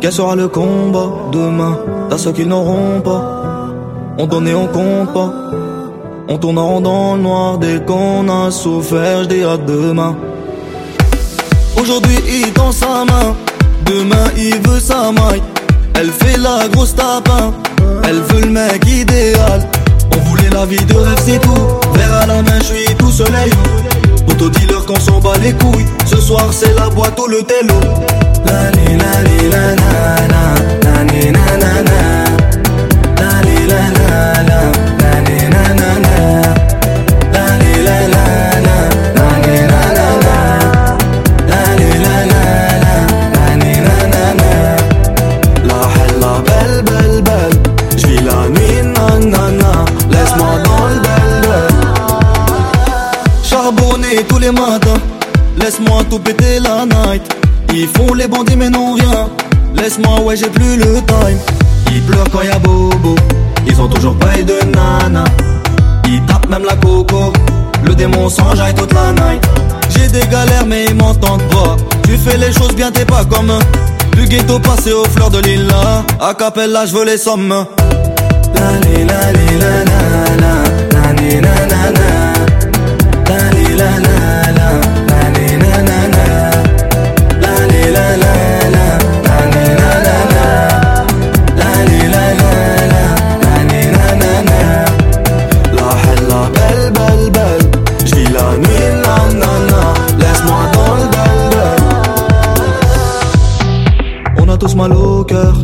Quel 0.00 0.12
sera 0.12 0.36
le 0.36 0.48
combat 0.48 1.08
demain? 1.32 1.78
T'as 2.10 2.18
ceux 2.18 2.32
qui 2.32 2.44
n'auront 2.46 3.00
pas. 3.00 3.22
On 4.18 4.26
donne 4.26 4.46
et 4.46 4.54
on 4.54 4.66
compte 4.66 5.12
pas. 5.12 5.43
On 6.26 6.38
tourne 6.38 6.58
en 6.58 6.68
rond 6.68 6.80
dans 6.80 7.16
le 7.16 7.22
noir 7.22 7.58
dès 7.58 7.80
qu'on 7.84 8.26
a 8.28 8.50
souffert, 8.50 9.24
je 9.24 9.28
dis 9.28 9.42
à 9.42 9.58
demain. 9.58 10.16
Aujourd'hui 11.78 12.18
il 12.26 12.50
tend 12.52 12.72
sa 12.72 13.04
main, 13.04 13.36
demain 13.84 14.24
il 14.36 14.54
veut 14.66 14.80
sa 14.80 15.12
maille. 15.12 15.42
Elle 15.94 16.10
fait 16.10 16.38
la 16.38 16.66
grosse 16.68 16.94
tapin, 16.94 17.52
elle 18.04 18.20
veut 18.20 18.40
le 18.40 18.50
mec 18.50 18.86
idéal. 18.86 19.68
On 20.16 20.20
voulait 20.28 20.48
la 20.50 20.64
vie 20.64 20.84
de 20.86 20.94
rêve, 20.94 21.20
c'est 21.26 21.40
tout. 21.40 21.68
Verre 21.92 22.14
à 22.22 22.26
la 22.26 22.42
main, 22.42 22.58
je 22.60 22.64
suis 22.64 22.94
tout 22.96 23.10
soleil. 23.10 23.50
Autodealer 24.26 24.84
qu'on 24.86 24.98
s'en 24.98 25.20
bat 25.20 25.36
les 25.42 25.52
couilles. 25.52 25.86
Ce 26.06 26.16
soir 26.16 26.46
c'est 26.52 26.74
la 26.74 26.88
boîte 26.88 27.20
ou 27.20 27.26
le 27.26 27.42
télo. 27.42 27.74
La 28.46 28.74
Les 58.24 58.28
bandits 58.30 58.56
mais 58.56 58.70
non 58.70 58.94
rien 58.94 59.28
Laisse-moi 59.74 60.18
ouais 60.22 60.34
j'ai 60.34 60.48
plus 60.48 60.78
le 60.78 60.94
time 61.04 61.38
Ils 61.92 62.00
pleurent 62.04 62.30
quand 62.32 62.40
y'a 62.40 62.58
bobo 62.58 63.14
Ils 63.66 63.78
ont 63.78 63.86
toujours 63.86 64.16
eu 64.38 64.42
de 64.42 64.54
nana 64.74 65.24
Ils 66.08 66.22
tapent 66.22 66.48
même 66.48 66.64
la 66.64 66.74
coco 66.74 67.34
Le 67.84 67.94
démon 67.94 68.30
s'enjaille 68.30 68.74
toute 68.74 68.94
la 68.94 69.12
night 69.12 69.44
J'ai 69.90 70.08
des 70.08 70.26
galères 70.28 70.64
mais 70.66 70.86
ils 70.86 70.94
m'entendent 70.94 71.46
pas 71.50 71.76
Tu 72.04 72.16
fais 72.16 72.38
les 72.38 72.50
choses 72.50 72.74
bien 72.74 72.90
t'es 72.90 73.04
pas 73.04 73.26
comme 73.26 73.52
Du 74.16 74.24
ghetto 74.24 74.58
passé 74.58 74.94
aux 74.94 75.04
fleurs 75.04 75.28
de 75.28 75.40
lila 75.40 76.02
A 76.18 76.32
capella 76.32 76.86
je 76.86 76.94
veux 76.94 77.04
les 77.04 77.18
sommes 77.18 77.50
La 78.54 78.88
li 78.88 79.04
la 79.04 79.32
li 79.32 79.58
la 79.58 79.84
la 79.84 80.02
la 80.40 80.54
La 80.94 81.46
la 83.76 83.98
la 83.98 84.52
la 84.52 84.93
mal 104.74 104.92
au 104.92 105.24
cœur. 105.24 105.54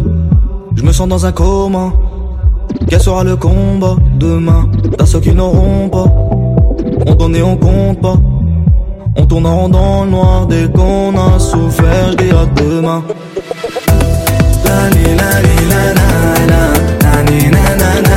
Je 0.77 0.83
me 0.83 0.93
sens 0.93 1.09
dans 1.09 1.27
un 1.27 1.33
coma. 1.33 1.93
Quel 2.89 3.01
sera 3.01 3.25
le 3.25 3.37
combat 3.37 3.97
demain? 4.19 4.69
T'as 4.97 5.07
ceux 5.07 5.21
qui 5.21 5.33
n'auront 5.33 5.89
pas. 5.89 6.07
On 7.07 7.15
donne 7.15 7.37
et 7.37 7.43
on 7.43 7.57
compte 7.57 8.01
pas. 8.01 8.17
On 9.17 9.27
tourne 9.27 9.47
en 9.47 9.57
rond 9.57 9.69
dans 9.69 10.05
le 10.05 10.11
noir 10.11 10.47
Dès 10.47 10.69
qu'on 10.71 11.13
a 11.17 11.39
souffert, 11.39 12.11
je 12.13 12.63
demain. 12.63 13.03
La 14.65 14.89
la 14.91 15.31
la 15.71 15.83
La 17.03 17.23
li 17.31 17.51
la 17.51 17.77
la 17.77 18.01
la 18.03 18.10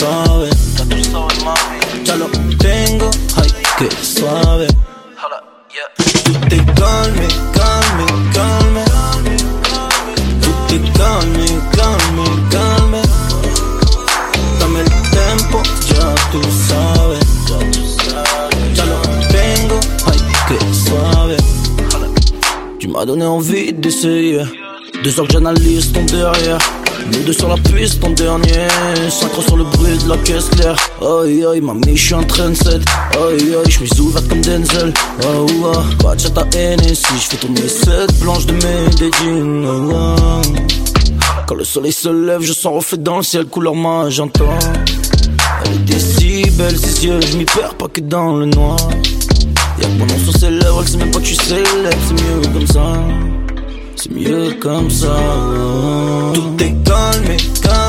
tú 0.00 0.06
sabes 0.06 0.56
Ya 2.04 2.16
lo 2.16 2.26
tengo, 2.58 3.10
ay, 3.36 3.48
que 3.78 3.88
suave. 4.04 4.66
Tú 6.24 6.32
te 6.48 6.56
calme, 6.74 7.28
calme, 7.52 8.06
calme. 8.32 8.84
Tú 10.40 10.50
te 10.68 10.78
calme, 10.98 11.46
calme, 11.76 12.24
calme. 12.50 13.02
Dame 14.58 14.80
el 14.80 14.90
tempo, 15.10 15.62
ya 15.88 16.14
tú 16.32 16.40
sabes. 16.68 17.24
Ya 18.74 18.84
lo 18.86 19.00
tengo, 19.28 19.80
ay, 20.06 20.18
que 20.48 20.58
suave. 20.74 21.36
Tu 22.78 22.88
m'as 22.88 23.04
donné 23.04 23.26
envie 23.26 23.72
d'essayer. 23.72 24.44
Deux 25.04 25.18
heures 25.18 25.26
que 25.26 25.32
j'analyse 25.32 25.92
ton 25.92 26.04
derrière 26.04 26.58
Nous 27.12 27.24
deux 27.24 27.32
sur 27.32 27.48
la 27.48 27.56
piste 27.56 28.02
en 28.04 28.10
dernier. 28.10 28.68
Synchro 29.08 29.42
sur 29.42 29.56
le 29.56 29.64
bruit 29.64 29.98
de 29.98 30.08
la 30.08 30.16
caisse 30.18 30.48
claire. 30.50 30.76
Aïe 31.00 31.44
aïe 31.44 31.60
mamie 31.60 31.96
je 31.96 32.06
suis 32.06 32.14
en 32.14 32.22
train 32.22 32.50
de 32.50 32.54
Aïe 32.54 33.54
aïe 33.54 33.70
je 33.70 33.84
suis 33.84 34.00
ouverte 34.00 34.28
comme 34.28 34.40
Denzel. 34.40 34.92
Oh 35.24 35.46
de 36.14 36.20
chat 36.20 36.38
à 36.38 36.56
Hennessy 36.56 37.06
Je 37.16 37.26
fais 37.26 37.36
tourner 37.36 37.68
cette 37.68 38.18
blanche 38.20 38.46
de 38.46 38.52
Medellin 38.52 39.64
oh, 39.66 39.92
oh. 39.92 40.42
Quand 41.46 41.54
le 41.54 41.64
soleil 41.64 41.92
se 41.92 42.08
lève 42.08 42.42
je 42.42 42.52
sens 42.52 42.74
reflet 42.74 42.98
dans 42.98 43.18
le 43.18 43.22
ciel. 43.22 43.46
Couleur 43.46 43.74
magenta 43.74 44.44
Elle 45.64 45.82
était 45.82 45.98
si 45.98 46.48
belle 46.50 46.78
ses 46.78 47.06
yeux 47.06 47.20
Je 47.20 47.36
m'y 47.36 47.44
perds 47.44 47.74
pas 47.74 47.88
que 47.88 48.00
dans 48.00 48.36
le 48.36 48.46
noir. 48.46 48.78
Y'a 49.80 49.88
que 49.88 49.92
mon 49.92 50.06
nom 50.06 50.18
sur 50.24 50.36
ses 50.36 50.50
lèvres 50.50 50.82
Elle 50.82 50.88
sait 50.88 50.96
même 50.98 51.10
pas 51.10 51.18
que 51.18 51.26
je 51.26 51.34
suis 51.34 51.46
célèbre 51.46 51.98
C'est 52.06 52.14
mieux 52.14 52.52
comme 52.52 52.66
ça 52.66 53.39
mieux 54.10 54.52
comme 54.60 54.90
ça. 54.90 55.16
Tout 56.34 56.62
est 56.62 56.84
calme, 56.84 57.36
calme. 57.62 57.79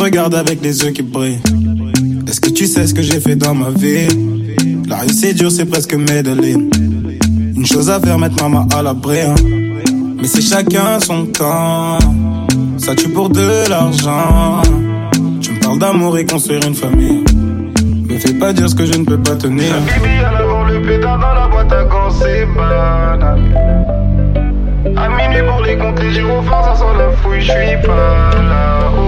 Regardes 0.00 0.34
avec 0.34 0.62
les 0.62 0.82
yeux 0.84 0.90
qui 0.90 1.02
brillent. 1.02 1.40
Est-ce 2.26 2.40
que 2.40 2.50
tu 2.50 2.66
sais 2.66 2.86
ce 2.86 2.94
que 2.94 3.02
j'ai 3.02 3.20
fait 3.20 3.36
dans 3.36 3.54
ma 3.54 3.70
vie? 3.70 4.08
La 4.88 4.98
rue 4.98 5.08
c'est 5.10 5.34
dur, 5.34 5.50
c'est 5.50 5.66
presque 5.66 5.94
Medellin. 5.94 6.68
Une 7.56 7.66
chose 7.66 7.90
à 7.90 7.98
faire, 8.00 8.18
mettre 8.18 8.42
maman 8.42 8.66
à 8.76 8.82
l'abri. 8.82 9.20
hein. 9.20 9.34
Mais 10.20 10.26
c'est 10.26 10.42
chacun 10.42 11.00
son 11.00 11.26
temps. 11.26 11.98
Ça 12.78 12.94
tue 12.94 13.08
pour 13.08 13.28
de 13.30 13.68
l'argent. 13.68 14.62
Tu 15.40 15.52
me 15.52 15.60
parles 15.60 15.78
d'amour 15.78 16.16
et 16.18 16.24
construire 16.26 16.60
une 16.66 16.74
famille. 16.74 17.24
Me 18.08 18.18
fais 18.18 18.34
pas 18.34 18.52
dire 18.52 18.68
ce 18.68 18.74
que 18.74 18.86
je 18.86 18.94
ne 18.98 19.04
peux 19.04 19.18
pas 19.18 19.36
tenir. 19.36 19.74
Bibi, 19.86 20.08
elle 20.18 20.42
avoir 20.42 20.70
le 20.70 20.80
pétard 20.82 21.18
dans 21.18 21.34
la 21.34 21.48
boîte 21.48 21.72
à 21.72 21.84
gants, 21.84 22.10
c'est 22.10 22.46
banal. 22.56 23.40
À 24.96 25.08
minuit 25.08 25.42
pour 25.48 25.60
les 25.62 25.76
décompte 25.76 26.02
les 26.02 26.12
gyrophares, 26.12 26.76
ça 26.76 26.80
sent 26.80 26.98
la 26.98 27.10
fouille, 27.16 27.40
j'suis 27.40 27.86
pas 27.86 28.30
là-haut. 28.42 29.07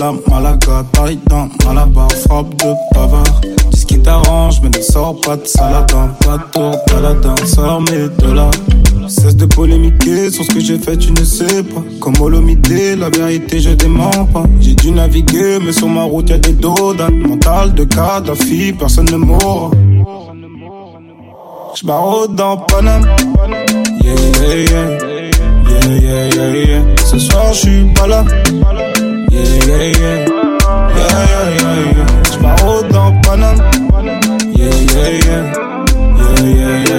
la 0.00 0.12
Malaga. 0.28 0.84
Taille 0.92 1.18
dans 1.28 1.48
Malabar, 1.64 2.10
frappe 2.26 2.54
de 2.56 2.72
bavard. 2.94 3.40
Dis 3.70 3.80
ce 3.80 3.86
qui 3.86 3.98
t'arrange, 4.00 4.60
mais 4.62 4.70
ne 4.70 4.82
sors 4.82 5.20
pas 5.20 5.36
de 5.36 5.46
saladin. 5.46 6.08
Pas 6.24 6.38
de 6.38 6.42
tour, 6.52 6.74
baladin, 6.88 7.34
sors 7.44 7.82
mes 7.82 8.08
dollars. 8.18 8.50
Cesse 9.08 9.36
de 9.36 9.46
polémiquer 9.46 10.30
sur 10.30 10.44
ce 10.44 10.50
que 10.52 10.60
j'ai 10.60 10.78
fait, 10.78 10.96
tu 10.96 11.12
ne 11.12 11.24
sais 11.24 11.62
pas. 11.62 11.82
Comme 12.00 12.14
Olomidé, 12.20 12.96
la 12.96 13.10
vérité, 13.10 13.60
je 13.60 13.70
dément 13.70 14.24
pas. 14.32 14.44
J'ai 14.60 14.74
dû 14.74 14.90
naviguer, 14.92 15.58
mais 15.64 15.72
sur 15.72 15.88
ma 15.88 16.04
route, 16.04 16.30
y'a 16.30 16.38
des 16.38 16.52
dodanes. 16.52 17.18
Mental 17.18 17.74
de 17.74 17.84
Kadhafi, 17.84 18.72
personne 18.72 19.10
ne 19.10 19.16
mourra. 19.16 19.70
J'barrode 21.74 22.34
dans 22.36 22.56
Paname. 22.56 23.06
Yeah, 24.02 24.14
yeah, 24.40 24.54
yeah. 24.70 24.98
Yeah, 25.68 25.96
yeah, 26.00 26.34
yeah, 26.34 26.64
yeah. 26.64 26.82
Ce 27.04 27.18
soir, 27.18 27.52
j'suis 27.52 27.84
pas 27.94 28.06
là. 28.06 28.24
Yeah, 29.40 29.56
yeah, 29.62 29.98
yeah. 29.98 30.30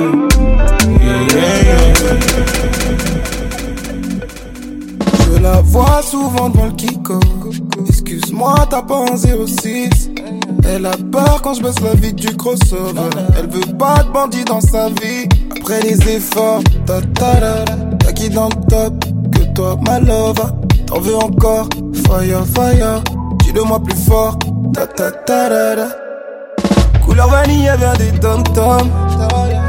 La 5.46 5.60
vois 5.60 6.02
souvent 6.02 6.48
dans 6.48 6.66
le 6.66 6.72
Kiko. 6.72 7.20
Excuse-moi, 7.88 8.54
t'as 8.68 8.82
pas 8.82 9.04
un 9.12 9.16
06. 9.16 10.10
Elle 10.68 10.86
a 10.86 10.96
peur 11.12 11.40
quand 11.42 11.54
je 11.54 11.62
baisse 11.62 11.80
la 11.80 11.94
vie 11.94 12.12
du 12.12 12.36
crossover. 12.36 13.10
Elle 13.38 13.48
veut 13.48 13.72
pas 13.78 14.02
de 14.02 14.10
bandit 14.10 14.44
dans 14.44 14.60
sa 14.60 14.88
vie. 14.88 15.28
Après 15.56 15.80
les 15.82 15.98
efforts, 16.16 16.62
ta 16.86 17.00
ta 17.00 17.34
da. 17.40 17.64
Y'a 18.04 18.12
qui 18.12 18.28
dans 18.28 18.48
le 18.48 18.66
top 18.68 19.04
que 19.32 19.54
toi, 19.54 19.78
ma 19.86 20.00
love. 20.00 20.52
T'en 20.86 21.00
veux 21.00 21.16
encore? 21.16 21.68
Fire, 22.06 22.44
fire. 22.54 23.02
Dis-le-moi 23.44 23.80
plus 23.80 24.00
fort. 24.08 24.36
Ta 24.74 24.86
ta 24.86 25.12
ta 25.12 25.48
da. 25.48 25.88
Couleur 27.04 27.28
vanille, 27.28 27.68
elle 27.72 27.78
vient 27.78 27.94
des 27.94 28.18
tom-toms. 28.18 28.90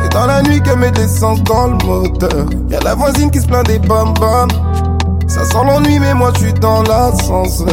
Et 0.06 0.10
dans 0.10 0.26
la 0.26 0.41
nuit 0.41 0.60
qu'elle 0.64 0.80
met 0.80 0.90
de 0.90 1.02
l'essence 1.02 1.44
dans 1.44 1.68
le 1.68 1.78
moteur. 1.86 2.45
Y'a 2.70 2.80
la 2.80 2.95
voisine 2.95 3.30
qui 3.30 3.40
se 3.40 3.45
plaint 3.45 3.68
des 3.68 3.78
bam-bam. 3.78 4.48
Ça 5.28 5.44
sent 5.44 5.58
l'ennui, 5.66 5.99
mais 5.99 6.14
moi 6.14 6.32
je 6.36 6.45
suis 6.45 6.54
dans 6.54 6.84
l'ascenseur. 6.84 7.68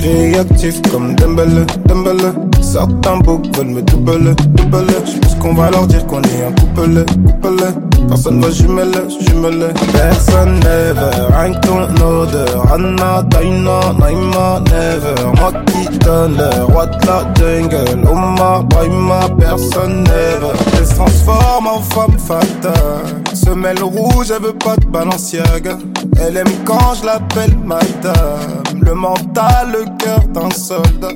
Réactif 0.00 0.80
comme 0.90 1.14
Dembele, 1.14 1.66
Dembele. 1.86 2.32
Certains 2.60 3.18
boucs 3.18 3.46
veulent 3.56 3.68
me 3.68 3.82
double, 3.82 4.34
double. 4.54 4.86
J'pense 5.04 5.34
qu'on 5.36 5.54
va 5.54 5.70
leur 5.70 5.86
dire 5.86 6.06
qu'on 6.06 6.22
est 6.22 6.44
un 6.44 6.52
couple, 6.52 7.04
couple. 7.04 7.64
Personne 8.08 8.40
va 8.40 8.50
jumeler, 8.50 9.08
jumeler. 9.20 9.72
Personne 9.92 10.60
never, 10.60 11.10
rien 11.36 11.52
que 11.52 11.66
ton 11.66 12.06
odeur. 12.06 12.72
Anna, 12.72 13.22
Daina, 13.22 13.80
Naima, 13.98 14.60
never. 14.66 15.40
Moi 15.40 15.52
qui 15.66 15.98
donne 15.98 16.36
le 16.36 16.64
roi 16.64 16.86
de 16.86 17.06
la 17.06 17.34
jungle. 17.34 18.08
Oma, 18.08 18.62
Baima, 18.70 19.20
personne 19.38 20.04
never. 20.04 20.52
Elle 20.78 20.86
se 20.86 20.94
transforme 20.94 21.66
en 21.66 21.80
femme 21.80 22.18
fatale. 22.18 23.25
Semelle 23.46 23.80
rouge, 23.80 24.32
elle 24.34 24.42
veut 24.42 24.58
pas 24.58 24.74
de 24.74 24.86
Balenciaga. 24.86 25.78
Elle 26.20 26.36
aime 26.36 26.50
quand 26.64 26.94
je 27.00 27.06
l'appelle 27.06 27.56
madame. 27.64 28.62
Le 28.80 28.92
mental, 28.92 29.68
le 29.70 29.84
cœur 29.98 30.18
d'un 30.34 30.50
soldat. 30.50 31.12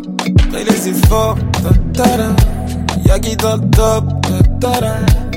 Et 0.56 0.62
les 0.62 0.88
efforts, 0.88 1.36
ta 1.60 1.70
ta. 1.92 2.08
Y'a 3.04 3.18
qui 3.18 3.36
top, 3.36 3.62
ta 3.72 4.00
ta. 4.60 4.78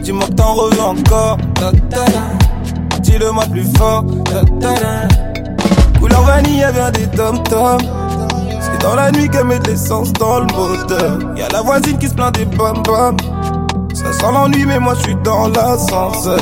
Dis-moi 0.04 0.28
que 0.28 0.34
t'en 0.34 0.54
reviens 0.54 0.84
encore, 0.84 1.38
ta 1.56 1.72
ta. 1.90 2.06
Dis-le-moi 3.00 3.46
plus 3.52 3.66
fort, 3.76 4.06
ta 4.26 4.42
ta. 4.62 5.08
Couleur 6.00 6.22
vanille, 6.22 6.62
elle 6.62 6.76
vient 6.76 6.92
des 6.92 7.08
tom-toms. 7.08 7.80
C'est 8.62 8.82
dans 8.84 8.94
la 8.94 9.12
nuit 9.12 9.28
qu'elle 9.30 9.46
met 9.46 9.58
de 9.58 9.72
l'essence 9.72 10.14
dans 10.14 10.42
le 10.42 10.46
moteur. 10.46 11.18
Y'a 11.36 11.48
la 11.50 11.64
voisine 11.64 11.98
qui 11.98 12.08
se 12.08 12.14
plaint 12.14 12.36
des 12.36 12.46
bam-bam. 12.46 13.18
Ça 13.94 14.12
sent 14.12 14.32
l'ennui, 14.34 14.66
mais 14.66 14.80
moi 14.80 14.94
je 14.98 15.04
suis 15.04 15.16
dans 15.24 15.48
l'ascenseur. 15.50 16.40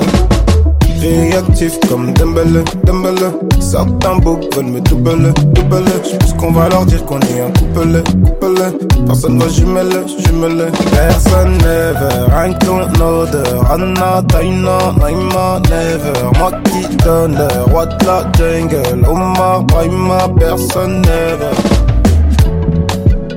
Réactif 1.02 1.80
comme 1.90 2.14
Dembele, 2.14 2.64
Dembele. 2.86 3.32
Certains 3.60 4.18
boucs 4.18 4.53
veulent 4.56 4.65
me 4.68 4.82
double, 4.82 5.34
double. 5.53 5.84
J'pense 6.03 6.34
qu'on 6.34 6.52
va 6.52 6.69
leur 6.69 6.86
dire 6.86 7.03
qu'on 7.06 7.19
est 7.22 7.41
un 7.41 7.49
couple, 7.49 8.03
couple. 8.23 8.61
Personne 9.07 9.40
va 9.40 9.48
jumeler, 9.49 10.07
jumeler. 10.19 10.72
Personne 10.91 11.57
never, 11.57 12.36
rien 12.36 12.53
que 12.53 12.65
ton 12.65 13.03
odeur. 13.03 13.72
Anna, 13.72 14.22
Taina, 14.28 14.78
Naima, 14.99 15.60
never. 15.69 16.38
Moi 16.38 16.52
qui 16.65 16.95
donne 16.98 17.36
le 17.36 17.72
roi 17.72 17.86
de 17.88 18.06
la 18.06 18.23
jungle. 18.38 19.06
Oma, 19.10 19.65
Baima, 19.68 20.28
personne 20.40 21.02
never. 21.02 21.52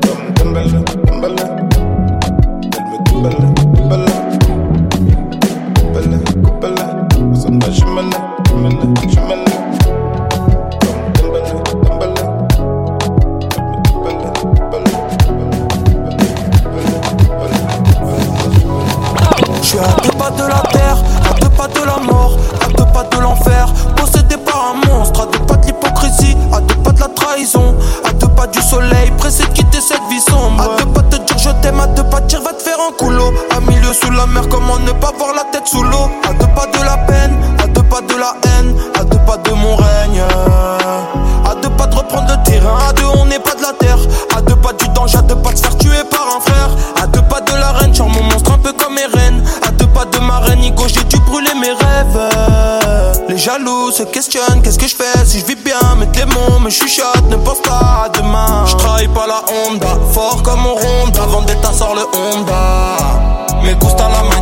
Comme 0.03 0.35
Dembele, 0.35 0.85
Dembele. 1.07 1.65
Elle 3.27 3.47
me. 3.47 3.54
Je 19.63 19.71
suis 19.71 19.79
à 19.79 19.83
deux 20.03 20.11
pas 20.19 20.31
de 20.31 20.43
la 20.43 20.61
terre, 20.73 20.97
à 21.31 21.35
deux 21.41 21.49
pas 21.51 21.69
de 21.69 21.85
la 21.85 21.97
mort, 21.99 22.37
à 22.61 22.67
deux 22.69 22.85
pas 22.93 23.05
de 23.05 23.19
l'enfer, 23.21 23.73
possédé 23.97 24.37
par 24.37 24.73
un 24.73 24.87
monstre, 24.89 25.23
à 25.23 25.27
deux 25.27 25.39
pas 25.41 25.57
de 25.57 25.67
l'hypocrisie, 25.67 26.37
à 26.53 26.61
deux 26.61 26.75
pas 26.77 26.93
de 26.93 27.01
la 27.01 27.09
trahison, 27.09 27.75
à 28.05 28.13
deux 28.13 28.29
pas 28.29 28.47
du 28.49 28.61
soleil, 28.61 29.11
pressé 29.19 29.45
de 29.45 29.51
quitter 29.51 29.81
cette 29.81 30.03
vie 30.11 30.21
sombre, 30.21 30.63
à 30.63 30.77
deux 30.77 30.87
pas 30.87 31.03
de 31.03 31.17
dire 31.19 31.39
je 31.39 31.51
t'aime, 31.63 31.81
à 31.81 31.87
deux 31.87 32.05
pas 32.05 32.21
de 32.21 32.27
dire 32.27 32.43
va 32.43 32.53
te 32.53 32.63
faire 32.63 32.79
un 32.81 32.93
coulo, 32.93 33.33
à 33.57 33.61
milieu 33.61 33.93
sous 33.93 34.11
la 34.11 34.27
mer, 34.27 34.49
comment 34.49 34.79
ne 34.79 34.93
pas 34.93 35.13
voir 35.19 35.35
la 35.35 35.45
tête 35.53 35.67
sous 35.67 35.83
l'eau, 35.83 36.11
à 36.29 36.33
deux 36.35 36.47
pas 36.55 36.67
de 36.67 36.85
la 36.85 36.97
peine, 36.99 37.14
la 38.25 38.35
haine, 38.49 38.75
à 38.99 39.05
deux 39.05 39.19
pas 39.27 39.37
de 39.37 39.51
mon 39.51 39.77
règne, 39.77 40.23
à 41.45 41.55
deux 41.57 41.69
pas 41.71 41.87
de 41.87 41.95
reprendre 41.95 42.27
le 42.29 42.51
terrain, 42.51 42.79
à 42.89 42.93
deux 42.95 43.05
on 43.19 43.27
n'est 43.27 43.39
pas 43.39 43.55
de 43.55 43.63
la 43.63 43.73
terre, 43.73 43.99
à 44.35 44.41
deux 44.41 44.57
pas 44.57 44.73
du 44.73 44.89
danger, 44.89 45.19
à 45.19 45.23
deux 45.23 45.37
pas 45.37 45.53
de 45.53 45.59
faire 45.59 45.77
tuer 45.77 46.05
par 46.11 46.27
un 46.37 46.41
frère, 46.41 46.71
à 47.03 47.07
deux 47.07 47.23
pas 47.23 47.41
de 47.43 47.53
la 47.53 47.73
reine, 47.73 47.95
genre 47.95 48.09
mon 48.09 48.23
monstre 48.23 48.53
un 48.53 48.59
peu 48.59 48.73
comme 48.73 48.97
Eren, 48.97 49.43
à 49.67 49.71
deux 49.73 49.87
pas 49.89 50.07
de 50.07 50.19
ma 50.21 50.39
reine, 50.39 50.61
Nico, 50.61 50.85
j'ai 50.89 51.05
dû 51.05 51.19
brûler 51.21 51.55
mes 51.61 51.73
rêves. 51.73 52.31
Les 53.29 53.37
jaloux 53.37 53.91
se 53.91 54.05
questionnent, 54.05 54.63
qu'est-ce 54.63 54.79
que 54.79 54.87
je 54.87 54.97
fais 54.97 55.25
si 55.27 55.41
je 55.41 55.45
vis 55.45 55.57
bien, 55.57 55.79
tes 56.13 56.25
mots 56.25 56.59
me 56.61 56.71
chuchotent, 56.71 57.29
ne 57.29 57.37
pense 57.37 57.61
pas 57.61 58.07
à 58.07 58.09
demain. 58.09 58.65
Je 58.67 58.77
trahis 58.77 59.09
pas 59.09 59.27
la 59.27 59.43
Honda, 59.53 59.99
fort 60.13 60.43
comme 60.43 60.65
on 60.67 60.75
ronde, 60.75 61.19
avant 61.23 61.43
d'être 61.43 61.75
sort 61.75 61.95
le 61.95 62.07
Honda. 62.19 63.35
Me 63.63 63.75
gusta 63.75 64.09
la 64.09 64.23
mañana, 64.23 64.34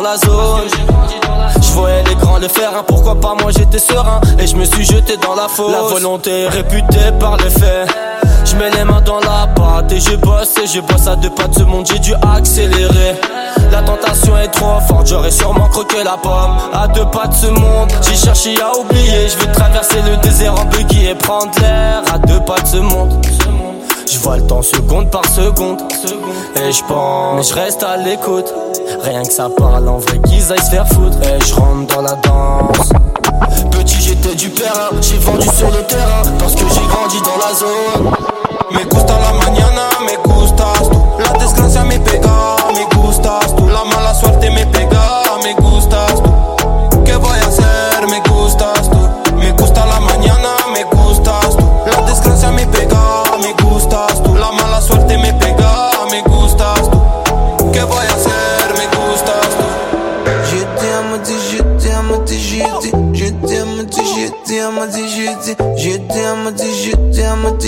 la 0.00 0.16
zone. 0.16 0.68
Je 1.60 1.72
voyais 1.72 2.02
les 2.04 2.14
grands 2.14 2.38
le 2.38 2.48
faire, 2.48 2.70
hein, 2.76 2.84
pourquoi 2.86 3.14
pas 3.20 3.34
moi 3.40 3.50
j'étais 3.50 3.78
serein 3.78 4.20
et 4.38 4.46
je 4.46 4.56
me 4.56 4.64
suis 4.64 4.84
jeté 4.84 5.16
dans 5.16 5.34
la 5.34 5.48
fosse. 5.48 5.72
La 5.72 5.82
volonté 5.82 6.48
réputée 6.48 7.12
par 7.18 7.36
les 7.36 7.50
faits. 7.50 7.88
Je 8.44 8.56
mets 8.56 8.70
les 8.70 8.84
mains 8.84 9.00
dans 9.02 9.20
la 9.20 9.46
pâte 9.54 9.92
et 9.92 10.00
je 10.00 10.16
bosse 10.16 10.56
et 10.58 10.66
je 10.66 10.80
bosse 10.80 11.06
à 11.06 11.16
deux 11.16 11.30
pas 11.30 11.46
de 11.46 11.54
ce 11.54 11.62
monde, 11.62 11.86
j'ai 11.86 11.98
dû 11.98 12.14
accélérer. 12.14 13.20
La 13.70 13.82
tentation 13.82 14.36
est 14.38 14.48
trop 14.48 14.80
forte, 14.88 15.06
j'aurais 15.06 15.30
sûrement 15.30 15.68
croqué 15.68 16.02
la 16.02 16.16
pomme. 16.16 16.56
À 16.72 16.88
deux 16.88 17.06
pas 17.06 17.26
de 17.26 17.34
ce 17.34 17.46
monde, 17.46 17.92
j'ai 18.02 18.16
cherché 18.16 18.60
à 18.60 18.76
oublier. 18.78 19.28
Je 19.28 19.36
veux 19.38 19.52
traverser 19.52 20.02
le 20.02 20.16
désert 20.16 20.54
en 20.58 20.64
buggy 20.64 21.06
et 21.06 21.14
prendre 21.14 21.52
l'air. 21.60 22.02
À 22.12 22.18
deux 22.18 22.40
pas 22.40 22.60
de 22.60 22.66
ce 22.66 22.76
monde. 22.78 23.14
Je 24.12 24.18
vois 24.18 24.38
le 24.38 24.42
temps 24.44 24.60
seconde 24.60 25.08
par 25.08 25.24
seconde. 25.26 25.80
Et 26.56 26.72
je 26.72 26.82
pense, 26.82 27.36
mais 27.36 27.42
je 27.44 27.54
reste 27.54 27.84
à 27.84 27.96
l'écoute. 27.96 28.52
Rien 29.04 29.22
que 29.22 29.32
ça 29.32 29.48
parle 29.48 29.88
en 29.88 29.98
vrai 29.98 30.18
qu'ils 30.26 30.50
aillent 30.52 30.58
se 30.58 30.70
faire 30.70 30.88
foutre. 30.88 31.16
Et 31.22 31.38
je 31.46 31.54
rentre 31.54 31.94
dans 31.94 32.02
la 32.02 32.14
danse. 32.14 32.88
Petit 33.70 34.00
j'étais 34.00 34.34
du 34.34 34.48
père, 34.48 34.90
j'ai 35.00 35.16
vendu 35.18 35.46
sur 35.56 35.70
le 35.70 35.84
terrain 35.84 36.22
parce 36.40 36.56
que 36.56 36.64
j'ai 36.74 36.86
grandi 36.88 37.20
dans 37.20 37.38
la 37.38 37.54
zone. 37.54 38.10
Me 38.72 38.84
gusta 38.88 39.14
la 39.16 39.32
mañana, 39.44 39.88
me 40.00 40.28
gustas. 40.28 40.90
La 41.20 41.38
desgracia 41.38 41.84
me 41.84 41.98
pega, 42.00 42.56
me 42.74 42.96
gustas. 42.96 43.54
La 43.68 43.84
mala 43.84 44.12
suerte 44.12 44.50
me 44.50 44.66
pega, 44.72 45.22
me 45.44 45.54
gustas 45.54 45.79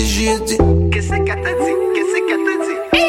je 0.05 0.37
t'aime. 0.39 0.89
Qu'est-ce 0.89 1.09
qu'elle 1.09 1.25
t'a 1.25 1.33
dit? 1.33 1.73
Qu'est-ce 1.95 2.17
qu'elle 2.27 2.43
t'a 2.45 2.65
dit? 2.65 2.99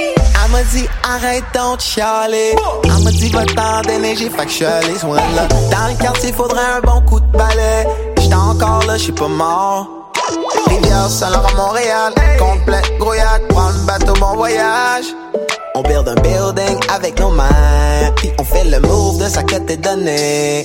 Elle 0.44 0.50
m'a 0.52 0.62
dit 0.62 0.86
arrête 1.02 1.44
donc 1.54 1.78
de 1.78 1.82
chialer. 1.82 2.54
Elle 2.84 3.04
m'a 3.04 3.10
dit 3.10 3.28
va-t'en 3.30 3.80
déneiger 3.82 4.30
Fait 4.30 4.44
que 4.44 4.50
je 4.50 4.54
suis 4.54 4.64
allé 4.64 4.94
soin 4.98 5.16
là. 5.16 5.48
Dans 5.70 5.92
le 5.92 6.00
quartier 6.00 6.32
faudrait 6.32 6.60
un 6.76 6.80
bon 6.80 7.00
coup 7.02 7.20
de 7.20 7.26
balai. 7.36 7.86
J'étais 8.20 8.34
encore 8.34 8.84
là, 8.86 8.96
j'suis 8.96 9.12
pas 9.12 9.28
mort. 9.28 9.88
Rivière 10.68 11.08
Saint-Laurent 11.08 11.54
Montréal. 11.56 12.14
Compte 12.38 12.64
plein 12.64 12.80
grouillade 12.98 13.42
Prends 13.48 13.70
le 13.70 13.86
bateau 13.86 14.12
bon 14.14 14.34
voyage. 14.36 15.06
On 15.74 15.82
build 15.82 16.08
un 16.08 16.14
building 16.20 16.78
avec 16.88 17.18
nos 17.18 17.30
mains. 17.30 18.12
Puis 18.16 18.30
on 18.38 18.44
fait 18.44 18.64
le 18.64 18.78
move 18.80 19.18
de 19.22 19.28
ça 19.28 19.42
que 19.42 19.56
t'es 19.56 19.76
donné 19.76 20.64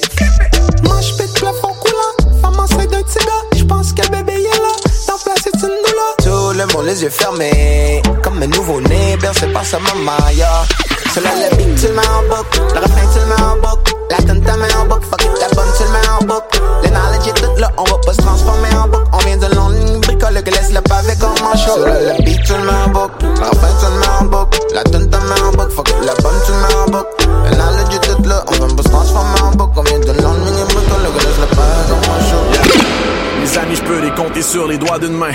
Moi 0.83 1.01
j'pète 1.01 1.33
plafond 1.33 1.73
coulant. 1.81 2.41
Femme 2.41 2.59
enceinte 2.59 2.91
d'un 2.91 3.01
petit 3.01 3.25
gars. 3.25 3.57
J'pense 3.57 3.93
que 3.93 4.07
bébé 4.09 4.33
est 4.33 4.59
là 4.59 4.68
le 6.59 6.85
les 6.85 7.03
yeux 7.03 7.09
fermés 7.09 8.01
Comme 8.21 8.41
un 8.41 8.47
nouveau-né 8.47 9.15
bercé 9.21 9.47
par 9.47 9.63
sa 9.63 9.79
maman 9.79 10.17
yeah. 10.33 10.47
C'est 11.13 11.23
là 11.23 11.29
le 11.35 11.55
beat 11.55 11.75
tu 11.79 11.87
le 11.87 11.93
mets 11.93 12.01
en 12.07 12.23
boucle 12.23 12.59
Le 12.73 12.79
refrain 12.79 13.07
tu 13.13 13.19
le 13.19 13.25
mets 13.27 13.41
en 13.41 13.55
boucle 13.55 13.93
La 14.09 14.17
tune 14.17 14.41
t'as 14.43 14.57
mis 14.57 14.73
en 14.73 14.85
boucle 14.85 15.05
Fuck 15.09 15.21
it 15.23 15.39
la 15.39 15.47
bonne 15.55 15.71
tu 15.77 15.83
le 15.83 15.89
mets 15.89 16.09
en 16.09 16.25
boucle 16.25 16.61
Le 16.83 16.89
knowledge 16.89 17.27
est 17.29 17.41
tout 17.41 17.61
là 17.61 17.71
On 17.77 17.83
va 17.83 17.97
pas 18.05 18.13
se 18.13 18.17
transformer 18.17 18.75
en 18.75 18.87
boucle 18.89 19.09
On 19.13 19.17
vient 19.19 19.37
de 19.37 19.55
longue 19.55 20.01
bricole 20.01 20.43
que 20.43 20.51
laisse 20.51 20.73
le 20.73 20.81
pavé 20.81 21.13
comme 21.19 21.31
un 21.31 21.55
show 21.55 21.71
C'est 21.75 21.85
là 21.85 22.17
le 22.17 22.23
beat 22.23 22.43
tu 22.43 22.51
le 22.51 22.59
mets 22.59 22.71
en 22.85 22.89
boucle 22.89 23.25
Le 23.25 23.45
refrain 23.45 23.73
tu 23.79 23.85
le 23.85 23.99
mets 23.99 24.07
en 24.19 24.25
boucle 24.25 24.59
La 24.73 24.83
tune 24.83 25.09
t'as 25.09 25.19
mis 25.19 25.41
en 25.41 25.51
boucle 25.51 25.71
Fuck 25.71 25.89
it 25.89 26.05
la 26.05 26.13
bonne 26.15 26.39
tu 26.45 26.51
le 26.51 26.57
mets 26.59 26.75
en 26.75 26.85
boucle 26.91 27.27
Le 27.45 27.55
knowledge 27.55 27.95
est 27.95 28.15
tout 28.15 28.23
là 28.27 28.43
On 28.47 28.51
vient 28.51 28.75
pas 28.75 28.83
se 28.83 28.89
transformer 28.89 29.41
en 29.43 29.51
boucle 29.51 29.73
On 29.77 29.83
vient 29.83 29.99
de 29.99 30.21
longue 30.21 30.65
bricole 30.67 31.07
que 31.15 31.23
laisse 31.23 31.39
le 31.39 31.55
pavé 31.55 31.81
comme 31.87 32.03
un 32.03 32.19
show 32.27 32.43
Mes 33.39 33.57
amis, 33.57 33.75
je 33.77 33.83
peux 33.83 33.99
les 34.01 34.11
compter 34.11 34.41
sur 34.41 34.67
les 34.67 34.77
doigts 34.77 34.99
d'une 34.99 35.15
main. 35.15 35.31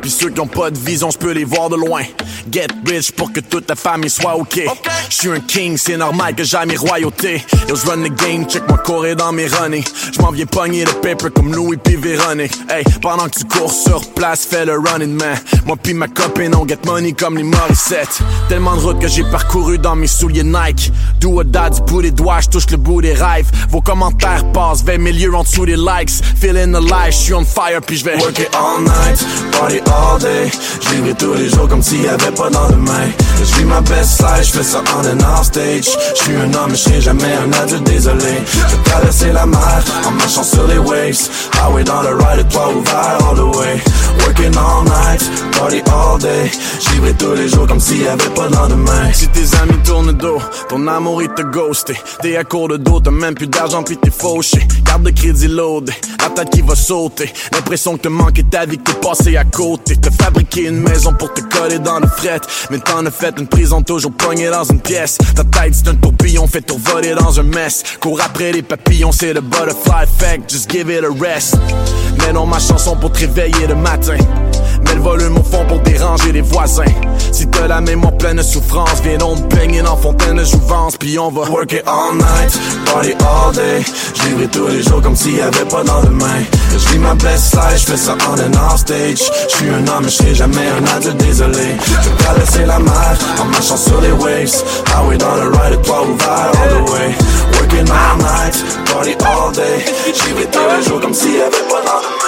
Puis 0.00 0.10
ceux 0.10 0.30
qui 0.30 0.40
ont 0.40 0.46
pas 0.46 0.70
de 0.70 0.78
vision, 0.78 1.10
je 1.10 1.18
peux 1.18 1.32
les 1.32 1.44
voir 1.44 1.68
de 1.68 1.76
loin. 1.76 2.02
Get 2.50 2.68
rich 2.86 3.12
pour 3.12 3.32
que 3.32 3.40
toute 3.40 3.68
la 3.68 3.76
famille 3.76 4.10
soit 4.10 4.34
ok. 4.36 4.62
Je 5.08 5.14
suis 5.14 5.30
un 5.30 5.40
king, 5.40 5.76
c'est 5.76 5.96
normal 5.96 6.34
que 6.34 6.42
j'aille 6.42 6.66
mes 6.66 6.76
royautés. 6.76 7.44
Yo, 7.68 7.76
je 7.76 7.86
run 7.86 8.02
the 8.02 8.14
game, 8.14 8.46
check 8.46 8.66
moi 8.68 8.78
courir 8.78 9.16
dans 9.16 9.32
mes 9.32 9.46
runnings. 9.46 9.84
Je 10.12 10.20
m'en 10.20 10.30
viens 10.30 10.46
pogner 10.46 10.84
le 10.84 10.92
paper 10.92 11.30
comme 11.34 11.54
Louis 11.54 11.76
P. 11.76 11.96
Véronique. 11.96 12.52
Hey, 12.68 12.84
pendant 13.02 13.28
que 13.28 13.38
tu 13.38 13.44
cours 13.44 13.72
sur 13.72 14.08
place, 14.12 14.46
fais 14.46 14.64
le 14.64 14.78
running 14.78 15.16
man. 15.16 15.38
Moi 15.66 15.76
puis 15.82 15.94
ma 15.94 16.08
copine, 16.08 16.54
on 16.54 16.66
get 16.66 16.78
money 16.86 17.12
comme 17.12 17.36
les 17.36 17.42
Morissette. 17.42 18.20
Tellement 18.48 18.76
de 18.76 18.80
routes 18.80 19.00
que 19.00 19.08
j'ai 19.08 19.24
parcouru 19.24 19.78
dans 19.78 19.96
mes 19.96 20.06
souliers 20.06 20.44
Nike. 20.44 20.90
Do 21.20 21.38
or 21.38 21.44
die 21.44 21.70
du 21.74 21.80
bout 21.82 22.02
des 22.02 22.10
doigts, 22.10 22.40
je 22.40 22.48
touche 22.48 22.70
le 22.70 22.76
bout 22.78 23.02
des 23.02 23.12
rêves. 23.12 23.50
Vos 23.68 23.80
commentaires 23.80 24.50
passent 24.52 24.82
20 24.84 24.98
milieux 24.98 25.34
en 25.34 25.42
dessous 25.42 25.66
des 25.66 25.76
likes. 25.76 26.10
Feeling 26.40 26.74
alive, 26.74 27.10
je 27.10 27.16
suis 27.16 27.34
on 27.34 27.44
fire 27.44 27.80
puis 27.86 27.98
je 27.98 28.04
vais 28.04 28.16
Work 28.16 28.38
it 28.38 28.48
all 28.54 28.80
night, 28.82 29.24
party 29.52 29.80
tous 31.20 31.34
les 31.34 31.48
jours 31.48 31.68
comme 31.68 31.82
s'il 31.82 32.02
y 32.02 32.08
avait 32.08 32.32
pas 32.32 32.48
dans 32.50 32.68
demain. 32.68 33.08
Je 33.38 33.56
vis 33.56 33.64
ma 33.64 33.80
best 33.82 34.20
life, 34.20 34.46
je 34.46 34.58
fais 34.58 34.62
ça 34.62 34.82
on 34.96 35.06
and 35.06 35.38
off 35.38 35.46
stage. 35.46 35.88
Je 36.16 36.22
suis 36.22 36.34
un 36.34 36.52
homme, 36.54 36.74
je 36.74 37.00
jamais 37.00 37.34
un 37.34 37.52
adulte, 37.62 37.84
désolé. 37.84 38.42
Je 38.46 38.90
traverser 38.90 39.32
la 39.32 39.46
mer 39.46 39.82
en 40.06 40.10
marchant 40.12 40.42
sur 40.42 40.66
les 40.66 40.78
waves. 40.78 41.28
Highway 41.54 41.84
dans 41.84 42.02
le 42.02 42.14
ride, 42.16 42.48
toit 42.48 42.70
ouvert 42.70 43.18
all 43.28 43.36
the 43.36 43.56
way. 43.56 43.80
Working 44.20 44.56
all 44.56 44.84
night, 44.84 45.22
party 45.58 45.82
all 45.92 46.18
day. 46.18 46.50
Je 46.80 46.90
vivrai 46.90 47.14
tous 47.14 47.34
les 47.34 47.48
jours 47.48 47.66
comme 47.66 47.80
s'il 47.80 48.02
y 48.02 48.06
avait 48.06 48.30
pas 48.30 48.48
dans 48.48 48.68
demain. 48.68 49.12
Si 49.12 49.28
tes 49.28 49.56
amis 49.60 49.78
tournent 49.84 50.12
dos, 50.12 50.40
ton 50.68 50.86
amour 50.86 51.22
il 51.22 51.28
te 51.30 51.42
ghosté. 51.42 51.94
T'es 52.22 52.36
à 52.36 52.44
court 52.44 52.68
de 52.68 52.76
dos, 52.76 53.00
t'as 53.00 53.10
même 53.10 53.34
plus 53.34 53.46
d'argent 53.46 53.82
puis 53.82 53.96
t'es 53.96 54.10
fauché. 54.10 54.66
Carte 54.84 55.02
de 55.02 55.10
crédit 55.10 55.48
loadé, 55.48 55.92
la 56.20 56.30
tête 56.30 56.50
qui 56.50 56.62
va 56.62 56.74
sauter. 56.74 57.32
L'impression 57.52 57.96
que 57.96 58.02
te 58.02 58.08
manquer 58.08 58.44
ta 58.44 58.64
vie, 58.64 58.78
que 58.78 58.90
t'es 58.90 59.00
passé 59.00 59.36
à 59.36 59.44
côté. 59.44 59.79
T'as 59.84 60.10
fabriqué 60.10 60.66
une 60.66 60.80
maison 60.80 61.12
pour 61.12 61.32
te 61.34 61.40
coller 61.42 61.78
dans 61.78 62.00
le 62.00 62.06
fret. 62.06 62.40
Mais 62.70 62.78
t'en 62.78 63.04
as 63.06 63.10
fait 63.10 63.34
une 63.38 63.46
prison 63.46 63.82
toujours 63.82 64.12
pognée 64.12 64.50
dans 64.50 64.64
une 64.64 64.80
pièce. 64.80 65.18
Ta 65.34 65.44
tête 65.44 65.74
c'est 65.74 65.88
un 65.88 65.94
tourbillon 65.94 66.46
fait 66.46 66.62
tout 66.62 66.78
voler 66.78 67.14
dans 67.14 67.38
un 67.38 67.44
mess. 67.44 67.82
Cours 68.00 68.20
après 68.20 68.52
les 68.52 68.62
papillons, 68.62 69.12
c'est 69.12 69.32
le 69.32 69.40
butterfly 69.40 70.04
effect. 70.04 70.50
Just 70.50 70.70
give 70.70 70.90
it 70.90 71.04
a 71.04 71.10
rest. 71.10 71.56
Mets 72.18 72.32
dans 72.32 72.46
ma 72.46 72.58
chanson 72.58 72.96
pour 72.96 73.12
te 73.12 73.20
réveiller 73.20 73.66
le 73.66 73.74
matin. 73.74 74.16
Le 75.00 75.04
volume 75.04 75.38
au 75.38 75.42
fond 75.42 75.64
pour 75.66 75.78
déranger 75.78 76.30
les 76.30 76.42
voisins. 76.42 76.84
Si 77.32 77.46
t'as 77.46 77.66
la 77.66 77.80
mémoire 77.80 78.14
pleine 78.18 78.36
de 78.36 78.42
souffrance, 78.42 79.00
viens 79.02 79.16
donc 79.16 79.48
baigner 79.48 79.80
dans 79.80 79.96
fontaine 79.96 80.36
de 80.36 80.44
jouvence, 80.44 80.98
puis 80.98 81.18
on 81.18 81.30
va 81.30 81.48
Work 81.48 81.72
it 81.72 81.84
all 81.86 82.16
night, 82.16 82.60
party 82.84 83.14
all 83.14 83.50
day. 83.54 83.82
Je 84.14 84.22
vivrai 84.28 84.48
tous 84.48 84.66
les 84.66 84.82
jours 84.82 85.00
comme 85.00 85.16
s'il 85.16 85.36
y 85.36 85.40
avait 85.40 85.64
pas 85.70 85.82
dans. 85.84 86.02
Je 86.02 86.92
vis 86.92 86.98
ma 86.98 87.14
best 87.14 87.54
life, 87.54 87.78
je 87.78 87.86
fais 87.92 87.96
ça 87.96 88.14
on 88.28 88.34
and 88.34 88.72
off 88.72 88.80
stage. 88.80 89.22
Je 89.48 89.56
suis 89.56 89.70
un 89.70 89.88
homme, 89.88 90.04
je 90.04 90.10
serai 90.10 90.34
jamais 90.34 90.68
un 90.68 90.96
adulte, 90.96 91.16
désolé. 91.16 91.76
Je 92.02 92.22
traverser 92.22 92.66
la 92.66 92.78
mer 92.78 93.18
en 93.40 93.46
marchant 93.46 93.78
sur 93.78 94.02
les 94.02 94.12
waves. 94.12 94.62
Highway 94.94 95.16
dans 95.16 95.34
le 95.36 95.48
ride, 95.48 95.70
le 95.70 95.76
toit 95.78 96.02
ouvert 96.02 96.52
all 96.60 96.84
the 96.84 96.90
way. 96.90 97.14
Working 97.54 97.88
all 97.88 98.18
night, 98.18 98.64
party 98.92 99.16
all 99.24 99.50
day. 99.54 99.82
Je 100.14 100.26
vivrai 100.26 100.44
tous 100.52 100.58
les 100.76 100.86
jours 100.86 101.00
comme 101.00 101.14
s'il 101.14 101.36
y 101.36 101.40
avait 101.40 101.68
pas 101.70 101.80
dans 101.86 102.19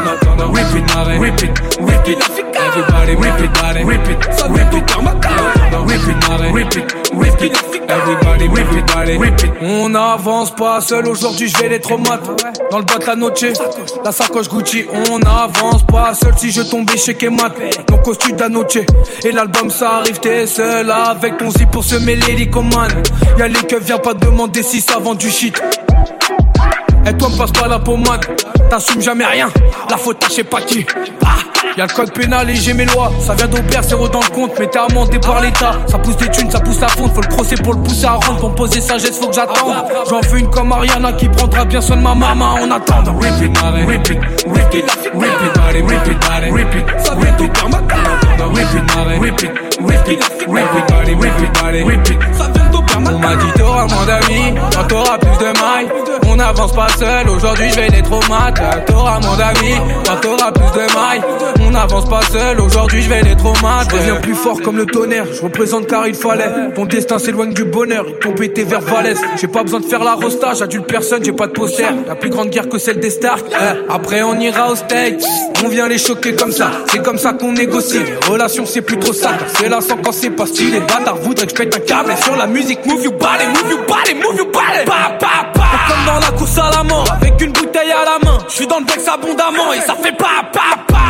Rip 0.00 0.74
it, 0.74 0.96
rip 1.20 1.42
it, 1.42 1.52
rip 1.78 2.08
it. 2.08 2.18
Everybody 2.56 3.16
rip 3.16 3.40
it, 3.40 3.52
body, 3.52 3.84
rip 3.84 4.08
it, 4.08 4.16
rip 4.48 4.72
it. 4.72 4.86
Rip 4.86 5.52
it, 6.22 6.36
rip 6.54 6.76
it, 6.76 6.92
rip 7.12 7.42
it. 7.42 7.80
Everybody 7.90 8.46
it. 9.44 9.50
On 9.60 9.90
n'avance 9.90 10.54
pas 10.54 10.80
seul 10.80 11.06
aujourd'hui, 11.06 11.48
je 11.48 11.56
vais 11.58 11.68
les 11.68 11.80
traumates. 11.80 12.24
Dans 12.70 12.78
le 12.78 12.84
de 12.84 13.06
la 13.06 13.16
noche, 13.16 13.44
la 14.02 14.12
sacoche 14.12 14.48
Gucci. 14.48 14.86
On 15.10 15.18
n'avance 15.18 15.82
pas 15.86 16.14
seul 16.14 16.32
si 16.38 16.50
je 16.50 16.62
tombais 16.62 16.96
chez 16.96 17.14
Kemat. 17.14 17.52
Mon 17.90 17.98
costume 17.98 18.36
da 18.36 18.48
noche. 18.48 18.78
Et 19.24 19.32
l'album 19.32 19.68
ça 19.70 19.96
arrive, 19.98 20.18
t'es 20.20 20.46
seul 20.46 20.90
avec 20.90 21.36
ton 21.36 21.50
zip 21.50 21.70
pour 21.70 21.84
se 21.84 21.96
mêler 21.96 22.32
l'icomane. 22.36 23.02
Y'a 23.38 23.48
les 23.48 23.54
que 23.64 23.76
viens 23.76 23.98
pas 23.98 24.14
demander 24.14 24.62
si 24.62 24.80
ça 24.80 24.98
vend 24.98 25.14
du 25.14 25.28
shit. 25.28 25.60
Et 27.06 27.16
toi 27.16 27.28
me 27.28 27.36
passe 27.36 27.52
pas 27.52 27.68
la 27.68 27.78
pommade 27.78 28.26
T'assumes 28.68 29.00
jamais 29.00 29.24
rien 29.24 29.48
La 29.88 29.96
faute 29.96 30.22
à 30.24 30.28
je 30.28 30.34
sais 30.34 30.44
pas 30.44 30.60
qui 30.60 30.84
ah, 31.24 31.36
Y'a 31.76 31.86
le 31.86 31.92
code 31.92 32.12
pénal 32.12 32.48
et 32.50 32.54
j'ai 32.54 32.74
mes 32.74 32.84
lois 32.84 33.10
Ça 33.20 33.34
vient 33.34 33.46
d'Aubert, 33.46 33.82
zéro 33.82 34.08
dans 34.08 34.20
le 34.20 34.28
compte 34.34 34.52
Mais 34.58 34.66
t'es 34.66 34.78
amendé 34.78 35.18
par 35.18 35.40
l'état 35.40 35.72
Ça 35.86 35.98
pousse 35.98 36.16
des 36.16 36.30
thunes, 36.30 36.50
ça 36.50 36.60
pousse 36.60 36.82
à 36.82 36.88
fond 36.88 37.08
Faut 37.08 37.22
le 37.22 37.28
procès 37.28 37.56
pour 37.56 37.74
le 37.74 37.82
pousser 37.82 38.04
à 38.04 38.12
rendre 38.12 38.38
Pour 38.38 38.50
me 38.50 38.54
poser 38.54 38.80
sagesse, 38.80 39.18
faut 39.18 39.28
que 39.28 39.34
j'attende 39.34 39.74
J'en 40.08 40.22
fais 40.22 40.40
une 40.40 40.50
comme 40.50 40.72
Ariana 40.72 41.12
Qui 41.12 41.28
prendra 41.28 41.64
bien 41.64 41.80
soin 41.80 41.96
de 41.96 42.02
ma 42.02 42.14
maman 42.14 42.54
Rip 42.54 43.42
it, 43.42 43.52
body, 43.54 43.84
rip 43.84 44.10
it, 44.10 44.18
body, 46.28 46.50
rip 46.50 46.74
it 46.74 46.84
Ça 47.04 47.14
vient 47.14 47.32
d'Aubert, 47.32 47.68
ma 47.68 47.80
body, 47.80 48.02
rip 51.14 51.40
it, 51.40 51.62
body, 51.62 51.82
rip 51.82 52.10
it 52.10 52.18
Ça 52.36 52.48
vient 52.52 52.79
On 52.96 53.18
m'a 53.18 53.36
dit 53.36 53.46
t'auras 53.56 53.86
moins 53.86 54.06
d'amis. 54.06 54.54
Quand 54.74 54.84
t'auras 54.84 55.18
plus 55.18 55.38
de 55.38 55.44
mailles. 55.60 55.88
On 56.32 56.36
n'avance 56.36 56.72
pas 56.72 56.86
seul, 56.96 57.28
aujourd'hui 57.28 57.70
je 57.70 57.74
vais 57.76 57.88
les 57.88 58.02
traumates. 58.02 58.60
T'auras 58.86 59.18
moins 59.20 59.36
d'amis, 59.36 59.74
quand 60.06 60.16
t'auras 60.20 60.52
plus 60.52 60.70
de 60.80 60.94
mailles. 60.94 61.22
On 61.66 61.70
n'avance 61.70 62.08
pas 62.08 62.20
seul, 62.30 62.60
aujourd'hui 62.60 63.02
je 63.02 63.08
vais 63.08 63.22
les 63.22 63.34
traumates. 63.36 63.88
Je 63.90 63.96
reviens 63.96 64.14
plus 64.16 64.34
fort 64.34 64.60
comme 64.62 64.76
le 64.76 64.86
tonnerre, 64.86 65.26
je 65.32 65.42
représente 65.42 65.88
car 65.88 66.06
il 66.06 66.14
fallait. 66.14 66.48
Ton 66.76 66.86
destin 66.86 67.18
s'éloigne 67.18 67.52
du 67.52 67.64
bonheur, 67.64 68.04
ils 68.08 68.14
t'ont 68.14 68.32
pété 68.32 68.62
vers 68.62 68.80
Valès. 68.80 69.18
J'ai 69.40 69.48
pas 69.48 69.64
besoin 69.64 69.80
de 69.80 69.86
faire 69.86 70.04
la 70.04 70.14
rosta, 70.14 70.54
j'adulte 70.54 70.86
personne, 70.86 71.24
j'ai 71.24 71.32
pas 71.32 71.48
de 71.48 71.52
poster. 71.52 71.86
La 72.06 72.14
plus 72.14 72.30
grande 72.30 72.50
guerre 72.50 72.68
que 72.68 72.78
celle 72.78 73.00
des 73.00 73.10
stars. 73.10 73.38
Eh, 73.50 73.92
Après 73.92 74.22
on 74.22 74.38
ira 74.38 74.70
au 74.70 74.76
States, 74.76 75.24
on 75.64 75.68
vient 75.68 75.88
les 75.88 75.98
choquer 75.98 76.34
comme 76.34 76.52
ça. 76.52 76.70
C'est 76.92 77.02
comme 77.02 77.18
ça 77.18 77.32
qu'on 77.32 77.52
négocie, 77.52 77.98
les 77.98 78.30
relations 78.32 78.66
c'est 78.66 78.82
plus 78.82 78.98
trop 78.98 79.12
ça 79.12 79.30
C'est 79.58 79.68
la 79.68 79.80
quand 80.04 80.12
c'est 80.12 80.30
pas 80.30 80.46
stylé, 80.46 80.78
bâtard 80.80 81.16
voudrait 81.16 81.46
que 81.46 81.50
je 81.52 81.56
pète 81.56 81.76
un 81.76 81.80
câble. 81.80 82.12
Sur 82.22 82.36
la 82.36 82.46
musique, 82.46 82.79
move 82.86 83.04
you 83.04 83.12
body, 83.12 83.46
move 83.46 83.70
you 83.70 83.78
body, 83.86 84.14
move 84.14 84.36
you 84.36 84.46
body 84.46 84.84
Pa, 84.86 85.16
pa, 85.18 85.50
pa 85.52 85.66
Comme 85.88 86.04
dans 86.06 86.20
la 86.20 86.32
course 86.36 86.58
à 86.58 86.70
la 86.70 86.82
mort, 86.84 87.04
avec 87.12 87.40
une 87.40 87.52
bouteille 87.52 87.92
à 87.92 88.04
la 88.04 88.30
main 88.30 88.38
Je 88.48 88.54
suis 88.54 88.66
dans 88.66 88.78
le 88.78 88.86
vex 88.86 89.06
abondamment 89.08 89.72
et 89.72 89.80
ça 89.80 89.94
fait 89.94 90.16
pa, 90.16 90.44
pa, 90.52 90.76
pa 90.86 91.00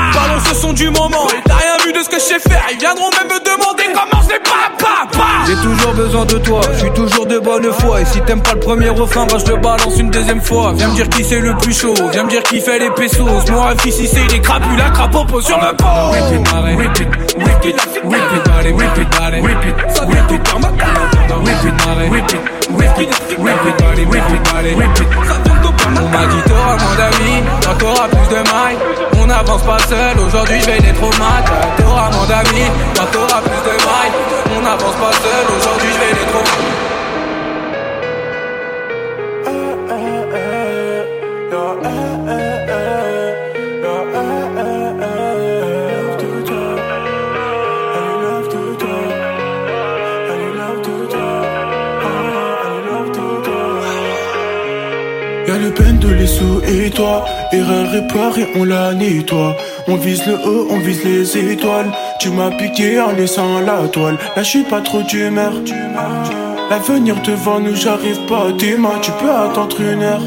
sont 0.61 0.73
du 0.73 0.91
moment. 0.91 1.27
T'as 1.45 1.57
rien 1.57 1.77
vu 1.85 1.93
de 1.93 2.01
ce 2.03 2.09
que 2.09 2.17
je 2.17 2.21
sais 2.21 2.39
faire. 2.39 2.63
Ils 2.71 2.79
viendront 2.79 3.11
même 3.11 3.29
me 3.29 3.39
demander 3.45 3.85
comment 3.95 4.23
je 4.23 4.29
les 4.35 4.41
pas, 4.41 4.71
pas, 4.79 5.07
pas. 5.11 5.47
J'ai 5.47 5.57
toujours 5.57 5.95
besoin 5.95 6.25
de 6.27 6.39
toi, 6.39 6.61
je 6.73 6.79
suis 6.79 6.91
toujours 6.93 7.27
de 7.27 7.39
bonne 7.39 7.73
foi. 7.73 8.01
Et 8.01 8.05
si 8.05 8.21
t'aimes 8.23 8.43
pas 8.43 8.55
le 8.55 8.61
premier 8.61 8.91
refrain, 8.91 9.27
bah 9.27 9.39
je 9.45 9.51
le 9.51 9.59
balance 9.59 9.99
une 9.99 10.11
deuxième 10.11 10.41
fois. 10.41 10.73
Viens 10.77 10.89
me 10.89 10.95
dire 10.95 11.09
qui 11.09 11.25
c'est 11.25 11.41
le 11.41 11.57
plus 11.57 11.79
chaud, 11.79 11.95
viens 12.13 12.25
me 12.25 12.31
dire 12.31 12.43
qui 12.43 12.61
fait 12.61 12.79
les 12.79 12.91
pesos. 12.91 13.25
Moi, 13.51 13.75
fils, 13.81 13.97
si 13.97 14.07
c'est 14.07 14.27
les 14.31 14.41
crapus, 14.41 14.77
la 14.77 14.91
crapopo 14.91 15.41
sur 15.41 15.59
le 15.59 15.69
repeat, 15.69 17.09
repeat, 17.39 17.77
maré, 18.49 18.73
repeat, 18.73 19.09
On 26.03 26.09
m'a 26.09 26.27
dit 26.27 26.43
t'auras 26.47 26.77
moins 26.77 26.97
d'amis, 26.97 27.43
quand 27.63 27.75
t'auras 27.79 28.09
plus 28.09 28.29
de 28.29 28.41
mailles. 28.51 28.79
On 29.21 29.27
n'avance 29.27 29.63
pas 29.63 29.79
seul, 29.81 30.19
aujourd'hui 30.19 30.61
je 30.61 30.67
vais 30.67 30.79
les 30.79 30.93
traumates. 30.95 31.51
T'auras 31.77 32.11
moins 32.11 32.27
d'amis, 32.27 32.71
t'auras 33.13 33.41
plus 33.43 33.63
de 33.67 33.77
mailles. 33.85 34.15
On 34.57 34.61
n'avance 34.63 34.97
pas 34.97 35.13
seul, 35.13 35.45
aujourd'hui 35.59 35.89
je 35.93 35.99
vais 35.99 36.15
les 36.21 36.27
traumates. 36.31 36.91
Y'a 41.53 42.20
les 56.15 56.27
sous 56.27 56.61
et 56.67 56.91
toi. 56.91 57.25
Erreur 57.53 57.95
et 57.95 58.47
on 58.57 58.65
la 58.65 58.93
nettoie 58.95 59.57
On 59.89 59.97
vise 59.97 60.25
le 60.27 60.35
haut, 60.35 60.69
on 60.71 60.79
vise 60.79 61.05
les 61.05 61.53
étoiles. 61.53 61.91
Tu 62.19 62.31
m'as 62.31 62.51
piqué 62.51 63.01
en 63.01 63.13
laissant 63.13 63.61
la 63.61 63.89
toile. 63.89 64.19
Là 64.37 64.43
je 64.43 64.49
suis 64.49 64.63
pas 64.65 64.81
trop 64.81 65.03
d'humeur. 65.03 65.53
L'avenir 66.71 67.17
devant 67.25 67.61
nous 67.61 67.75
j'arrive 67.75 68.21
pas 68.27 68.53
mains. 68.77 68.99
Tu 69.03 69.11
peux 69.21 69.31
attendre 69.31 69.81
une 69.81 70.03
heure. 70.03 70.23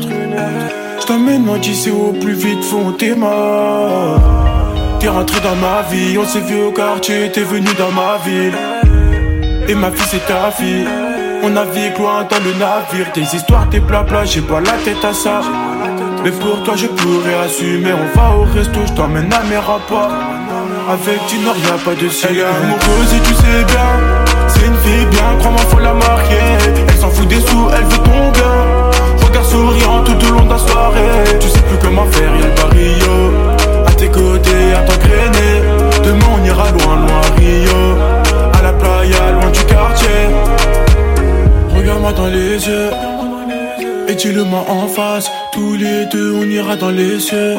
Je 1.00 1.06
t'emmène 1.06 1.44
moi 1.44 1.58
d'ici 1.58 1.92
au 1.92 2.12
plus 2.14 2.34
vite 2.34 2.64
font 2.64 2.92
tes 2.92 3.16
mains. 3.16 4.22
T'es 5.00 5.10
rentré 5.10 5.40
dans 5.42 5.56
ma 5.56 5.82
vie 5.92 6.18
On 6.18 6.26
s'est 6.26 6.40
vu 6.40 6.64
au 6.64 6.72
quartier 6.72 7.32
T'es 7.32 7.42
venu 7.42 7.70
dans 7.78 7.92
ma 7.92 8.18
ville. 8.26 8.54
Et 9.68 9.76
ma 9.76 9.92
fille 9.92 10.08
c'est 10.12 10.26
ta 10.26 10.52
fille 10.52 10.88
on 11.44 11.50
navigue 11.50 11.98
loin 11.98 12.26
dans 12.30 12.40
le 12.44 12.54
navire. 12.54 13.12
Tes 13.14 13.22
histoires, 13.22 13.68
tes 13.70 13.82
plats, 13.82 14.06
j'ai 14.26 14.42
pas 14.42 14.62
la 14.62 14.72
tête 14.84 15.04
à 15.04 15.14
ça. 15.14 15.42
Mais 16.24 16.32
pour 16.32 16.64
toi 16.64 16.76
je 16.76 16.88
pourrais 16.88 17.36
assumer. 17.46 17.92
On 17.94 18.18
va 18.18 18.36
au 18.38 18.44
resto, 18.44 18.80
je 18.88 18.94
t'emmène 18.94 19.32
à 19.34 19.44
mes 19.44 19.58
rapports 19.58 20.12
Avec 20.90 21.20
Dinor 21.28 21.56
y'a 21.58 21.78
pas 21.84 21.96
de 22.02 22.10
ciel. 22.10 22.32
Elle 22.38 22.46
amoureuse 22.46 23.14
et 23.14 23.22
tu 23.28 23.34
sais 23.34 23.64
bien. 23.68 23.92
C'est 24.48 24.66
une 24.66 24.78
fille 24.78 25.06
bien, 25.08 25.36
crois-moi 25.40 25.62
faut 25.70 25.80
la 25.80 25.94
marier. 25.94 26.48
Elle 26.88 26.98
s'en 26.98 27.10
fout 27.10 27.28
des 27.28 27.42
sous, 27.42 27.68
elle 27.76 27.84
veut 27.84 28.04
ton 28.04 28.32
bien. 28.32 29.26
Regard 29.28 29.46
souriant 29.46 30.04
tout 30.04 30.28
au 30.28 30.32
long 30.32 30.46
de 30.46 30.52
la 30.52 30.58
soirée. 30.58 31.24
Tu 31.42 31.50
sais 31.50 31.62
plus 31.62 31.78
comment 31.82 32.06
faire, 32.08 32.34
y'a 32.36 32.48
le 32.48 32.56
barrio 32.56 33.86
À 33.86 33.92
tes 33.92 34.08
côtés, 34.08 34.74
à 34.78 34.82
t'engrainer. 34.84 35.56
Demain 36.06 36.26
on 36.40 36.46
ira 36.46 36.72
loin, 36.72 36.96
loin 37.06 37.22
Rio. 37.38 37.98
À 38.58 38.62
la 38.62 38.72
playa, 38.72 39.32
loin 39.32 39.52
du 39.52 39.64
quartier 39.66 40.73
Regarde-moi 42.04 42.14
dans 42.14 42.36
les 42.36 42.68
yeux. 42.68 42.90
Et 44.10 44.16
dis-le-moi 44.16 44.66
en 44.68 44.88
face. 44.88 45.32
Tous 45.54 45.76
les 45.76 46.06
deux 46.08 46.34
on 46.34 46.44
ira 46.44 46.76
dans 46.76 46.90
les 46.90 47.20
cieux. 47.20 47.56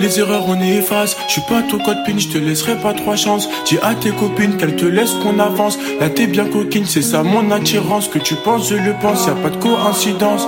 Les 0.00 0.20
erreurs 0.20 0.44
on 0.48 0.60
efface. 0.60 1.16
Je 1.28 1.32
suis 1.32 1.42
pas 1.42 1.62
ton 1.62 1.78
code 1.78 1.96
pin, 2.04 2.18
je 2.18 2.28
te 2.28 2.36
laisserai 2.36 2.76
pas 2.76 2.92
trois 2.92 3.16
chances. 3.16 3.48
Dis 3.64 3.78
à 3.82 3.94
tes 3.94 4.10
copines 4.10 4.58
qu'elles 4.58 4.76
te 4.76 4.84
laissent 4.84 5.14
qu'on 5.22 5.38
avance. 5.38 5.78
Là 5.98 6.10
t'es 6.10 6.26
bien 6.26 6.44
coquine, 6.44 6.84
c'est 6.84 7.00
ça 7.00 7.22
mon 7.22 7.50
attirance. 7.50 8.08
Que 8.08 8.18
tu 8.18 8.34
penses, 8.34 8.68
je 8.68 8.74
le 8.74 8.92
pense, 9.00 9.26
y 9.26 9.30
a 9.30 9.34
pas 9.34 9.48
de 9.48 9.56
coïncidence. 9.56 10.46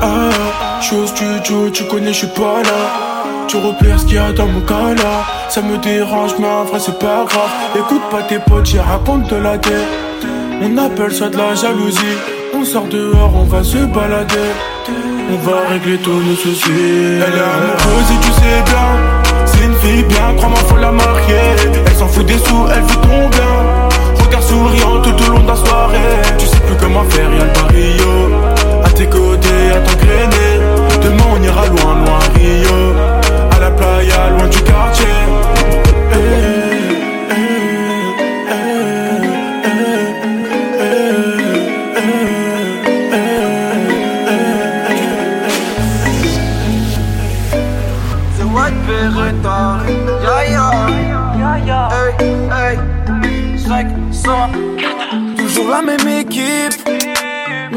Ah, 0.00 0.80
chose 0.82 1.14
tu 1.14 1.24
joues, 1.44 1.70
tu 1.70 1.84
connais, 1.84 2.12
je 2.12 2.18
suis 2.18 2.26
pas 2.26 2.62
là. 2.62 3.46
Tu 3.48 3.56
repères 3.56 3.98
ce 3.98 4.04
qu'il 4.04 4.16
y 4.16 4.18
a 4.18 4.30
dans 4.32 4.46
mon 4.46 4.60
cas 4.60 4.92
là 4.92 5.24
Ça 5.48 5.62
me 5.62 5.78
dérange 5.78 6.32
mais 6.38 6.46
en 6.46 6.64
vrai 6.64 6.78
c'est 6.78 6.98
pas 6.98 7.24
grave. 7.24 7.50
Écoute 7.74 8.02
pas 8.10 8.22
tes 8.24 8.40
potes, 8.40 8.66
j'y 8.66 8.78
raconte 8.78 9.30
de 9.30 9.36
la 9.36 9.56
tête 9.56 10.07
on 10.62 10.76
appelle 10.78 11.12
ça 11.12 11.28
de 11.28 11.36
la 11.36 11.54
jalousie. 11.54 12.16
On 12.54 12.64
sort 12.64 12.86
dehors, 12.86 13.32
on 13.34 13.44
va 13.44 13.62
se 13.62 13.78
balader. 13.78 14.50
On 15.30 15.36
va 15.48 15.68
régler 15.68 15.98
tous 15.98 16.10
nos 16.10 16.34
soucis. 16.34 16.70
Elle 16.70 17.20
est 17.20 17.48
amoureuse 17.56 18.10
et 18.14 18.20
tu 18.24 18.32
sais 18.32 18.62
bien. 18.64 18.88
C'est 19.46 19.64
une 19.64 19.74
fille 19.76 20.04
bien, 20.04 20.34
crois-moi, 20.36 20.58
faut 20.66 20.76
la 20.76 20.90
marier. 20.90 21.56
Elle 21.86 21.94
s'en 21.94 22.08
fout 22.08 22.26
des 22.26 22.38
sous, 22.38 22.66
elle 22.74 22.82
veut 22.82 23.00
ton 23.02 23.28
bien. 23.28 24.24
Regard 24.24 24.42
souriant 24.42 25.02
tout 25.02 25.24
au 25.26 25.32
long 25.32 25.42
de 25.42 25.48
la 25.48 25.56
soirée. 25.56 25.96
Tu 26.38 26.46
sais 26.46 26.60
plus 26.60 26.76
comment 26.80 27.04
faire, 27.04 27.30
y'a 27.32 27.44
le 27.44 27.52
barrio. 27.52 28.84
À 28.84 28.90
tes 28.90 29.06
côtés, 29.06 29.70
à 29.74 29.80
t'engrainer. 29.80 30.52
Demain, 31.02 31.24
on 31.38 31.42
ira 31.42 31.66
loin, 31.66 31.94
loin 32.04 32.18
Rio. 32.34 32.94
À 33.54 33.60
la 33.60 33.70
playa, 33.70 34.30
loin 34.30 34.48
du 34.48 34.60
quartier. 34.62 35.06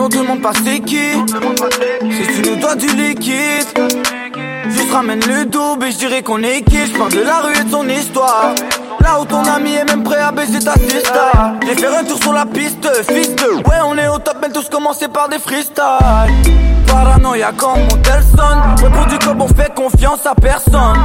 Non, 0.01 0.09
demande 0.09 0.41
pas 0.41 0.53
c'est 0.65 0.79
qui. 0.79 1.11
Si 2.09 2.41
tu 2.41 2.49
nous 2.49 2.55
dois 2.55 2.73
du 2.73 2.87
liquide, 2.87 3.67
juste 4.67 4.91
ramène 4.91 5.19
le 5.27 5.45
double 5.45 5.85
et 5.85 5.91
je 5.91 5.97
dirais 5.99 6.23
qu'on 6.23 6.41
est 6.41 6.63
qui. 6.63 6.87
Je 6.87 6.97
parle 6.97 7.11
de 7.11 7.21
la 7.21 7.41
rue 7.41 7.53
et 7.53 7.63
de 7.63 7.69
son 7.69 7.87
histoire. 7.87 8.55
Là 8.99 9.21
où 9.21 9.25
ton 9.25 9.43
ami 9.43 9.75
est 9.75 9.83
même 9.85 10.01
prêt 10.01 10.17
à 10.17 10.31
baiser 10.31 10.57
ta 10.57 10.73
sister. 10.73 11.11
J'ai 11.67 11.75
fait 11.75 11.95
un 11.95 12.03
tour 12.03 12.17
sur 12.17 12.33
la 12.33 12.47
piste, 12.47 12.89
fils. 13.07 13.29
Ouais, 13.29 13.77
on 13.85 13.95
est 13.95 14.07
au 14.07 14.17
top, 14.17 14.37
mais 14.41 14.49
tous 14.49 14.69
commencer 14.69 15.07
par 15.07 15.29
des 15.29 15.37
freestyles. 15.37 15.83
Paranoïa 16.87 17.51
comme 17.55 17.81
Montelson. 17.81 18.81
Ouais, 18.81 18.89
pour 18.89 19.05
du 19.05 19.19
cop, 19.19 19.37
on 19.39 19.47
fait 19.49 19.71
confiance 19.75 20.25
à 20.25 20.33
personne. 20.33 20.97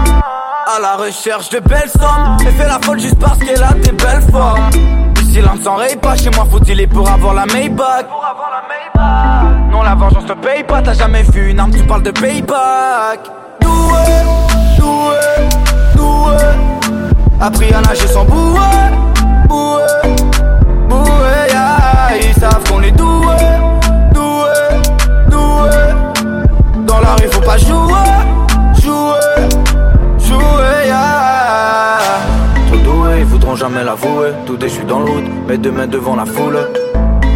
À 0.75 0.81
la 0.81 0.97
recherche 0.97 1.51
de 1.51 1.59
belles 1.59 1.91
sommes. 2.01 2.39
Et 2.41 2.51
fait 2.51 2.67
la 2.67 2.79
folle 2.81 3.01
juste 3.01 3.19
parce 3.19 3.37
qu'elle 3.41 3.63
a 3.63 3.75
des 3.75 3.93
belles 3.93 4.25
formes. 4.33 4.71
Le 5.17 5.43
silence 5.43 5.61
s'enraye 5.63 5.97
pas, 5.97 6.17
chez 6.17 6.31
moi 6.31 6.47
faut-il 6.51 6.89
pour 6.89 7.11
avoir 7.11 7.35
la 7.35 7.45
Maybach? 7.45 8.07
Non, 9.71 9.83
la 9.83 9.95
vengeance 9.95 10.27
te 10.27 10.33
paye 10.33 10.65
pas, 10.65 10.81
t'as 10.83 10.95
jamais 10.95 11.23
vu 11.23 11.51
une 11.51 11.61
arme, 11.61 11.71
tu 11.71 11.83
parles 11.83 12.03
de 12.03 12.11
payback. 12.11 13.21
Doué, 13.61 14.05
doué, 14.79 15.17
doué. 15.95 16.37
Appris 17.41 17.73
à 17.75 17.81
nager 17.83 18.07
sans 18.07 18.25
bouée, 18.25 18.61
bouée, 19.49 19.83
bouée, 20.89 21.49
yeah. 21.49 22.17
Ils 22.23 22.35
savent 22.35 22.65
qu'on 22.71 22.83
est 22.83 22.91
doué, 22.93 23.37
doué, 24.15 24.51
doué. 25.29 25.71
Dans 26.87 27.01
la 27.01 27.15
rue, 27.17 27.29
faut 27.31 27.41
pas 27.41 27.59
jouer, 27.59 27.93
jouer, 28.81 29.59
jouer, 30.19 30.87
yeah. 30.87 31.99
Trop 32.69 32.79
doué, 32.79 33.19
ils 33.19 33.27
voudront 33.27 33.57
jamais 33.57 33.85
l'avouer. 33.85 34.31
Tout 34.47 34.57
déchu 34.57 34.85
dans 34.85 35.03
hood, 35.03 35.25
mais 35.47 35.59
deux 35.59 35.73
mains 35.73 35.87
devant 35.87 36.17
la 36.17 36.25
foule. 36.25 36.59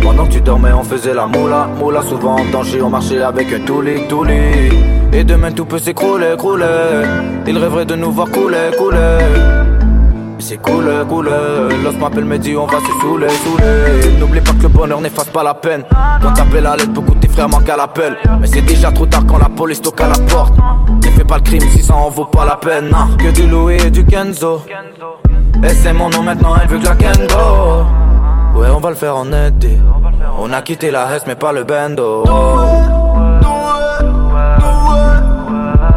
Pendant 0.02 0.27
que 0.27 0.32
tu 0.32 0.40
dormais, 0.40 0.72
on 0.72 0.82
faisait 0.82 1.14
la 1.14 1.27
moula. 1.27 1.68
Moula 1.78 2.02
souvent 2.02 2.36
en 2.36 2.44
danger, 2.51 2.82
on 2.82 2.90
marchait 2.90 3.22
avec 3.22 3.52
un 3.52 3.60
touli, 3.60 4.06
touli. 4.09 4.32
Et 5.12 5.24
demain 5.24 5.52
tout 5.52 5.64
peut 5.64 5.78
s'écrouler, 5.78 6.36
crouler. 6.39 7.05
Ils 7.47 7.59
rêveraient 7.59 7.85
de 7.85 7.97
nous 7.97 8.12
voir 8.12 8.31
couler, 8.31 8.70
couler. 8.78 9.18
C'est 10.39 10.56
cool, 10.56 10.89
cool. 11.09 11.28
L'os 11.85 11.97
m'appelle, 11.98 12.24
me 12.24 12.39
dit 12.39 12.56
on 12.56 12.66
va 12.66 12.78
se 12.78 13.01
saouler, 13.01 13.28
saouler. 13.28 14.18
N'oublie 14.18 14.40
pas 14.40 14.52
que 14.52 14.62
le 14.62 14.68
bonheur 14.68 15.01
n'efface 15.01 15.28
pas 15.28 15.43
la 15.43 15.55
peine. 15.55 15.82
Quand 16.22 16.32
t'appelles 16.32 16.66
à 16.66 16.77
l'aide, 16.77 16.93
beaucoup 16.93 17.14
de 17.14 17.20
tes 17.20 17.28
frères 17.28 17.48
manquent 17.48 17.68
à 17.68 17.77
l'appel. 17.77 18.16
Mais 18.40 18.47
c'est 18.47 18.62
déjà 18.62 18.90
trop 18.90 19.06
tard 19.06 19.24
quand 19.28 19.39
la 19.39 19.48
police 19.48 19.82
toque 19.82 20.01
à 20.01 20.09
la 20.09 20.18
porte. 20.31 20.55
Ne 21.05 21.10
fais 21.10 21.24
pas 21.24 21.36
le 21.36 21.43
crime 21.43 21.62
si 21.72 21.82
ça 21.82 21.94
en 21.94 22.09
vaut 22.09 22.24
pas 22.24 22.47
la 22.47 22.56
peine. 22.56 22.89
Non. 22.90 23.16
Que 23.18 23.31
du 23.32 23.47
Louis 23.47 23.77
et 23.85 23.90
du 23.90 24.05
Kenzo. 24.05 24.62
Et 25.62 25.68
c'est 25.68 25.93
mon 25.93 26.09
nom 26.09 26.22
maintenant, 26.22 26.55
elle 26.60 26.68
veut 26.68 26.78
que 26.78 26.86
la 26.86 26.94
Kengo. 26.94 27.85
Ouais, 28.55 28.68
on 28.68 28.81
va 28.81 28.90
le 28.90 28.97
faire 28.97 29.16
en 29.16 29.32
été. 29.32 29.81
On 30.39 30.52
a 30.52 30.62
quitté 30.62 30.90
la 30.90 31.14
Hesse, 31.14 31.24
mais 31.27 31.35
pas 31.35 31.52
le 31.52 31.64
bendo. 31.64 32.24
Doué, 32.24 32.32
doué, 33.43 33.82
doué. 34.59 35.01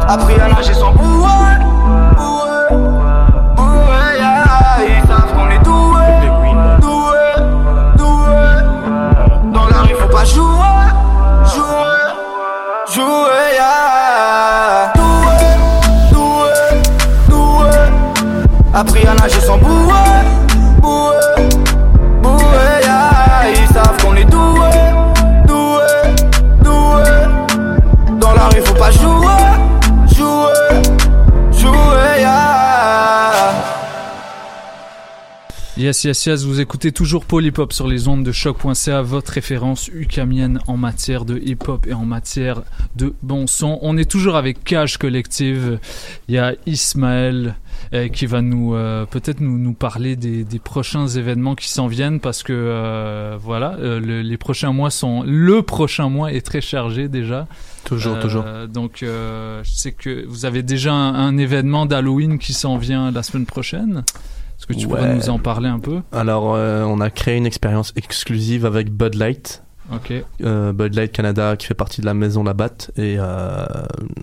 Appris 0.08 0.40
à 0.40 0.48
nager 0.48 0.74
sans 0.74 0.92
bouée. 0.92 1.56
Bouée, 2.16 2.78
bouée, 3.56 4.18
yeah. 4.18 4.44
Ils 4.86 5.06
savent 5.06 5.32
qu'on 5.34 5.48
est 5.50 5.62
doué. 5.64 6.06
Doué, 6.80 7.26
doué. 7.98 8.46
Dans 9.52 9.66
la 9.66 9.78
rue, 9.82 9.94
faut 9.94 10.08
pas 10.08 10.24
jouer. 10.24 10.84
Jouer, 11.54 12.04
jouer, 12.94 13.46
yeah. 13.54 14.92
Doué, 14.94 15.38
doué, 16.12 16.52
doué. 17.28 17.70
Appris 18.72 19.06
à 19.06 19.14
nager 19.14 19.40
sans 19.40 19.58
bouée. 19.58 20.13
Yes, 35.84 36.02
yes, 36.04 36.24
yes, 36.24 36.44
vous 36.44 36.60
écoutez 36.62 36.92
toujours 36.92 37.26
Polypop 37.26 37.74
sur 37.74 37.86
les 37.86 38.08
ondes 38.08 38.24
de 38.24 38.32
choc.ca, 38.32 39.02
votre 39.02 39.32
référence 39.32 39.88
ukamienne 39.88 40.58
en 40.66 40.78
matière 40.78 41.26
de 41.26 41.36
hip-hop 41.36 41.86
et 41.86 41.92
en 41.92 42.06
matière 42.06 42.62
de 42.96 43.12
bon 43.22 43.46
son. 43.46 43.78
On 43.82 43.98
est 43.98 44.10
toujours 44.10 44.36
avec 44.36 44.64
Cage 44.64 44.96
Collective. 44.96 45.78
Il 46.28 46.36
y 46.36 46.38
a 46.38 46.54
Ismaël 46.64 47.56
euh, 47.92 48.08
qui 48.08 48.24
va 48.24 48.40
nous 48.40 48.74
euh, 48.74 49.04
peut-être 49.04 49.40
nous, 49.40 49.58
nous 49.58 49.74
parler 49.74 50.16
des, 50.16 50.44
des 50.44 50.58
prochains 50.58 51.06
événements 51.06 51.54
qui 51.54 51.68
s'en 51.68 51.86
viennent 51.86 52.18
parce 52.18 52.42
que 52.42 52.54
euh, 52.54 53.36
voilà, 53.38 53.76
euh, 53.78 54.00
le- 54.00 54.22
les 54.22 54.38
prochains 54.38 54.72
mois 54.72 54.90
sont 54.90 55.22
le 55.26 55.60
prochain 55.60 56.08
mois 56.08 56.32
est 56.32 56.40
très 56.46 56.62
chargé 56.62 57.08
déjà. 57.08 57.46
Toujours, 57.84 58.18
toujours. 58.20 58.44
Donc 58.72 58.98
je 59.02 59.60
sais 59.70 59.92
que 59.92 60.24
vous 60.26 60.46
avez 60.46 60.62
déjà 60.62 60.94
un, 60.94 61.14
un 61.14 61.36
événement 61.36 61.84
d'Halloween 61.84 62.38
qui 62.38 62.54
s'en 62.54 62.78
vient 62.78 63.10
la 63.10 63.22
semaine 63.22 63.44
prochaine. 63.44 64.02
Est-ce 64.64 64.78
que 64.78 64.80
tu 64.80 64.88
pourrais 64.88 65.14
nous 65.14 65.28
en 65.28 65.38
parler 65.38 65.68
un 65.68 65.78
peu? 65.78 66.00
Alors, 66.10 66.54
euh, 66.54 66.84
on 66.84 67.00
a 67.00 67.10
créé 67.10 67.36
une 67.36 67.44
expérience 67.44 67.92
exclusive 67.96 68.64
avec 68.64 68.90
Bud 68.90 69.14
Light. 69.14 69.62
Ok. 69.92 70.14
Euh, 70.42 70.72
Bud 70.72 70.94
Light 70.94 71.12
Canada 71.12 71.56
qui 71.58 71.66
fait 71.66 71.74
partie 71.74 72.00
de 72.00 72.06
la 72.06 72.14
maison 72.14 72.42
Labatt 72.44 72.90
et 72.96 73.16
euh, 73.18 73.66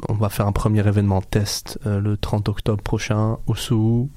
on 0.09 0.13
va 0.15 0.29
faire 0.29 0.47
un 0.47 0.51
premier 0.51 0.79
événement 0.87 1.21
test 1.21 1.77
le 1.85 2.17
30 2.17 2.49
octobre 2.49 2.81
prochain 2.81 3.37
au 3.45 3.53
Sou. 3.53 4.09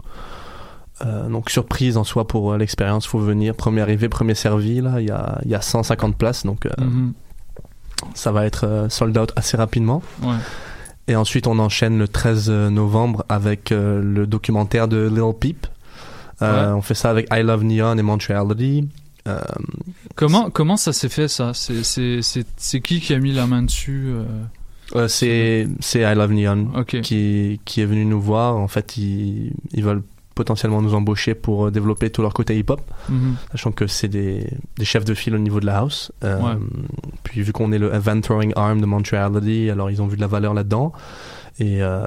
Donc 1.28 1.50
surprise 1.50 1.98
en 1.98 2.04
soi 2.04 2.26
pour 2.26 2.54
l'expérience, 2.56 3.06
faut 3.06 3.18
venir. 3.18 3.54
Premier 3.54 3.82
arrivé, 3.82 4.08
premier 4.08 4.34
servi 4.34 4.80
là, 4.80 5.00
il 5.02 5.08
y 5.08 5.10
a, 5.10 5.38
il 5.44 5.50
y 5.50 5.54
a 5.54 5.60
150 5.60 6.16
places 6.16 6.46
donc 6.46 6.66
Mhm. 6.80 7.12
ça 8.14 8.32
va 8.32 8.46
être 8.46 8.86
sold 8.88 9.18
out 9.18 9.30
assez 9.36 9.58
rapidement. 9.58 10.02
Ouais. 10.22 10.36
Et 11.08 11.16
ensuite 11.16 11.46
on 11.46 11.58
enchaîne 11.58 11.98
le 11.98 12.08
13 12.08 12.48
novembre 12.48 13.26
avec 13.28 13.68
le 13.70 14.24
documentaire 14.26 14.88
de 14.88 15.06
Lil 15.08 15.34
Peep. 15.38 15.66
Euh, 16.42 16.66
Ouais. 16.72 16.72
On 16.78 16.82
fait 16.82 16.94
ça 16.94 17.10
avec 17.10 17.26
I 17.32 17.42
Love 17.42 17.64
Neon 17.64 17.96
et 17.98 18.02
Montreality. 18.02 18.88
Euh, 19.26 19.38
Comment, 20.16 20.50
comment 20.50 20.76
ça 20.76 20.92
s'est 20.92 21.08
fait 21.08 21.28
ça? 21.28 21.52
C'est- 21.54 22.80
qui 22.82 23.00
qui 23.00 23.14
a 23.14 23.18
mis 23.18 23.32
la 23.32 23.46
main 23.46 23.62
dessus 23.62 24.06
euh? 24.08 24.24
Euh, 24.96 25.08
c'est 25.08 25.66
I 25.94 26.14
Love 26.14 26.32
Neon 26.32 26.68
Ok. 26.76 27.00
qui, 27.00 27.58
qui 27.64 27.80
est 27.80 27.86
venu 27.86 28.04
nous 28.04 28.20
voir. 28.20 28.56
En 28.56 28.68
fait, 28.68 28.96
ils, 28.96 29.52
ils 29.72 29.82
veulent 29.82 30.02
potentiellement 30.34 30.82
nous 30.82 30.94
embaucher 30.94 31.34
pour 31.34 31.70
développer 31.70 32.10
tout 32.10 32.20
leur 32.20 32.34
côté 32.34 32.58
hip-hop, 32.58 32.80
Mhm. 33.08 33.36
sachant 33.52 33.70
que 33.72 33.86
c'est 33.86 34.08
des, 34.08 34.46
des 34.76 34.84
chefs 34.84 35.04
de 35.04 35.14
file 35.14 35.34
au 35.36 35.38
niveau 35.38 35.60
de 35.60 35.66
la 35.66 35.78
house. 35.78 36.10
Euh, 36.24 36.40
Ouais. 36.40 36.56
Puis 37.22 37.40
vu 37.42 37.52
qu'on 37.52 37.70
est 37.72 37.78
le 37.78 37.94
Event 37.94 38.20
Throwing 38.20 38.52
Arm 38.56 38.80
de 38.80 38.86
Montreality, 38.86 39.70
alors 39.70 39.90
ils 39.90 40.02
ont 40.02 40.06
vu 40.08 40.16
de 40.16 40.20
la 40.20 40.26
valeur 40.26 40.52
là-dedans. 40.52 40.92
Et, 41.60 41.82
euh, 41.82 42.04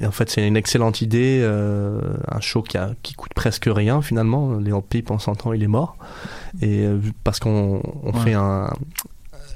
et 0.00 0.06
en 0.06 0.12
fait, 0.12 0.30
c'est 0.30 0.46
une 0.46 0.56
excellente 0.56 1.00
idée, 1.00 1.40
euh, 1.42 2.00
un 2.30 2.40
show 2.40 2.62
qui, 2.62 2.78
a, 2.78 2.90
qui 3.02 3.14
coûte 3.14 3.34
presque 3.34 3.68
rien 3.68 4.00
finalement. 4.00 4.54
Léon 4.58 4.80
Pipe, 4.80 5.10
on 5.10 5.18
s'entend, 5.18 5.52
il 5.52 5.62
est 5.62 5.66
mort. 5.68 5.96
Et 6.62 6.84
euh, 6.84 6.98
parce 7.24 7.40
qu'on 7.40 7.80
on 8.04 8.12
Ouais. 8.12 8.20
fait 8.20 8.34
un, 8.34 8.70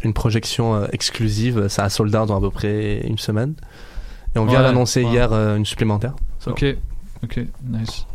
une 0.03 0.15
projection 0.15 0.75
euh, 0.75 0.87
exclusive, 0.93 1.69
ça 1.69 1.85
a 1.85 1.89
sold 1.91 2.15
out 2.17 2.27
dans 2.29 2.39
à 2.39 2.41
peu 2.41 2.51
près 2.51 3.01
une 3.07 3.19
semaine. 3.19 3.55
Et 4.35 4.39
on 4.41 4.47
vient 4.47 4.59
Ouais, 4.61 4.65
d'annoncer 4.67 5.05
ouais. 5.05 5.11
hier 5.11 5.33
euh, 5.33 5.57
une 5.57 5.67
supplémentaire. 5.67 6.15
So, 6.41 6.51
Ok, 6.51 6.65
ok, 7.23 7.41
nice. 7.65 8.07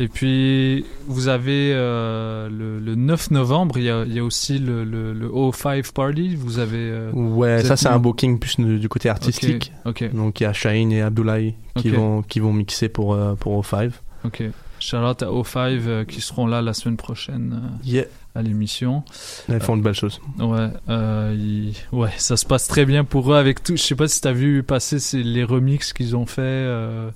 Et 0.00 0.08
puis, 0.08 0.84
vous 1.06 1.28
avez 1.28 1.72
euh, 1.74 2.48
le, 2.48 2.80
le 2.80 2.94
9 2.94 3.30
novembre, 3.30 3.76
il 3.78 3.84
y 3.84 3.90
a, 3.90 4.04
il 4.04 4.14
y 4.14 4.18
a 4.18 4.24
aussi 4.24 4.58
le, 4.58 4.84
le, 4.84 5.12
le 5.12 5.28
O5 5.28 5.92
Party. 5.92 6.34
Vous 6.34 6.58
avez. 6.58 6.78
euh, 6.78 7.10
Ouais, 7.12 7.60
vous 7.62 7.66
ça 7.68 7.76
c'est 7.76 7.88
un 7.88 7.98
booking 7.98 8.38
plus 8.38 8.58
du, 8.58 8.88
côté 8.88 9.08
artistique. 9.08 9.72
Ok, 9.84 10.02
ok. 10.02 10.14
Donc 10.14 10.40
il 10.40 10.44
y 10.44 10.46
a 10.46 10.52
Shaheen 10.52 10.90
et 10.92 11.02
Abdoulaye 11.02 11.54
qui, 11.76 11.90
Ok. 11.90 11.96
vont, 11.96 12.22
qui 12.22 12.40
vont 12.40 12.52
mixer 12.52 12.88
pour, 12.88 13.14
euh, 13.14 13.34
pour 13.34 13.60
O5. 13.62 13.92
Ok. 14.24 14.42
Charlotte 14.80 15.22
à 15.22 15.26
O5 15.26 15.58
euh, 15.86 16.04
qui 16.04 16.20
seront 16.20 16.46
là 16.48 16.60
la 16.62 16.72
semaine 16.74 16.96
prochaine 16.96 17.60
euh, 17.62 17.68
Yeah. 17.88 18.06
À 18.34 18.40
l'émission. 18.42 19.02
Ils 19.48 19.60
font 19.60 19.76
de 19.76 19.82
belles 19.82 19.94
choses. 19.94 20.20
Ouais, 20.38 20.68
euh, 20.88 21.36
ils- 21.38 21.74
ouais, 21.92 22.10
ça 22.16 22.36
se 22.38 22.46
passe 22.46 22.66
très 22.66 22.86
bien 22.86 23.04
pour 23.04 23.32
eux 23.32 23.36
avec 23.36 23.62
tout. 23.62 23.76
Je 23.76 23.82
sais 23.82 23.94
pas 23.94 24.08
si 24.08 24.20
t'as 24.22 24.32
vu 24.32 24.62
passer 24.62 25.22
les 25.22 25.44
remixes 25.44 25.92
qu'ils 25.92 26.16
ont 26.16 26.24
fait. 26.26 26.40
euh, 26.42 27.10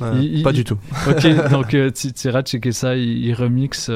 Euh, 0.00 0.18
ils- 0.22 0.42
pas 0.42 0.50
ils- 0.50 0.54
du 0.54 0.64
tout. 0.64 0.78
Ok, 1.08 1.26
donc 1.50 1.68
tu 1.94 2.12
tu 2.12 2.28
iras 2.28 2.42
checker 2.42 2.72
ça. 2.72 2.96
Ils, 2.96 3.34
remixent, 3.34 3.90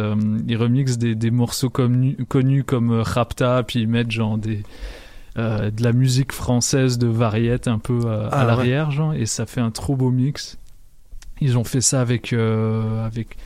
ils 0.49 0.57
remixent 0.57 0.99
des, 0.99 1.15
des 1.15 1.31
morceaux 1.31 1.71
connus, 1.71 2.17
connus 2.29 2.65
comme 2.65 2.91
Rapta, 3.01 3.63
puis 3.63 3.81
ils 3.81 3.89
mettent 3.89 4.11
genre 4.11 4.37
des 4.37 4.63
euh, 5.39 5.71
de 5.71 5.83
la 5.83 5.93
musique 5.93 6.33
française 6.33 6.97
de 6.99 7.07
variette 7.07 7.69
un 7.69 7.79
peu 7.79 8.01
euh, 8.07 8.29
Ah, 8.33 8.37
à 8.37 8.41
ouais. 8.43 8.47
l'arrière, 8.47 8.91
genre, 8.91 9.13
et 9.13 9.27
ça 9.27 9.45
fait 9.45 9.61
un 9.61 9.71
trop 9.71 9.95
beau 9.95 10.11
mix. 10.11 10.57
Ils 11.43 11.59
ont 11.59 11.65
fait 11.65 11.83
ça 11.83 12.01
avec, 12.01 12.33
euh, 12.33 13.05
avec, 13.05 13.37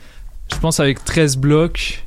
je 0.53 0.57
pense 0.59 0.79
avec 0.79 1.03
13 1.03 1.35
blocs. 1.37 2.05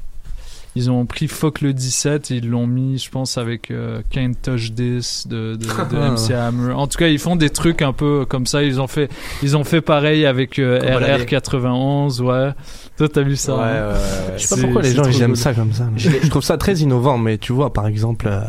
Ils 0.76 0.90
ont 0.90 1.06
pris 1.06 1.28
Fuck 1.28 1.60
le 1.60 1.72
17 1.72 2.30
et 2.32 2.36
ils 2.38 2.48
l'ont 2.48 2.66
mis, 2.66 2.98
je 2.98 3.08
pense, 3.08 3.38
avec 3.38 3.70
euh, 3.70 4.02
Can't 4.10 4.32
Touch 4.42 4.74
This 4.74 5.26
de, 5.28 5.54
de, 5.54 5.64
de. 5.90 5.96
MC 6.14 6.32
Hammer. 6.32 6.72
En 6.72 6.86
tout 6.88 6.98
cas, 6.98 7.06
ils 7.06 7.18
font 7.20 7.36
des 7.36 7.50
trucs 7.50 7.80
un 7.82 7.92
peu 7.92 8.26
comme 8.28 8.44
ça. 8.46 8.62
Ils 8.64 8.80
ont 8.80 8.88
fait, 8.88 9.08
ils 9.42 9.56
ont 9.56 9.62
fait 9.64 9.80
pareil 9.80 10.26
avec 10.26 10.58
euh, 10.58 10.80
la 10.80 11.16
vie. 11.18 11.24
RR91, 11.24 12.20
ouais. 12.22 12.50
Toi, 12.96 13.08
t'as 13.08 13.22
vu 13.22 13.36
ça 13.36 13.54
Ouais, 13.56 13.62
hein 13.62 13.88
ouais, 13.88 13.92
ouais. 13.92 14.34
Je 14.38 14.42
sais 14.46 14.56
pas 14.56 14.62
pourquoi 14.62 14.82
les 14.82 14.92
gens 14.94 15.04
ils 15.04 15.22
aiment 15.22 15.30
cool. 15.30 15.36
ça 15.36 15.54
comme 15.54 15.72
ça. 15.72 15.88
Je, 15.96 16.10
je 16.22 16.28
trouve 16.28 16.42
ça 16.44 16.56
très 16.58 16.74
innovant, 16.76 17.18
mais 17.18 17.38
tu 17.38 17.52
vois, 17.52 17.72
par 17.72 17.86
exemple, 17.86 18.26
euh, 18.28 18.40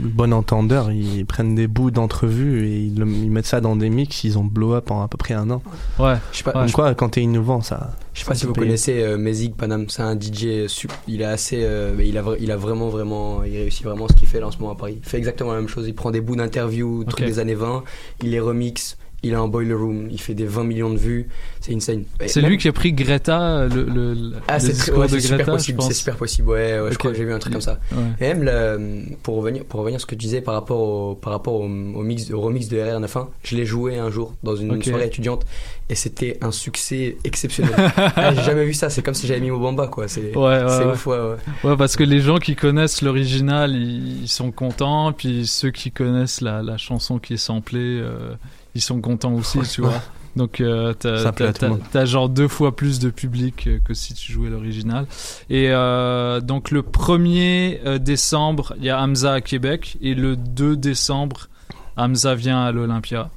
le 0.00 0.08
Bon 0.08 0.32
Entendeur, 0.32 0.90
ils 0.92 1.24
prennent 1.26 1.54
des 1.54 1.66
bouts 1.66 1.90
d'entrevue 1.90 2.66
et 2.66 2.78
ils, 2.80 2.98
le- 2.98 3.08
ils 3.08 3.30
mettent 3.30 3.46
ça 3.46 3.60
dans 3.60 3.76
des 3.76 3.90
mix, 3.90 4.24
ils 4.24 4.38
ont 4.38 4.44
blow 4.44 4.74
up 4.74 4.90
en 4.90 5.02
à 5.02 5.08
peu 5.08 5.16
près 5.18 5.34
un 5.34 5.50
an. 5.50 5.62
Ouais. 5.98 6.14
Je 6.32 6.38
sais 6.38 6.44
pas, 6.44 6.52
Comme 6.52 6.70
quoi, 6.70 6.94
quand 6.94 7.10
t'es 7.10 7.22
innovant, 7.22 7.60
ça. 7.60 7.90
Je 8.14 8.20
sais 8.20 8.26
pas 8.26 8.34
si 8.34 8.46
vous 8.46 8.52
connaissez 8.66 9.02
euh, 9.02 9.16
Panam, 9.56 9.88
c'est 9.88 10.02
un 10.02 10.18
DJ 10.18 10.66
sup- 10.68 10.92
il 11.08 11.22
est 11.22 11.24
assez 11.24 11.60
euh, 11.64 11.94
mais 11.96 12.08
il 12.08 12.18
a 12.18 12.24
il 12.38 12.50
a 12.50 12.56
vraiment 12.56 12.88
vraiment 12.88 13.42
il 13.44 13.56
réussit 13.56 13.84
vraiment 13.84 14.06
ce 14.08 14.14
qu'il 14.14 14.28
fait 14.28 14.38
là 14.40 14.48
en 14.48 14.50
ce 14.50 14.58
moment 14.58 14.72
à 14.72 14.76
Paris. 14.76 14.98
Il 15.02 15.08
fait 15.08 15.18
exactement 15.18 15.52
la 15.52 15.60
même 15.60 15.68
chose, 15.68 15.88
il 15.88 15.94
prend 15.94 16.10
des 16.10 16.20
bouts 16.20 16.36
d'interviews 16.36 17.04
trucs 17.04 17.24
des 17.26 17.38
années 17.38 17.54
20, 17.54 17.84
il 18.22 18.30
les 18.30 18.40
remixe, 18.40 18.98
il 19.22 19.34
a 19.34 19.40
un 19.40 19.48
boiler 19.48 19.74
room, 19.74 20.08
il 20.10 20.20
fait 20.20 20.34
des 20.34 20.46
20 20.46 20.64
millions 20.64 20.90
de 20.90 20.98
vues, 20.98 21.28
c'est 21.60 21.74
insane. 21.74 22.04
C'est 22.26 22.40
même- 22.42 22.50
lui 22.50 22.58
qui 22.58 22.68
a 22.68 22.72
pris 22.72 22.92
Greta, 22.92 23.66
le, 23.66 23.84
le, 23.84 24.14
le 24.14 24.32
Ah, 24.48 24.58
c'est 24.58 24.72
très- 24.72 24.92
ouais, 24.92 25.06
de 25.08 25.18
super 25.18 25.38
Greta, 25.38 25.52
je 25.52 25.56
possible, 25.56 25.78
pense. 25.78 25.88
c'est 25.88 25.94
super 25.94 26.16
possible. 26.16 26.48
Ouais, 26.48 26.72
ouais 26.74 26.80
Ok. 26.86 26.92
je 26.92 26.98
crois 26.98 27.10
que 27.12 27.16
j'ai 27.16 27.24
vu 27.24 27.32
un 27.32 27.38
truc 27.38 27.52
comme 27.52 27.62
ça. 27.62 27.78
Ouais. 27.92 27.98
Et 28.20 28.34
même 28.34 28.42
le- 28.42 29.16
pour 29.22 29.36
revenir 29.36 29.64
pour 29.64 29.80
revenir 29.80 29.96
à 29.96 30.00
ce 30.00 30.06
que 30.06 30.14
tu 30.14 30.24
disais 30.26 30.40
par 30.40 30.54
rapport 30.54 30.80
au 30.80 31.14
par 31.14 31.32
rapport 31.32 31.54
au, 31.54 31.64
au 31.64 31.68
mix 32.02 32.30
au 32.30 32.40
remix 32.40 32.68
de 32.68 32.78
RR91, 32.78 33.28
je 33.44 33.56
l'ai 33.56 33.64
joué 33.66 33.98
un 33.98 34.10
jour 34.10 34.34
dans 34.42 34.56
une 34.56 34.72
Ok. 34.74 34.84
soirée 34.84 35.06
étudiante 35.06 35.44
et 35.88 35.94
c'était 35.94 36.38
un 36.40 36.50
succès 36.50 37.16
exceptionnel. 37.24 37.74
Ah, 38.16 38.34
j'ai 38.34 38.42
jamais 38.42 38.64
vu 38.64 38.74
ça, 38.74 38.90
c'est 38.90 39.02
comme 39.02 39.14
si 39.14 39.26
j'avais 39.26 39.40
mis 39.40 39.50
Mobamba 39.50 39.86
quoi, 39.88 40.08
c'est 40.08 40.34
Ouais, 40.36 40.42
ouais, 40.62 40.64
c'est 40.68 40.84
ouais. 40.84 40.92
ouf 40.92 41.06
ouais, 41.06 41.16
ouais. 41.18 41.36
Ouais, 41.70 41.76
parce 41.76 41.96
que 41.96 42.02
les 42.04 42.20
gens 42.20 42.38
qui 42.38 42.56
connaissent 42.56 43.02
l'original, 43.02 43.74
ils, 43.74 44.22
ils 44.22 44.28
sont 44.28 44.50
contents, 44.50 45.12
puis 45.12 45.46
ceux 45.46 45.70
qui 45.70 45.90
connaissent 45.92 46.40
la, 46.40 46.62
la 46.62 46.76
chanson 46.76 47.18
qui 47.18 47.34
est 47.34 47.38
samplée, 47.38 47.78
euh, 48.00 48.34
ils 48.74 48.80
sont 48.80 49.00
contents 49.00 49.34
aussi, 49.34 49.60
tu 49.60 49.82
vois. 49.82 50.02
Donc 50.36 50.60
euh, 50.60 50.94
t'as, 50.94 52.04
genre 52.06 52.28
deux 52.28 52.48
fois 52.48 52.74
plus 52.74 52.98
de 52.98 53.10
public 53.10 53.66
euh, 53.66 53.78
que 53.84 53.92
si 53.92 54.14
tu 54.14 54.32
jouais 54.32 54.48
l'original. 54.48 55.06
Et 55.50 55.68
euh, 55.70 56.40
donc 56.40 56.70
le 56.70 56.82
1er 56.82 57.80
euh, 57.84 57.98
décembre, 57.98 58.74
il 58.78 58.84
y 58.84 58.90
a 58.90 59.00
Hamza 59.00 59.34
à 59.34 59.40
Québec, 59.40 59.98
et 60.00 60.14
le 60.14 60.36
2 60.36 60.76
décembre, 60.76 61.48
Hamza 61.96 62.34
vient 62.34 62.62
à 62.62 62.72
l'Olympia. 62.72 63.30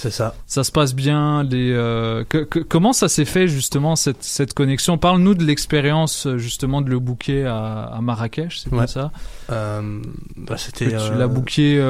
C'est 0.00 0.12
ça. 0.12 0.32
Ça 0.46 0.62
se 0.62 0.70
passe 0.70 0.94
bien. 0.94 1.42
Les, 1.42 1.72
euh, 1.72 2.22
que- 2.28 2.44
que- 2.44 2.60
comment 2.60 2.92
ça 2.92 3.08
s'est 3.08 3.24
fait 3.24 3.48
justement 3.48 3.96
cette, 3.96 4.22
cette 4.22 4.54
connexion? 4.54 4.96
Parle-nous 4.96 5.34
de 5.34 5.42
l'expérience 5.44 6.26
euh, 6.26 6.38
justement 6.38 6.80
de 6.82 6.88
le 6.88 7.00
booker 7.00 7.46
à, 7.46 7.82
à 7.86 8.00
Marrakech, 8.00 8.60
c'est 8.60 8.70
Ouais. 8.72 8.78
comme 8.78 8.86
ça? 8.86 9.10
Euh, 9.50 10.00
bah, 10.36 10.56
c'était. 10.56 10.86
Tu 10.86 11.14
l'as 11.18 11.26
booké 11.26 11.82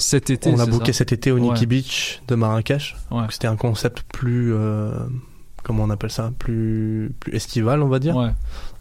cet 0.00 0.30
été. 0.30 0.50
On 0.52 0.56
l'a 0.56 0.66
booké 0.66 0.92
cet 0.92 1.12
été 1.12 1.30
au 1.30 1.36
Ouais. 1.36 1.40
Nikki 1.42 1.66
Beach 1.66 2.20
de 2.26 2.34
Marrakech. 2.34 2.96
Ouais. 3.12 3.24
C'était 3.30 3.46
un 3.48 3.56
concept 3.56 4.02
plus. 4.12 4.52
comment 5.62 5.84
on 5.84 5.90
appelle 5.90 6.10
ça? 6.10 6.32
Plus, 6.40 7.12
plus 7.20 7.32
estival, 7.36 7.82
on 7.82 7.88
va 7.88 8.00
dire. 8.00 8.16
Ouais. 8.16 8.30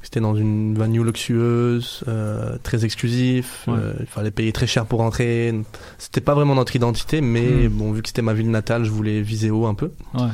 C'était 0.04 0.20
dans 0.20 0.36
une 0.36 0.76
venue 0.78 1.04
luxueuse, 1.04 2.04
euh, 2.08 2.58
très 2.64 2.84
exclusif. 2.86 3.66
Ouais. 3.68 3.76
euh, 3.78 3.94
il 4.00 4.06
fallait 4.08 4.32
payer 4.32 4.52
très 4.52 4.68
cher 4.68 4.86
pour 4.86 5.02
entrer. 5.02 5.54
C'était 5.98 6.22
pas 6.22 6.34
vraiment 6.34 6.56
notre 6.56 6.76
identité, 6.76 7.22
mais 7.22 7.68
Hmm. 7.68 7.70
bon, 7.70 7.92
vu 7.92 8.02
que 8.02 8.10
c'était 8.10 8.22
ma 8.22 8.34
ville 8.34 8.50
natale, 8.52 8.84
je 8.84 8.90
voulais 8.92 9.22
viser 9.22 9.52
haut 9.52 9.68
un 9.68 9.74
peu. 9.76 9.92
Ouais. 10.16 10.28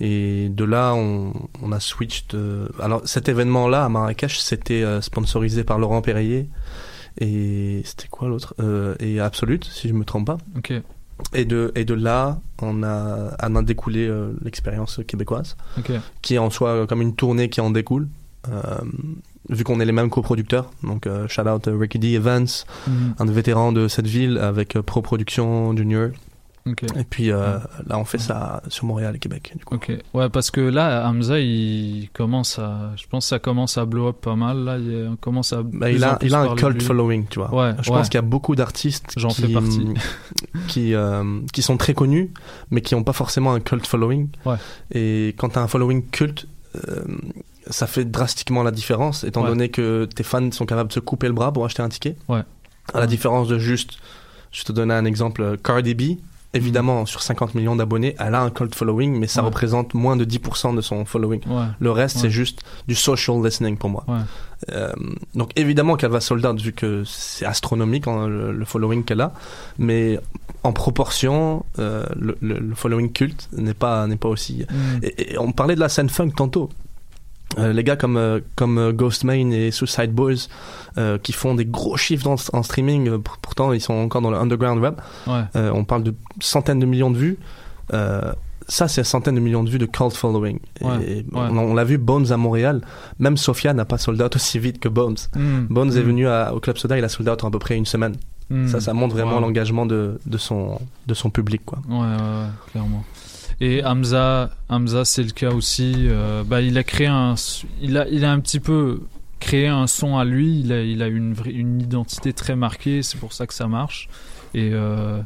Et 0.00 0.48
de 0.50 0.64
là, 0.64 0.92
on, 0.94 1.32
on 1.62 1.72
a 1.72 1.80
switched. 1.80 2.34
euh, 2.34 2.68
Alors, 2.80 3.02
cet 3.04 3.28
événement-là 3.28 3.84
à 3.84 3.88
Marrakech, 3.88 4.38
c'était 4.38 4.84
sponsorisé 5.00 5.64
par 5.64 5.78
Laurent 5.78 6.02
Perrier. 6.02 6.48
Et 7.20 7.82
c'était 7.84 8.08
quoi 8.08 8.28
l'autre? 8.28 8.54
Euh, 8.60 8.94
Et 9.00 9.20
Absolute, 9.20 9.64
si 9.64 9.88
je 9.88 9.94
me 9.94 10.04
trompe 10.04 10.26
pas. 10.26 10.38
Ok. 10.56 10.72
Et 11.32 11.44
de, 11.44 11.70
et 11.76 11.84
de 11.84 11.94
là, 11.94 12.40
on 12.60 12.82
a, 12.82 13.36
en 13.40 13.54
a 13.54 13.62
découlé 13.62 14.06
euh, 14.08 14.32
l'expérience 14.42 15.00
québécoise, 15.06 15.56
qui 16.22 16.34
est 16.34 16.38
en 16.38 16.50
soi 16.50 16.86
comme 16.88 17.00
une 17.02 17.14
tournée 17.14 17.48
qui 17.48 17.60
en 17.60 17.70
découle. 17.70 18.08
Euh, 18.52 18.78
vu 19.50 19.62
qu'on 19.64 19.78
est 19.80 19.84
les 19.84 19.92
mêmes 19.92 20.10
coproducteurs, 20.10 20.70
donc 20.82 21.06
euh, 21.06 21.28
shout 21.28 21.42
out 21.42 21.68
euh, 21.68 21.76
Ricky 21.78 21.98
D. 21.98 22.12
Evans, 22.14 22.46
Mhm. 22.86 23.14
un 23.18 23.24
vétéran 23.26 23.72
de 23.72 23.88
cette 23.88 24.06
ville 24.06 24.38
avec 24.38 24.78
Pro 24.80 25.02
Production 25.02 25.76
Junior. 25.76 26.08
Ok. 26.66 26.82
Et 26.96 27.04
puis 27.04 27.26
là, 27.28 27.60
on 27.90 28.06
fait 28.06 28.16
ça 28.16 28.62
sur 28.68 28.86
Montréal 28.86 29.14
et 29.14 29.18
Québec. 29.18 29.52
Du 29.54 29.66
coup. 29.66 29.74
Ok. 29.74 29.92
Ouais, 30.14 30.30
parce 30.30 30.50
que 30.50 30.62
là, 30.62 31.06
Hamza, 31.06 31.38
il 31.38 32.08
commence 32.14 32.58
à, 32.58 32.92
je 32.96 33.06
pense 33.06 33.26
que 33.26 33.28
ça 33.28 33.38
commence 33.38 33.76
à 33.76 33.84
blow 33.84 34.08
up 34.08 34.16
pas 34.22 34.34
mal. 34.34 34.64
Là, 34.64 34.78
il 34.78 35.14
commence 35.20 35.52
à. 35.52 35.62
Bah, 35.62 35.90
il 35.90 36.02
a, 36.02 36.18
il 36.22 36.34
a 36.34 36.40
un 36.40 36.54
cult 36.54 36.72
lui. 36.78 36.80
following, 36.80 37.26
tu 37.28 37.38
vois. 37.38 37.54
Ouais. 37.54 37.74
Je 37.82 37.90
pense 37.90 38.08
qu'il 38.08 38.16
y 38.16 38.18
a 38.18 38.22
beaucoup 38.22 38.54
d'artistes 38.56 39.08
qui, 39.14 39.42
fais 39.42 39.48
partie. 39.52 39.88
qui, 40.68 40.94
euh, 40.94 41.40
qui 41.52 41.60
sont 41.60 41.76
très 41.76 41.92
connus, 41.92 42.30
mais 42.70 42.80
qui 42.80 42.94
n'ont 42.94 43.04
pas 43.04 43.12
forcément 43.12 43.52
un 43.52 43.60
cult 43.60 43.86
following. 43.86 44.28
Ouais. 44.46 44.56
Et 44.90 45.34
quand 45.36 45.50
tu 45.50 45.58
as 45.58 45.62
un 45.62 45.68
following 45.68 46.02
culte, 46.10 46.46
euh, 46.88 47.04
ça 47.70 47.86
fait 47.86 48.04
drastiquement 48.04 48.62
la 48.62 48.70
différence, 48.70 49.24
étant 49.24 49.42
Ouais. 49.42 49.48
donné 49.48 49.68
que 49.70 50.04
tes 50.06 50.22
fans 50.22 50.50
sont 50.52 50.66
capables 50.66 50.88
de 50.88 50.94
se 50.94 51.00
couper 51.00 51.26
le 51.28 51.32
bras 51.34 51.52
pour 51.52 51.64
acheter 51.64 51.82
un 51.82 51.88
ticket. 51.88 52.16
Ouais. 52.28 52.42
À 52.92 53.00
la 53.00 53.06
différence 53.06 53.48
de 53.48 53.58
juste, 53.58 53.98
je 54.52 54.64
te 54.64 54.72
donne 54.72 54.90
un 54.90 55.04
exemple, 55.04 55.42
euh, 55.42 55.56
Cardi 55.56 55.94
B. 55.94 56.02
Évidemment, 56.56 57.04
sur 57.04 57.20
50 57.20 57.56
millions 57.56 57.74
d'abonnés, 57.74 58.14
elle 58.20 58.32
a 58.36 58.40
un 58.42 58.50
cult 58.50 58.72
following, 58.76 59.18
mais 59.18 59.26
ça 59.26 59.40
Ouais. 59.40 59.46
représente 59.48 59.92
moins 59.94 60.14
de 60.16 60.24
10% 60.24 60.72
de 60.72 60.80
son 60.82 61.04
following. 61.04 61.40
Ouais. 61.48 61.64
Le 61.80 61.90
reste, 61.90 62.14
Ouais. 62.16 62.22
c'est 62.22 62.30
juste 62.30 62.60
du 62.86 62.94
social 62.94 63.42
listening 63.42 63.76
pour 63.76 63.90
moi. 63.90 64.04
Euh, 64.70 64.92
donc 65.34 65.50
évidemment 65.56 65.96
qu'elle 65.96 66.12
va 66.12 66.20
sold 66.20 66.46
out 66.46 66.60
vu 66.60 66.72
que 66.72 67.02
c'est 67.04 67.44
astronomique 67.44 68.06
hein, 68.06 68.28
le, 68.28 68.52
le 68.52 68.64
following 68.64 69.02
qu'elle 69.04 69.20
a, 69.20 69.32
mais 69.78 70.20
en 70.62 70.72
proportion, 70.72 71.66
euh, 71.80 72.06
le, 72.16 72.38
le- 72.40 72.60
le 72.60 72.74
following 72.76 73.10
culte 73.12 73.48
n'est 73.56 73.74
pas 73.74 74.06
n'est 74.06 74.16
pas 74.16 74.28
aussi. 74.28 74.64
Mm. 74.70 74.98
Et, 75.04 75.32
et 75.32 75.38
on 75.38 75.50
parlait 75.52 75.74
de 75.74 75.80
la 75.80 75.88
scène 75.88 76.08
funk 76.08 76.30
tantôt. 76.36 76.70
Euh, 77.58 77.72
les 77.72 77.84
gars 77.84 77.96
comme 77.96 78.16
euh, 78.16 78.40
comme 78.56 78.78
euh, 78.78 78.92
Ghostmane 78.92 79.52
et 79.52 79.70
Suicide 79.70 80.12
Boys 80.12 80.48
euh, 80.98 81.18
qui 81.18 81.32
font 81.32 81.54
des 81.54 81.64
gros 81.66 81.96
chiffres 81.96 82.24
dans, 82.24 82.36
en 82.52 82.62
streaming, 82.62 83.18
pour- 83.18 83.38
pourtant 83.38 83.72
ils 83.72 83.80
sont 83.80 83.94
encore 83.94 84.22
dans 84.22 84.30
le 84.30 84.38
underground 84.38 84.80
web. 84.82 84.94
Ouais. 85.26 85.42
On 85.72 85.84
parle 85.84 86.02
de 86.02 86.14
centaines 86.40 86.80
de 86.80 86.86
millions 86.86 87.10
de 87.10 87.18
vues. 87.18 87.38
Ça, 88.66 88.88
c'est 88.88 89.04
centaines 89.04 89.34
de 89.34 89.40
millions 89.40 89.62
de 89.62 89.68
vues 89.68 89.78
de 89.78 89.84
cult 89.84 90.14
following. 90.16 90.58
Et 90.80 90.84
Ouais, 90.86 91.24
on, 91.34 91.74
l'a 91.74 91.84
vu, 91.84 91.98
Bones 91.98 92.32
à 92.32 92.38
Montréal. 92.38 92.80
Même 93.18 93.36
Sofia 93.36 93.74
n'a 93.74 93.84
pas 93.84 93.98
sold 93.98 94.22
out 94.22 94.36
aussi 94.36 94.58
vite 94.58 94.80
que 94.80 94.88
Bones. 94.88 95.16
Mm. 95.36 95.66
Bones 95.68 95.90
est 95.94 96.00
Mm. 96.00 96.06
venu 96.06 96.28
à- 96.28 96.54
au 96.54 96.60
Club 96.60 96.78
Soda, 96.78 96.96
il 96.96 97.04
a 97.04 97.10
sold 97.10 97.28
out 97.28 97.44
en 97.44 97.48
à 97.48 97.50
peu 97.50 97.58
près 97.58 97.76
une 97.76 97.84
semaine. 97.84 98.14
Mm. 98.48 98.68
Ça, 98.68 98.80
ça 98.80 98.94
montre 98.94 99.14
vraiment 99.14 99.34
Wow. 99.34 99.40
l'engagement 99.42 99.84
de, 99.84 100.18
de, 100.24 100.38
son, 100.38 100.80
de 101.06 101.12
son 101.12 101.28
public. 101.28 101.60
Quoi. 101.66 101.78
Ouais, 101.90 102.06
clairement. 102.72 103.04
Et 103.66 103.82
Hamza, 103.82 104.50
Hamza, 104.68 105.04
c'est 105.06 105.22
le 105.22 105.30
cas 105.30 105.50
aussi. 105.50 105.94
euh, 106.00 106.42
bah, 106.44 106.60
il 106.60 106.76
a 106.76 106.82
créé 106.84 107.06
un, 107.06 107.34
il 107.80 107.96
a, 107.96 108.06
il 108.08 108.22
a 108.26 108.30
un 108.30 108.40
petit 108.40 108.60
peu 108.60 109.00
créé 109.40 109.68
un 109.68 109.86
son 109.86 110.18
à 110.18 110.24
lui. 110.26 110.60
Il 110.60 110.70
a, 110.72 110.82
il 110.82 111.02
a 111.02 111.06
une 111.06 111.80
identité 111.80 112.34
très 112.34 112.56
marquée. 112.56 113.02
C'est 113.02 113.18
pour 113.18 113.32
ça 113.32 113.46
que 113.46 113.54
ça 113.54 113.66
marche. 113.66 114.08
Et 114.52 114.70
euh, 114.74 115.18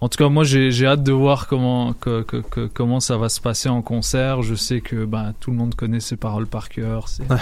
en 0.00 0.08
tout 0.08 0.18
cas, 0.18 0.28
moi, 0.28 0.42
j'ai, 0.42 0.70
hâte 0.86 1.04
de 1.04 1.12
voir 1.12 1.46
comment, 1.46 1.92
que, 1.92 2.22
que- 2.22 2.38
que- 2.38 2.66
comment 2.66 2.98
ça 2.98 3.16
va 3.16 3.28
se 3.28 3.40
passer 3.40 3.68
en 3.68 3.80
concert. 3.80 4.42
Je 4.42 4.56
sais 4.56 4.80
que 4.80 5.04
bah, 5.04 5.32
tout 5.38 5.52
le 5.52 5.56
monde 5.56 5.76
connaît 5.76 6.00
ses 6.00 6.16
paroles 6.16 6.48
par 6.48 6.70
cœur. 6.70 7.06
Ouais. 7.30 7.36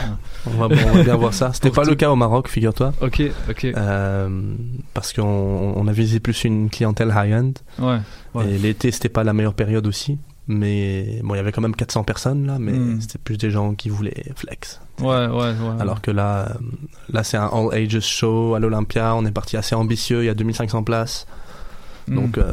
On 0.46 0.50
va, 0.50 0.66
on 0.66 0.92
va 0.96 1.02
bien 1.02 1.16
voir 1.16 1.32
ça. 1.32 1.50
C'était 1.54 1.70
pas 1.70 1.84
tout- 1.84 1.90
le 1.90 1.96
cas 1.96 2.10
au 2.10 2.16
Maroc, 2.16 2.48
figure-toi. 2.48 2.92
Ok, 3.00 3.22
ok. 3.48 3.64
Euh, 3.64 4.54
parce 4.92 5.14
qu'on 5.14 5.22
on 5.76 5.88
a 5.88 5.92
visé 5.92 6.20
plus 6.20 6.44
une 6.44 6.68
clientèle 6.68 7.08
high-end. 7.16 7.52
Ouais, 7.78 8.00
ouais. 8.34 8.50
Et 8.50 8.58
l'été, 8.58 8.90
c'était 8.90 9.08
pas 9.08 9.24
la 9.24 9.32
meilleure 9.32 9.54
période 9.54 9.86
aussi. 9.86 10.18
Mais 10.48 11.20
bon, 11.22 11.34
il 11.34 11.36
y 11.36 11.40
avait 11.40 11.52
quand 11.52 11.60
même 11.60 11.76
400 11.76 12.02
personnes 12.04 12.46
là, 12.46 12.58
mais 12.58 12.72
Mm. 12.72 13.00
c'était 13.00 13.18
plus 13.18 13.38
des 13.38 13.50
gens 13.50 13.74
qui 13.74 13.88
voulaient 13.88 14.24
flex. 14.34 14.80
Ouais, 15.00 15.26
ouais, 15.26 15.28
ouais. 15.28 15.52
Alors 15.80 16.00
que 16.02 16.10
là, 16.10 16.48
euh, 16.50 16.54
là 17.12 17.22
c'est 17.22 17.36
un 17.36 17.46
all 17.52 17.72
ages 17.72 18.00
show 18.00 18.54
à 18.54 18.58
l'Olympia. 18.58 19.14
On 19.14 19.24
est 19.24 19.30
parti 19.30 19.56
assez 19.56 19.74
ambitieux. 19.74 20.22
Il 20.22 20.26
y 20.26 20.30
a 20.30 20.34
2500 20.34 20.82
places. 20.82 21.26
Mm. 22.08 22.14
Donc 22.16 22.38
euh, 22.38 22.52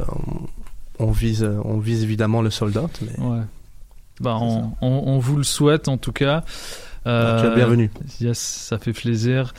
on, 0.99 1.07
on 1.07 1.11
vise, 1.11 1.49
on 1.65 1.79
vise 1.79 2.03
évidemment 2.03 2.41
le 2.43 2.51
sold 2.51 2.77
out. 2.77 2.99
Mais 3.01 3.23
Ouais. 3.25 3.41
Bah, 4.21 4.37
on, 4.39 4.71
on, 4.81 5.03
on 5.07 5.17
vous 5.19 5.37
le 5.37 5.43
souhaite 5.43 5.87
en 5.87 5.97
tout 5.97 6.11
cas. 6.11 6.43
Ah, 7.05 7.37
tu 7.39 7.45
es 7.45 7.49
le 7.49 7.55
bienvenu. 7.55 7.89
Yes, 8.21 8.37
ça 8.37 8.77
fait 8.77 8.93
plaisir. 8.93 9.53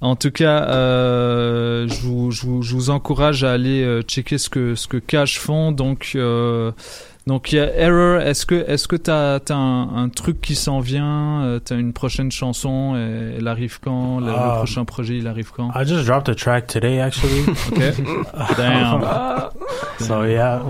En 0.00 0.16
tout 0.16 0.30
cas, 0.30 0.64
euh, 0.70 1.86
je, 1.88 2.00
vous, 2.00 2.30
je, 2.30 2.42
vous, 2.46 2.62
je 2.62 2.74
vous 2.74 2.90
encourage 2.90 3.44
à 3.44 3.52
aller 3.52 3.82
euh, 3.82 4.02
checker 4.02 4.38
ce 4.38 4.48
que 4.50 4.74
ce 4.74 4.88
que 4.88 4.96
Cash 4.96 5.38
font. 5.38 5.70
Donc, 5.72 6.12
euh, 6.16 6.72
donc 7.26 7.52
il 7.52 7.56
y 7.56 7.58
a 7.58 7.74
Error. 7.76 8.20
Est-ce 8.20 8.46
que 8.46 8.54
est-ce 8.68 8.86
que 8.86 8.96
t'as 8.96 9.36
as 9.48 9.52
un, 9.54 9.96
un 10.04 10.08
truc 10.08 10.40
qui 10.40 10.54
s'en 10.54 10.80
vient 10.80 11.42
euh, 11.44 11.58
T'as 11.58 11.76
une 11.76 11.92
prochaine 11.92 12.30
chanson 12.30 12.94
et 12.96 13.36
Elle 13.38 13.48
arrive 13.48 13.78
quand? 13.80 14.20
Le, 14.20 14.26
le 14.26 14.32
Um, 14.32 14.56
prochain 14.58 14.84
projet, 14.84 15.16
il 15.18 15.26
arrive 15.26 15.50
quand? 15.52 15.70
I 15.74 15.84
just 15.84 16.06
dropped 16.06 16.28
a 16.28 16.34
track 16.34 16.66
today, 16.68 17.00
actually. 17.00 17.44
Okay. 17.72 17.92
Damn. 18.56 19.00
so 19.98 20.22
yeah, 20.24 20.60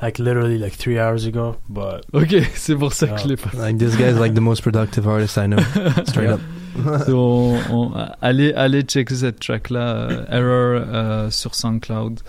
like 0.00 0.18
literally 0.18 0.58
like 0.58 0.74
three 0.76 0.98
hours 1.00 1.26
ago. 1.26 1.56
But 1.68 2.04
Ok, 2.12 2.34
c'est 2.54 2.76
pour 2.76 2.92
ça 2.92 3.08
que 3.08 3.20
je 3.20 3.28
l'ai 3.28 3.36
pas. 3.36 3.50
like 3.58 3.78
this 3.78 3.96
guy 3.96 4.08
is 4.10 4.18
like 4.20 4.34
the 4.34 4.40
most 4.40 4.62
productive 4.62 5.06
artist 5.08 5.36
I 5.38 5.46
know. 5.48 5.58
Straight 6.06 6.30
up. 6.30 6.40
So, 7.06 7.54
on- 7.70 7.92
on- 7.94 8.08
allez, 8.22 8.54
allez 8.54 8.82
checker 8.84 9.14
cette 9.14 9.40
track 9.40 9.68
là, 9.68 10.08
Error 10.30 10.80
euh, 10.86 11.30
sur 11.30 11.54
SoundCloud. 11.54 12.20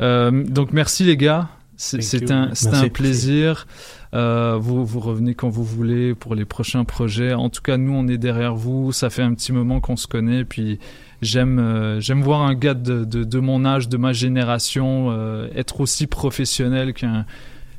Euh, 0.00 0.30
donc 0.30 0.72
merci 0.72 1.04
les 1.04 1.16
gars, 1.18 1.48
c'est 1.76 2.02
c'est 2.02 2.30
un, 2.30 2.50
c'est 2.54 2.74
un 2.74 2.88
plaisir. 2.88 3.66
Euh, 4.14 4.58
vous 4.60 4.84
vous 4.84 5.00
revenez 5.00 5.34
quand 5.34 5.48
vous 5.48 5.64
voulez 5.64 6.14
pour 6.14 6.34
les 6.34 6.44
prochains 6.44 6.84
projets. 6.84 7.32
En 7.32 7.48
tout 7.48 7.62
cas, 7.62 7.76
nous 7.76 7.92
on 7.92 8.06
est 8.08 8.18
derrière 8.18 8.54
vous. 8.54 8.92
Ça 8.92 9.10
fait 9.10 9.22
un 9.22 9.34
petit 9.34 9.52
moment 9.52 9.80
qu'on 9.80 9.96
se 9.96 10.06
connaît. 10.06 10.44
Puis 10.44 10.78
j'aime 11.22 11.58
euh, 11.58 12.00
j'aime 12.00 12.22
voir 12.22 12.42
un 12.42 12.54
gars 12.54 12.74
de, 12.74 13.04
de, 13.04 13.24
de 13.24 13.38
mon 13.38 13.64
âge, 13.64 13.88
de 13.88 13.96
ma 13.96 14.12
génération, 14.12 15.08
euh, 15.10 15.48
être 15.54 15.80
aussi 15.80 16.06
professionnel 16.06 16.92
qu'un 16.92 17.24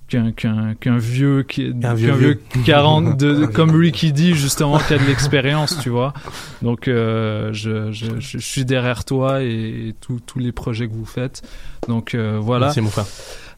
qu'un 0.10 0.98
vieux 0.98 1.44
qui 1.44 1.72
vieux 1.72 1.74
qu'un 1.74 1.94
vieux. 1.94 2.40
40 2.66 3.18
de, 3.18 3.46
comme 3.54 3.72
Ricky 3.72 4.14
dit 4.14 4.36
justement 4.36 4.78
qui 4.78 4.94
a 4.94 5.00
de 5.00 5.06
l'expérience 5.06 5.80
tu 5.80 5.90
vois 5.90 6.14
donc 6.62 6.88
euh, 6.88 7.50
je, 7.54 7.92
je, 7.92 8.20
je 8.20 8.38
suis 8.38 8.64
derrière 8.64 9.06
toi 9.06 9.42
et, 9.42 9.88
et 9.88 9.96
tous 10.00 10.22
les 10.38 10.52
projets 10.52 10.88
que 10.88 10.94
vous 10.94 11.06
faites 11.06 11.42
donc 11.88 12.14
euh, 12.14 12.38
voilà 12.40 12.68
Merci 12.68 12.82
mon 12.82 12.90
frère. 12.90 13.06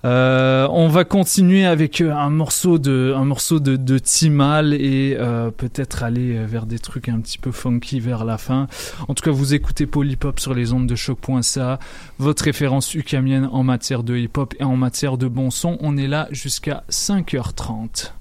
Euh, 0.06 0.68
on 0.70 0.88
va 0.88 1.04
continuer 1.04 1.66
avec 1.66 2.00
euh, 2.00 2.14
un 2.14 2.30
morceau 2.30 2.78
de 2.78 3.16
un 3.16 4.00
Timal 4.00 4.74
et 4.74 5.18
euh, 5.20 5.50
peut-être 5.50 6.04
aller 6.04 6.46
vers 6.46 6.68
des 6.68 6.78
trucs 6.78 7.10
un 7.10 7.20
petit 7.20 7.40
peu 7.40 7.52
funky 7.52 8.00
vers 8.00 8.24
la 8.24 8.38
fin. 8.38 8.68
En 9.08 9.16
tout 9.16 9.24
cas, 9.24 9.32
vous 9.32 9.56
écoutez 9.56 9.88
Polypop 9.88 10.40
sur 10.40 10.54
les 10.54 10.74
ondes 10.74 10.86
de 10.88 10.96
choc.ca, 10.96 11.80
votre 12.20 12.44
référence 12.44 12.94
ukamienne 12.94 13.50
en 13.52 13.64
matière 13.64 14.04
de 14.04 14.16
hip-hop 14.16 14.54
et 14.60 14.64
en 14.64 14.78
matière 14.78 15.18
de 15.18 15.28
bon 15.28 15.50
son. 15.50 15.78
On 15.82 15.98
est 15.98 16.08
là 16.08 16.28
jusqu'à 16.32 16.84
5h30. 16.92 18.12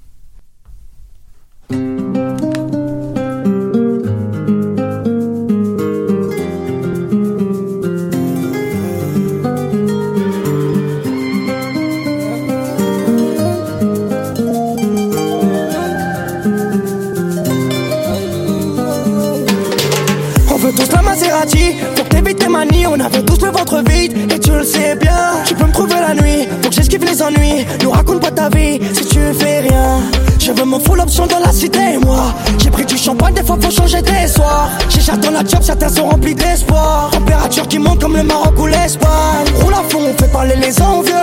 Nous 27.83 27.91
raconte 27.91 28.21
pas 28.21 28.31
ta 28.31 28.51
vie 28.51 28.79
Si 28.93 29.07
tu 29.07 29.19
fais 29.39 29.61
rien. 29.61 30.01
Je 30.39 30.53
veux 30.53 30.65
mon 30.65 30.79
full 30.79 31.01
option 31.01 31.27
dans 31.27 31.39
la 31.39 31.53
cité 31.53 31.97
Moi. 32.03 32.35
J'ai 32.63 32.71
pris 32.71 32.85
du 32.85 32.99
champagne 32.99 33.33
Des 33.33 33.43
fois 33.43 33.57
faut 33.59 33.71
changer 33.71 34.03
des 34.03 34.29
soirs. 34.29 34.69
J'ai 34.91 35.01
dans 35.17 35.31
la 35.31 35.41
job 35.41 35.61
Certains 35.63 35.89
sont 35.89 36.07
remplis 36.07 36.35
d'espoir. 36.35 37.11
Température 37.13 37.67
qui 37.67 37.79
monte 37.79 38.01
comme 38.01 38.17
le 38.17 38.25
Maroc 38.25 38.59
ou 38.59 38.67
l'Espagne. 38.67 39.47
Roule 39.63 39.73
à 39.73 39.83
fond 39.89 40.01
On 40.03 40.23
fait 40.23 40.31
parler 40.31 40.57
les 40.57 40.83
envieux 40.83 41.15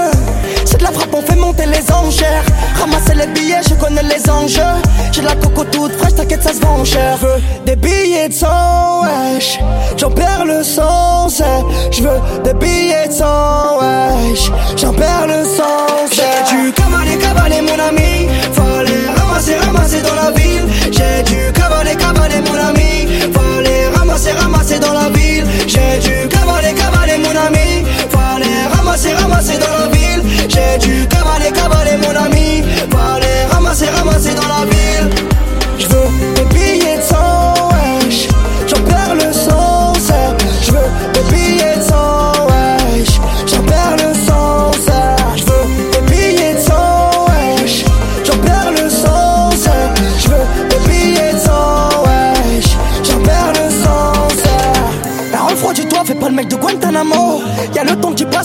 de 0.81 0.85
la 0.85 0.91
frappe 0.91 1.13
On 1.13 1.21
fait 1.21 1.35
monter 1.35 1.65
les 1.65 1.91
enchères. 1.93 2.43
Ramasser 2.79 3.13
les 3.15 3.27
billets 3.27 3.61
Je 3.67 3.75
connais 3.75 4.03
les 4.03 4.29
enjeux. 4.29 4.61
J'ai 5.11 5.21
de 5.21 5.27
la 5.27 5.35
coco 5.35 5.63
toute 5.65 5.93
fraîche 5.93 6.15
T'inquiète 6.15 6.43
ça 6.43 6.53
se 6.53 6.59
vend 6.59 6.83
cher. 6.83 7.17
Je 7.21 7.25
veux 7.25 7.41
des 7.65 7.75
billets 7.75 8.29
de 8.29 8.33
100 8.33 8.47
wesh. 9.03 9.59
J'en 9.97 10.11
perds 10.11 10.45
le 10.45 10.63
sens. 10.63 11.41
Je 11.91 12.01
veux 12.01 12.19
des 12.43 12.53
billets 12.53 13.07
de 13.07 13.13
100 13.13 13.25
wesh. 13.79 14.51
J'en 14.77 14.93
perds 14.93 15.27
le 15.27 15.43
sens 15.45 16.09
J'ai 16.11 16.55
dû 16.55 16.71
cavaler, 16.73 17.17
cavaler 17.17 17.61
mon 17.61 17.79
ami. 17.89 18.27
Fallait 18.53 19.07
ramasser, 19.17 19.55
ramasser 19.57 20.01
dans 20.01 20.15
la 20.15 20.31
ville. 20.31 20.67
J'ai 20.91 21.23
dû 21.23 21.51
cavaler, 21.53 21.95
cavaler 21.95 22.41
mon 22.47 22.57
ami. 22.69 23.07
Fallait 23.33 23.87
ramasser, 23.95 24.31
ramasser 24.31 24.79
dans 24.79 24.93
la 24.93 25.09
ville. 25.09 25.45
J'ai 25.67 25.99
dû 25.99 26.27
cavaler, 26.27 26.73
cavaler 26.73 27.17
mon 27.19 27.35
ami. 27.47 27.85
Fallait 28.09 28.67
ramasser, 28.75 29.13
ramasser 29.13 29.57
dans 29.57 29.67
la 29.67 29.75
ville 29.75 29.80
J'ai 30.53 30.77
dû 30.79 31.07
cavaler, 31.07 31.51
cavaler 31.53 31.97
mon 32.03 32.15
ami 32.25 32.40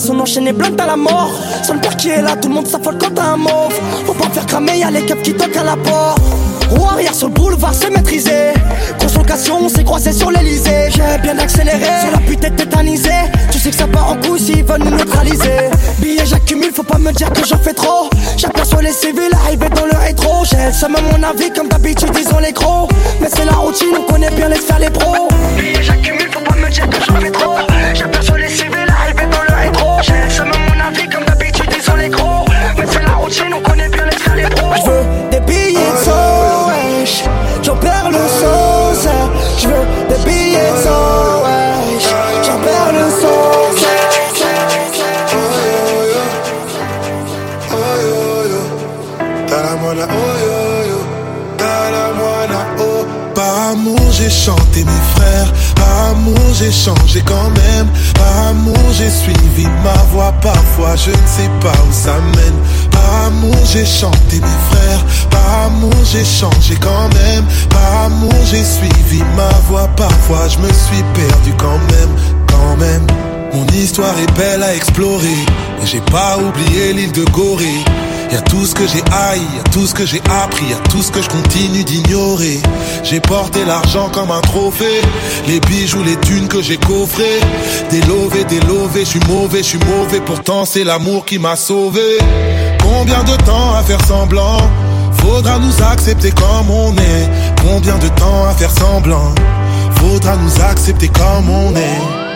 on 0.09 0.19
enchaîne 0.19 0.45
les 0.45 0.53
blindes 0.53 0.79
à 0.79 0.85
la 0.85 0.95
mort. 0.95 1.31
Sans 1.63 1.73
le 1.73 1.79
père 1.79 1.95
qui 1.97 2.09
est 2.09 2.21
là, 2.21 2.35
tout 2.35 2.49
le 2.49 2.55
monde 2.55 2.67
s'affole 2.67 2.97
quand 2.97 3.13
t'as 3.13 3.33
un 3.33 3.37
mauve. 3.37 3.73
Faut 4.05 4.13
pas 4.13 4.29
faire 4.29 4.45
cramer, 4.45 4.79
y'a 4.79 4.91
les 4.91 5.05
keufs 5.05 5.21
qui 5.23 5.33
toquent 5.33 5.57
à 5.57 5.63
la 5.63 5.75
porte. 5.75 6.21
Roue 6.69 6.85
arrière 6.85 7.15
sur 7.15 7.27
le 7.27 7.33
boulevard, 7.33 7.73
c'est 7.73 7.89
maîtrisé. 7.89 8.53
Grosse 8.99 9.15
location, 9.15 9.59
on 9.63 9.69
s'est 9.69 9.83
croisé 9.83 10.11
sur 10.11 10.29
l'Elysée. 10.29 10.89
J'ai 10.91 11.21
bien 11.21 11.37
accéléré, 11.39 11.85
sur 12.01 12.11
la 12.11 12.19
pute 12.19 12.55
tétanisée. 12.55 13.09
Tu 13.51 13.59
sais 13.59 13.69
que 13.69 13.75
ça 13.75 13.87
part 13.87 14.11
en 14.11 14.15
couille 14.17 14.39
s'ils 14.39 14.63
veulent 14.63 14.83
nous 14.83 14.91
neutraliser. 14.91 15.69
Billets, 15.99 16.25
j'accumule, 16.25 16.71
faut 16.73 16.83
pas 16.83 16.99
me 16.99 17.11
dire 17.11 17.31
que 17.31 17.45
j'en 17.45 17.57
fais 17.57 17.73
trop. 17.73 18.09
J'aperçois 18.37 18.81
les 18.81 18.91
civils 18.91 19.33
arriver 19.45 19.69
dans 19.69 19.85
le 19.85 19.97
rétro. 19.97 20.43
J'ai 20.45 20.57
le 20.57 20.95
à 20.95 21.17
mon 21.17 21.23
avis, 21.23 21.51
comme 21.51 21.69
d'habitude, 21.69 22.09
ils 22.13 22.41
les 22.45 22.53
gros. 22.53 22.87
Mais 23.19 23.29
c'est 23.33 23.45
la 23.45 23.53
routine, 23.53 23.95
on 23.97 24.11
connaît 24.11 24.31
bien 24.31 24.49
les 24.49 24.57
faire 24.57 24.79
les 24.79 24.89
pros. 24.89 25.27
Billets, 25.57 25.81
j'accumule, 25.81 26.29
faut 26.31 26.41
pas 26.41 26.55
me 26.55 26.69
dire 26.69 26.87
que 26.89 26.97
j'en 27.07 27.19
fais 27.19 27.31
trop. 27.31 27.66
passion. 30.07 30.37
Someone 30.37 30.69
when 30.69 30.81
I 30.81 30.93
pick 30.93 31.11
them 31.11 31.23
up. 31.23 31.36
J'ai 56.57 56.71
changé 56.71 57.21
quand 57.25 57.49
même, 57.49 57.87
par 58.15 58.47
amour 58.47 58.75
j'ai 58.91 59.09
suivi 59.09 59.67
ma 59.83 59.93
voix 60.11 60.31
parfois 60.41 60.95
je 60.95 61.11
ne 61.11 61.27
sais 61.27 61.49
pas 61.61 61.77
où 61.87 61.93
ça 61.93 62.15
mène, 62.35 62.89
par 62.91 63.25
amour 63.27 63.55
j'ai 63.71 63.85
chanté 63.85 64.39
mes 64.39 64.59
frères, 64.71 65.05
par 65.29 65.65
amour 65.65 65.93
j'ai 66.11 66.25
changé 66.25 66.75
quand 66.81 67.09
même, 67.13 67.45
par 67.69 68.05
amour 68.05 68.33
j'ai 68.45 68.63
suivi 68.63 69.23
ma 69.35 69.49
voix 69.67 69.87
parfois 69.95 70.47
je 70.47 70.57
me 70.57 70.71
suis 70.73 71.03
perdu 71.13 71.53
quand 71.57 71.79
même, 71.91 72.09
quand 72.47 72.77
même. 72.77 73.05
Mon 73.53 73.65
histoire 73.67 74.13
est 74.19 74.37
belle 74.37 74.63
à 74.63 74.75
explorer, 74.75 75.45
mais 75.79 75.85
j'ai 75.85 76.01
pas 76.01 76.37
oublié 76.37 76.93
l'île 76.93 77.11
de 77.11 77.23
Gorée. 77.31 77.83
Y 78.31 78.35
a 78.35 78.41
tout 78.41 78.65
ce 78.65 78.75
que 78.75 78.85
j'ai 78.85 79.03
haï, 79.11 79.39
y 79.55 79.59
a 79.59 79.63
tout 79.71 79.87
ce 79.87 79.93
que 79.93 80.05
j'ai 80.05 80.21
appris, 80.43 80.65
y 80.65 80.73
a 80.73 80.77
tout 80.89 81.01
ce 81.01 81.11
que 81.11 81.21
je 81.21 81.29
continue 81.29 81.83
d'ignorer. 81.83 82.59
J'ai 83.03 83.21
porté 83.21 83.63
l'argent 83.65 84.09
comme 84.09 84.31
un 84.31 84.41
trophée, 84.41 85.01
les 85.47 85.59
bijoux, 85.61 86.03
les 86.03 86.17
thunes 86.17 86.47
que 86.47 86.61
j'ai 86.61 86.77
coffrés. 86.77 87.39
Délové, 87.89 88.43
délové, 88.43 89.01
je 89.01 89.11
suis 89.11 89.19
mauvais, 89.27 89.59
je 89.59 89.69
suis 89.69 89.79
mauvais, 89.79 90.19
pourtant 90.19 90.65
c'est 90.65 90.83
l'amour 90.83 91.25
qui 91.25 91.39
m'a 91.39 91.55
sauvé. 91.55 92.17
Combien 92.81 93.23
de 93.23 93.35
temps 93.43 93.75
à 93.75 93.83
faire 93.83 94.03
semblant? 94.05 94.59
Faudra 95.21 95.59
nous 95.59 95.83
accepter 95.83 96.31
comme 96.31 96.69
on 96.69 96.93
est. 96.95 97.29
Combien 97.61 97.97
de 97.97 98.07
temps 98.09 98.45
à 98.49 98.53
faire 98.53 98.71
semblant? 98.71 99.33
Faudra 99.95 100.35
nous 100.35 100.61
accepter 100.61 101.07
comme 101.07 101.49
on 101.49 101.75
est. 101.75 102.27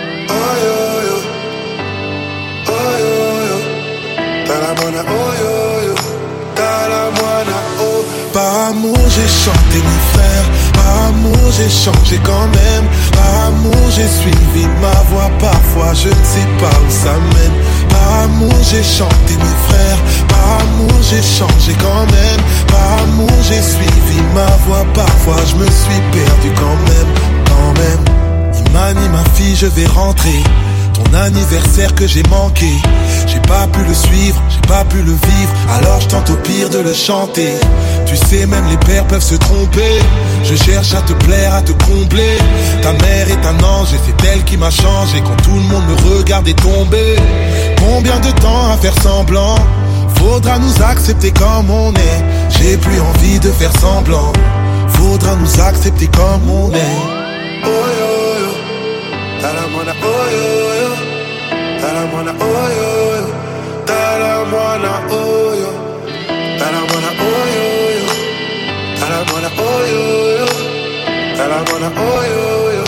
amour 8.51 8.97
j'ai 9.09 9.27
chanté 9.27 9.77
mes 9.77 10.01
frères, 10.13 10.47
amour 11.07 11.51
j'ai 11.57 11.69
changé 11.69 12.19
quand 12.23 12.47
même, 12.59 12.85
amour 13.45 13.89
j'ai 13.95 14.07
suivi 14.07 14.67
ma 14.81 14.95
voix 15.09 15.29
parfois 15.39 15.93
je 15.93 16.09
ne 16.09 16.25
sais 16.33 16.47
pas 16.59 16.77
où 16.85 16.89
ça 16.89 17.13
mène. 17.13 17.55
Amour 18.23 18.53
j'ai 18.69 18.83
chanté 18.83 19.33
mes 19.37 19.57
frères, 19.67 20.01
amour 20.59 21.01
j'ai 21.09 21.21
changé 21.21 21.73
quand 21.79 22.05
même, 22.11 22.41
amour 23.03 23.37
j'ai 23.47 23.61
suivi 23.61 24.21
ma 24.33 24.49
voix 24.65 24.85
parfois 24.93 25.37
je 25.49 25.55
me 25.55 25.65
suis 25.65 26.01
perdu 26.11 26.51
quand 26.55 26.79
même, 26.91 27.11
quand 27.45 27.73
même. 27.81 28.65
Imani 28.67 29.07
ma 29.09 29.23
fille 29.35 29.55
je 29.55 29.67
vais 29.67 29.87
rentrer 29.87 30.43
Ton 31.03 31.17
anniversaire 31.17 31.93
que 31.95 32.05
j'ai 32.07 32.23
manqué. 32.23 32.71
J'ai 33.27 33.39
pas 33.41 33.67
pu 33.67 33.79
le 33.87 33.93
suivre, 33.93 34.41
j'ai 34.49 34.67
pas 34.67 34.83
pu 34.85 34.97
le 34.97 35.11
vivre. 35.11 35.53
Alors 35.77 36.01
je 36.01 36.07
tente 36.07 36.29
au 36.29 36.35
pire 36.37 36.69
de 36.69 36.79
le 36.79 36.93
chanter. 36.93 37.53
Tu 38.05 38.15
sais 38.15 38.45
même 38.45 38.65
les 38.69 38.77
pères 38.77 39.05
peuvent 39.07 39.23
se 39.23 39.35
tromper. 39.35 39.99
Je 40.43 40.55
cherche 40.55 40.93
à 40.93 41.01
te 41.01 41.13
plaire, 41.13 41.55
à 41.55 41.61
te 41.61 41.71
combler. 41.71 42.37
Ta 42.81 42.93
mère 42.93 43.27
est 43.29 43.45
un 43.45 43.63
ange 43.63 43.93
et 43.93 43.99
c'est 44.05 44.27
elle 44.27 44.43
qui 44.43 44.57
m'a 44.57 44.69
changé. 44.69 45.21
Quand 45.21 45.41
tout 45.43 45.55
le 45.55 45.61
monde 45.61 45.83
me 45.87 46.17
regardait 46.17 46.53
tomber 46.53 47.15
Combien 47.77 48.19
de 48.19 48.31
temps 48.39 48.71
à 48.71 48.77
faire 48.77 48.95
semblant? 49.01 49.55
Faudra 50.15 50.59
nous 50.59 50.83
accepter 50.83 51.31
comme 51.31 51.69
on 51.69 51.93
est. 51.93 52.23
J'ai 52.49 52.77
plus 52.77 52.99
envie 52.99 53.39
de 53.39 53.49
faire 53.49 53.71
semblant. 53.79 54.31
Faudra 54.89 55.35
nous 55.35 55.61
accepter 55.61 56.07
comme 56.07 56.49
on 56.49 56.71
est. 56.71 56.99
Oh 57.63 57.69
yo 57.69 58.51
oh 60.03 60.27
yo 60.31 60.70
oh 61.91 62.69
yo 62.77 63.15
yo. 63.17 63.27
Oh 65.09 65.53
yo. 65.61 65.71
Oh 67.19 67.35
yo 67.55 67.67
yo. 67.99 68.07
Oh 69.57 69.83
yo 69.91 70.05
yo. 70.39 70.47
Oh 71.97 72.23
yo 72.33 72.71
yo. 72.77 72.85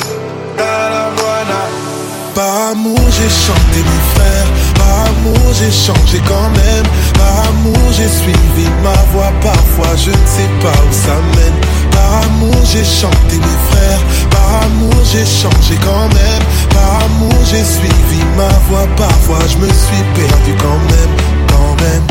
Par 2.35 2.71
amour 2.71 2.97
j'ai 3.11 3.29
chanté 3.29 3.79
mes 3.89 4.03
frères, 4.15 4.49
par 4.75 5.05
amour 5.05 5.53
j'ai 5.53 5.71
changé 5.71 6.19
quand 6.27 6.49
même, 6.49 6.87
par 7.13 7.47
amour 7.49 7.91
j'ai 7.91 8.07
suivi 8.07 8.67
ma 8.81 8.97
voix 9.11 9.31
parfois 9.41 9.95
je 9.95 10.09
ne 10.09 10.25
sais 10.25 10.49
pas 10.59 10.79
où 10.81 10.91
ça 10.91 11.15
mène, 11.35 11.59
par 11.93 12.23
amour 12.25 12.55
j'ai 12.71 12.83
chanté 12.83 13.37
mes 13.37 13.59
frères, 13.69 14.03
par 14.29 14.63
amour 14.63 14.93
j'ai 15.11 15.25
changé 15.25 15.75
quand 15.83 16.07
même, 16.19 16.43
par 16.69 17.05
amour 17.05 17.39
j'ai 17.49 17.63
suivi 17.63 18.21
ma 18.37 18.49
voix 18.67 18.87
parfois 18.97 19.39
je 19.47 19.57
me 19.57 19.67
suis 19.67 20.03
perdu 20.15 20.53
quand 20.57 20.81
même, 20.93 21.13
quand 21.47 21.75
même. 21.83 22.05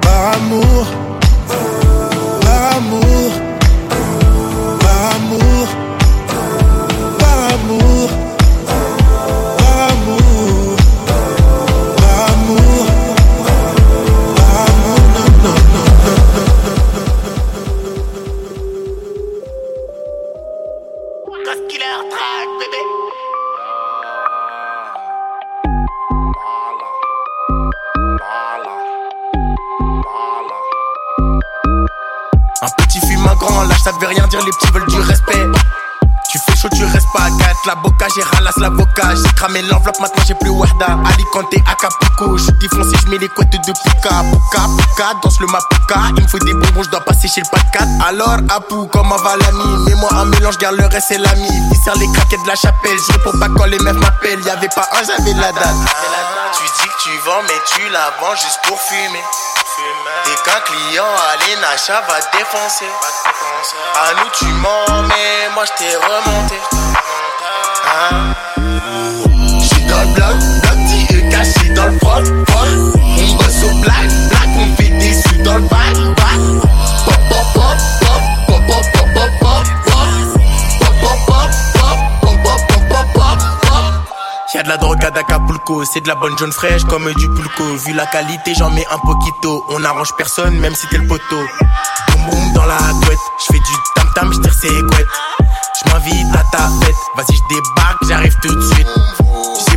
Par 0.00 0.32
amour, 0.34 0.86
cramé 39.38 39.62
l'enveloppe, 39.62 40.00
maintenant 40.00 40.22
j'ai 40.26 40.34
plus 40.34 40.50
Wahda. 40.50 40.98
Alicante, 41.06 41.54
Acapulco. 41.70 42.36
Je 42.36 42.50
défoncé, 42.58 42.96
je 43.04 43.08
mets 43.08 43.18
les 43.18 43.28
couettes 43.28 43.52
de 43.52 43.72
Puka. 43.72 44.10
Puka, 44.26 44.62
Puka, 44.76 45.14
danse 45.22 45.38
le 45.40 45.46
Mapuka. 45.46 46.10
Il 46.16 46.22
me 46.24 46.28
faut 46.28 46.38
des 46.40 46.54
bonbons, 46.54 46.82
je 46.82 46.90
dois 46.90 47.00
passer 47.00 47.28
chez 47.28 47.42
le 47.42 47.46
pas 47.50 47.62
4. 47.72 47.86
Alors, 48.08 48.38
Apu, 48.50 48.74
comment 48.92 49.16
va 49.16 49.36
l'ami 49.36 49.84
Mets-moi 49.86 50.10
un 50.12 50.24
mélange, 50.24 50.58
garde 50.58 50.76
le 50.76 50.86
reste, 50.86 51.06
c'est 51.08 51.18
l'ami. 51.18 51.48
Il 51.70 51.76
sert 51.76 51.94
les 51.96 52.10
craquettes 52.12 52.42
de 52.42 52.48
la 52.48 52.56
chapelle. 52.56 52.98
Je 52.98 53.12
réponds 53.12 53.38
pas 53.38 53.46
quand 53.56 53.66
les 53.66 53.78
meufs 53.78 53.94
m'appellent. 53.96 54.44
Y'avait 54.44 54.68
pas 54.74 54.88
un, 54.92 55.04
j'avais 55.06 55.34
la 55.34 55.52
date. 55.52 55.76
Tu 56.52 56.64
dis 56.82 56.88
que 56.88 57.02
tu 57.04 57.18
vends, 57.24 57.42
mais 57.46 57.60
tu 57.66 57.88
la 57.90 58.10
vends 58.20 58.34
juste 58.34 58.60
pour 58.66 58.80
fumer. 58.80 59.22
T'es 60.24 60.50
qu'un 60.50 60.60
client, 60.66 61.06
allez, 61.32 61.60
Nacha 61.60 62.00
va 62.08 62.18
défoncer. 62.36 62.90
À 63.94 64.14
nous, 64.14 64.30
tu 64.36 64.46
mens, 64.46 65.06
mais 65.06 65.54
moi, 65.54 65.64
je 65.64 65.72
t'ai 65.78 65.94
remonté. 65.94 66.58
Hein? 67.86 68.57
Bloc, 70.18 70.34
bloc, 70.34 70.78
dit 70.88 71.06
caché 71.30 71.68
dans 71.74 71.86
le 71.86 71.98
froc, 71.98 72.24
froc. 72.48 72.68
On 72.96 73.34
bosse 73.36 73.62
au 73.62 73.80
black, 73.82 74.08
black, 74.30 74.48
on 74.56 74.74
fait 74.74 74.88
des 74.88 75.14
sous 75.14 75.42
dans 75.44 75.54
le 75.54 75.62
bac, 75.62 75.94
bac. 76.16 76.40
Pop, 77.04 77.14
pop, 77.30 77.46
pop, 77.54 77.78
pop, 78.48 78.62
pop, 78.66 78.66
pop, 78.66 79.06
pop, 79.14 79.30
pop, 79.30 79.30
pop, 79.40 79.62
pop. 79.84 80.02
Pop, 80.80 80.94
pop, 81.00 81.18
pop, 81.22 82.42
pop, 82.42 82.88
pop, 82.88 83.06
pop. 83.14 83.38
Y'a 84.54 84.62
de 84.64 84.68
la 84.68 84.76
drogue 84.76 85.04
à 85.04 85.16
Acapulco, 85.16 85.84
c'est 85.84 86.00
de 86.00 86.08
la 86.08 86.16
bonne 86.16 86.36
jaune 86.36 86.50
fraîche 86.50 86.82
comme 86.84 87.12
du 87.14 87.28
pulco. 87.28 87.76
Vu 87.86 87.92
la 87.92 88.06
qualité, 88.06 88.54
j'en 88.58 88.70
mets 88.70 88.86
un 88.90 88.98
poquito. 88.98 89.64
On 89.70 89.84
arrange 89.84 90.10
personne, 90.16 90.58
même 90.58 90.74
si 90.74 90.88
t'es 90.88 90.98
le 90.98 91.06
poteau. 91.06 91.46
Boum 92.10 92.22
boum 92.28 92.52
dans 92.54 92.66
la 92.66 92.78
couette, 93.04 93.18
j'fais 93.38 93.58
du 93.58 93.72
tam 93.94 94.08
tam, 94.16 94.32
j'tire 94.32 94.52
ses 94.52 94.68
couettes. 94.68 95.06
Je 95.78 95.92
m'invite 95.92 96.34
à 96.34 96.42
ta 96.50 96.64
fête, 96.84 96.96
vas-y 97.16 97.36
je 97.36 97.54
débarque, 97.54 98.04
j'arrive 98.08 98.34
tout 98.42 98.52
de 98.52 98.74
suite. 98.74 98.88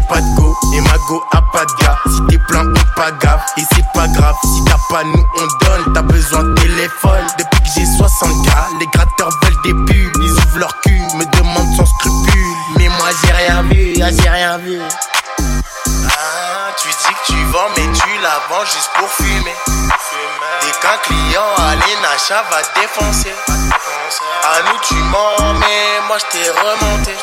Pas 0.08 0.22
de 0.22 0.36
go 0.36 0.56
et 0.74 0.82
ma 0.82 0.98
go 1.08 1.24
a 1.32 1.42
pas 1.54 1.66
de 1.66 1.84
gars. 1.84 1.98
Si 2.08 2.22
t'es 2.30 2.38
plein 2.48 2.66
ou 2.66 2.74
pas 2.96 3.12
grave, 3.12 3.42
et 3.58 3.64
c'est 3.74 3.86
pas 3.94 4.08
grave. 4.08 4.36
Si 4.44 4.64
t'as 4.66 4.78
pas 4.90 5.04
nous 5.04 5.26
on 5.38 5.66
donne, 5.66 5.94
t'as 5.94 6.02
besoin 6.02 6.44
de 6.44 6.54
téléphone. 6.56 7.26
Depuis 7.38 7.62
que 7.62 7.70
j'ai 7.76 7.86
60 7.86 8.46
gars, 8.46 8.68
les 8.80 8.88
gratteurs 8.88 9.30
veulent 9.44 9.62
des 9.64 9.74
pubs, 9.74 10.22
ils 10.22 10.32
ouvrent 10.32 10.60
leur 10.60 10.82
cul, 10.82 11.02
me 11.16 11.26
demandent 11.38 11.76
sans 11.76 11.86
scrupule. 11.86 12.56
Mais 12.78 12.90
moi 12.90 13.10
j'ai 13.24 13.32
rien 13.32 13.62
vu, 13.64 13.94
ah, 14.02 14.10
j'ai 14.12 14.30
rien 14.30 14.58
vu. 14.58 14.80
Ah, 16.08 16.72
tu 16.78 16.88
dis 16.88 17.14
que 17.14 17.34
tu 17.34 17.46
vends, 17.52 17.70
mais 17.78 17.92
tu 17.94 18.10
la 18.22 18.40
vends 18.50 18.66
juste 18.66 18.92
pour 18.98 19.10
fumer. 19.10 19.56
Dès 20.62 20.72
qu'un 20.82 20.98
client 21.04 21.50
à 21.58 21.76
Nacha 21.76 22.44
va 22.50 22.62
défoncer. 22.82 23.34
À 24.44 24.72
nous 24.72 24.80
tu 24.82 24.96
mens, 24.96 25.54
mais 25.60 26.08
moi 26.08 26.18
je 26.18 26.38
t'ai 26.38 26.50
remonté. 26.50 27.16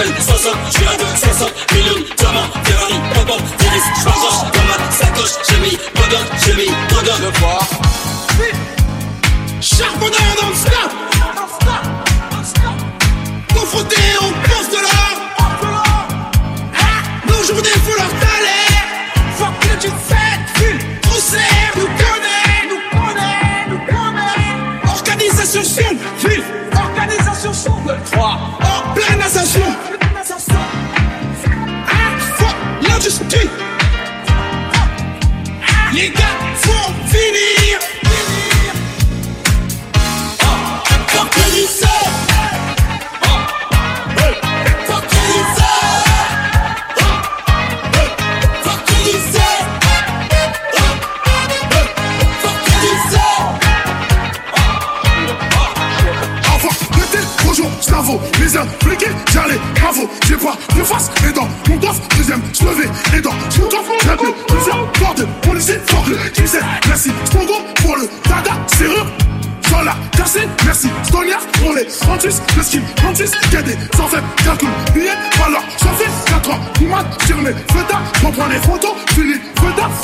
m'appelle 0.00 0.22
Soso, 0.22 0.50
je 0.66 0.72
suis 0.72 0.86
à 0.86 0.96
deux, 0.96 1.16
500 1.16 1.46
millions, 1.74 2.04
diamants, 2.16 2.48
Ferrari, 2.64 2.94
pop-up, 3.14 3.42
tennis, 3.58 3.82
je 3.98 4.04
m'accroche 4.04 4.52
dans 4.52 4.64
ma 4.64 4.90
sacoche, 4.92 5.34
j'ai 5.48 5.58
mis 5.58 5.78
Rodon, 5.96 6.24
j'ai 6.44 6.54
mis 6.54 6.70
Rodon. 6.94 7.12
Je 7.18 7.40
vois. 7.40 7.58
Charbonneur 9.60 10.36
dans 10.40 10.48
le 10.48 10.54
stade. 10.54 11.09
J'allais, 59.40 59.60
bravo, 59.80 60.08
j'ai 60.26 60.36
pas 60.36 60.56
de 60.76 60.82
face, 60.82 61.10
et 61.28 61.32
dans 61.32 61.48
mon 61.68 61.78
coffre, 61.78 62.02
deuxième, 62.16 62.40
me 62.40 62.74
vais, 62.74 63.18
et 63.18 63.20
dans 63.20 63.32
mon 63.32 63.68
coffre, 63.68 63.92
j'ai 64.02 64.16
plus 64.16 64.32
plusieurs 64.48 64.92
portes, 64.92 65.26
policiers, 65.42 65.80
fuck 65.86 66.06
le 66.08 66.30
qui 66.30 66.46
sait, 66.46 66.60
merci, 66.86 67.10
Spongo, 67.24 67.54
pour 67.76 67.96
le 67.96 68.08
dada, 68.28 68.52
serrure, 68.66 69.06
dans 69.70 69.82
la 69.82 69.94
cassée, 70.16 70.48
merci, 70.64 70.88
Stonia, 71.04 71.38
pour 71.60 71.72
les 71.74 71.86
38, 71.86 72.42
le 72.56 72.62
ski, 72.62 72.80
36, 72.96 73.30
qu'il 73.50 73.62
des 73.62 73.76
sans 73.96 74.06
faible, 74.08 74.26
calcul, 74.44 74.68
billets, 74.94 75.10
alors, 75.46 75.62
ça 75.78 75.88
fait 75.98 76.30
4 76.30 76.50
ans, 76.50 76.60
mat, 76.88 77.06
tire 77.26 77.38
mes 77.38 77.50
feuilles, 77.50 77.84
j'en 78.22 78.32
prends 78.32 78.48
les 78.48 78.58
photos, 78.58 78.92
feuilles, 79.14 79.40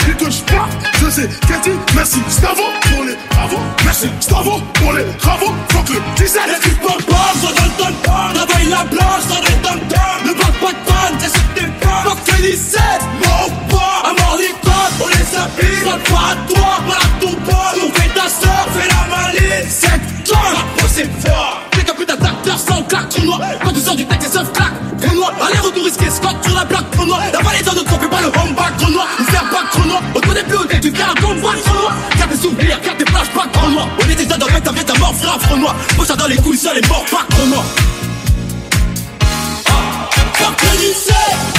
et 0.08 0.12
que 0.12 0.30
je 0.30 0.42
pars, 0.42 0.68
je 1.00 1.10
sais, 1.10 1.28
Cathy, 1.48 1.70
merci, 1.94 2.18
Stavo, 2.28 2.62
pour 2.90 3.04
les 3.04 3.16
travaux, 3.30 3.62
merci, 3.84 4.08
Stavo, 4.20 4.60
pour 4.74 4.92
les 4.92 5.04
travaux, 5.18 5.54
fuck 5.70 5.88
le 5.88 6.00
17, 6.16 6.42
Les 6.46 6.60
clips 6.60 6.80
pom 6.80 7.02
pom, 7.06 7.16
ça 7.40 7.48
donne 7.48 7.72
ton 7.78 7.92
pom 8.02 8.32
Travaille 8.34 8.68
la 8.68 8.84
blanche, 8.84 9.22
ça 9.28 9.36
donne 9.36 9.60
ton 9.62 9.78
tom 9.88 10.18
Ne 10.26 10.32
parle 10.32 10.52
pas 10.52 10.72
de 10.72 10.82
panne, 10.86 11.18
c'est 11.20 11.30
sur 11.30 11.48
tes 11.54 11.66
pommes 11.80 12.04
Fuck 12.04 12.24
que 12.24 12.42
17, 12.42 12.80
mon 13.24 13.76
pas. 13.76 14.02
À 14.04 14.12
mort 14.12 14.36
les 14.38 14.54
codes, 14.62 14.94
on 15.00 15.08
les 15.08 15.36
habille 15.36 15.82
pas 16.04 16.30
à 16.30 16.36
toi, 16.48 16.68
voilà 16.86 17.06
ton 17.20 17.32
pote 17.32 17.76
On 17.84 17.90
fait 17.92 18.14
ta 18.14 18.28
soeur, 18.28 18.66
fais 18.74 18.88
la 18.88 19.16
maline 19.16 19.55
7 19.64 19.90
tonnes, 20.24 20.36
la 20.76 20.88
c'est 20.88 21.04
fort 21.26 21.62
T'es 21.70 21.92
putain 21.92 22.14
sans 22.58 22.82
claque, 22.82 23.08
trou 23.08 23.32
Quand 23.64 23.72
tu 23.72 23.80
sors 23.80 23.96
du 23.96 24.04
texte, 24.06 24.34
sauf 24.34 24.52
claque, 24.52 24.72
trou 25.00 25.14
noir 25.14 25.32
Allez, 25.40 25.58
retour 25.58 25.84
risqué, 25.84 26.10
Scott 26.10 26.36
sur 26.44 26.54
la 26.54 26.64
plaque, 26.64 26.90
trou 26.90 27.06
noir 27.06 27.20
La 27.32 27.40
valise 27.40 27.62
de 27.62 27.70
trop, 27.70 27.98
fais 27.98 28.08
pas 28.08 28.20
le 28.20 28.26
home 28.26 28.54
back, 28.54 28.76
trou 28.78 28.90
noir. 28.90 29.06
Nous 29.18 29.24
faire 29.26 29.44
pas 29.44 29.64
trou 29.72 29.82
On 30.14 30.20
connaît 30.20 30.44
plus, 30.44 30.66
t'es 30.68 30.78
du 30.78 30.90
gars, 30.90 31.14
qu'on 31.20 31.34
voit 31.36 31.54
trou 31.64 31.74
noir. 31.74 31.94
Garde 32.18 32.30
tes 32.30 32.36
souvenirs, 32.36 32.80
garde 32.84 32.98
tes 32.98 33.04
pas 33.04 33.46
trou 33.52 33.70
noir 33.70 33.88
On 33.98 34.10
est 34.10 34.14
des 34.14 34.26
dans 34.26 34.36
ta 34.38 34.72
vie, 34.72 34.84
ta 34.84 34.98
mort, 34.98 35.14
frère, 35.14 35.40
front 35.40 35.56
noir 35.56 35.74
ça 36.04 36.16
dans 36.16 36.26
les 36.26 36.36
couilles, 36.36 36.58
seul 36.58 36.78
et 36.78 36.88
mort, 36.88 37.04
pas 37.10 37.26
trou 37.30 37.46
noir 37.46 37.64
Organisé 40.44 41.55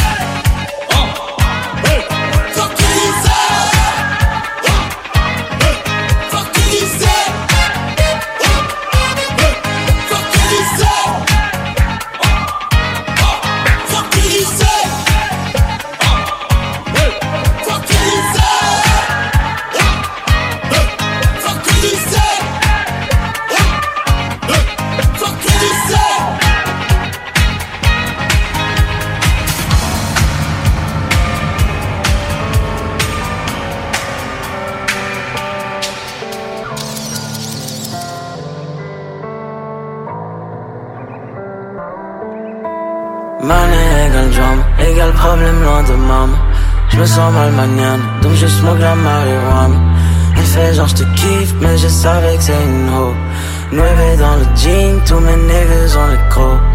Je 46.90 46.98
me 46.98 47.06
sens 47.06 47.32
mal 47.34 47.52
maniane, 47.54 48.02
donc 48.22 48.34
je 48.34 48.48
smoke 48.48 48.80
la 48.80 48.96
marijuana. 48.96 49.76
Elle 50.36 50.44
fait 50.44 50.74
genre 50.74 50.88
j'te 50.88 51.06
kiffe, 51.16 51.54
mais 51.62 51.78
je 51.78 51.88
savais 51.88 52.36
que 52.38 52.44
c'est 52.44 52.64
une 52.66 52.90
ho 52.90 53.14
Nueve 53.72 54.20
dans 54.20 54.36
le 54.36 54.46
jean, 54.56 55.00
tous 55.06 55.20
mes 55.20 55.36
niggas 55.36 55.98
ont 55.98 56.12
le 56.12 56.30
croc 56.30 56.67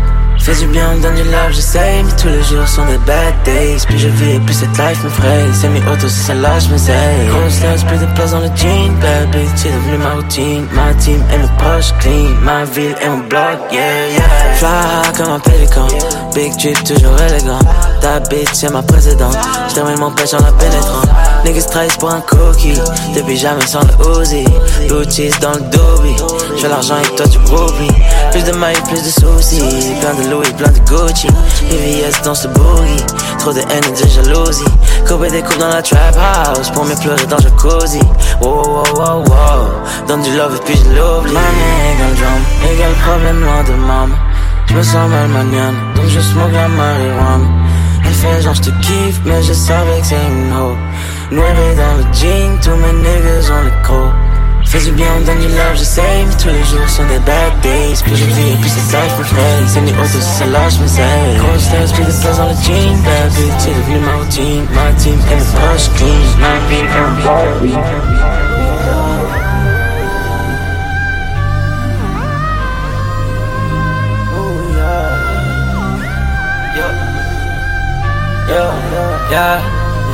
Fais 0.42 0.56
du 0.56 0.66
bien, 0.66 0.90
on 0.92 1.00
donne 1.00 1.14
du 1.14 1.22
love, 1.22 1.52
j'essaye, 1.52 2.02
mais 2.02 2.10
tous 2.20 2.26
les 2.26 2.42
jours 2.42 2.66
sont 2.66 2.84
des 2.86 2.98
bad 2.98 3.32
days. 3.44 3.86
Plus 3.86 3.96
je 3.96 4.08
vis, 4.08 4.40
plus 4.40 4.54
cette 4.54 4.76
life 4.76 5.04
me 5.04 5.08
fraye. 5.08 5.46
C'est 5.52 5.68
mes 5.68 5.78
autos, 5.82 6.08
c'est 6.08 6.26
celle-là, 6.26 6.58
je 6.58 6.68
m'essaye. 6.68 7.28
Grosse 7.28 7.60
laisse, 7.62 7.84
plus 7.84 7.98
de 7.98 8.06
place 8.16 8.32
dans 8.32 8.40
le 8.40 8.50
jean. 8.56 8.90
Bad 9.00 9.30
bitch, 9.30 9.50
c'est 9.54 9.70
devenu 9.70 9.98
ma 9.98 10.14
routine. 10.14 10.66
Ma 10.72 10.92
team 10.94 11.22
et 11.32 11.38
mes 11.38 11.46
poches 11.58 11.92
clean. 12.00 12.34
Ma 12.42 12.64
ville 12.64 12.96
et 13.00 13.08
mon 13.08 13.18
bloc, 13.18 13.60
yeah, 13.70 14.08
yeah. 14.08 14.54
Fly 14.56 15.12
comme 15.16 15.32
un 15.32 15.38
pélican. 15.38 15.86
Big 16.34 16.52
drip, 16.56 16.82
toujours 16.82 17.16
élégant. 17.28 17.60
Ta 18.00 18.18
bitch, 18.18 18.48
c'est 18.52 18.72
ma 18.72 18.82
précédente. 18.82 19.38
J'termine 19.68 20.00
mon 20.00 20.10
pêche 20.10 20.34
en 20.34 20.42
la 20.42 20.50
pénétrant. 20.50 21.02
Niggas 21.44 21.68
trahissent 21.70 21.96
pour 21.98 22.10
un 22.10 22.20
cookie. 22.20 22.74
Depuis 23.14 23.36
jamais 23.36 23.64
sans 23.66 23.82
le 23.82 24.20
Uzi. 24.20 24.44
Blue 24.88 25.06
dans 25.40 25.52
le 25.52 25.60
Dobby. 25.70 26.16
J'fais 26.56 26.68
l'argent 26.68 26.96
et 26.98 27.14
toi 27.14 27.26
tu 27.28 27.38
roublies. 27.38 27.88
Plus 28.32 28.44
de 28.44 28.52
mailles, 28.52 28.80
plus 28.88 29.02
de 29.02 29.10
soucis. 29.10 29.60
Plein 30.00 30.14
de 30.14 30.30
Louis, 30.30 30.50
plein 30.56 30.70
de 30.70 30.78
Gucci. 30.80 31.28
VVS 31.68 32.22
dans 32.24 32.34
ce 32.34 32.48
boogie. 32.48 33.04
Trop 33.38 33.52
de 33.52 33.60
haine 33.60 33.84
et 33.86 34.02
de 34.02 34.08
jalousie. 34.08 34.64
Kobe 35.06 35.26
découpe 35.30 35.58
dans 35.58 35.68
la 35.68 35.82
trap 35.82 36.16
house. 36.16 36.70
Pour 36.70 36.86
mieux 36.86 36.96
pleurer 36.96 37.26
dans 37.26 37.36
le 37.36 37.42
jacuzzi. 37.42 38.00
Wow, 38.40 38.64
wow, 38.64 38.84
wow, 38.96 39.18
wow. 39.18 40.06
Donne 40.08 40.22
du 40.22 40.34
love 40.34 40.56
et 40.56 40.64
puis 40.64 40.76
je 40.76 40.88
l'oublie. 40.96 41.32
Money 41.32 41.94
égale 41.94 42.14
drum. 42.16 42.72
Égale 42.72 42.94
problème 43.06 43.40
loin 43.40 43.62
de 43.64 43.72
maman. 43.72 44.16
J'me 44.68 44.82
sens 44.82 45.10
mal 45.10 45.28
maniane. 45.28 45.76
Donc 45.94 46.06
je 46.08 46.20
smoke 46.20 46.52
la 46.52 46.68
marijuana. 46.68 47.46
Elle 48.04 48.14
fait 48.14 48.40
genre 48.42 48.54
j'te 48.54 48.72
kiffe, 48.80 49.20
mais 49.26 49.42
je 49.42 49.52
savais 49.52 50.00
que 50.00 50.06
c'est 50.06 50.14
une 50.14 50.52
hoe. 50.56 50.76
Noiré 51.30 51.74
dans 51.76 51.96
le 51.98 52.04
jean, 52.14 52.58
tous 52.62 52.76
mes 52.76 52.92
niggas 52.92 53.50
ont 53.50 53.64
le 53.64 53.82
croc. 53.82 54.21
Fais 54.72 54.80
du 54.86 54.92
bien, 54.92 55.06
on 55.18 55.20
donne 55.26 55.38
du 55.38 55.48
love, 55.48 55.76
j'essaye, 55.76 56.24
mais 56.26 56.34
tous 56.34 56.48
les 56.48 56.64
jours 56.64 56.88
sont 56.88 57.04
des 57.04 57.18
bad 57.18 57.60
days. 57.60 58.02
Plus 58.02 58.16
je 58.16 58.24
vis, 58.24 58.56
plus 58.56 58.70
c'est 58.70 58.90
ça, 58.90 59.00
je 59.06 59.18
me 59.18 59.24
fraye. 59.24 59.68
C'est 59.68 59.82
mes 59.82 59.92
autos, 59.92 60.08
c'est 60.12 60.38
celle-là, 60.38 60.66
je 60.70 60.78
m'essaye. 60.78 61.36
Grosse 61.36 61.68
tête, 61.68 61.92
plus 61.92 62.04
de 62.04 62.10
place 62.10 62.38
dans 62.38 62.48
le 62.48 62.54
jean. 62.54 62.96
Bitch, 63.36 63.52
c'est 63.58 63.68
devenu 63.68 63.98
ma 63.98 64.14
routine. 64.16 64.64
Ma 64.72 64.90
team 64.98 65.20
et 65.30 65.34
mes 65.34 65.42
poches 65.42 65.90
clean. 65.94 66.08
Vie 66.70 66.76
et 66.76 66.84
mon 66.84 67.12
bloc. 67.20 67.32
Yeah, 79.30 79.60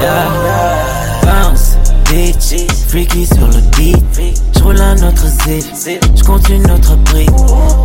yeah, 0.00 0.26
yeah. 0.42 1.20
Bounce, 1.22 1.76
bitch, 2.10 2.66
freaky 2.88 3.24
sur 3.24 3.46
le 3.46 3.60
beat. 3.76 4.47
J'roule 4.58 4.80
un 4.80 4.96
autre 5.06 5.26
zip, 5.26 6.00
j'continue 6.16 6.66
notre 6.66 6.96
prix. 7.04 7.26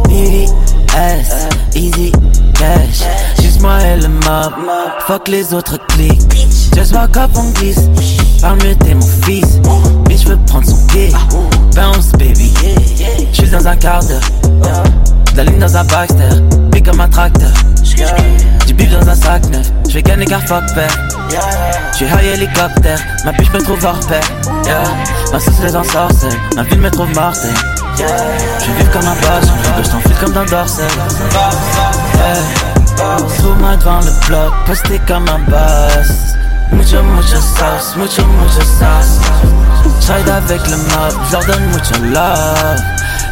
Biggie, 0.07 0.49
S, 0.95 1.47
easy, 1.75 2.11
cash. 2.53 3.03
Juste 3.41 3.61
moi 3.61 3.79
et 3.81 3.97
le 3.97 4.09
mob, 4.09 4.53
fuck 5.07 5.27
les 5.27 5.53
autres 5.53 5.77
clics. 5.87 6.21
Just 6.75 6.93
walk 6.93 7.15
up, 7.17 7.31
on 7.35 7.51
glisse. 7.51 7.89
Parle 8.41 8.57
mieux, 8.63 8.75
t'es 8.75 8.95
mon 8.95 9.07
fils. 9.23 9.59
Bitch, 10.07 10.25
veux 10.25 10.37
prendre 10.47 10.67
son 10.67 10.87
pied. 10.87 11.11
Bounce, 11.75 12.11
baby. 12.13 12.53
J'suis 13.31 13.49
dans 13.49 13.67
un 13.67 13.75
quart 13.75 14.03
d'heure. 14.03 14.83
La 15.35 15.45
dans 15.45 15.77
un 15.77 15.83
Baxter, 15.85 16.41
big 16.71 16.85
comme 16.85 17.01
un 17.01 17.07
tracteur. 17.07 17.51
Du 18.65 18.73
bif 18.73 18.89
dans 18.91 19.07
un 19.07 19.15
sac 19.15 19.45
neuf, 19.49 19.67
j'vais 19.87 20.01
gagner 20.01 20.25
car 20.25 20.41
fuck 20.41 20.63
père. 20.73 20.95
J'suis 21.93 22.05
high 22.05 22.33
hélicoptère, 22.33 22.99
ma 23.25 23.31
biche 23.33 23.51
me 23.51 23.61
trouve 23.61 23.85
hors 23.85 23.99
pair. 24.07 24.23
Yeah. 24.65 24.83
Ma 25.31 25.39
sauce 25.39 25.59
les 25.61 25.75
ensorcelle, 25.75 26.37
ma 26.55 26.63
ville 26.63 26.79
me 26.79 26.89
trouve 26.89 27.13
mortelle. 27.13 27.53
Je 27.97 28.71
vivre 28.71 28.91
comme 28.91 29.07
un 29.07 29.15
boss, 29.15 29.49
je 29.83 29.89
t'en 29.89 29.99
file 29.99 30.15
comme 30.19 30.33
dans 30.33 30.45
Dorsey. 30.45 30.83
Yeah. 32.15 33.17
Trouve-moi 33.37 33.75
devant 33.77 33.99
le 33.99 34.27
bloc, 34.27 34.53
posté 34.65 34.99
comme 35.07 35.27
un 35.27 35.39
boss. 35.49 36.35
Mucho, 36.71 37.03
mucho 37.03 37.37
sauce, 37.37 37.95
mucho, 37.95 38.25
mucho 38.25 38.61
sauce. 38.61 39.19
J'ride 40.01 40.29
avec 40.29 40.67
le 40.67 40.77
mob, 40.77 41.13
j'leur 41.29 41.45
donne 41.45 41.65
mucho 41.67 41.95
love. 42.11 42.81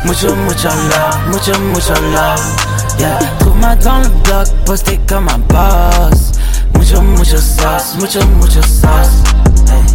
Mucho, 0.06 0.36
mucho 0.36 0.70
love, 0.70 1.28
mucho, 1.30 1.60
mucho 1.60 1.94
love. 2.14 2.71
Yeah, 3.00 3.20
trouve-moi 3.40 3.76
dans 3.78 4.00
le 4.00 4.10
bloc, 4.24 4.48
posté 4.66 5.00
comme 5.08 5.28
un 5.30 5.40
boss. 5.50 6.32
Mucho, 6.76 7.02
mucho 7.02 7.38
sauce, 7.38 7.96
mucho, 8.00 8.20
mucho 8.40 8.62
sauce. 8.62 9.24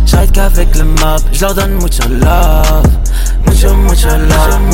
J'ride 0.06 0.32
qu'avec 0.32 0.74
le 0.76 0.84
mob, 0.84 1.20
j'leur 1.32 1.54
donne 1.54 1.74
mucho 1.74 2.08
love. 2.08 2.96
Love, 3.62 3.90
love. 4.28 4.66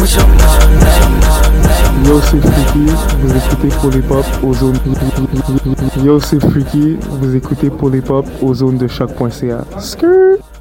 Yo 2.05 2.21
c'est 2.21 2.41
Freaky, 2.41 2.87
vous 3.21 3.37
écoutez 3.37 3.69
pour 3.69 3.91
les 3.91 4.03
pop 4.03 4.25
aux 4.43 4.55
zones. 4.55 4.79
Yo 6.05 6.21
c'est 6.21 6.41
Freaky, 6.41 6.99
vous 7.11 7.37
écoutez 7.37 7.71
pour 7.71 7.91
les 7.91 8.03
aux 8.43 8.55
zones 8.55 8.79
de 8.79 8.89
choc.ca. 8.89 9.65
Skirt. 9.79 10.52